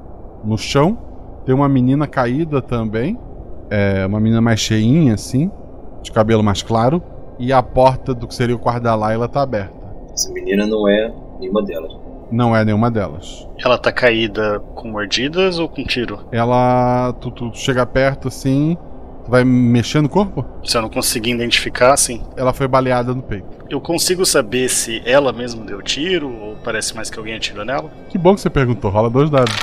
no 0.44 0.58
chão. 0.58 0.98
Tem 1.44 1.54
uma 1.54 1.68
menina 1.68 2.06
caída 2.06 2.60
também. 2.60 3.18
É, 3.70 4.04
uma 4.06 4.20
menina 4.20 4.40
mais 4.40 4.60
cheinha, 4.60 5.14
assim. 5.14 5.50
De 6.02 6.12
cabelo 6.12 6.42
mais 6.42 6.62
claro. 6.62 7.02
E 7.38 7.52
a 7.52 7.62
porta 7.62 8.12
do 8.12 8.26
que 8.26 8.34
seria 8.34 8.54
o 8.54 8.58
quarto 8.58 8.82
da 8.82 8.94
Layla 8.94 9.28
tá 9.28 9.42
aberta. 9.42 9.74
Essa 10.12 10.32
menina 10.32 10.66
não 10.66 10.88
é 10.88 11.12
nenhuma 11.38 11.62
delas. 11.62 11.96
Não 12.30 12.54
é 12.54 12.64
nenhuma 12.64 12.90
delas. 12.90 13.48
Ela 13.64 13.78
tá 13.78 13.90
caída 13.90 14.60
com 14.74 14.88
mordidas 14.88 15.58
ou 15.58 15.68
com 15.68 15.82
tiro? 15.82 16.20
Ela. 16.30 17.14
Tu, 17.20 17.30
tu 17.30 17.50
chega 17.54 17.86
perto 17.86 18.28
assim. 18.28 18.76
Vai 19.28 19.44
mexer 19.44 20.00
no 20.00 20.08
corpo? 20.08 20.44
Se 20.64 20.76
eu 20.76 20.82
não 20.82 20.88
conseguir 20.88 21.32
identificar, 21.32 21.94
sim. 21.98 22.22
Ela 22.34 22.54
foi 22.54 22.66
baleada 22.66 23.14
no 23.14 23.22
peito. 23.22 23.46
Eu 23.68 23.78
consigo 23.78 24.24
saber 24.24 24.70
se 24.70 25.02
ela 25.04 25.32
mesma 25.34 25.64
deu 25.66 25.82
tiro 25.82 26.32
ou 26.32 26.56
parece 26.64 26.96
mais 26.96 27.10
que 27.10 27.18
alguém 27.18 27.34
atirou 27.34 27.62
nela? 27.62 27.92
Que 28.08 28.16
bom 28.16 28.34
que 28.34 28.40
você 28.40 28.48
perguntou. 28.48 28.90
Rola 28.90 29.10
dois 29.10 29.28
dados. 29.28 29.54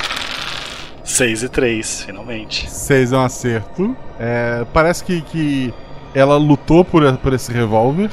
6 1.04 1.44
e 1.44 1.50
3, 1.50 2.04
finalmente. 2.04 2.70
6 2.70 3.12
é 3.12 3.18
um 3.18 3.22
acerto. 3.22 3.98
É, 4.20 4.66
parece 4.72 5.04
que, 5.04 5.22
que 5.22 5.74
ela 6.14 6.38
lutou 6.38 6.86
por, 6.86 7.18
por 7.18 7.34
esse 7.34 7.52
revólver 7.52 8.12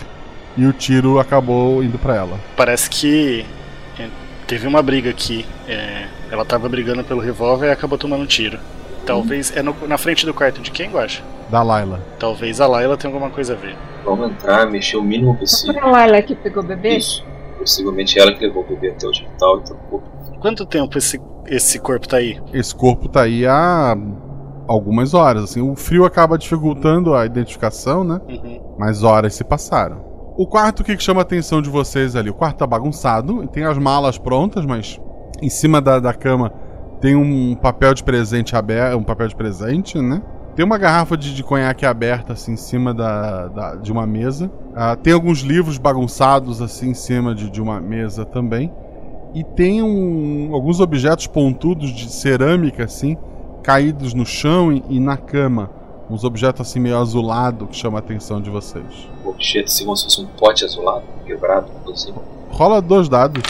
e 0.57 0.67
o 0.67 0.73
tiro 0.73 1.19
acabou 1.19 1.83
indo 1.85 1.99
para 1.99 2.17
ela. 2.17 2.41
Parece 2.57 2.89
que 2.89 3.45
é, 3.99 4.09
teve 4.47 4.67
uma 4.67 4.83
briga 4.83 5.11
aqui. 5.11 5.45
É, 5.69 6.07
ela 6.31 6.45
tava 6.45 6.69
brigando 6.69 7.05
pelo 7.05 7.21
revólver 7.21 7.69
e 7.69 7.71
acabou 7.71 7.99
tomando 7.99 8.23
um 8.23 8.27
tiro. 8.27 8.59
Talvez. 9.07 9.55
É 9.57 9.63
no, 9.63 9.75
na 9.87 9.99
frente 9.99 10.25
do 10.25 10.35
quarto 10.35 10.61
de 10.61 10.71
quem, 10.71 10.91
Guacha? 10.91 11.23
Da 11.51 11.63
Laila. 11.63 12.01
Talvez 12.19 12.61
a 12.61 12.67
Laila 12.67 12.97
tenha 12.97 13.13
alguma 13.13 13.31
coisa 13.31 13.53
a 13.53 13.57
ver. 13.57 13.77
Vamos 14.05 14.31
entrar, 14.31 14.67
mexer 14.71 14.97
o 14.97 15.03
mínimo 15.03 15.37
possível. 15.37 15.75
Foi 15.75 15.83
a 15.83 15.93
Laila 15.93 16.23
que 16.23 16.35
pegou 16.35 16.63
o 16.63 16.67
bebê? 16.67 16.97
Isso. 16.97 17.25
Possivelmente 17.59 18.19
ela 18.19 18.33
que 18.33 18.45
levou 18.45 18.63
o 18.63 18.67
bebê 18.67 18.91
até 18.91 19.07
o 19.07 19.11
hospital 19.11 19.59
e 19.59 19.63
trocou. 19.63 20.03
Quanto 20.41 20.67
tempo 20.67 20.99
esse, 20.99 21.21
esse 21.47 21.79
corpo 21.79 22.09
tá 22.09 22.17
aí? 22.17 22.41
Esse 22.53 22.75
corpo 22.75 23.09
tá 23.09 23.23
aí 23.23 23.47
há 23.47 23.97
algumas 24.67 25.15
horas. 25.15 25.45
Assim, 25.45 25.61
o 25.61 25.77
frio 25.77 26.05
acaba 26.05 26.39
dificultando 26.39 27.15
a 27.15 27.25
identificação, 27.27 28.03
né? 28.03 28.21
Uhum. 28.29 28.75
Mas 28.79 29.03
horas 29.03 29.35
se 29.35 29.45
passaram. 29.45 30.13
O 30.37 30.47
quarto, 30.47 30.81
o 30.81 30.85
que, 30.85 30.97
que 30.97 31.03
chama 31.03 31.21
a 31.21 31.23
atenção 31.23 31.61
de 31.61 31.69
vocês 31.69 32.17
ali? 32.17 32.31
O 32.31 32.35
quarto 32.35 32.59
tá 32.59 32.67
bagunçado, 32.67 33.47
tem 33.49 33.65
as 33.65 33.77
malas 33.77 34.17
prontas, 34.17 34.65
mas 34.65 34.99
em 35.43 35.51
cima 35.51 35.81
da, 35.81 36.01
da 36.01 36.15
cama 36.15 36.53
tem 37.03 37.17
um 37.17 37.57
papel 37.57 37.93
de 37.95 38.05
presente 38.05 38.55
aberto, 38.55 38.97
um 38.97 39.03
papel 39.03 39.27
de 39.27 39.35
presente, 39.35 39.99
né? 39.99 40.23
Tem 40.55 40.65
uma 40.65 40.79
garrafa 40.79 41.17
de, 41.17 41.35
de 41.35 41.43
conhaque 41.43 41.85
aberta 41.85 42.35
assim 42.35 42.53
em 42.53 42.57
cima 42.57 42.95
da, 42.95 43.49
da 43.49 43.75
de 43.75 43.91
uma 43.91 44.07
mesa. 44.07 44.49
Ah, 44.73 44.95
tem 44.95 45.13
alguns 45.13 45.41
livros 45.41 45.79
bagunçados 45.79 46.63
assim 46.63 46.91
em 46.91 46.95
cima 46.95 47.35
de, 47.35 47.51
de 47.51 47.61
uma 47.61 47.81
mesa 47.81 48.25
também. 48.25 48.73
E 49.35 49.43
tem 49.43 49.83
um, 49.83 50.55
alguns 50.55 50.79
objetos 50.79 51.27
pontudos 51.27 51.91
de 51.91 52.09
cerâmica 52.09 52.85
assim 52.85 53.17
caídos 53.65 54.15
no 54.15 54.25
chão 54.25 54.73
e, 54.73 54.85
e 54.89 55.01
na 55.01 55.17
cama. 55.17 55.71
Uns 56.09 56.23
objetos 56.23 56.61
assim 56.61 56.79
meio 56.79 56.99
azulado 56.99 57.67
que 57.67 57.77
chama 57.77 57.99
a 57.99 58.01
atenção 58.01 58.41
de 58.41 58.49
vocês. 58.49 59.09
Objeto 59.25 59.67
assim 59.67 59.85
como 59.85 59.97
se 59.97 60.05
fosse 60.05 60.21
um 60.21 60.27
pote 60.27 60.65
azulado, 60.65 61.03
quebrado, 61.27 61.69
assim. 61.91 62.15
Rola 62.51 62.81
dois 62.81 63.09
dados. 63.09 63.43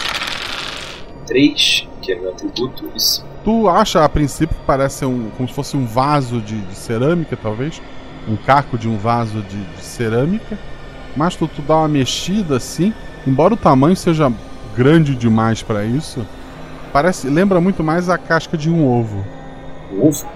3, 1.27 1.89
que 2.01 2.13
é 2.13 2.19
meu 2.19 2.31
atributo, 2.31 2.91
isso. 2.95 3.32
Tu 3.45 3.69
acha 3.69 4.05
a 4.05 4.09
princípio 4.09 4.55
que 4.55 4.65
parece 4.65 5.05
um, 5.05 5.31
como 5.37 5.49
se 5.49 5.55
fosse 5.55 5.77
um 5.77 5.85
vaso 5.85 6.41
de, 6.41 6.61
de 6.61 6.75
cerâmica, 6.75 7.37
talvez? 7.37 7.83
Um 8.29 8.37
caco 8.37 8.79
de 8.79 8.89
um 8.89 8.97
vaso 8.97 9.43
de, 9.43 9.65
de 9.65 9.83
cerâmica. 9.83 10.57
Mas 11.17 11.35
tu, 11.35 11.49
tu 11.49 11.61
dá 11.61 11.77
uma 11.77 11.89
mexida 11.89 12.57
assim, 12.57 12.95
embora 13.27 13.55
o 13.55 13.57
tamanho 13.57 13.97
seja 13.97 14.33
grande 14.77 15.15
demais 15.15 15.63
para 15.63 15.85
isso, 15.85 16.27
parece 16.93 17.29
lembra 17.29 17.61
muito 17.61 17.83
mais 17.83 18.09
a 18.09 18.17
casca 18.17 18.57
de 18.57 18.71
um 18.71 18.87
ovo. 18.87 19.25
Um 19.93 20.07
ovo? 20.07 20.27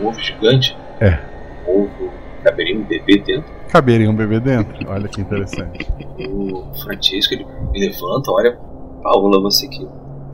Um 0.00 0.06
ovo 0.06 0.20
gigante? 0.20 0.76
É. 1.00 1.18
Um 1.66 1.82
ovo. 1.82 2.12
Caberia 2.44 2.78
um 2.78 2.84
bebê 2.84 3.18
dentro? 3.18 3.52
Caberia 3.68 4.08
um 4.08 4.14
bebê 4.14 4.40
dentro. 4.40 4.88
Olha 4.88 5.08
que 5.08 5.20
interessante. 5.20 5.86
O 6.30 6.72
Francisco 6.82 7.34
ele 7.34 7.44
me 7.72 7.80
levanta, 7.80 8.30
olha, 8.30 8.56
Paula, 9.02 9.40
você 9.40 9.68
que, 9.68 9.86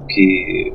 que 0.09 0.73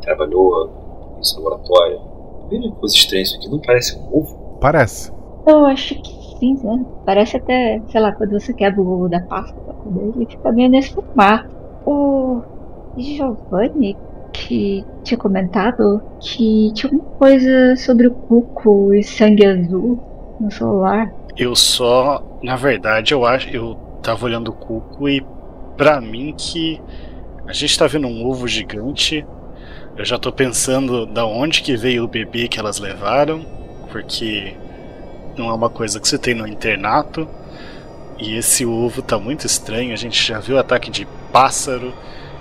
trabalhou 0.00 1.14
nesse 1.16 1.36
laboratório. 1.36 2.00
Veja 2.48 2.68
que 2.68 2.76
coisa 2.76 2.94
estranha 2.94 3.22
isso 3.22 3.36
aqui, 3.36 3.48
não 3.48 3.58
parece 3.60 3.98
um 3.98 4.18
ovo? 4.18 4.58
Parece. 4.60 5.12
Eu 5.46 5.64
acho 5.66 5.94
que 6.02 6.38
sim, 6.38 6.58
né? 6.62 6.84
Parece 7.06 7.36
até, 7.36 7.80
sei 7.88 8.00
lá, 8.00 8.12
quando 8.12 8.32
você 8.32 8.52
quebra 8.52 8.80
o 8.80 8.92
ovo 8.92 9.08
da 9.08 9.20
pasta 9.20 9.58
pra 9.60 9.74
comer, 9.74 10.12
ele 10.14 10.26
fica 10.26 10.52
meio 10.52 10.68
nesse 10.68 10.92
formato. 10.92 11.48
O 11.86 12.42
Giovanni, 12.96 13.96
que 14.32 14.84
tinha 15.02 15.18
comentado 15.18 16.02
que 16.20 16.72
tinha 16.72 16.92
alguma 16.92 17.10
coisa 17.16 17.76
sobre 17.76 18.06
o 18.06 18.10
cuco 18.10 18.92
e 18.94 19.02
sangue 19.02 19.46
azul 19.46 19.98
no 20.40 20.50
celular. 20.50 21.12
Eu 21.36 21.54
só, 21.54 22.22
na 22.42 22.56
verdade, 22.56 23.14
eu 23.14 23.24
acho, 23.24 23.48
eu 23.50 23.76
tava 24.02 24.26
olhando 24.26 24.48
o 24.48 24.52
cuco 24.52 25.08
e 25.08 25.24
pra 25.76 26.00
mim 26.00 26.34
que 26.36 26.80
a 27.46 27.52
gente 27.52 27.78
tá 27.78 27.86
vendo 27.86 28.06
um 28.06 28.26
ovo 28.26 28.46
gigante. 28.46 29.26
Eu 30.00 30.06
já 30.06 30.16
tô 30.16 30.32
pensando 30.32 31.04
da 31.04 31.26
onde 31.26 31.60
que 31.60 31.76
veio 31.76 32.04
o 32.04 32.08
bebê 32.08 32.48
que 32.48 32.58
elas 32.58 32.78
levaram, 32.78 33.44
porque 33.92 34.56
não 35.36 35.50
é 35.50 35.52
uma 35.52 35.68
coisa 35.68 36.00
que 36.00 36.08
você 36.08 36.16
tem 36.16 36.32
no 36.32 36.48
internato. 36.48 37.28
E 38.18 38.34
esse 38.34 38.64
ovo 38.64 39.02
tá 39.02 39.18
muito 39.18 39.44
estranho, 39.44 39.92
a 39.92 39.96
gente 39.96 40.26
já 40.26 40.40
viu 40.40 40.58
ataque 40.58 40.90
de 40.90 41.06
pássaro. 41.30 41.92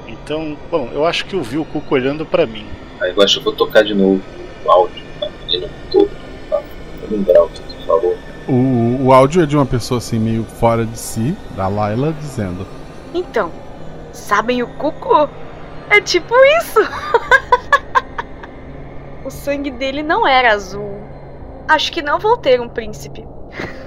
Então, 0.08 0.58
bom, 0.72 0.88
eu 0.94 1.06
acho 1.06 1.26
que 1.26 1.34
eu 1.34 1.44
vi 1.44 1.58
o 1.58 1.66
Cuco 1.66 1.96
olhando 1.96 2.26
para 2.26 2.46
mim. 2.46 2.66
Aí 3.02 3.14
eu 3.14 3.22
acho 3.22 3.34
que 3.34 3.40
eu 3.40 3.44
vou 3.44 3.54
tocar 3.54 3.84
de 3.84 3.94
novo 3.94 4.22
o 4.64 4.72
áudio, 4.72 5.04
a 5.22 5.28
menina 5.46 5.68
todo, 5.92 6.10
tá? 6.50 6.62
Pra 6.62 7.10
lembrar 7.12 7.44
o 7.44 7.50
que 7.50 7.60
tu 7.60 7.86
falou. 7.86 8.18
O, 8.48 9.08
o 9.08 9.12
áudio 9.12 9.44
é 9.44 9.46
de 9.46 9.58
uma 9.58 9.66
pessoa 9.66 9.98
assim 9.98 10.18
meio 10.18 10.46
fora 10.46 10.86
de 10.86 10.98
si, 10.98 11.36
da 11.58 11.68
Laila, 11.68 12.14
dizendo: 12.22 12.66
Então, 13.14 13.52
sabem 14.14 14.64
o 14.64 14.68
cuco? 14.68 15.28
É 15.90 16.00
tipo 16.00 16.34
isso. 16.62 16.80
o 19.30 19.32
sangue 19.32 19.70
dele 19.70 20.02
não 20.02 20.28
era 20.28 20.52
azul. 20.52 20.90
Acho 21.68 21.92
que 21.92 22.02
não 22.02 22.18
vou 22.18 22.36
ter 22.36 22.60
um 22.60 22.68
príncipe. 22.68 23.24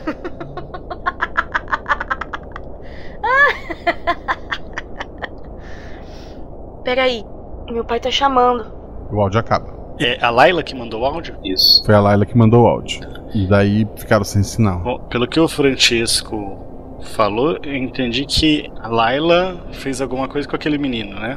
Peraí, 6.85 7.25
meu 7.69 7.85
pai 7.85 7.99
tá 7.99 8.09
chamando. 8.09 8.73
O 9.11 9.21
áudio 9.21 9.41
acaba. 9.41 9.75
É 9.99 10.25
a 10.25 10.31
Laila 10.31 10.63
que 10.63 10.77
mandou 10.77 11.03
o 11.03 11.05
áudio? 11.05 11.37
Isso. 11.45 11.85
Foi 11.85 11.97
a 11.97 12.01
Laila 12.01 12.25
que 12.25 12.39
mandou 12.39 12.63
o 12.63 12.69
áudio. 12.69 13.01
E 13.35 13.49
daí 13.49 13.85
ficaram 13.97 14.23
sem 14.25 14.45
sinal. 14.45 14.79
Bom, 14.79 15.01
pelo 15.09 15.27
que 15.27 15.41
o 15.41 15.49
Francesco 15.49 16.57
falou, 17.03 17.59
eu 17.65 17.75
entendi 17.75 18.25
que 18.27 18.71
a 18.81 18.87
Laila 18.89 19.57
fez 19.73 20.01
alguma 20.01 20.29
coisa 20.29 20.49
com 20.49 20.55
aquele 20.55 20.79
menino, 20.79 21.19
né? 21.19 21.37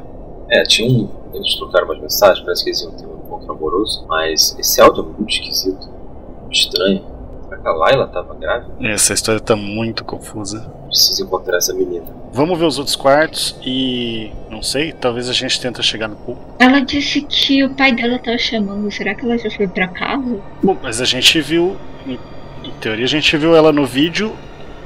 É, 0.52 0.62
tinha 0.64 0.88
um. 0.88 1.10
Eles 1.34 1.56
trocaram 1.56 1.88
umas 1.88 2.00
mensagens, 2.00 2.46
parece 2.46 2.64
que 2.64 2.70
eles 2.70 2.84
iam 2.84 2.92
ter 2.92 3.08
um 3.08 3.15
encontro 3.36 3.52
amoroso, 3.52 4.06
mas 4.08 4.56
esse 4.60 4.82
áudio 4.82 5.04
é 5.04 5.06
muito 5.06 5.30
esquisito, 5.30 5.90
muito 6.42 6.56
estranho. 6.56 7.04
Será 7.44 7.58
que 7.62 7.68
a 7.68 7.72
Laila 7.72 8.08
tava 8.08 8.34
grávida? 8.36 8.74
Essa 8.82 9.14
história 9.14 9.40
tá 9.40 9.56
muito 9.56 10.04
confusa. 10.04 10.72
Preciso 10.88 11.24
encontrar 11.24 11.58
essa 11.58 11.74
menina. 11.74 12.06
Vamos 12.32 12.58
ver 12.58 12.66
os 12.66 12.78
outros 12.78 12.96
quartos 12.96 13.56
e. 13.66 14.32
não 14.50 14.62
sei, 14.62 14.92
talvez 14.92 15.30
a 15.30 15.34
gente 15.34 15.60
tenta 15.60 15.82
chegar 15.82 16.08
no 16.08 16.16
pool. 16.16 16.38
Ela 16.60 16.80
disse 16.80 17.22
que 17.22 17.64
o 17.64 17.70
pai 17.70 17.94
dela 17.94 18.18
tava 18.20 18.38
chamando. 18.38 18.92
Será 18.92 19.14
que 19.14 19.26
ela 19.26 19.38
já 19.38 19.50
foi 19.52 19.68
pra 19.68 19.88
casa? 19.88 20.40
Bom, 20.64 20.78
mas 20.82 21.02
a 21.02 21.06
gente 21.06 21.40
viu. 21.42 21.78
Em, 22.06 22.20
em 22.64 22.72
teoria, 22.82 23.06
a 23.06 23.08
gente 23.08 23.38
viu 23.38 23.56
ela 23.56 23.72
no 23.72 23.86
vídeo 23.86 24.36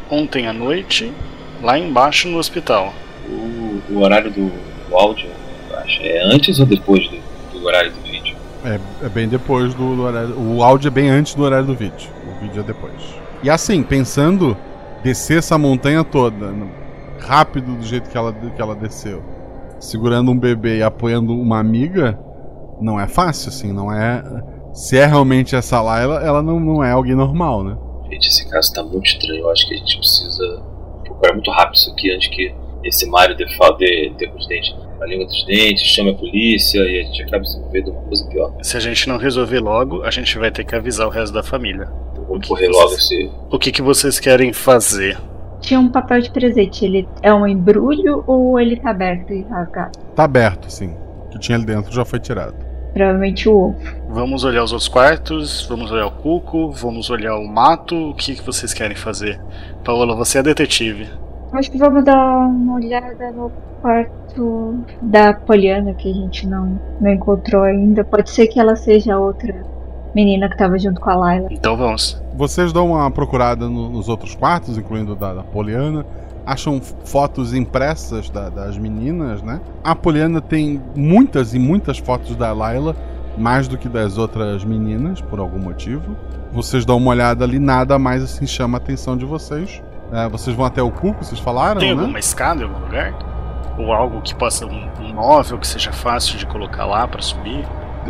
ontem 0.10 0.48
à 0.48 0.54
noite, 0.54 1.14
lá 1.62 1.78
embaixo 1.78 2.28
no 2.28 2.38
hospital. 2.38 2.94
O, 3.30 3.82
o 3.94 4.02
horário 4.02 4.32
do, 4.32 4.52
do 4.90 4.96
áudio, 4.96 5.30
eu 5.70 5.78
acho, 5.78 6.02
é 6.02 6.22
antes 6.24 6.60
ou 6.60 6.66
depois 6.66 7.08
do, 7.08 7.18
do 7.60 7.66
horário 7.66 7.92
do 7.92 7.98
vídeo? 8.02 8.09
É, 8.64 8.80
é 9.06 9.10
bem 9.10 9.28
depois 9.28 9.74
do, 9.74 9.96
do 9.96 10.02
horário. 10.04 10.36
O 10.38 10.62
áudio 10.64 10.88
é 10.88 10.92
bem 10.92 11.10
antes 11.10 11.34
do 11.34 11.44
horário 11.44 11.66
do 11.66 11.76
vídeo. 11.76 12.10
O 12.28 12.42
vídeo 12.42 12.60
é 12.62 12.64
depois. 12.64 12.94
E 13.42 13.50
assim, 13.50 13.82
pensando 13.82 14.56
descer 15.04 15.38
essa 15.38 15.58
montanha 15.58 16.04
toda, 16.04 16.52
rápido 17.20 17.76
do 17.76 17.84
jeito 17.84 18.10
que 18.10 18.18
ela, 18.18 18.34
que 18.34 18.62
ela 18.62 18.76
desceu, 18.76 19.24
segurando 19.80 20.32
um 20.32 20.38
bebê 20.38 20.80
e 20.80 20.84
apoiando 20.84 21.34
uma 21.34 21.58
amiga, 21.60 22.20
não 22.82 23.00
é 23.00 23.08
fácil, 23.08 23.50
assim, 23.50 23.72
não 23.72 23.92
é. 23.92 24.24
Se 24.74 24.98
é 24.98 25.06
realmente 25.06 25.56
essa 25.56 25.82
Laila, 25.82 26.20
ela 26.22 26.44
não, 26.44 26.60
não 26.60 26.84
é 26.84 26.92
alguém 26.92 27.16
normal, 27.16 27.64
né? 27.64 27.78
Gente, 28.12 28.28
esse 28.28 28.50
caso 28.50 28.74
tá 28.74 28.84
muito 28.84 29.06
estranho. 29.06 29.42
Eu 29.42 29.52
acho 29.52 29.68
que 29.68 29.74
a 29.74 29.78
gente 29.78 29.98
precisa 29.98 30.64
procurar 31.06 31.34
muito 31.34 31.50
rápido 31.52 31.76
isso 31.76 31.92
aqui 31.92 32.12
antes 32.14 32.28
que 32.30 32.54
esse 32.84 33.10
dê, 33.36 33.48
fa- 33.56 33.76
dê, 33.78 34.14
dê 34.18 34.28
com 34.28 34.38
os 34.38 34.48
dentes. 34.48 34.76
A 35.02 35.06
língua 35.06 35.26
dos 35.26 35.46
dentes, 35.46 35.84
chame 35.84 36.12
a 36.12 36.14
polícia 36.14 36.80
e 36.82 37.00
a 37.00 37.04
gente 37.04 37.24
acabe 37.24 37.48
se 37.48 37.58
envolvendo 37.58 37.92
uma 37.92 38.02
coisa 38.02 38.28
pior. 38.28 38.54
Se 38.62 38.76
a 38.76 38.80
gente 38.80 39.08
não 39.08 39.18
resolver 39.18 39.60
logo, 39.60 40.04
a 40.04 40.12
gente 40.12 40.38
vai 40.38 40.52
ter 40.52 40.66
que 40.66 40.76
avisar 40.76 41.08
o 41.08 41.10
resto 41.10 41.34
da 41.34 41.42
família. 41.42 41.88
Vamos 42.28 42.48
correr 42.48 42.68
logo 42.68 42.94
esse. 42.94 43.32
O 43.50 43.58
que, 43.58 43.72
que 43.72 43.82
vocês 43.82 44.20
querem 44.20 44.54
fazer? 44.54 45.18
Tinha 45.62 45.80
um 45.80 45.90
papel 45.90 46.22
de 46.22 46.30
presente. 46.30 46.86
Ele 46.86 47.08
é 47.22 47.34
um 47.34 47.48
embrulho 47.48 48.24
ou 48.28 48.60
ele 48.60 48.76
tá 48.78 48.92
aberto 48.92 49.34
e 49.34 49.42
rasgado? 49.44 49.98
Tá 50.16 50.24
aberto, 50.26 50.70
sim. 50.70 50.94
O 51.26 51.30
que 51.30 51.40
tinha 51.40 51.58
ali 51.58 51.66
dentro 51.66 51.92
já 51.92 52.06
foi 52.06 52.20
tirado. 52.20 52.56
Provavelmente 52.94 53.48
o 53.48 53.56
ovo. 53.56 53.80
Vamos 54.10 54.44
olhar 54.44 54.64
os 54.64 54.72
outros 54.72 54.90
quartos, 54.90 55.66
vamos 55.68 55.92
olhar 55.92 56.08
o 56.08 56.12
cuco, 56.12 56.72
vamos 56.72 57.10
olhar 57.10 57.38
o 57.38 57.48
mato. 57.48 57.96
O 58.10 58.16
que, 58.16 58.36
que 58.36 58.44
vocês 58.44 58.74
querem 58.74 58.96
fazer? 58.96 59.40
Paola, 59.84 60.16
você 60.16 60.40
é 60.40 60.44
detetive. 60.44 61.08
Acho 61.52 61.72
que 61.72 61.78
vamos 61.78 62.04
dar 62.04 62.16
uma 62.48 62.76
olhada 62.76 63.32
no 63.32 63.52
quarto 63.82 64.76
da 65.02 65.34
Poliana 65.34 65.94
que 65.94 66.10
a 66.10 66.14
gente 66.14 66.46
não, 66.48 66.80
não 67.02 67.12
encontrou 67.12 67.64
ainda. 67.64 68.04
Pode 68.04 68.30
ser 68.30 68.48
que 68.48 68.60
ela 68.60 68.76
seja 68.76 69.18
outra 69.18 69.56
menina 70.14 70.48
que 70.48 70.56
estava 70.56 70.78
junto 70.78 71.00
com 71.02 71.10
a 71.10 71.16
Laila. 71.16 71.48
Então 71.52 71.76
vamos. 71.76 72.22
Vocês 72.36 72.72
dão 72.72 72.92
uma 72.92 73.10
procurada 73.12 73.68
no- 73.68 73.90
nos 73.90 74.10
outros 74.10 74.36
quartos, 74.36 74.78
incluindo 74.78 75.14
o 75.14 75.16
da, 75.16 75.34
da 75.34 75.44
Poliana. 75.44 76.06
Acham 76.46 76.80
fotos 77.04 77.54
impressas 77.54 78.30
da- 78.30 78.50
das 78.50 78.78
meninas, 78.78 79.42
né? 79.42 79.60
A 79.84 79.96
Poliana 79.96 80.42
tem 80.42 80.82
muitas 80.96 81.54
e 81.54 81.60
muitas 81.60 81.98
fotos 82.00 82.36
da 82.36 82.52
Laila, 82.54 82.96
mais 83.38 83.68
do 83.68 83.78
que 83.78 83.88
das 83.90 84.18
outras 84.18 84.64
meninas, 84.64 85.22
por 85.22 85.40
algum 85.40 85.60
motivo. 85.60 86.16
Vocês 86.52 86.86
dão 86.86 86.98
uma 86.98 87.12
olhada 87.12 87.44
ali, 87.46 87.60
nada 87.60 88.00
mais 88.00 88.24
assim 88.24 88.48
chama 88.48 88.78
a 88.78 88.82
atenção 88.82 89.16
de 89.16 89.26
vocês. 89.26 89.82
É, 90.12 90.28
vocês 90.28 90.56
vão 90.56 90.66
até 90.66 90.82
o 90.82 90.90
cuco, 90.92 91.24
vocês 91.24 91.40
falaram, 91.40 91.80
Tem 91.80 91.94
né? 91.94 92.02
alguma 92.02 92.20
escada 92.20 92.62
em 92.62 92.64
algum 92.66 92.80
lugar? 92.80 93.14
Ou 93.78 93.94
algo 93.94 94.22
que 94.22 94.34
possa. 94.36 94.66
um, 94.66 94.90
um 95.00 95.14
móvel 95.14 95.58
que 95.58 95.68
seja 95.68 95.92
fácil 95.92 96.38
de 96.38 96.46
colocar 96.46 96.86
lá 96.86 97.08
pra 97.08 97.22
subir? 97.22 97.66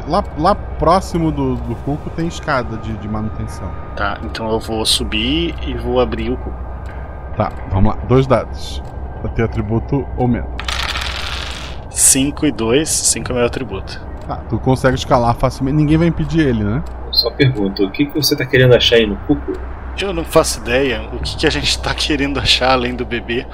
Lá, 0.08 0.24
lá 0.38 0.56
próximo 0.56 1.32
do, 1.32 1.56
do 1.56 1.76
cuco 1.78 2.10
tem 2.12 2.28
escada 2.28 2.78
de, 2.78 2.94
de 2.94 3.08
manutenção. 3.08 3.70
Tá, 3.96 4.18
então 4.24 4.50
eu 4.50 4.60
vou 4.60 4.86
subir 4.86 5.54
e 5.68 5.74
vou 5.76 6.00
abrir 6.00 6.32
o 6.32 6.38
cuco. 6.38 6.58
Tá, 7.36 7.52
vamos 7.70 7.94
lá. 7.96 8.02
Dois 8.08 8.26
dados. 8.26 8.82
Pra 9.22 9.30
ter 9.32 9.44
atributo 9.44 10.08
ou 10.18 10.28
menos. 10.28 10.50
5 11.90 12.46
e 12.46 12.52
2, 12.52 12.88
5 12.88 13.32
é 13.32 13.36
meu 13.36 13.46
atributo. 13.46 14.02
Tá, 14.26 14.38
tu 14.50 14.58
consegue 14.60 14.96
escalar 14.96 15.36
facilmente. 15.36 15.76
Ninguém 15.76 15.98
vai 15.98 16.08
impedir 16.08 16.42
ele, 16.48 16.64
né? 16.64 16.84
Só 17.12 17.30
pergunto, 17.32 17.84
o 17.84 17.92
que, 17.92 18.06
que 18.06 18.16
você 18.16 18.36
tá 18.36 18.46
querendo 18.46 18.76
achar 18.76 18.96
aí 18.98 19.06
no 19.08 19.18
cuco? 19.28 19.54
Eu 20.02 20.14
não 20.14 20.24
faço 20.24 20.60
ideia 20.62 21.02
o 21.14 21.20
que, 21.20 21.36
que 21.38 21.48
a 21.48 21.50
gente 21.50 21.80
tá 21.80 21.94
querendo 21.94 22.40
achar 22.40 22.72
além 22.72 22.96
do 22.96 23.06
bebê. 23.06 23.46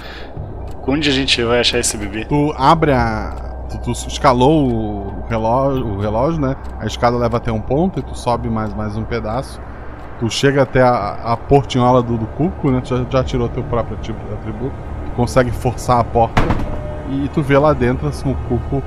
Onde 0.88 1.10
a 1.10 1.14
gente 1.14 1.42
vai 1.44 1.60
achar 1.60 1.80
esse 1.80 1.98
bebê? 1.98 2.26
Tu 2.26 2.54
abre 2.58 2.92
a. 2.92 3.36
Tu, 3.70 3.80
tu 3.80 3.92
escalou 3.92 4.68
o 4.70 5.26
relógio, 5.28 5.86
o 5.88 6.00
relógio, 6.00 6.40
né? 6.40 6.56
A 6.80 6.86
escada 6.86 7.18
leva 7.18 7.38
até 7.38 7.52
um 7.52 7.60
ponto 7.60 8.00
e 8.00 8.04
tu 8.04 8.16
sobe 8.16 8.50
mais, 8.50 8.74
mais 8.74 8.96
um 8.96 9.04
pedaço. 9.04 9.60
Tu 10.20 10.30
chega 10.30 10.62
até 10.62 10.82
a, 10.84 11.18
a 11.34 11.38
portinhola 11.38 12.04
do, 12.04 12.16
do 12.18 12.28
cuco, 12.28 12.70
né? 12.70 12.82
Tu 12.82 12.96
já, 12.96 13.04
já 13.10 13.24
tirou 13.24 13.50
teu 13.50 13.64
próprio 13.64 13.98
ati- 13.98 14.16
atributo. 14.34 14.76
Tu 15.06 15.12
consegue 15.16 15.50
forçar 15.52 16.00
a 16.00 16.04
porta 16.04 16.42
e 17.10 17.28
tu 17.30 17.42
vê 17.42 17.58
lá 17.58 17.74
dentro 17.74 18.08
assim, 18.08 18.32
o 18.32 18.36
cuco 18.48 18.84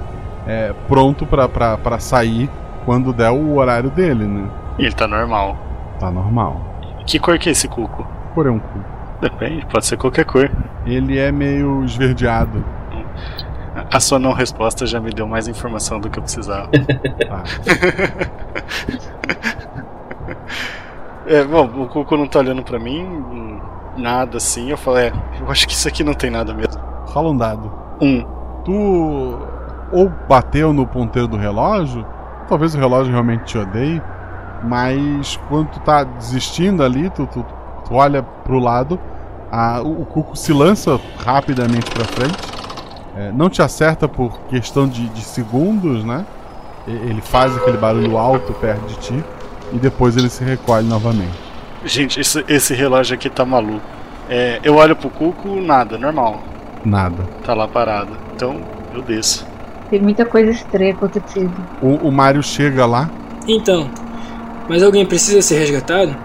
é, 0.46 0.72
pronto 0.86 1.26
pra 1.26 1.98
sair 1.98 2.48
quando 2.84 3.12
der 3.12 3.30
o 3.30 3.56
horário 3.56 3.90
dele, 3.90 4.24
né? 4.24 4.48
E 4.78 4.84
ele 4.84 4.94
tá 4.94 5.06
normal. 5.08 5.56
Tá 5.98 6.10
normal. 6.10 6.77
Que 7.08 7.18
cor 7.18 7.38
que 7.38 7.48
é 7.48 7.52
esse 7.52 7.66
cuco? 7.66 8.06
Cor 8.34 8.46
é 8.46 8.50
um 8.50 8.58
cuco. 8.58 8.84
Depende, 9.18 9.64
pode 9.64 9.86
ser 9.86 9.96
qualquer 9.96 10.26
cor. 10.26 10.50
Ele 10.84 11.18
é 11.18 11.32
meio 11.32 11.82
esverdeado. 11.82 12.62
A 13.90 13.98
sua 13.98 14.18
não 14.18 14.34
resposta 14.34 14.84
já 14.84 15.00
me 15.00 15.10
deu 15.10 15.26
mais 15.26 15.48
informação 15.48 15.98
do 15.98 16.10
que 16.10 16.18
eu 16.18 16.22
precisava. 16.22 16.68
Tá. 16.68 17.44
é, 21.26 21.42
bom, 21.44 21.64
o 21.82 21.88
Cuco 21.88 22.14
não 22.14 22.26
tá 22.26 22.40
olhando 22.40 22.62
pra 22.62 22.78
mim, 22.78 23.58
nada 23.96 24.36
assim. 24.36 24.68
Eu 24.68 24.76
falei, 24.76 25.06
é, 25.06 25.12
eu 25.40 25.50
acho 25.50 25.66
que 25.66 25.72
isso 25.72 25.88
aqui 25.88 26.04
não 26.04 26.12
tem 26.12 26.28
nada 26.28 26.52
mesmo. 26.52 26.78
Rola 27.06 27.30
um 27.30 27.36
dado. 27.36 27.72
Um. 28.02 28.22
Tu 28.66 29.38
ou 29.92 30.12
bateu 30.28 30.74
no 30.74 30.86
ponteiro 30.86 31.26
do 31.26 31.38
relógio, 31.38 32.04
talvez 32.46 32.74
o 32.74 32.78
relógio 32.78 33.10
realmente 33.10 33.44
te 33.44 33.56
odeie, 33.56 34.02
mas 34.62 35.38
quando 35.48 35.68
tu 35.68 35.80
tá 35.80 36.04
desistindo 36.04 36.82
ali, 36.82 37.10
tu, 37.10 37.26
tu, 37.26 37.44
tu 37.86 37.94
olha 37.94 38.22
pro 38.22 38.58
lado, 38.58 38.98
a- 39.50 39.80
o, 39.82 40.02
o 40.02 40.06
cuco 40.06 40.36
se 40.36 40.52
lança 40.52 40.98
rapidamente 41.24 41.90
pra 41.90 42.04
frente, 42.04 42.36
é, 43.16 43.32
não 43.32 43.48
te 43.48 43.62
acerta 43.62 44.08
por 44.08 44.38
questão 44.48 44.86
de, 44.88 45.08
de 45.08 45.22
segundos, 45.22 46.04
né? 46.04 46.24
Ele 46.86 47.20
faz 47.20 47.54
aquele 47.56 47.76
barulho 47.76 48.16
alto 48.16 48.52
perto 48.54 48.86
de 48.86 48.96
ti 48.96 49.24
e 49.72 49.78
depois 49.78 50.16
ele 50.16 50.30
se 50.30 50.42
recolhe 50.42 50.86
novamente. 50.86 51.36
Gente, 51.84 52.18
esse, 52.18 52.42
esse 52.48 52.74
relógio 52.74 53.14
aqui 53.14 53.28
tá 53.28 53.44
maluco. 53.44 53.82
É, 54.28 54.58
eu 54.62 54.76
olho 54.76 54.96
pro 54.96 55.10
Cuco, 55.10 55.60
nada, 55.60 55.98
normal. 55.98 56.40
Nada. 56.84 57.24
Tá 57.44 57.52
lá 57.54 57.68
parado. 57.68 58.10
Então, 58.34 58.60
eu 58.94 59.02
desço. 59.02 59.46
Tem 59.90 60.00
muita 60.00 60.24
coisa 60.24 60.50
estranha 60.50 60.92
acontecendo. 60.92 61.52
O, 61.82 62.08
o 62.08 62.12
Mario 62.12 62.42
chega 62.42 62.84
lá, 62.86 63.10
Então, 63.46 63.88
mas 64.68 64.82
alguém 64.82 65.06
precisa 65.06 65.40
ser 65.42 65.58
resgatado? 65.58 66.16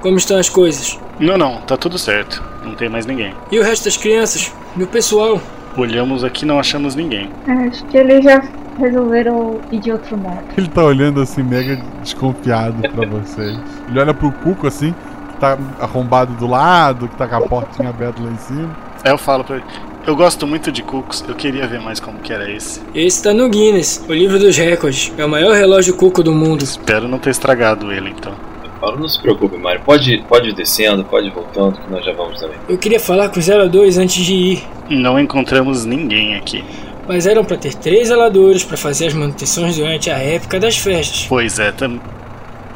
Como 0.00 0.16
estão 0.16 0.38
as 0.38 0.48
coisas? 0.48 0.98
Não, 1.18 1.38
não, 1.38 1.60
tá 1.60 1.76
tudo 1.76 1.98
certo. 1.98 2.42
Não 2.64 2.74
tem 2.74 2.88
mais 2.88 3.06
ninguém. 3.06 3.34
E 3.50 3.58
o 3.58 3.62
resto 3.62 3.84
das 3.84 3.96
crianças? 3.96 4.52
E 4.76 4.82
o 4.82 4.86
pessoal? 4.86 5.40
Olhamos 5.76 6.22
aqui 6.22 6.44
não 6.44 6.58
achamos 6.58 6.94
ninguém. 6.94 7.30
Acho 7.46 7.84
que 7.86 7.96
eles 7.96 8.22
já 8.24 8.42
resolveram 8.78 9.60
ir 9.70 9.78
de 9.80 9.92
outro 9.92 10.16
modo. 10.16 10.42
Ele 10.56 10.68
tá 10.68 10.82
olhando 10.84 11.20
assim, 11.20 11.42
mega 11.42 11.80
desconfiado 12.02 12.82
pra 12.90 13.06
vocês. 13.08 13.58
Ele 13.88 13.98
olha 14.00 14.12
pro 14.12 14.30
Cuco 14.32 14.66
assim, 14.66 14.92
que 15.32 15.36
tá 15.38 15.56
arrombado 15.80 16.34
do 16.34 16.46
lado, 16.46 17.08
que 17.08 17.16
tá 17.16 17.26
com 17.26 17.36
a 17.36 17.40
portinha 17.42 17.88
aberta 17.88 18.22
lá 18.22 18.30
em 18.30 18.36
cima. 18.38 18.70
Aí 19.04 19.10
eu 19.12 19.18
falo 19.18 19.44
pra 19.44 19.56
ele, 19.56 19.64
eu 20.06 20.16
gosto 20.16 20.46
muito 20.46 20.70
de 20.72 20.82
Cucos, 20.82 21.24
eu 21.28 21.34
queria 21.34 21.66
ver 21.66 21.80
mais 21.80 22.00
como 22.00 22.18
que 22.18 22.32
era 22.32 22.50
esse. 22.50 22.80
Esse 22.94 23.22
tá 23.22 23.32
no 23.32 23.48
Guinness, 23.48 24.04
o 24.08 24.12
livro 24.12 24.38
dos 24.38 24.56
recordes. 24.56 25.12
É 25.16 25.24
o 25.24 25.28
maior 25.28 25.54
relógio 25.54 25.94
cuco 25.96 26.22
do 26.22 26.32
mundo. 26.32 26.62
Espero 26.64 27.06
não 27.08 27.18
ter 27.18 27.30
estragado 27.30 27.92
ele 27.92 28.10
então. 28.10 28.34
Paulo, 28.80 28.98
não 28.98 29.08
se 29.08 29.20
preocupe, 29.22 29.56
Mário. 29.56 29.80
Pode, 29.84 30.24
pode 30.28 30.48
ir 30.48 30.54
descendo, 30.54 31.04
pode 31.04 31.28
ir 31.28 31.30
voltando, 31.32 31.78
que 31.80 31.88
nós 31.90 32.04
já 32.04 32.12
vamos 32.12 32.40
também. 32.40 32.56
Eu 32.68 32.76
queria 32.76 32.98
falar 32.98 33.28
com 33.28 33.38
os 33.38 33.44
zeladores 33.44 33.96
antes 33.96 34.24
de 34.24 34.34
ir, 34.34 34.64
Não 34.90 35.18
encontramos 35.20 35.84
ninguém 35.84 36.34
aqui. 36.34 36.64
mas 37.06 37.26
eram 37.26 37.44
pra 37.44 37.56
ter 37.56 37.74
três 37.74 38.08
zeladores 38.08 38.64
pra 38.64 38.76
fazer 38.76 39.06
as 39.06 39.14
manutenções 39.14 39.76
durante 39.76 40.10
a 40.10 40.18
época 40.18 40.58
das 40.58 40.76
festas. 40.78 41.26
Pois 41.28 41.60
é, 41.60 41.70
tam- 41.70 42.00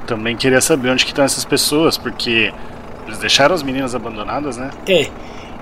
também 0.07 0.37
queria 0.37 0.61
saber 0.61 0.91
onde 0.91 1.05
que 1.05 1.11
estão 1.11 1.25
essas 1.25 1.45
pessoas, 1.45 1.99
porque 1.99 2.53
eles 3.09 3.19
deixaram 3.19 3.55
as 3.57 3.63
meninas 3.65 3.93
abandonadas, 3.93 4.57
né? 4.57 4.71
É, 4.89 5.09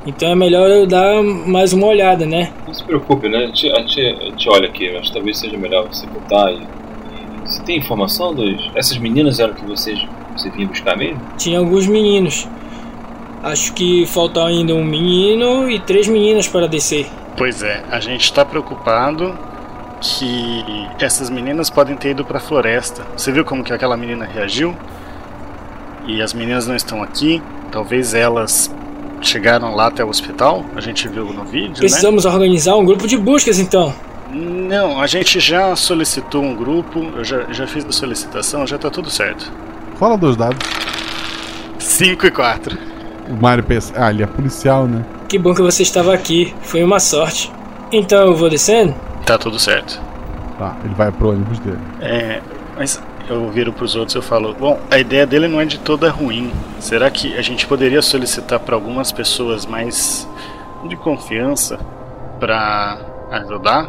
então 0.06 0.28
é 0.28 0.34
melhor 0.34 0.68
eu 0.68 0.86
dar 0.86 1.22
mais 1.22 1.72
uma 1.72 1.86
olhada, 1.86 2.26
né? 2.26 2.52
Não 2.66 2.74
se 2.74 2.84
preocupe, 2.84 3.28
né? 3.28 3.38
A 3.38 3.46
gente, 3.46 3.70
a 3.70 3.80
gente, 3.80 4.00
a 4.00 4.24
gente 4.24 4.48
olha 4.48 4.68
aqui, 4.68 4.92
mas 4.92 5.10
talvez 5.10 5.38
seja 5.38 5.56
melhor 5.56 5.86
você 5.86 6.06
voltar 6.06 6.52
e. 6.52 6.62
Você 7.44 7.62
tem 7.62 7.76
informação 7.76 8.34
dos. 8.34 8.70
Essas 8.74 8.96
meninas 8.96 9.38
eram 9.38 9.52
que 9.52 9.64
vocês 9.66 10.00
você 10.36 10.50
vinha 10.50 10.66
buscar 10.66 10.96
mesmo? 10.96 11.20
Tinha 11.38 11.58
alguns 11.58 11.86
meninos. 11.86 12.48
Acho 13.42 13.72
que 13.74 14.06
falta 14.06 14.44
ainda 14.44 14.74
um 14.74 14.84
menino 14.84 15.70
e 15.70 15.78
três 15.78 16.08
meninas 16.08 16.48
para 16.48 16.66
descer. 16.66 17.06
Pois 17.36 17.62
é, 17.62 17.84
a 17.90 18.00
gente 18.00 18.32
tá 18.32 18.44
preocupado 18.44 19.36
que 20.00 20.64
essas 20.98 21.30
meninas 21.30 21.70
podem 21.70 21.96
ter 21.96 22.10
ido 22.10 22.24
pra 22.24 22.40
floresta. 22.40 23.04
Você 23.16 23.30
viu 23.30 23.44
como 23.44 23.62
que 23.62 23.72
aquela 23.72 23.96
menina 23.96 24.24
reagiu? 24.24 24.74
E 26.06 26.20
as 26.20 26.34
meninas 26.34 26.66
não 26.66 26.74
estão 26.74 27.02
aqui. 27.02 27.42
Talvez 27.70 28.14
elas 28.14 28.74
chegaram 29.28 29.74
lá 29.74 29.86
até 29.86 30.04
o 30.04 30.08
hospital. 30.08 30.64
A 30.74 30.80
gente 30.80 31.08
viu 31.08 31.26
no 31.32 31.44
vídeo, 31.44 31.70
né? 31.70 31.78
Precisamos 31.78 32.24
organizar 32.24 32.76
um 32.76 32.84
grupo 32.84 33.06
de 33.06 33.16
buscas 33.16 33.58
então. 33.58 33.94
Não, 34.30 35.00
a 35.00 35.06
gente 35.06 35.38
já 35.38 35.74
solicitou 35.76 36.42
um 36.42 36.54
grupo. 36.54 37.00
Eu 37.16 37.24
já, 37.24 37.52
já 37.52 37.66
fiz 37.66 37.84
a 37.84 37.92
solicitação, 37.92 38.66
já 38.66 38.78
tá 38.78 38.90
tudo 38.90 39.10
certo. 39.10 39.52
Fala 39.96 40.16
dois 40.16 40.36
dados. 40.36 40.58
5 41.78 42.26
e 42.26 42.30
4. 42.30 42.78
O 43.28 43.34
Mario 43.34 43.64
pensa, 43.64 43.92
ah, 43.96 44.10
ele 44.10 44.22
é 44.22 44.26
policial, 44.26 44.86
né? 44.86 45.04
Que 45.28 45.38
bom 45.38 45.54
que 45.54 45.62
você 45.62 45.82
estava 45.82 46.12
aqui, 46.12 46.54
foi 46.62 46.82
uma 46.82 46.98
sorte. 46.98 47.52
Então 47.92 48.26
eu 48.26 48.34
vou 48.34 48.50
descendo? 48.50 48.94
Tá 49.24 49.38
tudo 49.38 49.58
certo. 49.58 50.00
Tá, 50.58 50.76
ele 50.84 50.94
vai 50.94 51.10
pro 51.12 51.30
ônibus 51.30 51.58
dele. 51.60 51.78
É, 52.00 52.40
mas 52.76 53.00
eu 53.28 53.48
viro 53.50 53.72
pros 53.72 53.94
outros 53.96 54.14
e 54.14 54.18
eu 54.18 54.22
falo, 54.22 54.54
bom, 54.54 54.78
a 54.90 54.98
ideia 54.98 55.26
dele 55.26 55.48
não 55.48 55.60
é 55.60 55.64
de 55.64 55.78
toda 55.78 56.10
ruim. 56.10 56.52
Será 56.78 57.10
que 57.10 57.36
a 57.36 57.42
gente 57.42 57.66
poderia 57.66 58.02
solicitar 58.02 58.60
para 58.60 58.74
algumas 58.74 59.10
pessoas 59.12 59.64
mais 59.66 60.28
de 60.88 60.96
confiança 60.96 61.78
pra 62.38 62.98
ajudar? 63.30 63.88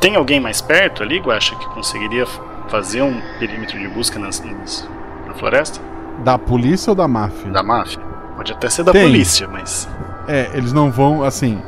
Tem 0.00 0.16
alguém 0.16 0.40
mais 0.40 0.60
perto 0.60 1.02
ali, 1.02 1.18
Guacha, 1.18 1.54
que 1.56 1.66
conseguiria 1.70 2.26
fazer 2.68 3.02
um 3.02 3.20
perímetro 3.38 3.78
de 3.78 3.88
busca 3.88 4.18
nas, 4.18 4.40
nas- 4.40 4.88
na 5.26 5.34
floresta? 5.34 5.80
Da 6.24 6.38
polícia 6.38 6.90
ou 6.90 6.94
da 6.94 7.08
máfia? 7.08 7.50
Da 7.50 7.62
máfia? 7.62 8.00
Pode 8.36 8.52
até 8.52 8.68
ser 8.70 8.82
da 8.84 8.92
Tem. 8.92 9.02
polícia, 9.02 9.48
mas. 9.48 9.88
É, 10.28 10.50
eles 10.54 10.72
não 10.72 10.90
vão, 10.90 11.22
assim, 11.22 11.60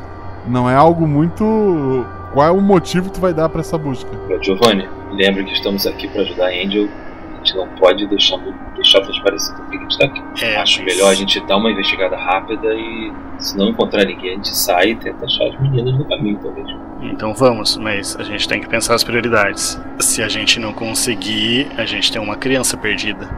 não 0.46 0.68
é 0.68 0.74
algo 0.74 1.06
muito. 1.06 2.06
Qual 2.32 2.46
é 2.46 2.50
o 2.50 2.60
motivo 2.60 3.08
que 3.08 3.14
tu 3.14 3.20
vai 3.20 3.34
dar 3.34 3.48
pra 3.48 3.60
essa 3.60 3.76
busca? 3.76 4.08
Giovanni, 4.40 4.88
lembre 5.14 5.44
que 5.44 5.52
estamos 5.52 5.86
aqui 5.86 6.08
para 6.08 6.22
ajudar 6.22 6.46
a 6.46 6.50
Angel 6.50 6.88
A 7.32 7.36
gente 7.44 7.56
não 7.56 7.68
pode 7.76 8.06
deixar, 8.06 8.38
deixar 8.74 9.00
transparecer 9.00 9.54
que 9.68 9.76
a 9.76 9.80
gente 9.80 9.98
tá 9.98 10.04
aqui. 10.06 10.22
É, 10.44 10.56
Acho 10.56 10.82
mas- 10.82 10.94
melhor 10.94 11.10
a 11.10 11.14
gente 11.14 11.40
dar 11.46 11.56
uma 11.56 11.70
investigada 11.70 12.16
rápida 12.16 12.72
e, 12.74 13.12
se 13.38 13.56
não 13.58 13.68
encontrar 13.68 14.04
ninguém, 14.04 14.32
a 14.32 14.34
gente 14.36 14.56
sai 14.56 14.90
e 14.90 14.94
tenta 14.96 15.24
achar 15.24 15.46
as 15.48 15.60
meninas 15.60 15.98
no 15.98 16.04
caminho, 16.04 16.38
talvez. 16.42 16.68
Então 17.02 17.34
vamos, 17.34 17.76
mas 17.76 18.14
a 18.16 18.22
gente 18.22 18.46
tem 18.48 18.60
que 18.60 18.68
pensar 18.68 18.94
as 18.94 19.02
prioridades. 19.02 19.80
Se 19.98 20.22
a 20.22 20.28
gente 20.28 20.60
não 20.60 20.72
conseguir, 20.72 21.68
a 21.76 21.84
gente 21.84 22.12
tem 22.12 22.22
uma 22.22 22.36
criança 22.36 22.76
perdida. 22.76 23.28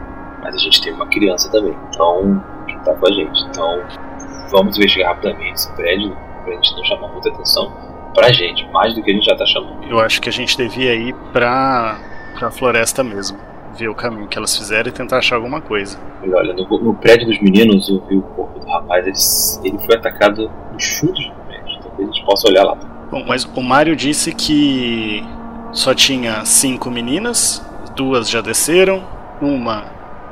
Mas 0.43 0.55
a 0.55 0.59
gente 0.59 0.79
tem 0.83 0.93
uma 0.93 1.07
criança 1.07 1.51
também, 1.51 1.75
então, 1.89 2.43
que 2.67 2.77
tá 2.85 2.93
com 2.93 3.07
a 3.07 3.11
gente. 3.11 3.43
Então, 3.49 3.81
vamos 4.51 4.77
investigar 4.77 5.09
rapidamente 5.15 5.53
esse 5.55 5.75
prédio, 5.75 6.15
pra 6.43 6.53
gente 6.53 6.75
não 6.75 6.83
chamar 6.83 7.07
muita 7.07 7.29
atenção 7.29 7.73
pra 8.15 8.31
gente, 8.31 8.65
mais 8.71 8.95
do 8.95 9.03
que 9.03 9.11
a 9.11 9.13
gente 9.13 9.25
já 9.25 9.35
tá 9.35 9.45
chamando. 9.45 9.85
Eu 9.87 9.99
acho 9.99 10.21
que 10.21 10.29
a 10.29 10.31
gente 10.31 10.57
devia 10.57 10.95
ir 10.95 11.13
pra, 11.31 11.99
pra 12.39 12.49
floresta 12.49 13.03
mesmo. 13.03 13.37
Ver 13.77 13.89
o 13.89 13.93
caminho 13.93 14.27
que 14.27 14.37
elas 14.37 14.57
fizeram 14.57 14.89
e 14.89 14.91
tentar 14.91 15.17
achar 15.17 15.35
alguma 15.35 15.59
coisa. 15.59 15.99
E 16.23 16.33
olha, 16.33 16.53
no, 16.53 16.65
no 16.79 16.93
prédio 16.95 17.27
dos 17.27 17.39
meninos, 17.41 17.89
eu 17.89 18.01
vi 18.07 18.15
o 18.15 18.21
corpo 18.21 18.57
do 18.57 18.65
rapaz, 18.65 19.05
ele, 19.05 19.67
ele 19.67 19.85
foi 19.85 19.95
atacado 19.95 20.49
nos 20.71 20.85
fundos 20.97 21.25
do 21.25 21.35
prédio. 21.45 21.79
Talvez 21.81 22.09
a 22.09 22.11
gente 22.13 22.25
possa 22.25 22.47
olhar 22.47 22.63
lá. 22.63 22.75
Bom, 23.11 23.23
mas 23.27 23.43
o 23.43 23.61
Mário 23.61 23.95
disse 23.95 24.33
que 24.33 25.23
só 25.73 25.93
tinha 25.93 26.45
cinco 26.45 26.89
meninas, 26.89 27.61
duas 27.95 28.29
já 28.29 28.39
desceram, 28.39 29.03
uma 29.41 29.83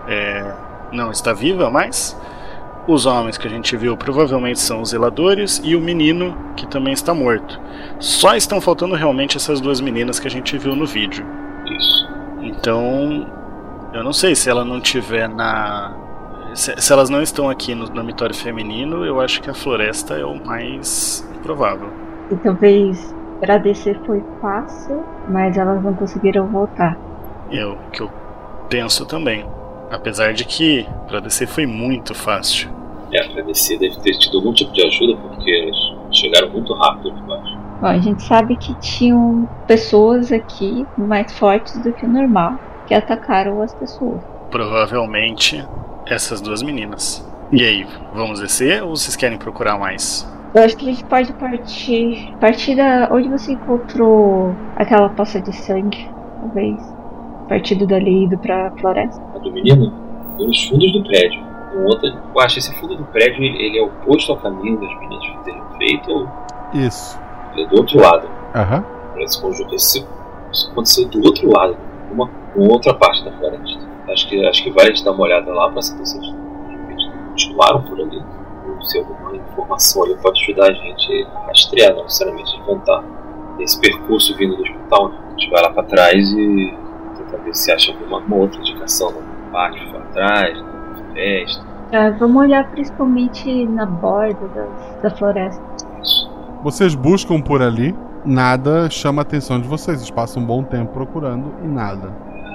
é, 0.07 0.53
não 0.91 1.11
está 1.11 1.33
viva 1.33 1.69
mais. 1.69 2.17
Os 2.85 3.05
homens 3.05 3.37
que 3.37 3.47
a 3.47 3.49
gente 3.49 3.77
viu 3.77 3.95
provavelmente 3.95 4.59
são 4.59 4.81
os 4.81 4.89
zeladores 4.89 5.61
e 5.63 5.73
o 5.73 5.79
menino 5.79 6.35
que 6.55 6.67
também 6.67 6.91
está 6.91 7.13
morto. 7.13 7.59
Só 7.97 8.35
estão 8.35 8.59
faltando 8.59 8.95
realmente 8.95 9.37
essas 9.37 9.61
duas 9.61 9.79
meninas 9.79 10.19
que 10.19 10.27
a 10.27 10.31
gente 10.31 10.57
viu 10.57 10.75
no 10.75 10.85
vídeo. 10.85 11.25
Isso. 11.65 12.09
Então, 12.41 13.25
eu 13.93 14.03
não 14.03 14.11
sei 14.11 14.35
se 14.35 14.49
ela 14.49 14.65
não 14.65 14.81
tiver 14.81 15.29
na. 15.29 15.95
Se, 16.53 16.75
se 16.77 16.91
elas 16.91 17.09
não 17.09 17.21
estão 17.21 17.49
aqui 17.49 17.73
no 17.73 17.87
dormitório 17.87 18.35
feminino, 18.35 19.05
eu 19.05 19.21
acho 19.21 19.41
que 19.41 19.49
a 19.49 19.53
floresta 19.53 20.15
é 20.15 20.25
o 20.25 20.35
mais 20.45 21.25
provável. 21.41 21.89
E 22.29 22.35
talvez 22.35 23.15
pra 23.39 23.57
descer 23.57 23.97
foi 24.05 24.21
fácil, 24.41 25.03
mas 25.29 25.57
elas 25.57 25.81
não 25.81 25.93
conseguiram 25.93 26.47
voltar. 26.47 26.97
É 27.49 27.65
o 27.65 27.77
que 27.91 28.01
eu 28.01 28.11
penso 28.69 29.05
também. 29.05 29.45
Apesar 29.89 30.33
de 30.33 30.43
que 30.43 30.87
pra 31.13 31.19
descer 31.19 31.47
foi 31.47 31.67
muito 31.67 32.15
fácil. 32.15 32.71
É, 33.11 33.23
pra 33.27 33.43
descer 33.43 33.77
deve 33.77 33.99
ter 33.99 34.17
tido 34.17 34.39
algum 34.39 34.51
tipo 34.51 34.71
de 34.73 34.83
ajuda, 34.83 35.15
porque 35.15 35.47
eles 35.47 35.77
chegaram 36.11 36.49
muito 36.49 36.73
rápido 36.73 37.11
aqui 37.11 37.19
embaixo. 37.19 37.57
Bom, 37.79 37.87
a 37.87 37.99
gente 37.99 38.23
sabe 38.23 38.55
que 38.55 38.73
tinham 38.79 39.47
pessoas 39.67 40.31
aqui 40.31 40.87
mais 40.97 41.31
fortes 41.37 41.77
do 41.83 41.93
que 41.93 42.03
o 42.03 42.09
normal 42.09 42.57
que 42.87 42.95
atacaram 42.95 43.61
as 43.61 43.75
pessoas. 43.75 44.23
Provavelmente 44.49 45.63
essas 46.07 46.41
duas 46.41 46.63
meninas. 46.63 47.23
E 47.51 47.63
aí, 47.63 47.85
vamos 48.15 48.39
descer 48.39 48.81
ou 48.81 48.95
vocês 48.95 49.15
querem 49.15 49.37
procurar 49.37 49.77
mais? 49.77 50.27
Eu 50.55 50.63
acho 50.63 50.75
que 50.75 50.89
a 50.89 50.91
gente 50.91 51.03
pode 51.03 51.31
partir, 51.33 52.33
partir 52.41 52.75
da 52.75 53.07
onde 53.11 53.29
você 53.29 53.51
encontrou 53.51 54.55
aquela 54.75 55.09
poça 55.09 55.39
de 55.39 55.55
sangue, 55.55 56.09
talvez. 56.39 56.81
Partido 57.47 57.85
dali 57.85 58.09
e 58.09 58.23
indo 58.23 58.37
pra 58.39 58.71
floresta. 58.79 59.21
A 59.35 59.37
do 59.37 59.51
menino, 59.51 60.02
nos 60.37 60.63
fundos 60.65 60.91
do 60.91 61.03
prédio. 61.03 61.41
Um 61.75 61.85
outro, 61.85 62.07
eu 62.07 62.41
acho 62.41 62.55
que 62.55 62.59
esse 62.59 62.75
fundo 62.75 62.95
do 62.95 63.03
prédio 63.05 63.43
ele, 63.43 63.79
é 63.79 63.81
oposto 63.83 64.31
ao 64.31 64.37
caminho 64.37 64.79
das 64.79 64.89
meninas 64.99 65.43
teriam 65.43 65.65
feito 65.77 66.11
ou 66.11 66.29
Isso. 66.73 67.19
ele 67.53 67.63
é 67.63 67.67
do 67.67 67.77
outro 67.77 67.99
lado? 67.99 68.27
Aham. 68.55 68.85
Esse 69.17 69.41
conjunto, 69.41 69.73
esse, 69.73 70.05
isso 70.51 70.71
aconteceu 70.71 71.07
do 71.07 71.23
outro 71.25 71.49
lado, 71.51 71.75
uma, 72.11 72.29
uma 72.55 72.73
outra 72.73 72.93
parte 72.93 73.23
da 73.23 73.31
floresta. 73.31 73.79
Acho 74.09 74.27
que, 74.27 74.45
acho 74.45 74.63
que 74.63 74.69
vale 74.69 74.89
a 74.89 74.93
gente 74.93 75.03
dar 75.03 75.11
uma 75.11 75.23
olhada 75.23 75.51
lá 75.51 75.69
para 75.71 75.81
saber 75.81 76.05
se 76.05 76.17
eles 76.17 76.33
continuaram 77.29 77.81
por 77.83 77.99
ali. 77.99 78.21
Ou 78.67 78.81
se 78.83 78.99
alguma 78.99 79.35
informação 79.35 80.03
ali 80.03 80.15
pode 80.15 80.41
ajudar 80.41 80.69
a 80.69 80.73
gente 80.73 81.27
a 81.35 81.47
rastrear, 81.47 81.95
não 81.95 82.03
necessariamente 82.03 82.55
de 82.55 82.61
voltar 82.63 83.03
nesse 83.57 83.79
percurso 83.79 84.35
vindo 84.35 84.55
do 84.55 84.61
hospital. 84.61 85.09
Né? 85.09 85.17
A 85.25 85.29
gente 85.31 85.49
vai 85.49 85.61
lá 85.61 85.71
para 85.71 85.83
trás 85.83 86.31
e 86.31 86.77
tentar 87.17 87.37
ver 87.37 87.55
se 87.55 87.71
acha 87.71 87.91
alguma 87.91 88.17
uma 88.17 88.35
outra 88.35 88.59
indicação 88.59 89.11
no 89.11 89.51
pátio 89.51 89.92
para 90.13 90.25
trás, 90.27 90.61
na 90.61 90.95
floresta. 90.95 91.65
Ah, 91.93 92.09
vamos 92.19 92.43
olhar 92.43 92.69
principalmente 92.71 93.65
na 93.67 93.85
borda 93.85 94.47
das- 94.55 95.01
da 95.01 95.09
floresta. 95.11 95.61
Vocês 96.63 96.95
buscam 96.95 97.41
por 97.41 97.61
ali, 97.61 97.95
nada 98.25 98.89
chama 98.89 99.21
a 99.21 99.23
atenção 99.23 99.59
de 99.59 99.67
vocês. 99.67 99.97
Vocês 99.99 100.09
passam 100.11 100.41
um 100.41 100.45
bom 100.45 100.63
tempo 100.63 100.93
procurando 100.93 101.53
e 101.63 101.67
nada. 101.67 102.09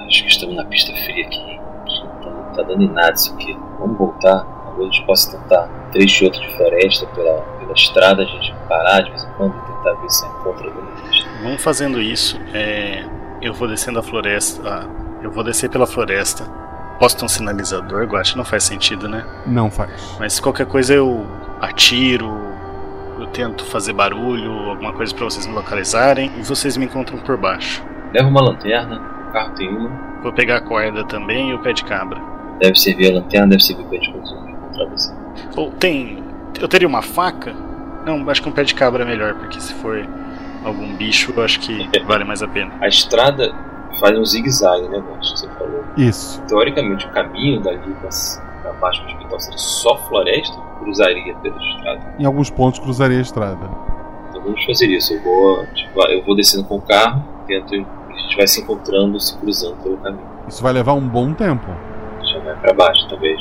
Acho 0.07 0.23
que 0.23 0.29
estamos 0.29 0.55
na 0.55 0.65
pista 0.65 0.91
fria 1.05 1.25
aqui. 1.25 1.59
Acho 1.85 2.01
que 2.01 2.07
Não 2.29 2.33
tá, 2.33 2.51
tá 2.55 2.63
dando 2.63 2.83
em 2.83 2.89
nada 2.91 3.13
isso 3.13 3.33
aqui. 3.33 3.57
Vamos 3.79 3.97
voltar. 3.97 4.43
Talvez 4.65 4.89
a 4.89 4.91
gente 4.91 5.05
possa 5.05 5.37
tentar 5.37 5.65
um 5.65 5.91
trecho 5.91 6.25
outro 6.25 6.41
de 6.41 6.57
floresta 6.57 7.05
pela, 7.07 7.41
pela 7.59 7.73
estrada, 7.73 8.23
a 8.23 8.25
gente 8.25 8.53
parar 8.67 9.01
de 9.01 9.11
vez 9.11 9.23
em 9.23 9.31
quando 9.37 9.53
e 9.55 9.61
tentar 9.73 10.01
ver 10.01 10.09
se 10.09 10.25
encontra 10.25 10.67
alguma 10.67 10.87
pista. 10.91 11.29
Vamos 11.43 11.63
fazendo 11.63 12.01
isso. 12.01 12.39
É, 12.53 13.05
eu 13.41 13.53
vou 13.53 13.67
descendo 13.67 13.99
a 13.99 14.03
floresta. 14.03 14.61
ah, 14.67 14.85
eu 15.21 15.31
vou 15.31 15.43
descer 15.43 15.69
pela 15.69 15.85
floresta. 15.85 16.43
Posso 16.99 17.17
ter 17.17 17.23
um 17.23 17.29
sinalizador, 17.29 18.05
Guache? 18.05 18.37
Não 18.37 18.43
faz 18.43 18.63
sentido, 18.63 19.07
né? 19.07 19.25
Não 19.47 19.71
faz. 19.71 20.17
Mas 20.19 20.39
qualquer 20.39 20.65
coisa 20.65 20.93
eu 20.93 21.25
atiro, 21.61 22.29
eu 23.17 23.27
tento 23.27 23.63
fazer 23.65 23.93
barulho, 23.93 24.51
alguma 24.69 24.91
coisa 24.91 25.15
pra 25.15 25.23
vocês 25.23 25.47
me 25.47 25.53
localizarem 25.53 26.29
e 26.37 26.43
vocês 26.43 26.75
me 26.75 26.85
encontram 26.85 27.17
por 27.19 27.37
baixo. 27.37 27.81
Leva 28.13 28.27
uma 28.27 28.41
lanterna, 28.41 29.01
o 29.29 29.31
carro 29.31 29.53
tem 29.55 29.69
uma. 29.69 29.89
Vou 30.21 30.33
pegar 30.33 30.57
a 30.57 30.61
corda 30.61 31.05
também 31.05 31.51
e 31.51 31.53
o 31.53 31.59
pé 31.59 31.71
de 31.71 31.85
cabra. 31.85 32.21
Deve 32.59 32.77
servir 32.77 33.11
a 33.11 33.15
lanterna, 33.15 33.47
deve 33.47 33.63
servir 33.63 33.85
gente 33.91 34.11
conseguir 34.11 34.51
encontrar 34.51 34.85
você. 34.87 35.13
Ou 35.55 35.71
tem. 35.71 36.21
Eu 36.59 36.67
teria 36.67 36.87
uma 36.87 37.01
faca? 37.01 37.55
Não, 38.05 38.29
acho 38.29 38.41
que 38.41 38.49
um 38.49 38.51
pé 38.51 38.65
de 38.65 38.75
cabra 38.75 39.03
é 39.03 39.07
melhor, 39.07 39.35
porque 39.35 39.59
se 39.61 39.73
for 39.75 40.05
algum 40.65 40.93
bicho, 40.95 41.33
eu 41.35 41.43
acho 41.43 41.61
que 41.61 41.89
vale 42.05 42.25
mais 42.25 42.43
a 42.43 42.47
pena. 42.47 42.73
A 42.81 42.87
estrada 42.89 43.53
faz 43.99 44.17
um 44.17 44.25
zigue-zague, 44.25 44.87
né, 44.87 45.03
que 45.21 45.29
você 45.29 45.47
falou. 45.49 45.83
Isso. 45.97 46.41
Teoricamente, 46.47 47.05
o 47.05 47.11
caminho 47.11 47.61
dali 47.61 47.77
pra, 47.99 48.09
pra 48.61 48.73
baixo 48.73 49.01
do 49.03 49.07
hospital 49.07 49.39
seria 49.39 49.57
só 49.57 49.97
floresta, 50.07 50.57
cruzaria 50.79 51.35
pela 51.35 51.57
estrada. 51.57 52.15
Em 52.17 52.25
alguns 52.25 52.49
pontos 52.49 52.79
cruzaria 52.79 53.17
a 53.17 53.21
estrada. 53.21 53.69
Então 54.29 54.41
vamos 54.41 54.63
fazer 54.65 54.87
isso. 54.87 55.13
Eu 55.13 55.23
vou, 55.23 55.65
tipo, 55.73 56.01
eu 56.07 56.23
vou 56.23 56.35
descendo 56.35 56.63
com 56.63 56.77
o 56.77 56.81
carro, 56.81 57.23
tento, 57.47 57.73
a 57.73 58.13
gente 58.13 58.37
vai 58.37 58.47
se 58.47 58.61
encontrando, 58.61 59.19
se 59.19 59.37
cruzando 59.37 59.75
pelo 59.83 59.97
caminho. 59.97 60.27
Isso 60.47 60.63
vai 60.63 60.73
levar 60.73 60.93
um 60.93 61.07
bom 61.07 61.33
tempo. 61.33 61.67
Já 62.23 62.39
vai 62.39 62.55
pra 62.55 62.73
baixo, 62.73 63.07
talvez. 63.07 63.39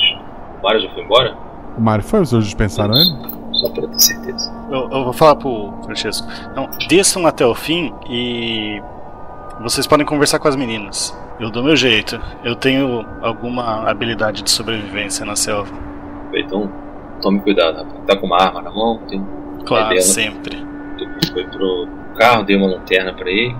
O 0.59 0.63
Mário 0.63 0.81
já 0.81 0.91
foi 0.91 1.03
embora? 1.03 1.37
O 1.77 1.81
Mario 1.81 2.05
foi, 2.05 2.21
vocês 2.21 2.45
dispensaram 2.45 2.95
ele? 2.95 3.39
Só 3.53 3.69
pra 3.71 3.87
ter 3.89 4.01
certeza. 4.01 4.53
Eu, 4.71 4.89
eu 4.91 5.05
vou 5.05 5.13
falar 5.13 5.37
pro 5.37 5.73
Francesco. 5.85 6.27
Não, 6.55 6.69
desçam 6.89 7.27
até 7.27 7.47
o 7.47 7.55
fim 7.55 7.93
e. 8.09 8.81
Vocês 9.61 9.87
podem 9.87 10.07
conversar 10.07 10.39
com 10.39 10.49
as 10.49 10.55
meninas. 10.57 11.17
Eu 11.41 11.51
dou 11.51 11.63
meu 11.65 11.75
jeito. 11.77 12.21
Eu 12.45 12.55
tenho 12.55 13.05
alguma 13.21 13.89
habilidade 13.89 14.43
de 14.43 14.51
sobrevivência 14.51 15.25
na 15.27 15.35
selva. 15.35 15.73
Então, 16.33 16.71
tome 17.21 17.41
cuidado, 17.41 17.79
rapaz. 17.79 18.05
Tá 18.07 18.17
com 18.17 18.27
uma 18.27 18.41
arma 18.41 18.63
na 18.63 18.71
mão? 18.71 18.99
Tem 19.09 19.25
Claro, 19.67 19.89
dela- 19.89 20.01
sempre. 20.01 20.57
Eu 20.99 21.33
fui 21.33 21.45
pro 21.45 21.89
carro, 22.17 22.45
dei 22.45 22.57
uma 22.57 22.69
lanterna 22.69 23.13
pra 23.13 23.29
ele. 23.31 23.55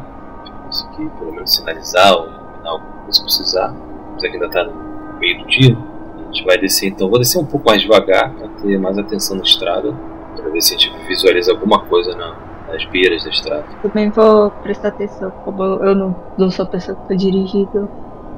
Consegui 0.67 1.09
pelo 1.19 1.33
menos 1.33 1.55
sinalizar 1.55 2.13
ou 2.15 2.27
iluminar 2.27 2.73
alguma 2.73 2.93
coisa 3.03 3.19
que 3.19 3.25
precisar. 3.25 3.75
Mas 4.15 4.25
aqui 4.25 4.35
ainda 4.35 4.49
tá 4.51 4.65
no 4.65 5.19
meio 5.19 5.39
do 5.43 5.47
dia. 5.49 5.77
A 6.19 6.33
gente 6.33 6.45
vai 6.45 6.59
descer 6.59 6.89
então. 6.89 7.09
Vou 7.09 7.19
descer 7.19 7.39
um 7.39 7.45
pouco 7.45 7.67
mais 7.69 7.83
devagar 7.83 8.31
pra 8.35 8.49
ter 8.49 8.79
mais 8.79 8.99
atenção 8.99 9.37
na 9.37 9.43
estrada. 9.43 9.93
Pra 10.37 10.49
ver 10.51 10.61
se 10.61 10.75
a 10.75 10.79
gente 10.79 10.93
visualiza 11.09 11.51
alguma 11.53 11.81
coisa 11.81 12.15
na- 12.15 12.37
nas 12.69 12.85
beiras 12.87 13.25
da 13.25 13.31
estrada. 13.31 13.65
Também 13.83 14.11
vou 14.11 14.51
prestar 14.63 14.89
atenção, 14.89 15.31
como 15.45 15.63
eu 15.63 15.95
não, 15.95 16.15
não 16.37 16.51
sou 16.51 16.65
a 16.65 16.69
pessoa 16.69 16.97
que 16.97 17.09
tô 17.09 17.15
dirigindo, 17.17 17.89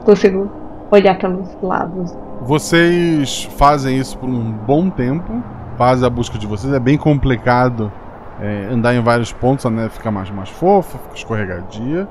consigo 0.04 0.50
olhar 0.90 1.18
pelos 1.18 1.48
lados. 1.62 2.16
Vocês 2.42 3.44
fazem 3.56 3.98
isso 3.98 4.16
por 4.18 4.28
um 4.28 4.52
bom 4.52 4.88
tempo, 4.90 5.42
fazem 5.76 6.06
a 6.06 6.10
busca 6.10 6.38
de 6.38 6.46
vocês. 6.46 6.72
É 6.72 6.80
bem 6.80 6.96
complicado 6.96 7.92
é, 8.40 8.66
andar 8.72 8.94
em 8.94 9.00
vários 9.00 9.32
pontos, 9.32 9.66
a 9.66 9.70
neve 9.70 9.90
fica 9.90 10.10
mais, 10.10 10.30
mais 10.30 10.48
fofa, 10.48 10.98
fica 10.98 11.14
escorregadia. 11.16 12.08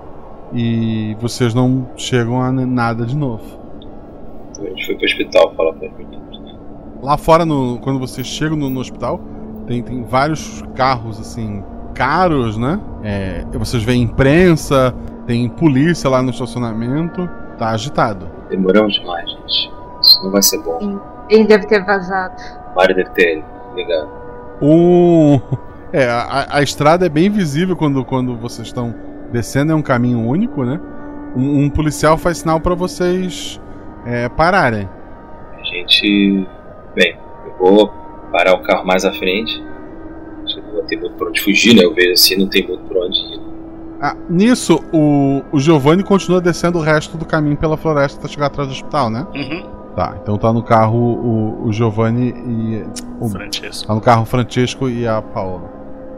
E 0.53 1.15
vocês 1.19 1.53
não 1.53 1.87
chegam 1.95 2.41
a 2.41 2.51
nada 2.51 3.05
de 3.05 3.15
novo. 3.15 3.43
A 4.59 4.63
gente 4.65 4.85
foi 4.85 4.95
pro 4.95 5.05
hospital 5.05 5.53
falar 5.55 5.73
com 5.73 5.85
as 5.85 5.91
meninas. 5.93 6.39
né? 6.41 6.53
Lá 7.03 7.17
fora, 7.17 7.45
no- 7.45 7.77
quando 7.79 7.99
vocês 7.99 8.25
chegam 8.25 8.57
no, 8.57 8.69
no 8.69 8.79
hospital, 8.79 9.19
tem, 9.67 9.81
tem 9.83 10.03
vários 10.03 10.63
carros 10.75 11.19
assim 11.19 11.63
caros, 11.99 12.57
né? 12.57 12.79
É, 13.03 13.43
vocês 13.51 13.83
veem 13.83 14.03
imprensa, 14.03 14.95
tem 15.27 15.49
polícia 15.49 16.09
lá 16.09 16.23
no 16.23 16.29
estacionamento, 16.29 17.29
tá 17.57 17.71
agitado. 17.71 18.31
Demoramos 18.49 18.93
demais, 18.93 19.29
gente. 19.29 19.69
Isso 20.01 20.23
não 20.23 20.31
vai 20.31 20.41
ser 20.41 20.59
bom. 20.59 20.97
Ele 21.29 21.43
deve 21.43 21.67
ter 21.67 21.83
vazado. 21.83 22.41
Mário 22.73 22.95
deve 22.95 23.09
ter 23.09 23.43
ligado. 23.75 24.09
Um. 24.61 25.41
É, 25.91 26.07
a, 26.07 26.57
a 26.57 26.61
estrada 26.61 27.07
é 27.07 27.09
bem 27.09 27.31
visível 27.31 27.75
quando, 27.75 28.05
quando 28.05 28.37
vocês 28.37 28.67
estão 28.67 28.93
descendo, 29.31 29.71
é 29.71 29.75
um 29.75 29.81
caminho 29.81 30.19
único, 30.19 30.63
né? 30.63 30.79
Um, 31.35 31.63
um 31.63 31.69
policial 31.69 32.15
faz 32.15 32.37
sinal 32.37 32.59
pra 32.59 32.75
vocês 32.75 33.59
é, 34.05 34.29
pararem. 34.29 34.87
A 35.57 35.63
gente. 35.63 36.47
Bem, 36.93 37.17
eu 37.43 37.57
vou 37.57 37.87
parar 38.31 38.53
o 38.53 38.61
carro 38.61 38.85
mais 38.85 39.03
à 39.03 39.11
frente. 39.11 39.63
Não 40.73 40.83
ter 40.85 40.97
muito 40.97 41.15
pra 41.15 41.27
onde 41.29 41.41
fugir, 41.41 41.75
né? 41.75 41.83
Eu 41.83 41.93
vejo 41.93 42.13
assim, 42.13 42.37
não 42.37 42.47
tem 42.47 42.65
muito 42.67 42.83
pra 42.83 42.99
onde 42.99 43.17
ir. 43.19 43.39
Ah, 44.01 44.15
nisso, 44.29 44.81
o, 44.93 45.41
o 45.51 45.59
Giovanni 45.59 46.03
continua 46.03 46.39
descendo 46.39 46.77
o 46.77 46.81
resto 46.81 47.17
do 47.17 47.25
caminho 47.25 47.57
pela 47.57 47.75
floresta 47.75 48.17
até 48.19 48.29
chegar 48.29 48.45
atrás 48.45 48.69
do 48.69 48.71
hospital, 48.71 49.09
né? 49.09 49.27
Uhum. 49.35 49.63
Tá, 49.95 50.17
então 50.21 50.37
tá 50.37 50.53
no 50.53 50.63
carro 50.63 50.97
o, 50.97 51.67
o 51.67 51.73
Giovanni 51.73 52.29
e. 52.29 52.83
O 53.19 53.27
Francesco. 53.27 53.87
Tá 53.87 53.93
no 53.93 53.99
carro 53.99 54.21
o 54.23 54.25
Francesco 54.25 54.87
e 54.89 55.05
a 55.05 55.21
Paola. 55.21 55.63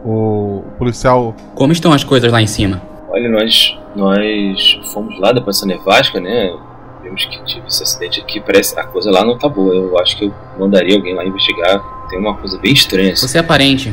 O 0.06 0.64
policial. 0.78 1.36
Como 1.56 1.72
estão 1.74 1.92
as 1.92 2.04
coisas 2.04 2.32
lá 2.32 2.42
em 2.42 2.48
cima? 2.48 2.82
Olha, 3.10 3.30
nós, 3.30 3.78
nós 3.96 4.80
fomos 4.94 5.20
lá 5.20 5.32
depois 5.32 5.56
dessa 5.58 5.66
nevasca, 5.66 6.20
né? 6.20 6.56
Vimos 7.04 7.26
que 7.26 7.44
tive 7.46 7.66
esse 7.68 7.82
acidente 7.82 8.22
aqui, 8.22 8.40
parece 8.40 8.80
a 8.80 8.84
coisa 8.84 9.10
lá 9.10 9.24
não 9.26 9.38
tá 9.38 9.50
boa. 9.50 9.74
Eu 9.74 9.98
acho 9.98 10.18
que 10.18 10.26
eu 10.26 10.34
mandaria 10.60 10.96
alguém 10.96 11.16
lá 11.16 11.26
investigar. 11.26 11.82
Tem 12.10 12.20
uma 12.20 12.36
coisa 12.38 12.60
bem 12.60 12.74
estranha. 12.74 13.14
assim. 13.14 13.28
Você 13.28 13.40
é 13.40 13.44
parente. 13.44 13.92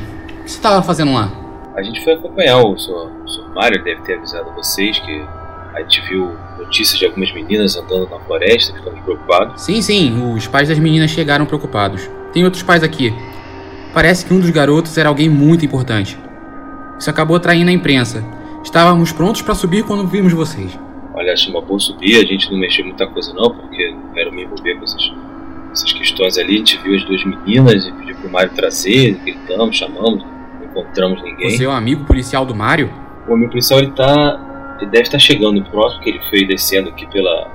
O 0.49 0.51
que 0.51 0.55
você 0.55 0.63
tava 0.63 0.83
fazendo 0.83 1.13
lá? 1.13 1.31
A 1.77 1.83
gente 1.83 2.03
foi 2.03 2.15
acompanhar 2.15 2.57
o 2.63 2.75
Sr. 2.79 3.53
Mário, 3.55 3.85
deve 3.85 4.01
ter 4.01 4.15
avisado 4.15 4.51
vocês 4.53 4.99
que 4.99 5.23
a 5.75 5.81
gente 5.83 6.01
viu 6.09 6.35
notícias 6.57 6.99
de 6.99 7.05
algumas 7.05 7.31
meninas 7.35 7.77
andando 7.77 8.09
na 8.09 8.19
floresta, 8.21 8.75
ficamos 8.75 8.99
preocupados. 9.01 9.61
Sim, 9.61 9.83
sim, 9.83 10.35
os 10.35 10.47
pais 10.47 10.67
das 10.67 10.79
meninas 10.79 11.11
chegaram 11.11 11.45
preocupados. 11.45 12.09
Tem 12.33 12.47
outros 12.47 12.63
pais 12.63 12.83
aqui. 12.83 13.13
Parece 13.93 14.25
que 14.25 14.33
um 14.33 14.41
dos 14.41 14.49
garotos 14.49 14.97
era 14.97 15.11
alguém 15.11 15.29
muito 15.29 15.67
importante. 15.67 16.19
Isso 16.99 17.11
acabou 17.11 17.37
atraindo 17.37 17.69
a 17.69 17.75
imprensa. 17.75 18.25
Estávamos 18.65 19.13
prontos 19.13 19.43
para 19.43 19.55
subir 19.55 19.85
quando 19.85 20.07
vimos 20.07 20.33
vocês. 20.33 20.81
Olha, 21.13 21.35
acho 21.35 21.51
uma 21.51 21.61
boa 21.61 21.79
subir, 21.79 22.17
a 22.17 22.27
gente 22.27 22.51
não 22.51 22.59
mexeu 22.59 22.87
muita 22.87 23.07
coisa 23.07 23.35
não, 23.35 23.51
porque 23.51 23.91
não 23.91 24.15
quero 24.15 24.33
me 24.33 24.45
envolver 24.45 24.77
com 24.77 24.85
essas, 24.85 25.13
essas 25.75 25.93
questões 25.93 26.39
ali. 26.39 26.55
A 26.55 26.59
gente 26.61 26.79
viu 26.79 26.97
as 26.97 27.05
duas 27.05 27.23
meninas 27.23 27.87
e 27.87 27.93
pediu 27.93 28.17
pro 28.17 28.31
Mário 28.31 28.51
trazer, 28.55 29.15
gritamos, 29.23 29.77
chamamos, 29.77 30.25
encontramos 30.79 31.23
ninguém. 31.23 31.51
Você 31.51 31.65
é 31.65 31.69
o 31.69 31.73
amigo 31.73 32.05
policial 32.05 32.47
do 32.47 32.55
Mário? 32.55 32.91
O 33.27 33.35
amigo 33.35 33.51
policial 33.51 33.81
ele 33.81 33.91
tá. 33.93 34.77
Ele 34.81 34.91
deve 34.91 35.03
estar 35.03 35.19
chegando 35.19 35.63
próximo, 35.65 36.03
que 36.03 36.11
ele 36.11 36.21
foi 36.31 36.47
descendo 36.47 36.89
aqui 36.91 37.05
pela, 37.07 37.51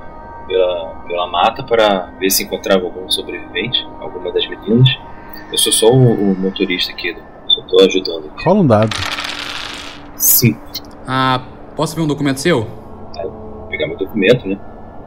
pela, 0.46 1.04
pela 1.08 1.26
mata 1.30 1.62
para 1.62 2.10
ver 2.20 2.30
se 2.30 2.44
encontrava 2.44 2.84
algum 2.84 3.10
sobrevivente, 3.10 3.82
alguma 3.98 4.30
das 4.30 4.46
meninas. 4.46 4.88
Eu 5.50 5.56
sou 5.56 5.72
só 5.72 5.90
o, 5.90 6.32
o 6.32 6.38
motorista 6.38 6.92
aqui, 6.92 7.16
só 7.46 7.62
tô 7.62 7.80
ajudando. 7.80 8.26
Aqui. 8.26 8.44
Rola 8.44 8.60
um 8.60 8.66
dado. 8.66 8.94
Sim. 10.16 10.56
Ah, 11.06 11.40
posso 11.74 11.96
ver 11.96 12.02
um 12.02 12.06
documento 12.06 12.40
seu? 12.40 12.66
Vou 13.14 13.68
pegar 13.70 13.86
meu 13.86 13.96
documento, 13.96 14.46
né? 14.46 14.58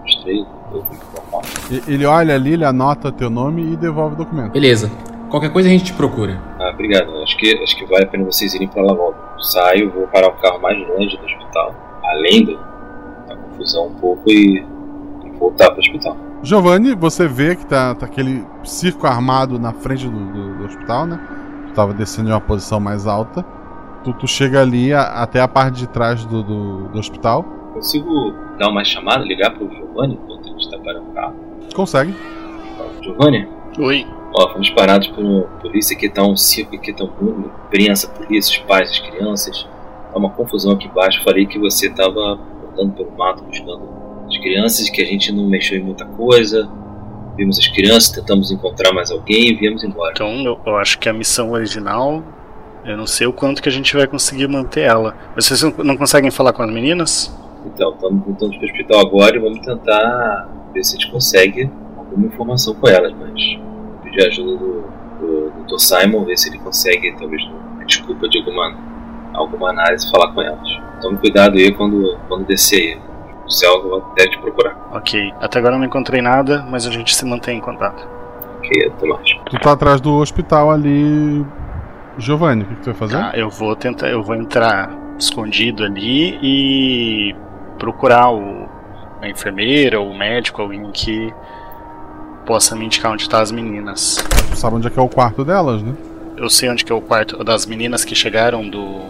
Mostrei 0.01 0.41
o 0.41 0.73
documento 0.73 1.05
normal. 1.15 1.41
Ele 1.87 2.05
olha 2.05 2.33
ali, 2.33 2.53
ele 2.53 2.65
anota 2.65 3.11
teu 3.11 3.29
nome 3.29 3.73
e 3.73 3.75
devolve 3.75 4.15
o 4.15 4.17
documento. 4.17 4.53
Beleza. 4.53 4.91
Qualquer 5.29 5.51
coisa 5.51 5.67
a 5.67 5.71
gente 5.71 5.85
te 5.85 5.93
procura. 5.93 6.39
Ah, 6.59 6.69
obrigado. 6.73 7.11
Acho 7.23 7.37
que, 7.37 7.61
acho 7.63 7.75
que 7.77 7.85
vale 7.85 8.05
a 8.05 8.07
pena 8.07 8.23
vocês 8.25 8.53
irem 8.53 8.67
pra 8.67 8.81
lá 8.81 8.93
logo. 8.93 9.15
Saio, 9.39 9.91
vou 9.91 10.07
parar 10.07 10.27
o 10.29 10.33
carro 10.33 10.59
mais 10.61 10.77
longe 10.87 11.17
do 11.17 11.25
hospital, 11.25 11.75
além 12.05 12.45
do, 12.45 12.57
da 13.27 13.35
confusão 13.35 13.87
um 13.87 13.93
pouco 13.95 14.23
e, 14.29 14.65
e 15.25 15.29
voltar 15.37 15.69
pro 15.71 15.79
hospital. 15.79 16.15
Giovanni, 16.43 16.95
você 16.95 17.27
vê 17.27 17.55
que 17.55 17.65
tá, 17.65 17.93
tá 17.95 18.05
aquele 18.05 18.45
circo 18.63 19.05
armado 19.05 19.59
na 19.59 19.73
frente 19.73 20.07
do, 20.07 20.25
do- 20.31 20.57
do 20.59 20.65
hospital, 20.65 21.05
né? 21.05 21.19
Tu 21.67 21.73
tava 21.73 21.93
descendo 21.93 22.29
em 22.29 22.31
uma 22.31 22.39
posição 22.41 22.79
mais 22.79 23.05
alta. 23.07 23.43
Tu, 24.03 24.13
tu 24.13 24.27
chega 24.27 24.61
ali 24.61 24.93
a- 24.93 25.21
até 25.23 25.41
a 25.41 25.47
parte 25.47 25.75
de 25.77 25.87
trás 25.87 26.23
do, 26.25 26.41
do, 26.43 26.87
do 26.89 26.99
hospital. 26.99 27.43
Consigo 27.73 28.33
dar 28.57 28.69
uma 28.69 28.83
chamada, 28.83 29.23
ligar 29.25 29.51
pro 29.51 29.69
Giovanni 29.69 30.13
enquanto 30.23 30.47
a 30.47 30.51
gente 30.51 30.69
tá 30.69 30.77
parando 30.79 31.09
o 31.09 31.13
carro? 31.13 31.35
Consegue. 31.75 32.15
Giovanni? 33.01 33.47
Oi. 33.79 34.05
Ó, 34.37 34.53
fomos 34.53 34.69
parados 34.69 35.07
por 35.07 35.49
polícia 35.61 35.97
aqui, 35.97 36.07
tá 36.07 36.23
um 36.23 36.37
circo 36.37 36.75
aqui, 36.75 36.93
tá 36.93 37.05
um 37.05 37.11
mundo, 37.19 37.51
imprensa, 37.65 38.07
polícia, 38.07 38.51
os 38.51 38.67
pais, 38.67 38.91
as 38.91 38.99
crianças. 38.99 39.67
Tá 40.11 40.19
uma 40.19 40.29
confusão 40.29 40.73
aqui 40.73 40.87
embaixo. 40.87 41.23
Falei 41.23 41.47
que 41.47 41.57
você 41.57 41.89
tava 41.89 42.39
andando 42.71 42.93
pelo 42.93 43.17
mato 43.17 43.43
buscando 43.43 43.81
as 44.27 44.37
crianças, 44.37 44.91
que 44.91 45.01
a 45.01 45.05
gente 45.05 45.31
não 45.31 45.49
mexeu 45.49 45.79
em 45.79 45.83
muita 45.83 46.05
coisa. 46.05 46.69
Vimos 47.35 47.57
as 47.57 47.67
crianças, 47.67 48.11
tentamos 48.11 48.51
encontrar 48.51 48.93
mais 48.93 49.09
alguém 49.09 49.47
e 49.47 49.55
viemos 49.55 49.83
embora. 49.83 50.11
Então 50.13 50.29
eu, 50.43 50.59
eu 50.63 50.77
acho 50.77 50.99
que 50.99 51.09
a 51.09 51.13
missão 51.13 51.51
original. 51.51 52.23
Eu 52.85 52.95
não 52.95 53.07
sei 53.07 53.25
o 53.25 53.33
quanto 53.33 53.59
que 53.59 53.67
a 53.67 53.71
gente 53.71 53.95
vai 53.97 54.05
conseguir 54.05 54.47
manter 54.47 54.81
ela. 54.81 55.15
Mas 55.35 55.45
Vocês 55.45 55.63
não, 55.63 55.97
conseguem 55.97 56.29
falar 56.29 56.53
com 56.53 56.61
as 56.61 56.71
meninas? 56.71 57.35
Então, 57.65 57.91
estamos 57.91 58.23
voltando 58.23 58.55
pro 58.55 58.65
hospital 58.65 58.99
agora 58.99 59.35
e 59.35 59.39
vamos 59.39 59.65
tentar 59.65 60.47
ver 60.71 60.83
se 60.83 60.95
a 60.95 60.99
gente 60.99 61.11
consegue 61.11 61.69
alguma 61.97 62.27
informação 62.27 62.75
com 62.75 62.87
elas, 62.87 63.11
mas 63.13 63.59
pedir 64.17 64.23
a 64.23 64.27
ajuda 64.27 64.57
do, 64.57 64.83
do 65.19 65.63
Dr. 65.65 65.77
Simon, 65.77 66.25
ver 66.25 66.37
se 66.37 66.49
ele 66.49 66.57
consegue, 66.57 67.15
talvez, 67.17 67.43
uma 67.43 67.85
desculpa 67.85 68.27
de 68.27 68.39
alguma, 68.39 68.75
alguma 69.33 69.69
análise, 69.69 70.09
falar 70.09 70.33
com 70.33 70.41
elas. 70.41 70.67
Tome 71.01 71.17
cuidado 71.19 71.55
aí 71.57 71.71
quando, 71.71 72.17
quando 72.27 72.45
descer 72.45 72.95
aí. 72.95 73.01
O 73.45 73.49
céu 73.49 73.89
vai 73.89 73.99
até 73.99 74.27
te 74.27 74.37
procurar. 74.39 74.75
Ok. 74.91 75.31
Até 75.39 75.59
agora 75.59 75.75
eu 75.75 75.79
não 75.79 75.85
encontrei 75.85 76.21
nada, 76.21 76.65
mas 76.69 76.85
a 76.85 76.91
gente 76.91 77.15
se 77.15 77.23
mantém 77.25 77.59
em 77.59 77.61
contato. 77.61 78.05
Ok, 78.57 78.87
até 78.87 79.07
mais. 79.07 79.29
Tu 79.45 79.59
tá 79.59 79.71
atrás 79.71 80.01
do 80.01 80.15
hospital 80.15 80.71
ali. 80.71 81.45
Giovanni, 82.17 82.63
o 82.63 82.65
que, 82.65 82.75
que 82.75 82.81
tu 82.81 82.85
vai 82.85 82.95
fazer? 82.95 83.17
Tá, 83.17 83.31
eu 83.35 83.49
vou 83.49 83.73
tentar. 83.75 84.09
Eu 84.09 84.21
vou 84.21 84.35
entrar 84.35 84.91
escondido 85.17 85.83
ali 85.83 86.37
e 86.41 87.35
procurar 87.79 88.31
o, 88.31 88.67
a 89.21 89.29
enfermeira 89.29 89.99
ou 89.99 90.09
o 90.09 90.17
médico, 90.17 90.61
alguém 90.61 90.91
que 90.91 91.33
possa 92.47 92.75
me 92.75 92.85
indicar 92.85 93.11
onde 93.11 93.23
estão 93.23 93.39
as 93.41 93.51
meninas. 93.51 94.15
Tu 94.49 94.55
sabe 94.57 94.77
onde 94.77 94.87
é 94.87 94.89
que 94.89 94.97
é 94.97 95.01
o 95.01 95.09
quarto 95.09 95.43
delas, 95.43 95.83
né? 95.83 95.93
Eu 96.37 96.49
sei 96.49 96.69
onde 96.69 96.85
que 96.85 96.91
é 96.91 96.95
o 96.95 97.01
quarto 97.01 97.43
das 97.43 97.65
meninas 97.65 98.05
que 98.05 98.15
chegaram 98.15 98.67
do. 98.67 99.01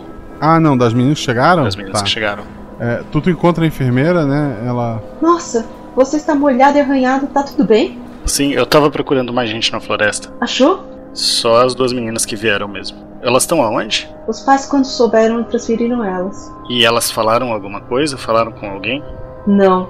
Ah, 0.41 0.59
não, 0.59 0.75
das 0.77 0.93
meninas 0.93 1.19
que 1.19 1.25
chegaram? 1.25 1.63
Das 1.63 1.75
meninas 1.75 1.99
Tá. 1.99 2.03
que 2.05 2.09
chegaram. 2.09 2.43
É, 2.79 3.03
tu, 3.11 3.21
tu 3.21 3.29
encontra 3.29 3.63
a 3.63 3.67
enfermeira, 3.67 4.25
né? 4.25 4.63
Ela. 4.65 5.01
Nossa, 5.21 5.65
você 5.95 6.17
está 6.17 6.33
molhado 6.35 6.77
e 6.77 6.81
arranhado, 6.81 7.27
tá 7.27 7.43
tudo 7.43 7.63
bem? 7.63 7.99
Sim, 8.25 8.51
eu 8.53 8.65
tava 8.65 8.89
procurando 8.91 9.31
mais 9.31 9.49
gente 9.49 9.71
na 9.71 9.79
floresta. 9.79 10.33
Achou? 10.41 10.83
Só 11.13 11.65
as 11.65 11.73
duas 11.73 11.93
meninas 11.93 12.25
que 12.25 12.35
vieram 12.35 12.67
mesmo. 12.67 12.97
Elas 13.21 13.43
estão 13.43 13.61
aonde? 13.63 14.07
Os 14.27 14.41
pais, 14.41 14.65
quando 14.65 14.85
souberam, 14.85 15.43
transferiram 15.43 16.03
elas. 16.03 16.51
E 16.69 16.85
elas 16.85 17.09
falaram 17.09 17.51
alguma 17.51 17.81
coisa? 17.81 18.17
Falaram 18.17 18.51
com 18.51 18.69
alguém? 18.69 19.03
Não, 19.47 19.89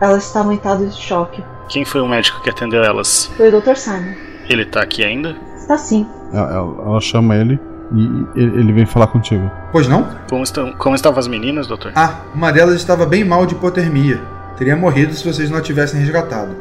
elas 0.00 0.24
estavam 0.26 0.52
em 0.52 0.56
estado 0.56 0.86
de 0.86 0.94
choque. 0.94 1.42
Quem 1.68 1.84
foi 1.84 2.00
o 2.00 2.08
médico 2.08 2.40
que 2.42 2.50
atendeu 2.50 2.82
elas? 2.82 3.30
Foi 3.36 3.48
o 3.54 3.60
Dr. 3.60 3.74
Simon. 3.76 4.14
Ele 4.48 4.64
tá 4.64 4.80
aqui 4.82 5.04
ainda? 5.04 5.36
Está 5.56 5.76
sim. 5.76 6.06
Ela, 6.32 6.50
ela- 6.54 6.82
ela 6.86 7.00
chama 7.00 7.36
ele 7.36 7.58
e 7.92 8.26
ele 8.40 8.60
ele 8.60 8.72
vem 8.72 8.86
falar 8.86 9.06
contigo. 9.08 9.50
Pois 9.72 9.86
não? 9.88 10.08
Como, 10.28 10.42
estão, 10.42 10.72
como 10.72 10.94
estavam 10.94 11.18
as 11.18 11.26
meninas, 11.28 11.66
doutor? 11.66 11.92
Ah, 11.94 12.20
uma 12.34 12.50
delas 12.52 12.74
estava 12.76 13.04
bem 13.06 13.24
mal 13.24 13.44
de 13.46 13.54
hipotermia. 13.54 14.20
Teria 14.56 14.76
morrido 14.76 15.12
se 15.14 15.24
vocês 15.26 15.50
não 15.50 15.58
a 15.58 15.62
tivessem 15.62 16.00
resgatado. 16.00 16.56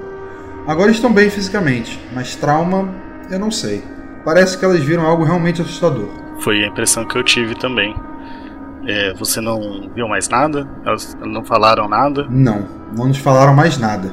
Agora 0.67 0.91
estão 0.91 1.11
bem 1.11 1.29
fisicamente, 1.29 1.99
mas 2.13 2.35
trauma, 2.35 2.89
eu 3.31 3.39
não 3.39 3.49
sei. 3.49 3.81
Parece 4.25 4.57
que 4.57 4.65
elas 4.65 4.81
viram 4.81 5.05
algo 5.05 5.23
realmente 5.23 5.61
assustador. 5.61 6.09
Foi 6.41 6.63
a 6.63 6.67
impressão 6.67 7.05
que 7.05 7.17
eu 7.17 7.23
tive 7.23 7.55
também. 7.55 7.95
É, 8.85 9.13
você 9.13 9.39
não 9.41 9.89
viu 9.95 10.07
mais 10.07 10.27
nada? 10.29 10.67
Elas 10.85 11.17
não 11.21 11.43
falaram 11.43 11.88
nada? 11.88 12.27
Não, 12.29 12.65
não 12.95 13.07
nos 13.07 13.17
falaram 13.17 13.53
mais 13.55 13.77
nada. 13.77 14.11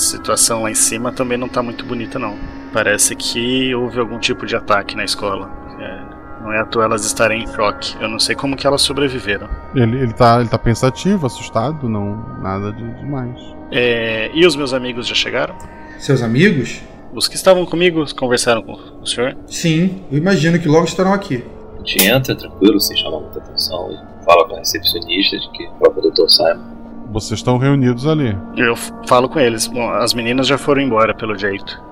A 0.00 0.02
situação 0.02 0.62
lá 0.62 0.70
em 0.70 0.74
cima 0.74 1.12
também 1.12 1.36
não 1.36 1.46
tá 1.46 1.62
muito 1.62 1.84
bonita, 1.84 2.18
não. 2.18 2.34
Parece 2.72 3.14
que 3.14 3.74
houve 3.74 4.00
algum 4.00 4.18
tipo 4.18 4.46
de 4.46 4.56
ataque 4.56 4.96
na 4.96 5.04
escola. 5.04 5.50
É, 5.78 6.42
não 6.42 6.50
é 6.50 6.58
à 6.58 6.64
toa 6.64 6.84
elas 6.84 7.04
estarem 7.04 7.42
em 7.42 7.46
choque. 7.46 7.94
Eu 8.00 8.08
não 8.08 8.18
sei 8.18 8.34
como 8.34 8.56
que 8.56 8.66
elas 8.66 8.80
sobreviveram. 8.80 9.46
Ele, 9.74 9.98
ele, 9.98 10.12
tá, 10.14 10.40
ele 10.40 10.48
tá 10.48 10.56
pensativo, 10.56 11.26
assustado, 11.26 11.86
não. 11.86 12.16
Nada 12.40 12.72
de 12.72 12.82
demais. 12.94 13.38
É, 13.70 14.30
e 14.32 14.46
os 14.46 14.56
meus 14.56 14.72
amigos 14.72 15.06
já 15.06 15.14
chegaram? 15.14 15.54
Seus 15.98 16.22
amigos? 16.22 16.80
Os 17.12 17.28
que 17.28 17.36
estavam 17.36 17.66
comigo 17.66 18.02
conversaram 18.14 18.62
com 18.62 18.72
o 19.02 19.06
senhor? 19.06 19.36
Sim, 19.46 20.02
eu 20.10 20.16
imagino 20.16 20.58
que 20.58 20.66
logo 20.66 20.86
estarão 20.86 21.12
aqui. 21.12 21.44
A 21.74 21.78
gente 21.84 22.06
entra 22.06 22.34
tranquilo, 22.34 22.80
sem 22.80 22.96
chamar 22.96 23.20
muita 23.20 23.38
atenção, 23.38 23.92
e 23.92 24.24
fala 24.24 24.48
com 24.48 24.54
a 24.54 24.60
recepcionista 24.60 25.38
de 25.38 25.50
que 25.50 25.66
o 25.66 25.72
próprio 25.72 26.10
Dr. 26.10 26.26
Simon. 26.26 26.69
Vocês 27.10 27.40
estão 27.40 27.58
reunidos 27.58 28.06
ali. 28.06 28.38
Eu 28.56 28.76
falo 29.06 29.28
com 29.28 29.40
eles. 29.40 29.66
Bom, 29.66 29.90
as 29.90 30.14
meninas 30.14 30.46
já 30.46 30.56
foram 30.56 30.80
embora, 30.80 31.12
pelo 31.12 31.36
jeito. 31.36 31.82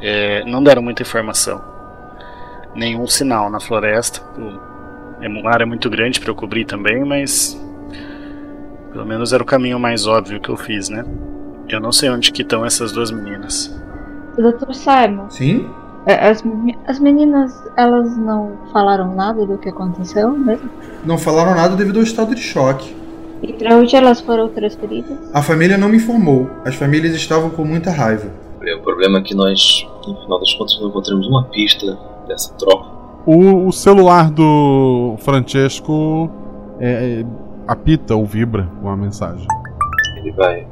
É, 0.00 0.44
não 0.44 0.62
deram 0.62 0.82
muita 0.82 1.02
informação. 1.02 1.60
Nenhum 2.74 3.06
sinal 3.06 3.50
na 3.50 3.58
floresta. 3.60 4.20
É, 5.20 5.28
uma 5.28 5.50
área 5.50 5.66
muito 5.66 5.88
grande 5.88 6.20
para 6.20 6.30
eu 6.30 6.34
cobrir 6.34 6.66
também, 6.66 7.02
mas. 7.04 7.58
Pelo 8.92 9.06
menos 9.06 9.32
era 9.32 9.42
o 9.42 9.46
caminho 9.46 9.78
mais 9.78 10.06
óbvio 10.06 10.40
que 10.40 10.50
eu 10.50 10.56
fiz, 10.56 10.88
né? 10.88 11.04
Eu 11.68 11.80
não 11.80 11.92
sei 11.92 12.10
onde 12.10 12.30
que 12.30 12.42
estão 12.42 12.64
essas 12.64 12.92
duas 12.92 13.10
meninas. 13.10 13.74
Dr. 14.36 14.72
Simon, 14.72 15.28
Sim? 15.30 15.68
é, 16.06 16.28
as, 16.28 16.42
as 16.86 16.98
meninas, 17.00 17.52
elas 17.76 18.16
não 18.16 18.52
falaram 18.72 19.14
nada 19.14 19.44
do 19.44 19.58
que 19.58 19.68
aconteceu 19.68 20.30
mesmo? 20.30 20.70
Não 21.04 21.18
falaram 21.18 21.54
nada 21.54 21.74
devido 21.74 21.96
ao 21.98 22.02
estado 22.02 22.34
de 22.34 22.40
choque. 22.40 22.96
E 23.42 23.52
pra 23.52 23.76
onde 23.76 23.94
elas 23.94 24.20
foram 24.20 24.48
transferidas? 24.48 25.16
A 25.32 25.42
família 25.42 25.78
não 25.78 25.88
me 25.88 25.96
informou. 25.96 26.50
As 26.64 26.74
famílias 26.74 27.14
estavam 27.14 27.50
com 27.50 27.64
muita 27.64 27.90
raiva. 27.90 28.30
O 28.60 28.82
problema 28.82 29.18
é 29.18 29.22
que 29.22 29.34
nós, 29.34 29.86
no 30.06 30.16
final 30.22 30.40
das 30.40 30.52
contas, 30.54 30.78
não 30.80 30.88
encontramos 30.88 31.26
uma 31.28 31.44
pista 31.44 31.98
dessa 32.26 32.52
troca. 32.54 32.90
O, 33.24 33.66
o 33.66 33.72
celular 33.72 34.30
do 34.30 35.16
Francesco 35.18 36.30
é, 36.80 37.20
é, 37.20 37.26
apita 37.66 38.14
ou 38.16 38.26
vibra 38.26 38.68
com 38.80 38.88
a 38.88 38.96
mensagem. 38.96 39.46
Ele 40.16 40.32
vai 40.32 40.66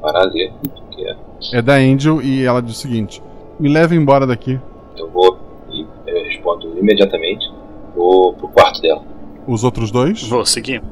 parar 0.00 0.22
ali, 0.22 0.52
porque 0.62 1.02
é. 1.02 1.16
É 1.52 1.62
da 1.62 1.74
Angel 1.74 2.22
e 2.22 2.44
ela 2.44 2.60
diz 2.60 2.76
o 2.76 2.80
seguinte: 2.80 3.22
Me 3.58 3.68
leva 3.68 3.94
embora 3.94 4.26
daqui. 4.26 4.60
Eu 4.96 5.10
vou 5.10 5.38
e 5.70 5.86
eu 6.06 6.24
respondo 6.24 6.78
imediatamente. 6.78 7.50
Vou 7.94 8.34
pro 8.34 8.48
quarto 8.48 8.80
dela. 8.80 9.02
Os 9.46 9.64
outros 9.64 9.90
dois? 9.90 10.26
Vou 10.28 10.44
seguir. 10.44 10.82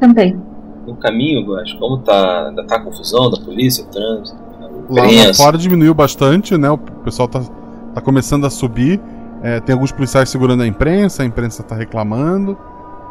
Também. 0.00 0.40
No 0.86 0.96
caminho, 0.96 1.46
eu 1.46 1.56
acho, 1.58 1.78
como 1.78 1.98
tá. 1.98 2.48
Ainda 2.48 2.64
tá 2.64 2.76
a 2.76 2.80
confusão 2.80 3.30
da 3.30 3.38
polícia, 3.38 3.84
o 3.84 3.86
trânsito, 3.88 4.38
a 4.60 4.70
Lá, 4.92 5.34
fora 5.34 5.58
diminuiu 5.58 5.94
bastante, 5.94 6.56
né? 6.56 6.70
O 6.70 6.78
pessoal 6.78 7.28
tá, 7.28 7.40
tá 7.94 8.00
começando 8.00 8.46
a 8.46 8.50
subir. 8.50 9.00
É, 9.42 9.60
tem 9.60 9.74
alguns 9.74 9.92
policiais 9.92 10.28
segurando 10.28 10.62
a 10.62 10.66
imprensa, 10.66 11.22
a 11.22 11.26
imprensa 11.26 11.62
tá 11.62 11.76
reclamando. 11.76 12.58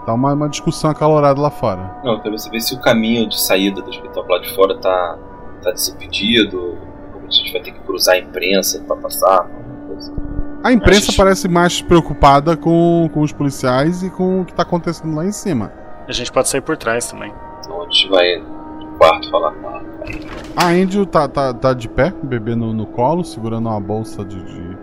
Tá 0.05 0.13
uma, 0.13 0.33
uma 0.33 0.49
discussão 0.49 0.89
acalorada 0.89 1.39
lá 1.39 1.49
fora. 1.49 1.99
Não, 2.03 2.13
eu 2.13 2.19
quero 2.21 2.37
saber 2.37 2.59
se 2.61 2.73
o 2.73 2.79
caminho 2.79 3.29
de 3.29 3.39
saída 3.39 3.81
do 3.81 3.89
hospital 3.89 4.25
lá 4.27 4.39
de 4.39 4.53
fora 4.55 4.75
tá, 4.77 5.17
tá 5.61 5.71
desimpedido. 5.71 6.77
Como 7.13 7.27
a 7.27 7.31
gente 7.31 7.51
vai 7.53 7.61
ter 7.61 7.71
que 7.71 7.79
cruzar 7.81 8.15
a 8.15 8.19
imprensa 8.19 8.83
pra 8.85 8.95
passar. 8.95 9.41
alguma 9.41 9.87
coisa. 9.87 10.13
A 10.63 10.73
imprensa 10.73 11.13
parece 11.15 11.47
mais 11.47 11.81
preocupada 11.81 12.57
com, 12.57 13.09
com 13.13 13.21
os 13.21 13.31
policiais 13.31 14.03
e 14.03 14.09
com 14.09 14.41
o 14.41 14.45
que 14.45 14.53
tá 14.53 14.63
acontecendo 14.63 15.15
lá 15.15 15.25
em 15.25 15.31
cima. 15.31 15.71
A 16.09 16.11
gente 16.11 16.31
pode 16.31 16.49
sair 16.49 16.61
por 16.61 16.75
trás 16.75 17.09
também. 17.09 17.31
Então 17.63 17.81
a 17.81 17.85
gente 17.85 18.09
vai 18.09 18.37
no 18.37 18.87
quarto 18.97 19.29
falar 19.29 19.51
com 19.53 19.69
ela. 19.69 19.83
A 20.57 20.65
Angel 20.69 21.05
tá, 21.05 21.27
tá, 21.27 21.53
tá 21.53 21.73
de 21.73 21.87
pé, 21.87 22.11
bebê 22.23 22.55
no, 22.55 22.73
no 22.73 22.85
colo, 22.87 23.23
segurando 23.23 23.69
uma 23.69 23.79
bolsa 23.79 24.25
de, 24.25 24.43
de, 24.43 24.77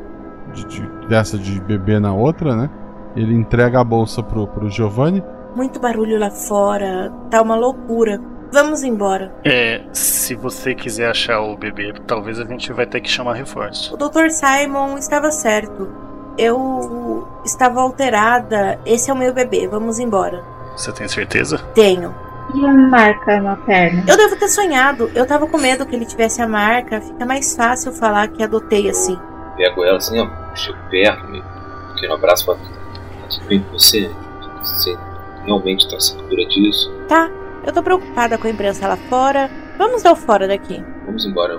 de- 0.55 0.65
de- 0.69 1.07
dessa 1.09 1.37
de 1.37 1.61
bebê 1.61 1.99
na 1.99 2.15
outra, 2.15 2.55
né? 2.55 2.71
Ele 3.17 3.35
entrega 3.35 3.81
a 3.81 3.85
bolsa 3.85 4.23
pro, 4.23 4.47
pro 4.47 4.71
Giovanni. 4.71 5.23
Muito 5.55 5.81
barulho 5.81 6.19
lá 6.19 6.31
fora, 6.31 7.13
tá 7.31 7.43
uma 7.43 7.57
loucura. 7.57 8.21
Vamos 8.53 8.85
embora. 8.85 9.35
É, 9.45 9.83
se 9.93 10.35
você 10.37 10.75
quiser 10.75 11.11
achar 11.11 11.41
o 11.41 11.57
bebê, 11.57 11.93
talvez 12.07 12.39
a 12.39 12.45
gente 12.45 12.73
vai 12.73 12.87
ter 12.87 13.01
que 13.01 13.11
chamar 13.11 13.35
reforço. 13.35 13.95
O 13.95 13.97
Dr. 13.97 14.29
Simon 14.31 14.97
estava 14.99 15.31
certo. 15.33 15.89
Eu 16.39 17.27
estava 17.45 17.81
alterada. 17.81 18.79
Esse 18.87 19.11
é 19.11 19.13
o 19.13 19.17
meu 19.17 19.33
bebê. 19.35 19.67
Vamos 19.67 19.99
embora. 19.99 20.43
Você 20.77 20.93
tem 20.93 21.09
certeza? 21.09 21.59
Tenho. 21.75 22.15
E 22.55 22.65
a 22.65 22.73
marca 22.73 23.41
na 23.41 23.57
perna? 23.57 24.05
Eu 24.07 24.17
devo 24.17 24.37
ter 24.37 24.49
sonhado. 24.49 25.11
Eu 25.15 25.27
tava 25.27 25.47
com 25.47 25.59
medo 25.59 25.85
que 25.85 25.97
ele 25.97 26.05
tivesse 26.05 26.41
a 26.41 26.47
marca. 26.47 27.01
Fica 27.01 27.27
mais 27.27 27.57
fácil 27.57 27.93
falar 27.93 28.29
que 28.29 28.43
adotei 28.43 28.89
assim. 28.89 29.19
Pego 29.57 29.85
ela 29.85 29.97
assim, 29.97 30.21
ó, 30.21 30.29
chego 30.55 30.79
perto, 30.91 31.27
me 31.29 31.43
pequeno 31.95 32.15
abraço 32.15 32.45
pra 32.45 32.55
tá 32.55 32.61
tudo 33.31 33.47
bem 33.47 33.63
com 33.63 33.73
você? 33.73 34.11
Você 34.63 34.97
realmente 35.45 35.91
tá 35.91 35.99
segura 35.99 36.45
disso? 36.47 36.93
Tá, 37.09 37.31
eu 37.65 37.73
tô 37.73 37.83
preocupada 37.83 38.37
com 38.37 38.47
a 38.47 38.51
imprensa 38.51 38.87
lá 38.87 38.97
fora. 38.97 39.51
Vamos 39.79 40.03
dar 40.03 40.13
o 40.13 40.17
fora 40.17 40.47
daqui. 40.47 40.85
Vamos 41.07 41.25
embora. 41.25 41.59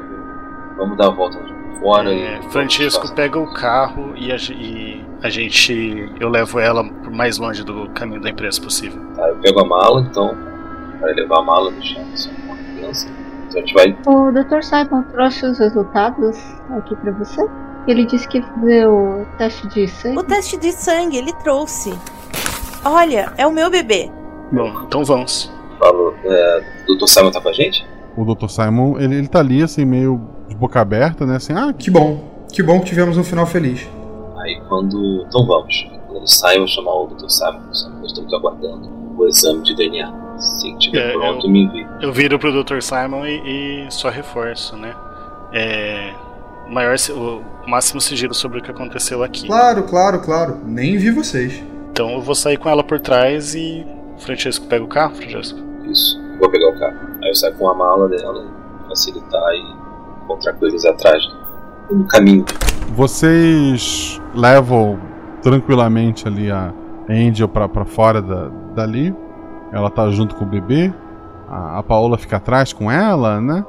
Vamos 0.77 0.95
dar 0.95 1.07
a 1.07 1.09
volta 1.09 1.39
fora 1.79 2.13
É, 2.13 2.37
e. 2.37 2.49
Francisco 2.51 3.13
pega 3.13 3.39
o 3.39 3.51
carro 3.53 4.13
e 4.15 4.31
a, 4.31 4.35
e 4.51 5.05
a 5.23 5.29
gente. 5.29 6.09
Eu 6.19 6.29
levo 6.29 6.59
ela 6.59 6.83
pro 6.83 7.11
mais 7.11 7.37
longe 7.37 7.63
do 7.63 7.89
caminho 7.89 8.21
da 8.21 8.29
imprensa 8.29 8.61
possível. 8.61 9.01
Tá, 9.15 9.27
eu 9.29 9.35
pego 9.37 9.61
a 9.61 9.65
mala, 9.65 10.01
então. 10.01 10.35
Vai 10.99 11.13
levar 11.13 11.39
a 11.39 11.43
mala 11.43 11.69
no 11.71 11.83
chão, 11.83 12.03
assim, 12.13 12.31
com 12.47 12.53
a 12.53 12.57
criança. 12.57 13.07
Então 13.47 13.61
a 13.61 13.65
gente 13.65 13.73
vai. 13.73 13.97
O 14.05 14.31
Dr. 14.31 14.61
Simon 14.63 15.03
trouxe 15.11 15.45
os 15.45 15.59
resultados 15.59 16.37
aqui 16.71 16.95
pra 16.95 17.11
você? 17.11 17.47
Ele 17.87 18.05
disse 18.05 18.27
que 18.27 18.41
fez 18.41 18.85
o 18.85 19.25
teste 19.37 19.67
de 19.67 19.87
sangue. 19.87 20.17
O 20.19 20.23
teste 20.23 20.57
de 20.57 20.71
sangue 20.71 21.17
ele 21.17 21.31
trouxe. 21.43 21.97
Olha, 22.83 23.31
é 23.37 23.45
o 23.47 23.51
meu 23.51 23.69
bebê. 23.69 24.11
Bom, 24.51 24.83
então 24.85 25.05
vamos. 25.05 25.51
Falo, 25.79 26.13
é, 26.23 26.63
o 26.89 26.95
Dr. 26.95 27.05
Simon 27.07 27.31
tá 27.31 27.39
com 27.39 27.49
a 27.49 27.53
gente? 27.53 27.85
O 28.15 28.25
Dr. 28.25 28.47
Simon, 28.49 28.97
ele, 28.99 29.15
ele 29.15 29.27
tá 29.27 29.39
ali, 29.39 29.61
assim, 29.61 29.85
meio 29.85 30.19
de 30.47 30.55
boca 30.55 30.79
aberta, 30.79 31.25
né? 31.25 31.35
Assim, 31.35 31.53
ah, 31.53 31.73
Que 31.73 31.89
bom. 31.91 32.23
Que 32.51 32.63
bom 32.63 32.79
que 32.79 32.85
tivemos 32.87 33.17
um 33.17 33.23
final 33.23 33.45
feliz. 33.45 33.87
Aí 34.39 34.61
quando. 34.67 35.25
Então 35.27 35.45
vamos. 35.45 35.87
Quando 36.05 36.17
ele 36.17 36.27
sai, 36.27 36.55
eu 36.55 36.59
vou 36.59 36.67
chamar 36.67 36.93
o 36.93 37.07
Dr. 37.07 37.29
Simon. 37.29 37.59
Nós 37.67 37.87
estamos 38.05 38.33
aguardando 38.33 38.89
o 39.17 39.27
exame 39.27 39.61
de 39.63 39.75
DNA. 39.75 40.13
Se 40.37 40.69
estiver 40.71 41.09
É, 41.09 41.13
pronto, 41.13 41.47
eu- 41.47 41.51
me 41.51 41.63
envie. 41.63 41.87
Eu 42.01 42.13
viro 42.13 42.37
pro 42.39 42.51
Dr. 42.63 42.79
Simon 42.81 43.25
e, 43.25 43.85
e 43.87 43.91
só 43.91 44.09
reforço, 44.09 44.75
né? 44.77 44.93
É. 45.51 46.13
o 46.67 46.71
Maior, 46.71 46.95
o 47.15 47.69
máximo 47.69 47.99
sigilo 48.01 48.33
sobre 48.33 48.59
o 48.59 48.61
que 48.61 48.69
aconteceu 48.69 49.23
aqui. 49.23 49.47
Claro, 49.47 49.83
claro, 49.83 50.19
claro. 50.21 50.57
Nem 50.65 50.97
vi 50.97 51.09
vocês. 51.11 51.63
Então 51.91 52.11
eu 52.11 52.21
vou 52.21 52.35
sair 52.35 52.57
com 52.57 52.69
ela 52.69 52.83
por 52.83 52.99
trás 52.99 53.55
e. 53.55 53.85
Francesco 54.19 54.65
pega 54.67 54.83
o 54.83 54.87
carro, 54.87 55.15
Francesco? 55.15 55.59
Isso. 55.85 56.19
Vou 56.39 56.49
pegar 56.49 56.69
o 56.69 56.79
carro. 56.79 56.97
Aí 57.23 57.29
eu 57.29 57.35
saio 57.35 57.53
com 57.55 57.69
a 57.69 57.73
mala 57.73 58.07
dela, 58.09 58.45
facilitar 58.87 59.53
e 59.53 59.86
encontrar 60.27 60.55
eles 60.61 60.85
atrás. 60.85 61.23
No 61.89 62.05
caminho. 62.05 62.43
Vocês 62.95 64.21
levam 64.35 64.99
tranquilamente 65.41 66.27
ali 66.27 66.51
a 66.51 66.73
Angel 67.09 67.47
pra, 67.47 67.69
pra 67.69 67.85
fora 67.85 68.21
da, 68.21 68.49
dali. 68.75 69.15
Ela 69.71 69.89
tá 69.89 70.09
junto 70.11 70.35
com 70.35 70.43
o 70.43 70.47
bebê. 70.47 70.93
A, 71.49 71.79
a 71.79 71.83
Paola 71.83 72.17
fica 72.17 72.35
atrás 72.37 72.73
com 72.73 72.91
ela, 72.91 73.39
né? 73.39 73.65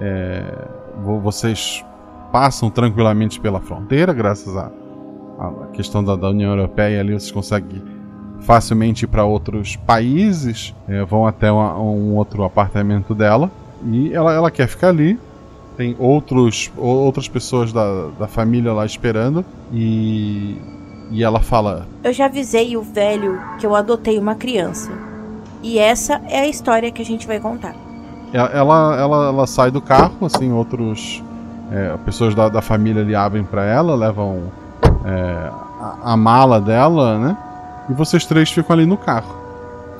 É, 0.00 0.68
vo- 1.02 1.20
vocês 1.20 1.82
passam 2.30 2.68
tranquilamente 2.68 3.40
pela 3.40 3.60
fronteira, 3.60 4.12
graças 4.12 4.54
à 4.56 4.70
à 5.36 5.66
questão 5.72 6.04
da, 6.04 6.14
da 6.14 6.28
União 6.30 6.50
Europeia 6.52 7.00
ali, 7.00 7.12
vocês 7.12 7.32
conseguem 7.32 7.82
facilmente 8.40 9.04
ir 9.04 9.08
para 9.08 9.24
outros 9.24 9.74
países. 9.74 10.72
É, 10.86 11.04
vão 11.04 11.26
até 11.26 11.50
uma- 11.50 11.76
um 11.80 12.14
outro 12.14 12.44
apartamento 12.44 13.14
dela. 13.16 13.50
E 13.84 14.12
ela, 14.14 14.32
ela 14.32 14.50
quer 14.50 14.68
ficar 14.68 14.88
ali. 14.90 15.18
Tem 15.76 15.96
outros, 15.98 16.70
outras 16.76 17.28
pessoas 17.28 17.72
da, 17.72 18.08
da 18.18 18.28
família 18.28 18.72
lá 18.72 18.86
esperando. 18.86 19.44
E, 19.72 20.56
e 21.10 21.22
ela 21.24 21.40
fala: 21.40 21.86
Eu 22.02 22.12
já 22.12 22.26
avisei 22.26 22.76
o 22.76 22.82
velho 22.82 23.40
que 23.58 23.66
eu 23.66 23.74
adotei 23.74 24.18
uma 24.18 24.34
criança. 24.34 24.90
E 25.62 25.78
essa 25.78 26.20
é 26.28 26.40
a 26.40 26.46
história 26.48 26.90
que 26.92 27.02
a 27.02 27.04
gente 27.04 27.26
vai 27.26 27.40
contar. 27.40 27.74
Ela, 28.32 28.48
ela, 28.50 28.96
ela, 29.00 29.26
ela 29.28 29.46
sai 29.46 29.70
do 29.70 29.80
carro, 29.80 30.26
assim, 30.26 30.52
outros. 30.52 31.22
é, 31.72 31.96
pessoas 32.04 32.34
da, 32.34 32.48
da 32.48 32.60
família 32.60 33.02
ali 33.02 33.14
abrem 33.14 33.44
pra 33.44 33.64
ela, 33.64 33.94
levam 33.94 34.52
é, 35.04 35.50
a, 35.80 36.12
a 36.12 36.16
mala 36.16 36.60
dela, 36.60 37.18
né? 37.18 37.36
E 37.88 37.94
vocês 37.94 38.24
três 38.26 38.50
ficam 38.50 38.74
ali 38.74 38.86
no 38.86 38.96
carro. 38.96 39.34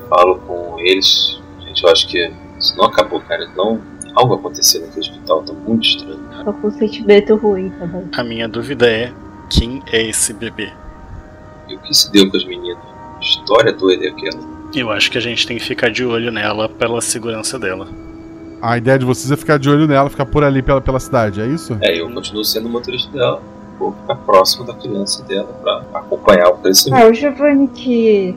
Falo 0.08 0.38
com 0.40 0.78
eles. 0.78 1.40
Gente, 1.60 1.82
eu 1.82 1.90
acho 1.90 2.06
que 2.08 2.32
isso 2.58 2.76
não 2.76 2.86
acabou, 2.86 3.20
cara. 3.20 3.48
Não. 3.56 3.80
Algo 4.14 4.34
aconteceu 4.34 4.80
naquele 4.80 5.00
hospital, 5.00 5.42
tá 5.42 5.52
muito 5.52 5.84
estranho. 5.84 6.20
Tô 6.44 6.52
com 6.52 6.68
um 6.68 6.70
sentimento 6.70 7.36
ruim 7.36 7.70
também. 7.70 8.08
A 8.16 8.22
minha 8.22 8.48
dúvida 8.48 8.88
é: 8.88 9.12
quem 9.50 9.82
é 9.92 10.02
esse 10.02 10.32
bebê? 10.32 10.72
E 11.68 11.74
o 11.74 11.78
que 11.80 11.94
se 11.94 12.10
deu 12.12 12.30
com 12.30 12.36
as 12.36 12.44
meninas? 12.44 12.78
História 13.20 13.72
doida 13.72 14.06
é 14.06 14.08
aquela. 14.08 14.54
Eu 14.74 14.90
acho 14.90 15.10
que 15.10 15.18
a 15.18 15.20
gente 15.20 15.46
tem 15.46 15.56
que 15.56 15.64
ficar 15.64 15.90
de 15.90 16.04
olho 16.04 16.30
nela 16.30 16.68
pela 16.68 17.00
segurança 17.00 17.58
dela. 17.58 17.88
A 18.60 18.78
ideia 18.78 18.98
de 18.98 19.04
vocês 19.04 19.30
é 19.30 19.36
ficar 19.36 19.58
de 19.58 19.68
olho 19.68 19.86
nela, 19.86 20.08
ficar 20.08 20.26
por 20.26 20.42
ali 20.42 20.62
pela, 20.62 20.80
pela 20.80 20.98
cidade, 20.98 21.40
é 21.40 21.46
isso? 21.46 21.76
É, 21.80 22.00
eu 22.00 22.10
continuo 22.12 22.44
sendo 22.44 22.66
o 22.66 22.70
motorista 22.70 23.10
dela. 23.12 23.42
Vou 23.78 23.92
ficar 23.92 24.14
próximo 24.16 24.64
da 24.64 24.74
criança 24.74 25.22
dela 25.24 25.52
pra 25.62 26.00
acompanhar 26.00 26.48
o 26.48 26.58
crescimento. 26.58 27.02
Ah, 27.02 27.08
o 27.08 27.14
Giovanni 27.14 27.68
que 27.68 28.36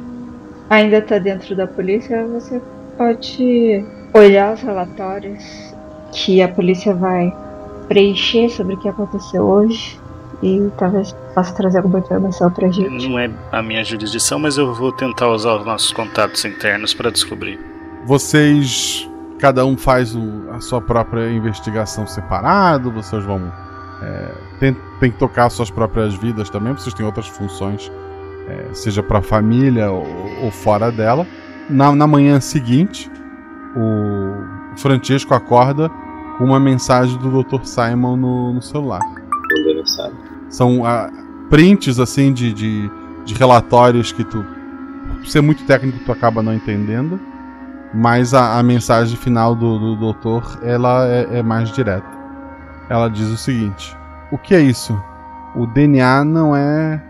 ainda 0.69 1.01
tá 1.01 1.17
dentro 1.17 1.55
da 1.55 1.67
polícia, 1.67 2.25
você 2.27 2.61
pode 2.97 3.85
olhar 4.13 4.53
os 4.53 4.61
relatórios 4.61 5.66
que 6.25 6.41
a 6.41 6.47
polícia 6.47 6.93
vai 6.95 7.33
preencher 7.87 8.49
sobre 8.49 8.73
o 8.75 8.77
que 8.77 8.89
aconteceu 8.89 9.43
hoje 9.43 9.99
e 10.43 10.69
talvez 10.77 11.15
possa 11.33 11.53
trazer 11.53 11.77
alguma 11.77 11.99
informação 11.99 12.49
pra 12.51 12.67
gente. 12.69 13.07
Não 13.07 13.17
é 13.17 13.29
a 13.51 13.61
minha 13.61 13.83
jurisdição, 13.83 14.37
mas 14.39 14.57
eu 14.57 14.73
vou 14.73 14.91
tentar 14.91 15.29
usar 15.29 15.55
os 15.55 15.65
nossos 15.65 15.91
contatos 15.91 16.43
internos 16.45 16.93
para 16.93 17.09
descobrir. 17.11 17.59
Vocês. 18.05 19.09
Cada 19.39 19.63
um 19.65 19.77
faz 19.77 20.15
o- 20.15 20.49
a 20.51 20.59
sua 20.59 20.81
própria 20.81 21.29
investigação 21.31 22.07
separado, 22.07 22.91
vocês 22.91 23.23
vão. 23.23 23.51
É, 24.01 24.31
tem, 24.59 24.75
tem 24.99 25.11
que 25.11 25.17
tocar 25.19 25.47
suas 25.51 25.69
próprias 25.69 26.15
vidas 26.15 26.49
também, 26.49 26.73
vocês 26.73 26.93
têm 26.95 27.05
outras 27.05 27.27
funções, 27.27 27.91
é, 28.47 28.73
seja 28.73 29.03
pra 29.03 29.21
família 29.21 29.91
ou, 29.91 30.05
ou 30.43 30.49
fora 30.51 30.91
dela. 30.91 31.25
Na, 31.69 31.93
na 31.95 32.07
manhã 32.07 32.39
seguinte, 32.39 33.11
o 33.75 34.77
Francesco 34.77 35.33
acorda 35.35 35.91
uma 36.39 36.59
mensagem 36.59 37.17
do 37.17 37.43
Dr. 37.43 37.63
Simon 37.63 38.15
no, 38.15 38.53
no 38.53 38.61
celular. 38.61 39.01
Mensagem. 39.65 40.17
São 40.49 40.85
ah, 40.85 41.09
prints 41.49 41.99
assim 41.99 42.31
de, 42.31 42.53
de, 42.53 42.91
de 43.25 43.33
relatórios 43.33 44.11
que 44.11 44.23
tu, 44.23 44.45
por 45.17 45.27
ser 45.27 45.41
muito 45.41 45.65
técnico, 45.65 45.99
tu 46.05 46.11
acaba 46.11 46.43
não 46.43 46.53
entendendo. 46.53 47.19
mas 47.93 48.33
a, 48.33 48.59
a 48.59 48.63
mensagem 48.63 49.17
final 49.17 49.55
do, 49.55 49.79
do 49.79 49.95
doutor 49.95 50.59
ela 50.63 51.07
é, 51.07 51.39
é 51.39 51.43
mais 51.43 51.71
direta. 51.71 52.07
Ela 52.89 53.09
diz 53.09 53.27
o 53.27 53.37
seguinte: 53.37 53.95
O 54.31 54.37
que 54.37 54.53
é 54.53 54.61
isso? 54.61 54.97
O 55.55 55.65
DNA 55.65 56.23
não 56.23 56.55
é 56.55 57.01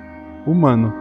humano. 0.45 0.93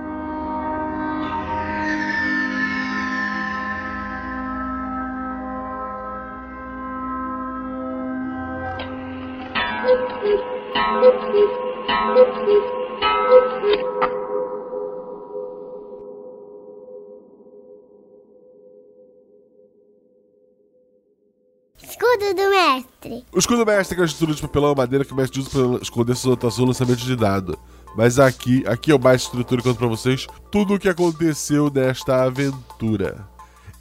O 23.36 23.38
escudo 23.38 23.66
mestre 23.66 23.94
é 23.98 24.00
uma 24.00 24.06
estrutura 24.06 24.34
de 24.34 24.40
papelão 24.40 24.70
ou 24.70 24.74
madeira 24.74 25.04
que 25.04 25.12
o 25.12 25.16
mestre 25.16 25.40
usa 25.40 25.50
para 25.50 25.82
esconder 25.82 26.16
suas 26.16 26.32
anotações 26.32 26.60
no 26.60 26.66
lançamento 26.68 27.00
de 27.00 27.14
dado. 27.14 27.58
Mas 27.94 28.18
aqui, 28.18 28.64
aqui 28.66 28.90
eu 28.90 28.98
mais 28.98 29.20
estrutura 29.20 29.60
conto 29.60 29.76
pra 29.76 29.86
vocês 29.86 30.26
tudo 30.50 30.72
o 30.72 30.78
que 30.78 30.88
aconteceu 30.88 31.70
nesta 31.70 32.24
aventura. 32.24 33.28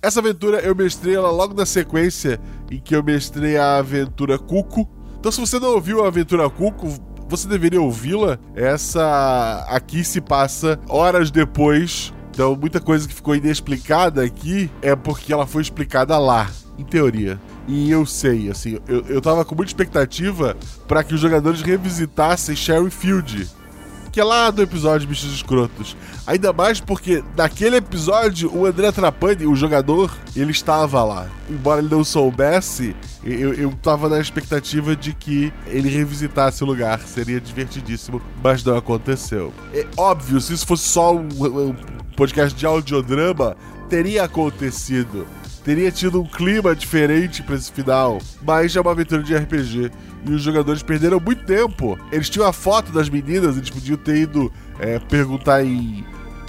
Essa 0.02 0.20
aventura 0.20 0.60
eu 0.60 0.76
mestrei 0.76 1.16
ela 1.16 1.32
logo 1.32 1.54
na 1.54 1.66
sequência 1.66 2.38
em 2.70 2.82
que 2.82 2.94
eu 2.94 3.02
mestrei 3.02 3.56
a 3.56 3.78
aventura 3.78 4.38
Cuco. 4.38 4.90
Então 5.18 5.32
se 5.32 5.40
você 5.40 5.58
não 5.58 5.70
ouviu 5.70 6.04
a 6.04 6.10
aventura 6.10 6.50
Cuco, 6.50 6.94
você 7.30 7.48
deveria 7.48 7.82
ouvi-la. 7.82 8.38
Essa 8.54 9.66
aqui 9.70 10.04
se 10.04 10.20
passa 10.20 10.78
horas 10.90 11.32
depois. 11.32 12.14
Então 12.30 12.58
muita 12.58 12.82
coisa 12.82 13.08
que 13.08 13.14
ficou 13.14 13.34
inexplicada 13.34 14.22
aqui 14.22 14.70
é 14.82 14.98
porque 14.98 15.32
ela 15.32 15.48
foi 15.48 15.62
explicada 15.62 16.18
lá, 16.18 16.52
em 16.78 16.84
teoria. 16.84 17.40
E 17.68 17.90
eu 17.90 18.06
sei, 18.06 18.50
assim, 18.50 18.78
eu, 18.88 19.04
eu 19.08 19.22
tava 19.22 19.44
com 19.44 19.56
muita 19.56 19.72
expectativa 19.72 20.56
para 20.88 21.04
que 21.04 21.16
os 21.16 21.20
jogadores 21.20 21.62
revisitassem 21.62 22.56
Sherry 22.56 22.92
Field, 22.92 23.50
que 24.12 24.20
é 24.22 24.24
lá 24.24 24.52
do 24.52 24.62
episódio 24.62 25.08
Bichos 25.08 25.34
Escrotos. 25.34 25.98
Ainda 26.28 26.54
mais 26.54 26.80
porque 26.80 27.24
naquele 27.36 27.78
episódio 27.78 28.56
o 28.56 28.66
André 28.66 28.92
Trapani, 28.92 29.46
o 29.46 29.56
jogador, 29.56 30.16
ele 30.36 30.52
estava 30.52 31.04
lá. 31.04 31.28
Embora 31.50 31.82
ele 31.82 31.90
não 31.94 32.04
soubesse, 32.04 32.96
eu, 33.24 33.54
eu 33.54 33.74
tava 33.82 34.08
na 34.08 34.20
expectativa 34.20 34.96
de 34.96 35.14
que 35.14 35.52
ele 35.68 35.90
revisitasse 35.90 36.64
o 36.64 36.68
lugar. 36.68 37.00
Seria 37.02 37.42
divertidíssimo, 37.42 38.22
mas 38.44 38.64
não 38.64 38.78
aconteceu. 38.78 39.52
É 39.74 39.86
óbvio, 39.98 40.40
se 40.40 40.54
isso 40.54 40.66
fosse 40.66 40.88
só 40.88 41.16
um, 41.16 41.28
um 41.28 41.76
podcast 42.16 42.58
de 42.58 42.66
audiodrama, 42.66 43.58
teria 43.90 44.24
acontecido 44.24 45.28
teria 45.66 45.92
tido 45.92 46.22
um 46.22 46.26
clima 46.26 46.76
diferente 46.76 47.42
para 47.42 47.56
esse 47.56 47.72
final, 47.72 48.22
mas 48.44 48.76
é 48.76 48.80
uma 48.80 48.92
aventura 48.92 49.24
de 49.24 49.36
RPG 49.36 49.92
e 50.24 50.32
os 50.32 50.44
jogadores 50.44 50.84
perderam 50.84 51.20
muito 51.20 51.44
tempo. 51.44 51.98
Eles 52.12 52.30
tinham 52.30 52.48
a 52.48 52.54
foto 52.54 52.92
das 52.92 53.10
meninas, 53.10 53.58
eles 53.58 53.72
podiam 53.72 53.98
ter 53.98 54.18
ido 54.18 54.54
é, 54.80 55.00
perguntar 55.00 55.66
em 55.66 56.06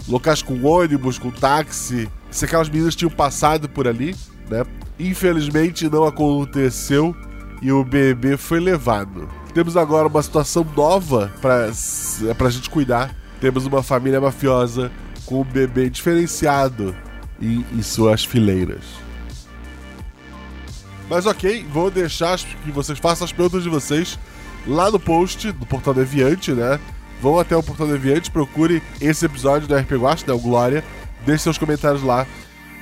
locais 0.06 0.43
com 0.43 0.62
ônibus, 0.62 1.18
com 1.18 1.30
táxi, 1.30 2.09
se 2.30 2.44
aquelas 2.44 2.68
meninas 2.68 2.94
tinham 2.94 3.10
passado 3.10 3.70
por 3.70 3.88
ali, 3.88 4.14
né? 4.51 4.64
Infelizmente 5.01 5.88
não 5.88 6.05
aconteceu 6.05 7.16
e 7.62 7.72
o 7.72 7.82
bebê 7.82 8.36
foi 8.36 8.60
levado. 8.60 9.26
Temos 9.55 9.78
agora 9.78 10.09
uma 10.09 10.22
situação 10.22 10.66
nova 10.76 11.32
para 11.40 11.70
pra 12.36 12.51
gente 12.51 12.68
cuidar. 12.68 13.16
Temos 13.40 13.64
uma 13.64 13.82
família 13.82 14.20
mafiosa 14.20 14.93
com 15.24 15.40
um 15.40 15.44
bebê 15.44 15.88
diferenciado 15.88 16.94
em, 17.40 17.64
em 17.72 17.82
suas 17.82 18.24
fileiras. 18.24 19.05
Mas 21.08 21.24
ok, 21.24 21.64
vou 21.70 21.90
deixar 21.90 22.36
que 22.38 22.70
vocês 22.72 22.98
façam 22.98 23.24
as 23.24 23.32
perguntas 23.32 23.62
de 23.62 23.68
vocês 23.68 24.18
lá 24.66 24.90
no 24.90 24.98
post 24.98 25.52
do 25.52 25.64
Portal 25.64 25.94
Deviante, 25.94 26.52
né? 26.52 26.80
Vão 27.20 27.38
até 27.38 27.56
o 27.56 27.62
Portal 27.62 27.86
Deviante, 27.86 28.30
procure 28.30 28.82
esse 29.00 29.24
episódio 29.24 29.68
do 29.68 29.76
RP 29.76 29.92
Guacha, 29.92 30.24
né? 30.26 30.32
O 30.32 30.38
Glória. 30.38 30.84
Deixe 31.24 31.44
seus 31.44 31.58
comentários 31.58 32.02
lá. 32.02 32.26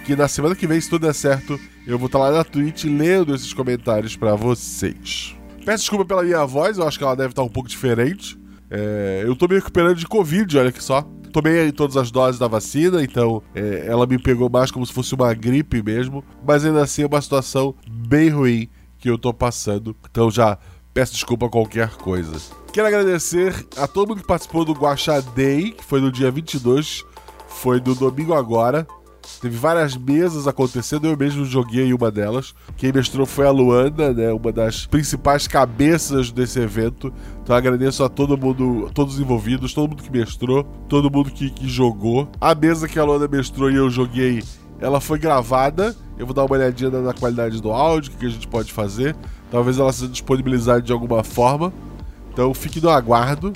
Que 0.04 0.16
na 0.16 0.28
semana 0.28 0.54
que 0.54 0.66
vem, 0.66 0.80
se 0.80 0.90
tudo 0.90 1.06
der 1.06 1.14
certo, 1.14 1.58
eu 1.86 1.98
vou 1.98 2.06
estar 2.06 2.18
lá 2.18 2.30
na 2.30 2.44
Twitch 2.44 2.84
lendo 2.84 3.34
esses 3.34 3.52
comentários 3.52 4.16
para 4.16 4.34
vocês. 4.34 5.34
Peço 5.64 5.84
desculpa 5.84 6.04
pela 6.04 6.22
minha 6.22 6.44
voz, 6.44 6.76
eu 6.76 6.86
acho 6.86 6.98
que 6.98 7.04
ela 7.04 7.14
deve 7.14 7.30
estar 7.30 7.42
um 7.42 7.48
pouco 7.48 7.68
diferente. 7.68 8.38
É, 8.70 9.22
eu 9.24 9.36
tô 9.36 9.46
me 9.46 9.54
recuperando 9.54 9.96
de 9.96 10.06
Covid, 10.06 10.58
olha 10.58 10.72
que 10.72 10.82
só 10.82 11.06
tomei 11.34 11.72
todas 11.72 11.96
as 11.96 12.12
doses 12.12 12.38
da 12.38 12.46
vacina, 12.46 13.02
então 13.02 13.42
é, 13.52 13.86
ela 13.88 14.06
me 14.06 14.16
pegou 14.20 14.48
mais 14.48 14.70
como 14.70 14.86
se 14.86 14.92
fosse 14.92 15.12
uma 15.16 15.34
gripe 15.34 15.82
mesmo. 15.82 16.22
Mas 16.46 16.64
ainda 16.64 16.80
assim 16.80 17.02
é 17.02 17.06
uma 17.06 17.20
situação 17.20 17.74
bem 17.90 18.28
ruim 18.28 18.68
que 18.98 19.10
eu 19.10 19.18
tô 19.18 19.34
passando. 19.34 19.96
Então 20.08 20.30
já 20.30 20.56
peço 20.94 21.12
desculpa 21.12 21.46
a 21.46 21.50
qualquer 21.50 21.90
coisa. 21.96 22.40
Quero 22.72 22.86
agradecer 22.86 23.66
a 23.76 23.88
todo 23.88 24.10
mundo 24.10 24.20
que 24.20 24.26
participou 24.26 24.64
do 24.64 24.72
Guaxa 24.72 25.20
Day, 25.20 25.72
que 25.72 25.84
foi 25.84 26.00
no 26.00 26.12
dia 26.12 26.30
22, 26.30 27.04
foi 27.48 27.80
no 27.80 27.96
domingo 27.96 28.32
agora. 28.32 28.86
Teve 29.40 29.56
várias 29.56 29.96
mesas 29.96 30.46
acontecendo, 30.46 31.06
eu 31.06 31.16
mesmo 31.16 31.44
joguei 31.44 31.92
uma 31.92 32.10
delas. 32.10 32.54
Quem 32.76 32.92
mestrou 32.92 33.26
foi 33.26 33.46
a 33.46 33.50
Luanda, 33.50 34.12
né, 34.12 34.32
uma 34.32 34.50
das 34.50 34.86
principais 34.86 35.46
cabeças 35.46 36.30
desse 36.30 36.58
evento. 36.60 37.12
Então 37.42 37.54
agradeço 37.54 38.02
a 38.02 38.08
todo 38.08 38.38
mundo, 38.38 38.90
todos 38.94 39.14
os 39.14 39.20
envolvidos, 39.20 39.74
todo 39.74 39.90
mundo 39.90 40.02
que 40.02 40.10
mestrou, 40.10 40.64
todo 40.88 41.10
mundo 41.10 41.30
que, 41.30 41.50
que 41.50 41.68
jogou. 41.68 42.28
A 42.40 42.54
mesa 42.54 42.88
que 42.88 42.98
a 42.98 43.04
Luanda 43.04 43.28
mestrou 43.28 43.70
e 43.70 43.76
eu 43.76 43.90
joguei, 43.90 44.42
ela 44.80 45.00
foi 45.00 45.18
gravada. 45.18 45.94
Eu 46.16 46.26
vou 46.26 46.34
dar 46.34 46.44
uma 46.44 46.54
olhadinha 46.54 46.90
na, 46.90 47.12
qualidade 47.12 47.60
do 47.60 47.72
áudio, 47.72 48.12
o 48.12 48.16
que 48.16 48.26
a 48.26 48.30
gente 48.30 48.46
pode 48.46 48.72
fazer. 48.72 49.16
Talvez 49.50 49.78
ela 49.78 49.92
seja 49.92 50.10
disponibilizada 50.10 50.80
de 50.80 50.92
alguma 50.92 51.24
forma. 51.24 51.72
Então 52.32 52.54
fique 52.54 52.80
no 52.80 52.88
aguardo. 52.88 53.52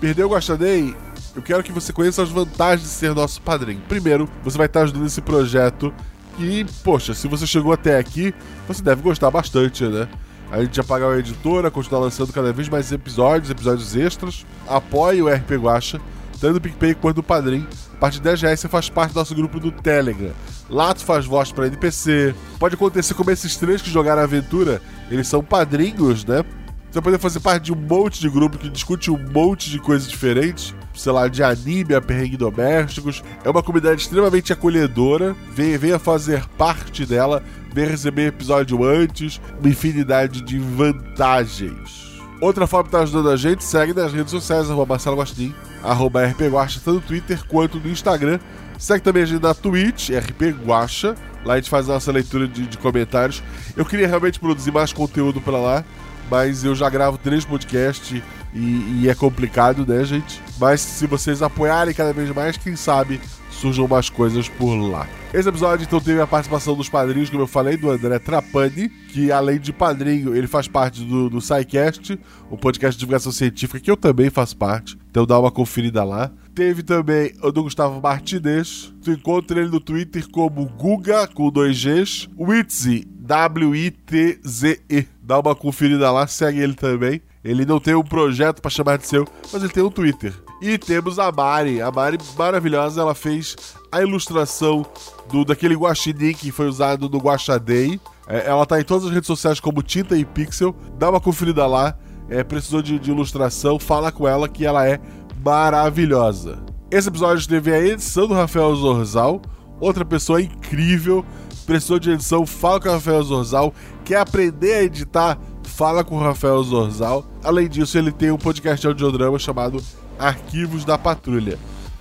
Perdeu 0.00 0.26
o 0.26 0.28
Gostadei? 0.30 0.94
Eu 1.36 1.42
quero 1.42 1.62
que 1.62 1.70
você 1.70 1.92
conheça 1.92 2.22
as 2.22 2.30
vantagens 2.30 2.88
de 2.88 2.94
ser 2.94 3.14
nosso 3.14 3.42
padrinho. 3.42 3.82
Primeiro, 3.86 4.26
você 4.42 4.56
vai 4.56 4.66
estar 4.66 4.82
ajudando 4.82 5.06
esse 5.06 5.20
projeto 5.20 5.92
e, 6.38 6.64
poxa, 6.82 7.12
se 7.12 7.28
você 7.28 7.46
chegou 7.46 7.74
até 7.74 7.98
aqui, 7.98 8.34
você 8.66 8.82
deve 8.82 9.02
gostar 9.02 9.30
bastante, 9.30 9.84
né? 9.84 10.08
A 10.50 10.62
gente 10.62 10.74
já 10.74 10.82
pagar 10.82 11.10
a 11.10 11.18
editora, 11.18 11.70
continuar 11.70 12.00
lançando 12.00 12.32
cada 12.32 12.52
vez 12.52 12.68
mais 12.70 12.90
episódios, 12.90 13.50
episódios 13.50 13.94
extras. 13.94 14.46
Apoie 14.66 15.20
o 15.20 15.28
RP 15.28 15.52
Guacha, 15.56 16.00
tanto 16.40 16.54
do 16.54 16.60
PicPay 16.60 16.94
quanto 16.94 17.16
do 17.16 17.22
Padrim. 17.22 17.66
A 17.94 17.96
partir 17.98 18.18
de 18.18 18.24
10 18.24 18.42
reais 18.42 18.60
você 18.60 18.68
faz 18.68 18.88
parte 18.88 19.12
do 19.12 19.18
nosso 19.18 19.34
grupo 19.34 19.60
do 19.60 19.70
Telegram. 19.70 20.32
Lá 20.70 20.94
tu 20.94 21.04
faz 21.04 21.26
voz 21.26 21.52
para 21.52 21.66
NPC. 21.66 22.34
Pode 22.58 22.76
acontecer 22.76 23.12
como 23.12 23.30
esses 23.30 23.56
três 23.56 23.82
que 23.82 23.90
jogaram 23.90 24.22
a 24.22 24.24
aventura, 24.24 24.80
eles 25.10 25.28
são 25.28 25.44
padrinhos, 25.44 26.24
né? 26.24 26.44
Você 26.90 26.94
vai 27.00 27.02
poder 27.02 27.18
fazer 27.18 27.40
parte 27.40 27.64
de 27.64 27.72
um 27.72 27.76
monte 27.76 28.20
de 28.20 28.30
grupo 28.30 28.56
que 28.56 28.70
discute 28.70 29.10
um 29.10 29.18
monte 29.18 29.68
de 29.68 29.78
coisas 29.78 30.08
diferentes 30.08 30.74
sei 30.96 31.12
lá, 31.12 31.28
de 31.28 31.42
anime 31.42 31.94
a 31.94 32.00
perrengue 32.00 32.36
domésticos. 32.36 33.22
É 33.44 33.50
uma 33.50 33.62
comunidade 33.62 34.02
extremamente 34.02 34.52
acolhedora. 34.52 35.36
Venha, 35.52 35.98
fazer 35.98 36.44
parte 36.58 37.04
dela, 37.04 37.42
venha 37.72 37.90
receber 37.90 38.28
episódio 38.28 38.84
antes, 38.84 39.40
uma 39.60 39.68
infinidade 39.68 40.40
de 40.42 40.58
vantagens. 40.58 42.06
Outra 42.40 42.66
forma 42.66 42.84
de 42.84 42.88
estar 42.88 43.02
ajudando 43.02 43.30
a 43.30 43.36
gente, 43.36 43.64
segue 43.64 43.94
nas 43.94 44.12
redes 44.12 44.30
sociais, 44.30 44.70
arroba 44.70 44.94
Marcelo 44.94 45.16
Guaxinim, 45.16 45.54
arroba 45.82 46.24
RP 46.24 46.42
Guaxa, 46.50 46.80
tanto 46.84 46.96
no 46.96 47.00
Twitter 47.00 47.42
quanto 47.46 47.78
no 47.78 47.88
Instagram. 47.88 48.38
Segue 48.78 49.02
também 49.02 49.22
a 49.22 49.26
gente 49.26 49.42
na 49.42 49.54
Twitch, 49.54 50.10
RP 50.10 50.54
Guacha. 50.64 51.14
Lá 51.44 51.54
a 51.54 51.56
gente 51.56 51.70
faz 51.70 51.88
a 51.88 51.94
nossa 51.94 52.12
leitura 52.12 52.46
de, 52.46 52.66
de 52.66 52.76
comentários. 52.76 53.42
Eu 53.74 53.86
queria 53.86 54.06
realmente 54.06 54.38
produzir 54.38 54.70
mais 54.70 54.92
conteúdo 54.92 55.40
para 55.40 55.56
lá, 55.56 55.84
mas 56.30 56.64
eu 56.64 56.74
já 56.74 56.90
gravo 56.90 57.16
três 57.16 57.44
podcasts 57.44 58.22
e, 58.56 59.02
e, 59.02 59.08
é 59.08 59.14
complicado, 59.14 59.86
né, 59.86 60.04
gente? 60.04 60.40
Mas 60.58 60.80
se 60.80 61.06
vocês 61.06 61.42
apoiarem 61.42 61.94
cada 61.94 62.12
vez 62.12 62.30
mais, 62.30 62.56
quem 62.56 62.76
sabe 62.76 63.20
surjam 63.56 63.88
mais 63.88 64.10
coisas 64.10 64.48
por 64.48 64.74
lá. 64.74 65.08
Esse 65.32 65.48
episódio 65.48 65.84
então 65.84 66.00
teve 66.00 66.20
a 66.20 66.26
participação 66.26 66.74
dos 66.74 66.88
padrinhos, 66.88 67.28
como 67.28 67.42
eu 67.42 67.46
falei, 67.46 67.76
do 67.76 67.90
André 67.90 68.18
Trapani, 68.18 68.88
que 68.88 69.32
além 69.32 69.58
de 69.58 69.72
padrinho, 69.72 70.34
ele 70.34 70.46
faz 70.46 70.68
parte 70.68 71.02
do, 71.02 71.28
do 71.28 71.40
SciCast, 71.40 72.18
um 72.50 72.56
podcast 72.56 72.96
de 72.96 73.00
divulgação 73.00 73.32
científica 73.32 73.80
que 73.80 73.90
eu 73.90 73.96
também 73.96 74.30
faço 74.30 74.56
parte. 74.56 74.96
Então 75.10 75.26
dá 75.26 75.38
uma 75.38 75.50
conferida 75.50 76.04
lá. 76.04 76.30
Teve 76.54 76.82
também 76.82 77.32
o 77.42 77.50
do 77.50 77.64
Gustavo 77.64 78.00
Martinez. 78.00 78.94
Tu 79.02 79.10
encontra 79.12 79.60
ele 79.60 79.70
no 79.70 79.80
Twitter 79.80 80.26
como 80.30 80.64
Guga, 80.66 81.26
com 81.26 81.50
dois 81.50 81.82
Gs. 81.82 82.28
Witzy, 82.38 83.06
W-I-T-Z-E. 83.20 85.06
Dá 85.22 85.38
uma 85.38 85.54
conferida 85.54 86.10
lá, 86.10 86.26
segue 86.26 86.60
ele 86.60 86.74
também. 86.74 87.20
Ele 87.44 87.64
não 87.64 87.78
tem 87.78 87.94
um 87.94 88.02
projeto 88.02 88.60
para 88.60 88.70
chamar 88.70 88.98
de 88.98 89.06
seu, 89.06 89.26
mas 89.52 89.62
ele 89.62 89.72
tem 89.72 89.82
um 89.82 89.90
Twitter. 89.90 90.32
E 90.60 90.78
temos 90.78 91.18
a 91.18 91.30
Mari. 91.30 91.80
A 91.82 91.90
Mari, 91.90 92.18
maravilhosa, 92.36 93.00
ela 93.00 93.14
fez 93.14 93.56
a 93.90 94.02
ilustração 94.02 94.84
do 95.30 95.44
daquele 95.44 95.74
guaxinim 95.74 96.32
que 96.32 96.50
foi 96.50 96.66
usado 96.66 97.08
no 97.08 97.18
Guaxadei. 97.18 98.00
É, 98.26 98.48
ela 98.48 98.66
tá 98.66 98.80
em 98.80 98.84
todas 98.84 99.06
as 99.06 99.12
redes 99.12 99.26
sociais 99.26 99.60
como 99.60 99.82
Tinta 99.82 100.16
e 100.16 100.24
Pixel. 100.24 100.74
Dá 100.98 101.10
uma 101.10 101.20
conferida 101.20 101.66
lá. 101.66 101.96
É, 102.28 102.42
precisou 102.42 102.82
de, 102.82 102.98
de 102.98 103.10
ilustração, 103.10 103.78
fala 103.78 104.10
com 104.10 104.26
ela 104.26 104.48
que 104.48 104.66
ela 104.66 104.86
é 104.86 104.98
maravilhosa. 105.44 106.58
Esse 106.90 107.08
episódio 107.08 107.46
teve 107.46 107.72
a 107.72 107.78
edição 107.78 108.26
do 108.26 108.34
Rafael 108.34 108.74
Zorzal, 108.74 109.40
outra 109.80 110.04
pessoa 110.04 110.42
incrível 110.42 111.24
Precisou 111.66 111.98
de 111.98 112.12
edição, 112.12 112.46
fala 112.46 112.78
com 112.78 112.88
o 112.88 112.92
Rafael 112.92 113.22
Zorzal. 113.24 113.74
Quer 114.04 114.20
aprender 114.20 114.74
a 114.74 114.82
editar? 114.84 115.36
Fala 115.64 116.04
com 116.04 116.16
o 116.16 116.20
Rafael 116.20 116.62
Zorzal. 116.62 117.26
Além 117.42 117.68
disso, 117.68 117.98
ele 117.98 118.12
tem 118.12 118.30
um 118.30 118.38
podcast 118.38 118.80
de 118.80 118.86
audiodrama 118.86 119.36
chamado 119.36 119.82
Arquivos 120.18 120.84
da 120.84 120.96
Patrulha. 120.98 121.58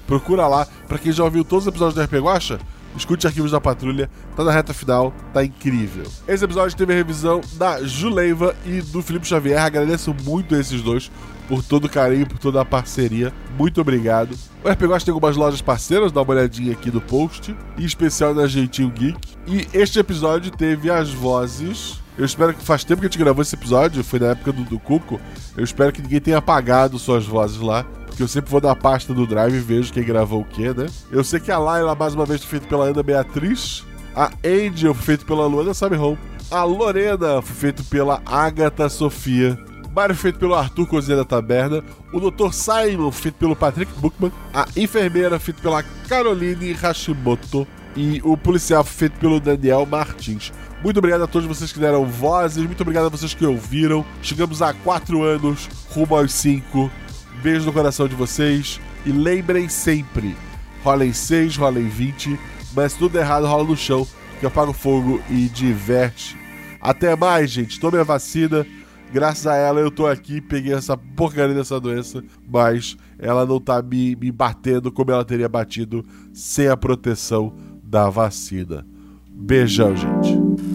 Procura 0.08 0.48
lá. 0.48 0.68
Pra 0.88 0.98
quem 0.98 1.12
já 1.12 1.24
ouviu 1.24 1.44
todos 1.44 1.66
os 1.66 1.70
episódios 1.70 1.96
do 1.96 2.02
RP 2.04 2.24
Guacha, 2.24 2.60
escute 2.96 3.28
Arquivos 3.28 3.52
da 3.52 3.62
Patrulha. 3.62 4.10
Tá 4.36 4.44
na 4.44 4.52
reta 4.52 4.74
final, 4.74 5.14
tá 5.34 5.44
incrível. 5.44 6.06
Esse 6.28 6.46
episódio 6.46 6.78
teve 6.78 6.94
a 6.94 6.96
revisão 6.96 7.42
da 7.54 7.84
Juleiva 7.84 8.56
e 8.66 8.82
do 8.82 9.02
Felipe 9.02 9.28
Xavier. 9.28 9.62
Agradeço 9.62 10.16
muito 10.24 10.56
a 10.56 10.60
esses 10.60 10.82
dois 10.82 11.12
por 11.48 11.64
todo 11.64 11.86
o 11.86 11.90
carinho, 11.90 12.28
por 12.28 12.40
toda 12.40 12.62
a 12.62 12.66
parceria. 12.66 13.34
Muito 13.58 13.82
obrigado. 13.82 14.36
O 14.64 14.70
RP 14.70 14.84
Guacha 14.84 15.06
tem 15.06 15.14
algumas 15.14 15.36
lojas 15.36 15.62
parceiras, 15.62 16.12
dá 16.12 16.22
uma 16.22 16.34
olhadinha 16.34 16.74
aqui 16.74 16.92
no 16.92 17.02
post. 17.02 17.56
Em 17.78 17.86
especial 17.86 18.34
na 18.34 18.48
Jeitinho 18.48 18.90
Geek. 18.90 19.20
E 19.48 19.68
este 19.74 20.00
episódio 20.00 20.52
teve 20.52 20.90
as 20.90 21.12
vozes 21.12 22.04
eu 22.18 22.24
espero 22.24 22.54
que 22.54 22.64
faz 22.64 22.84
tempo 22.86 23.02
que 23.02 23.08
a 23.08 23.10
gente 23.10 23.20
gravou 23.20 23.42
esse 23.42 23.56
episódio, 23.56 24.02
foi 24.02 24.20
na 24.20 24.28
época 24.28 24.54
do, 24.54 24.64
do 24.64 24.80
Cuco. 24.80 25.20
Eu 25.56 25.64
espero 25.64 25.92
que 25.92 26.02
ninguém 26.02 26.22
tenha 26.22 26.38
apagado 26.38 26.98
suas 26.98 27.26
vozes 27.26 27.60
lá. 27.60 27.86
Porque 28.16 28.24
eu 28.24 28.30
sempre 28.30 28.50
vou 28.50 28.62
na 28.62 28.74
pasta 28.74 29.14
do 29.14 29.28
Drive 29.28 29.56
e 29.56 29.60
vejo 29.60 29.92
quem 29.92 30.02
gravou 30.02 30.40
o 30.40 30.46
que, 30.46 30.74
né? 30.74 30.86
Eu 31.12 31.22
sei 31.22 31.38
que 31.38 31.52
a 31.52 31.58
Laila, 31.58 31.94
mais 31.96 32.16
uma 32.16 32.26
vez, 32.26 32.40
foi 32.40 32.52
feita 32.52 32.66
pela 32.66 32.86
Ana 32.86 33.04
Beatriz. 33.04 33.84
A 34.16 34.32
Angel 34.42 34.94
foi 34.94 35.04
feita 35.04 35.26
pela 35.26 35.46
Luana 35.46 35.74
Sabe 35.74 35.98
Home. 35.98 36.18
A 36.50 36.64
Lorena 36.64 37.42
foi 37.42 37.56
feita 37.58 37.84
pela 37.84 38.22
Agatha 38.26 38.88
Sofia. 38.88 39.60
Mário 39.94 40.16
feito 40.16 40.40
pelo 40.40 40.56
Arthur 40.56 40.88
Cozinha 40.88 41.18
da 41.18 41.26
Taberna. 41.26 41.84
O 42.14 42.22
Dr. 42.22 42.54
Simon 42.54 43.12
feito 43.12 43.36
pelo 43.36 43.54
Patrick 43.54 43.92
Buchmann. 44.00 44.32
A 44.54 44.66
enfermeira 44.78 45.38
feita 45.38 45.62
pela 45.62 45.84
Caroline 46.08 46.72
Hashimoto. 46.72 47.68
E 47.98 48.22
o 48.24 48.38
policial 48.38 48.86
feito 48.86 49.20
pelo 49.20 49.42
Daniel 49.42 49.86
Martins. 49.86 50.54
Muito 50.82 51.00
obrigado 51.00 51.24
a 51.24 51.28
todos 51.28 51.48
vocês 51.48 51.74
que 51.74 51.80
deram 51.80 52.06
vozes, 52.06 52.64
muito 52.64 52.82
obrigado 52.82 53.08
a 53.08 53.10
vocês 53.10 53.34
que 53.34 53.46
ouviram. 53.46 54.06
Chegamos 54.22 54.62
a 54.62 54.74
4 54.74 55.24
anos, 55.24 55.68
rumo 55.90 56.16
aos 56.16 56.32
5. 56.32 56.92
Beijo 57.46 57.68
no 57.68 57.74
coração 57.74 58.08
de 58.08 58.16
vocês 58.16 58.82
e 59.06 59.12
lembrem 59.12 59.70
sempre: 59.70 60.36
rolem 60.84 61.14
6, 61.14 61.58
rolem 61.58 61.88
20, 61.88 62.40
mas 62.76 62.94
tudo 62.94 63.20
errado, 63.20 63.46
rola 63.46 63.66
no 63.66 63.78
chão, 63.78 64.08
que 64.40 64.48
apaga 64.48 64.72
o 64.72 64.74
fogo 64.74 65.22
e 65.30 65.48
diverte. 65.48 66.36
Até 66.82 67.16
mais, 67.16 67.52
gente. 67.52 67.80
Tome 67.80 68.00
a 68.00 68.04
vacina. 68.04 68.66
Graças 69.14 69.46
a 69.46 69.56
ela 69.56 69.80
eu 69.80 69.92
tô 69.92 70.08
aqui, 70.08 70.42
peguei 70.42 70.74
essa 70.74 70.98
porcaria 70.98 71.54
dessa 71.54 71.80
doença, 71.80 72.24
mas 72.52 72.98
ela 73.20 73.46
não 73.46 73.60
tá 73.60 73.80
me, 73.80 74.16
me 74.16 74.32
batendo 74.32 74.92
como 74.92 75.12
ela 75.12 75.24
teria 75.24 75.48
batido 75.48 76.04
sem 76.34 76.68
a 76.68 76.76
proteção 76.76 77.54
da 77.84 78.10
vacina. 78.10 78.84
Beijão, 79.30 79.96
gente. 79.96 80.75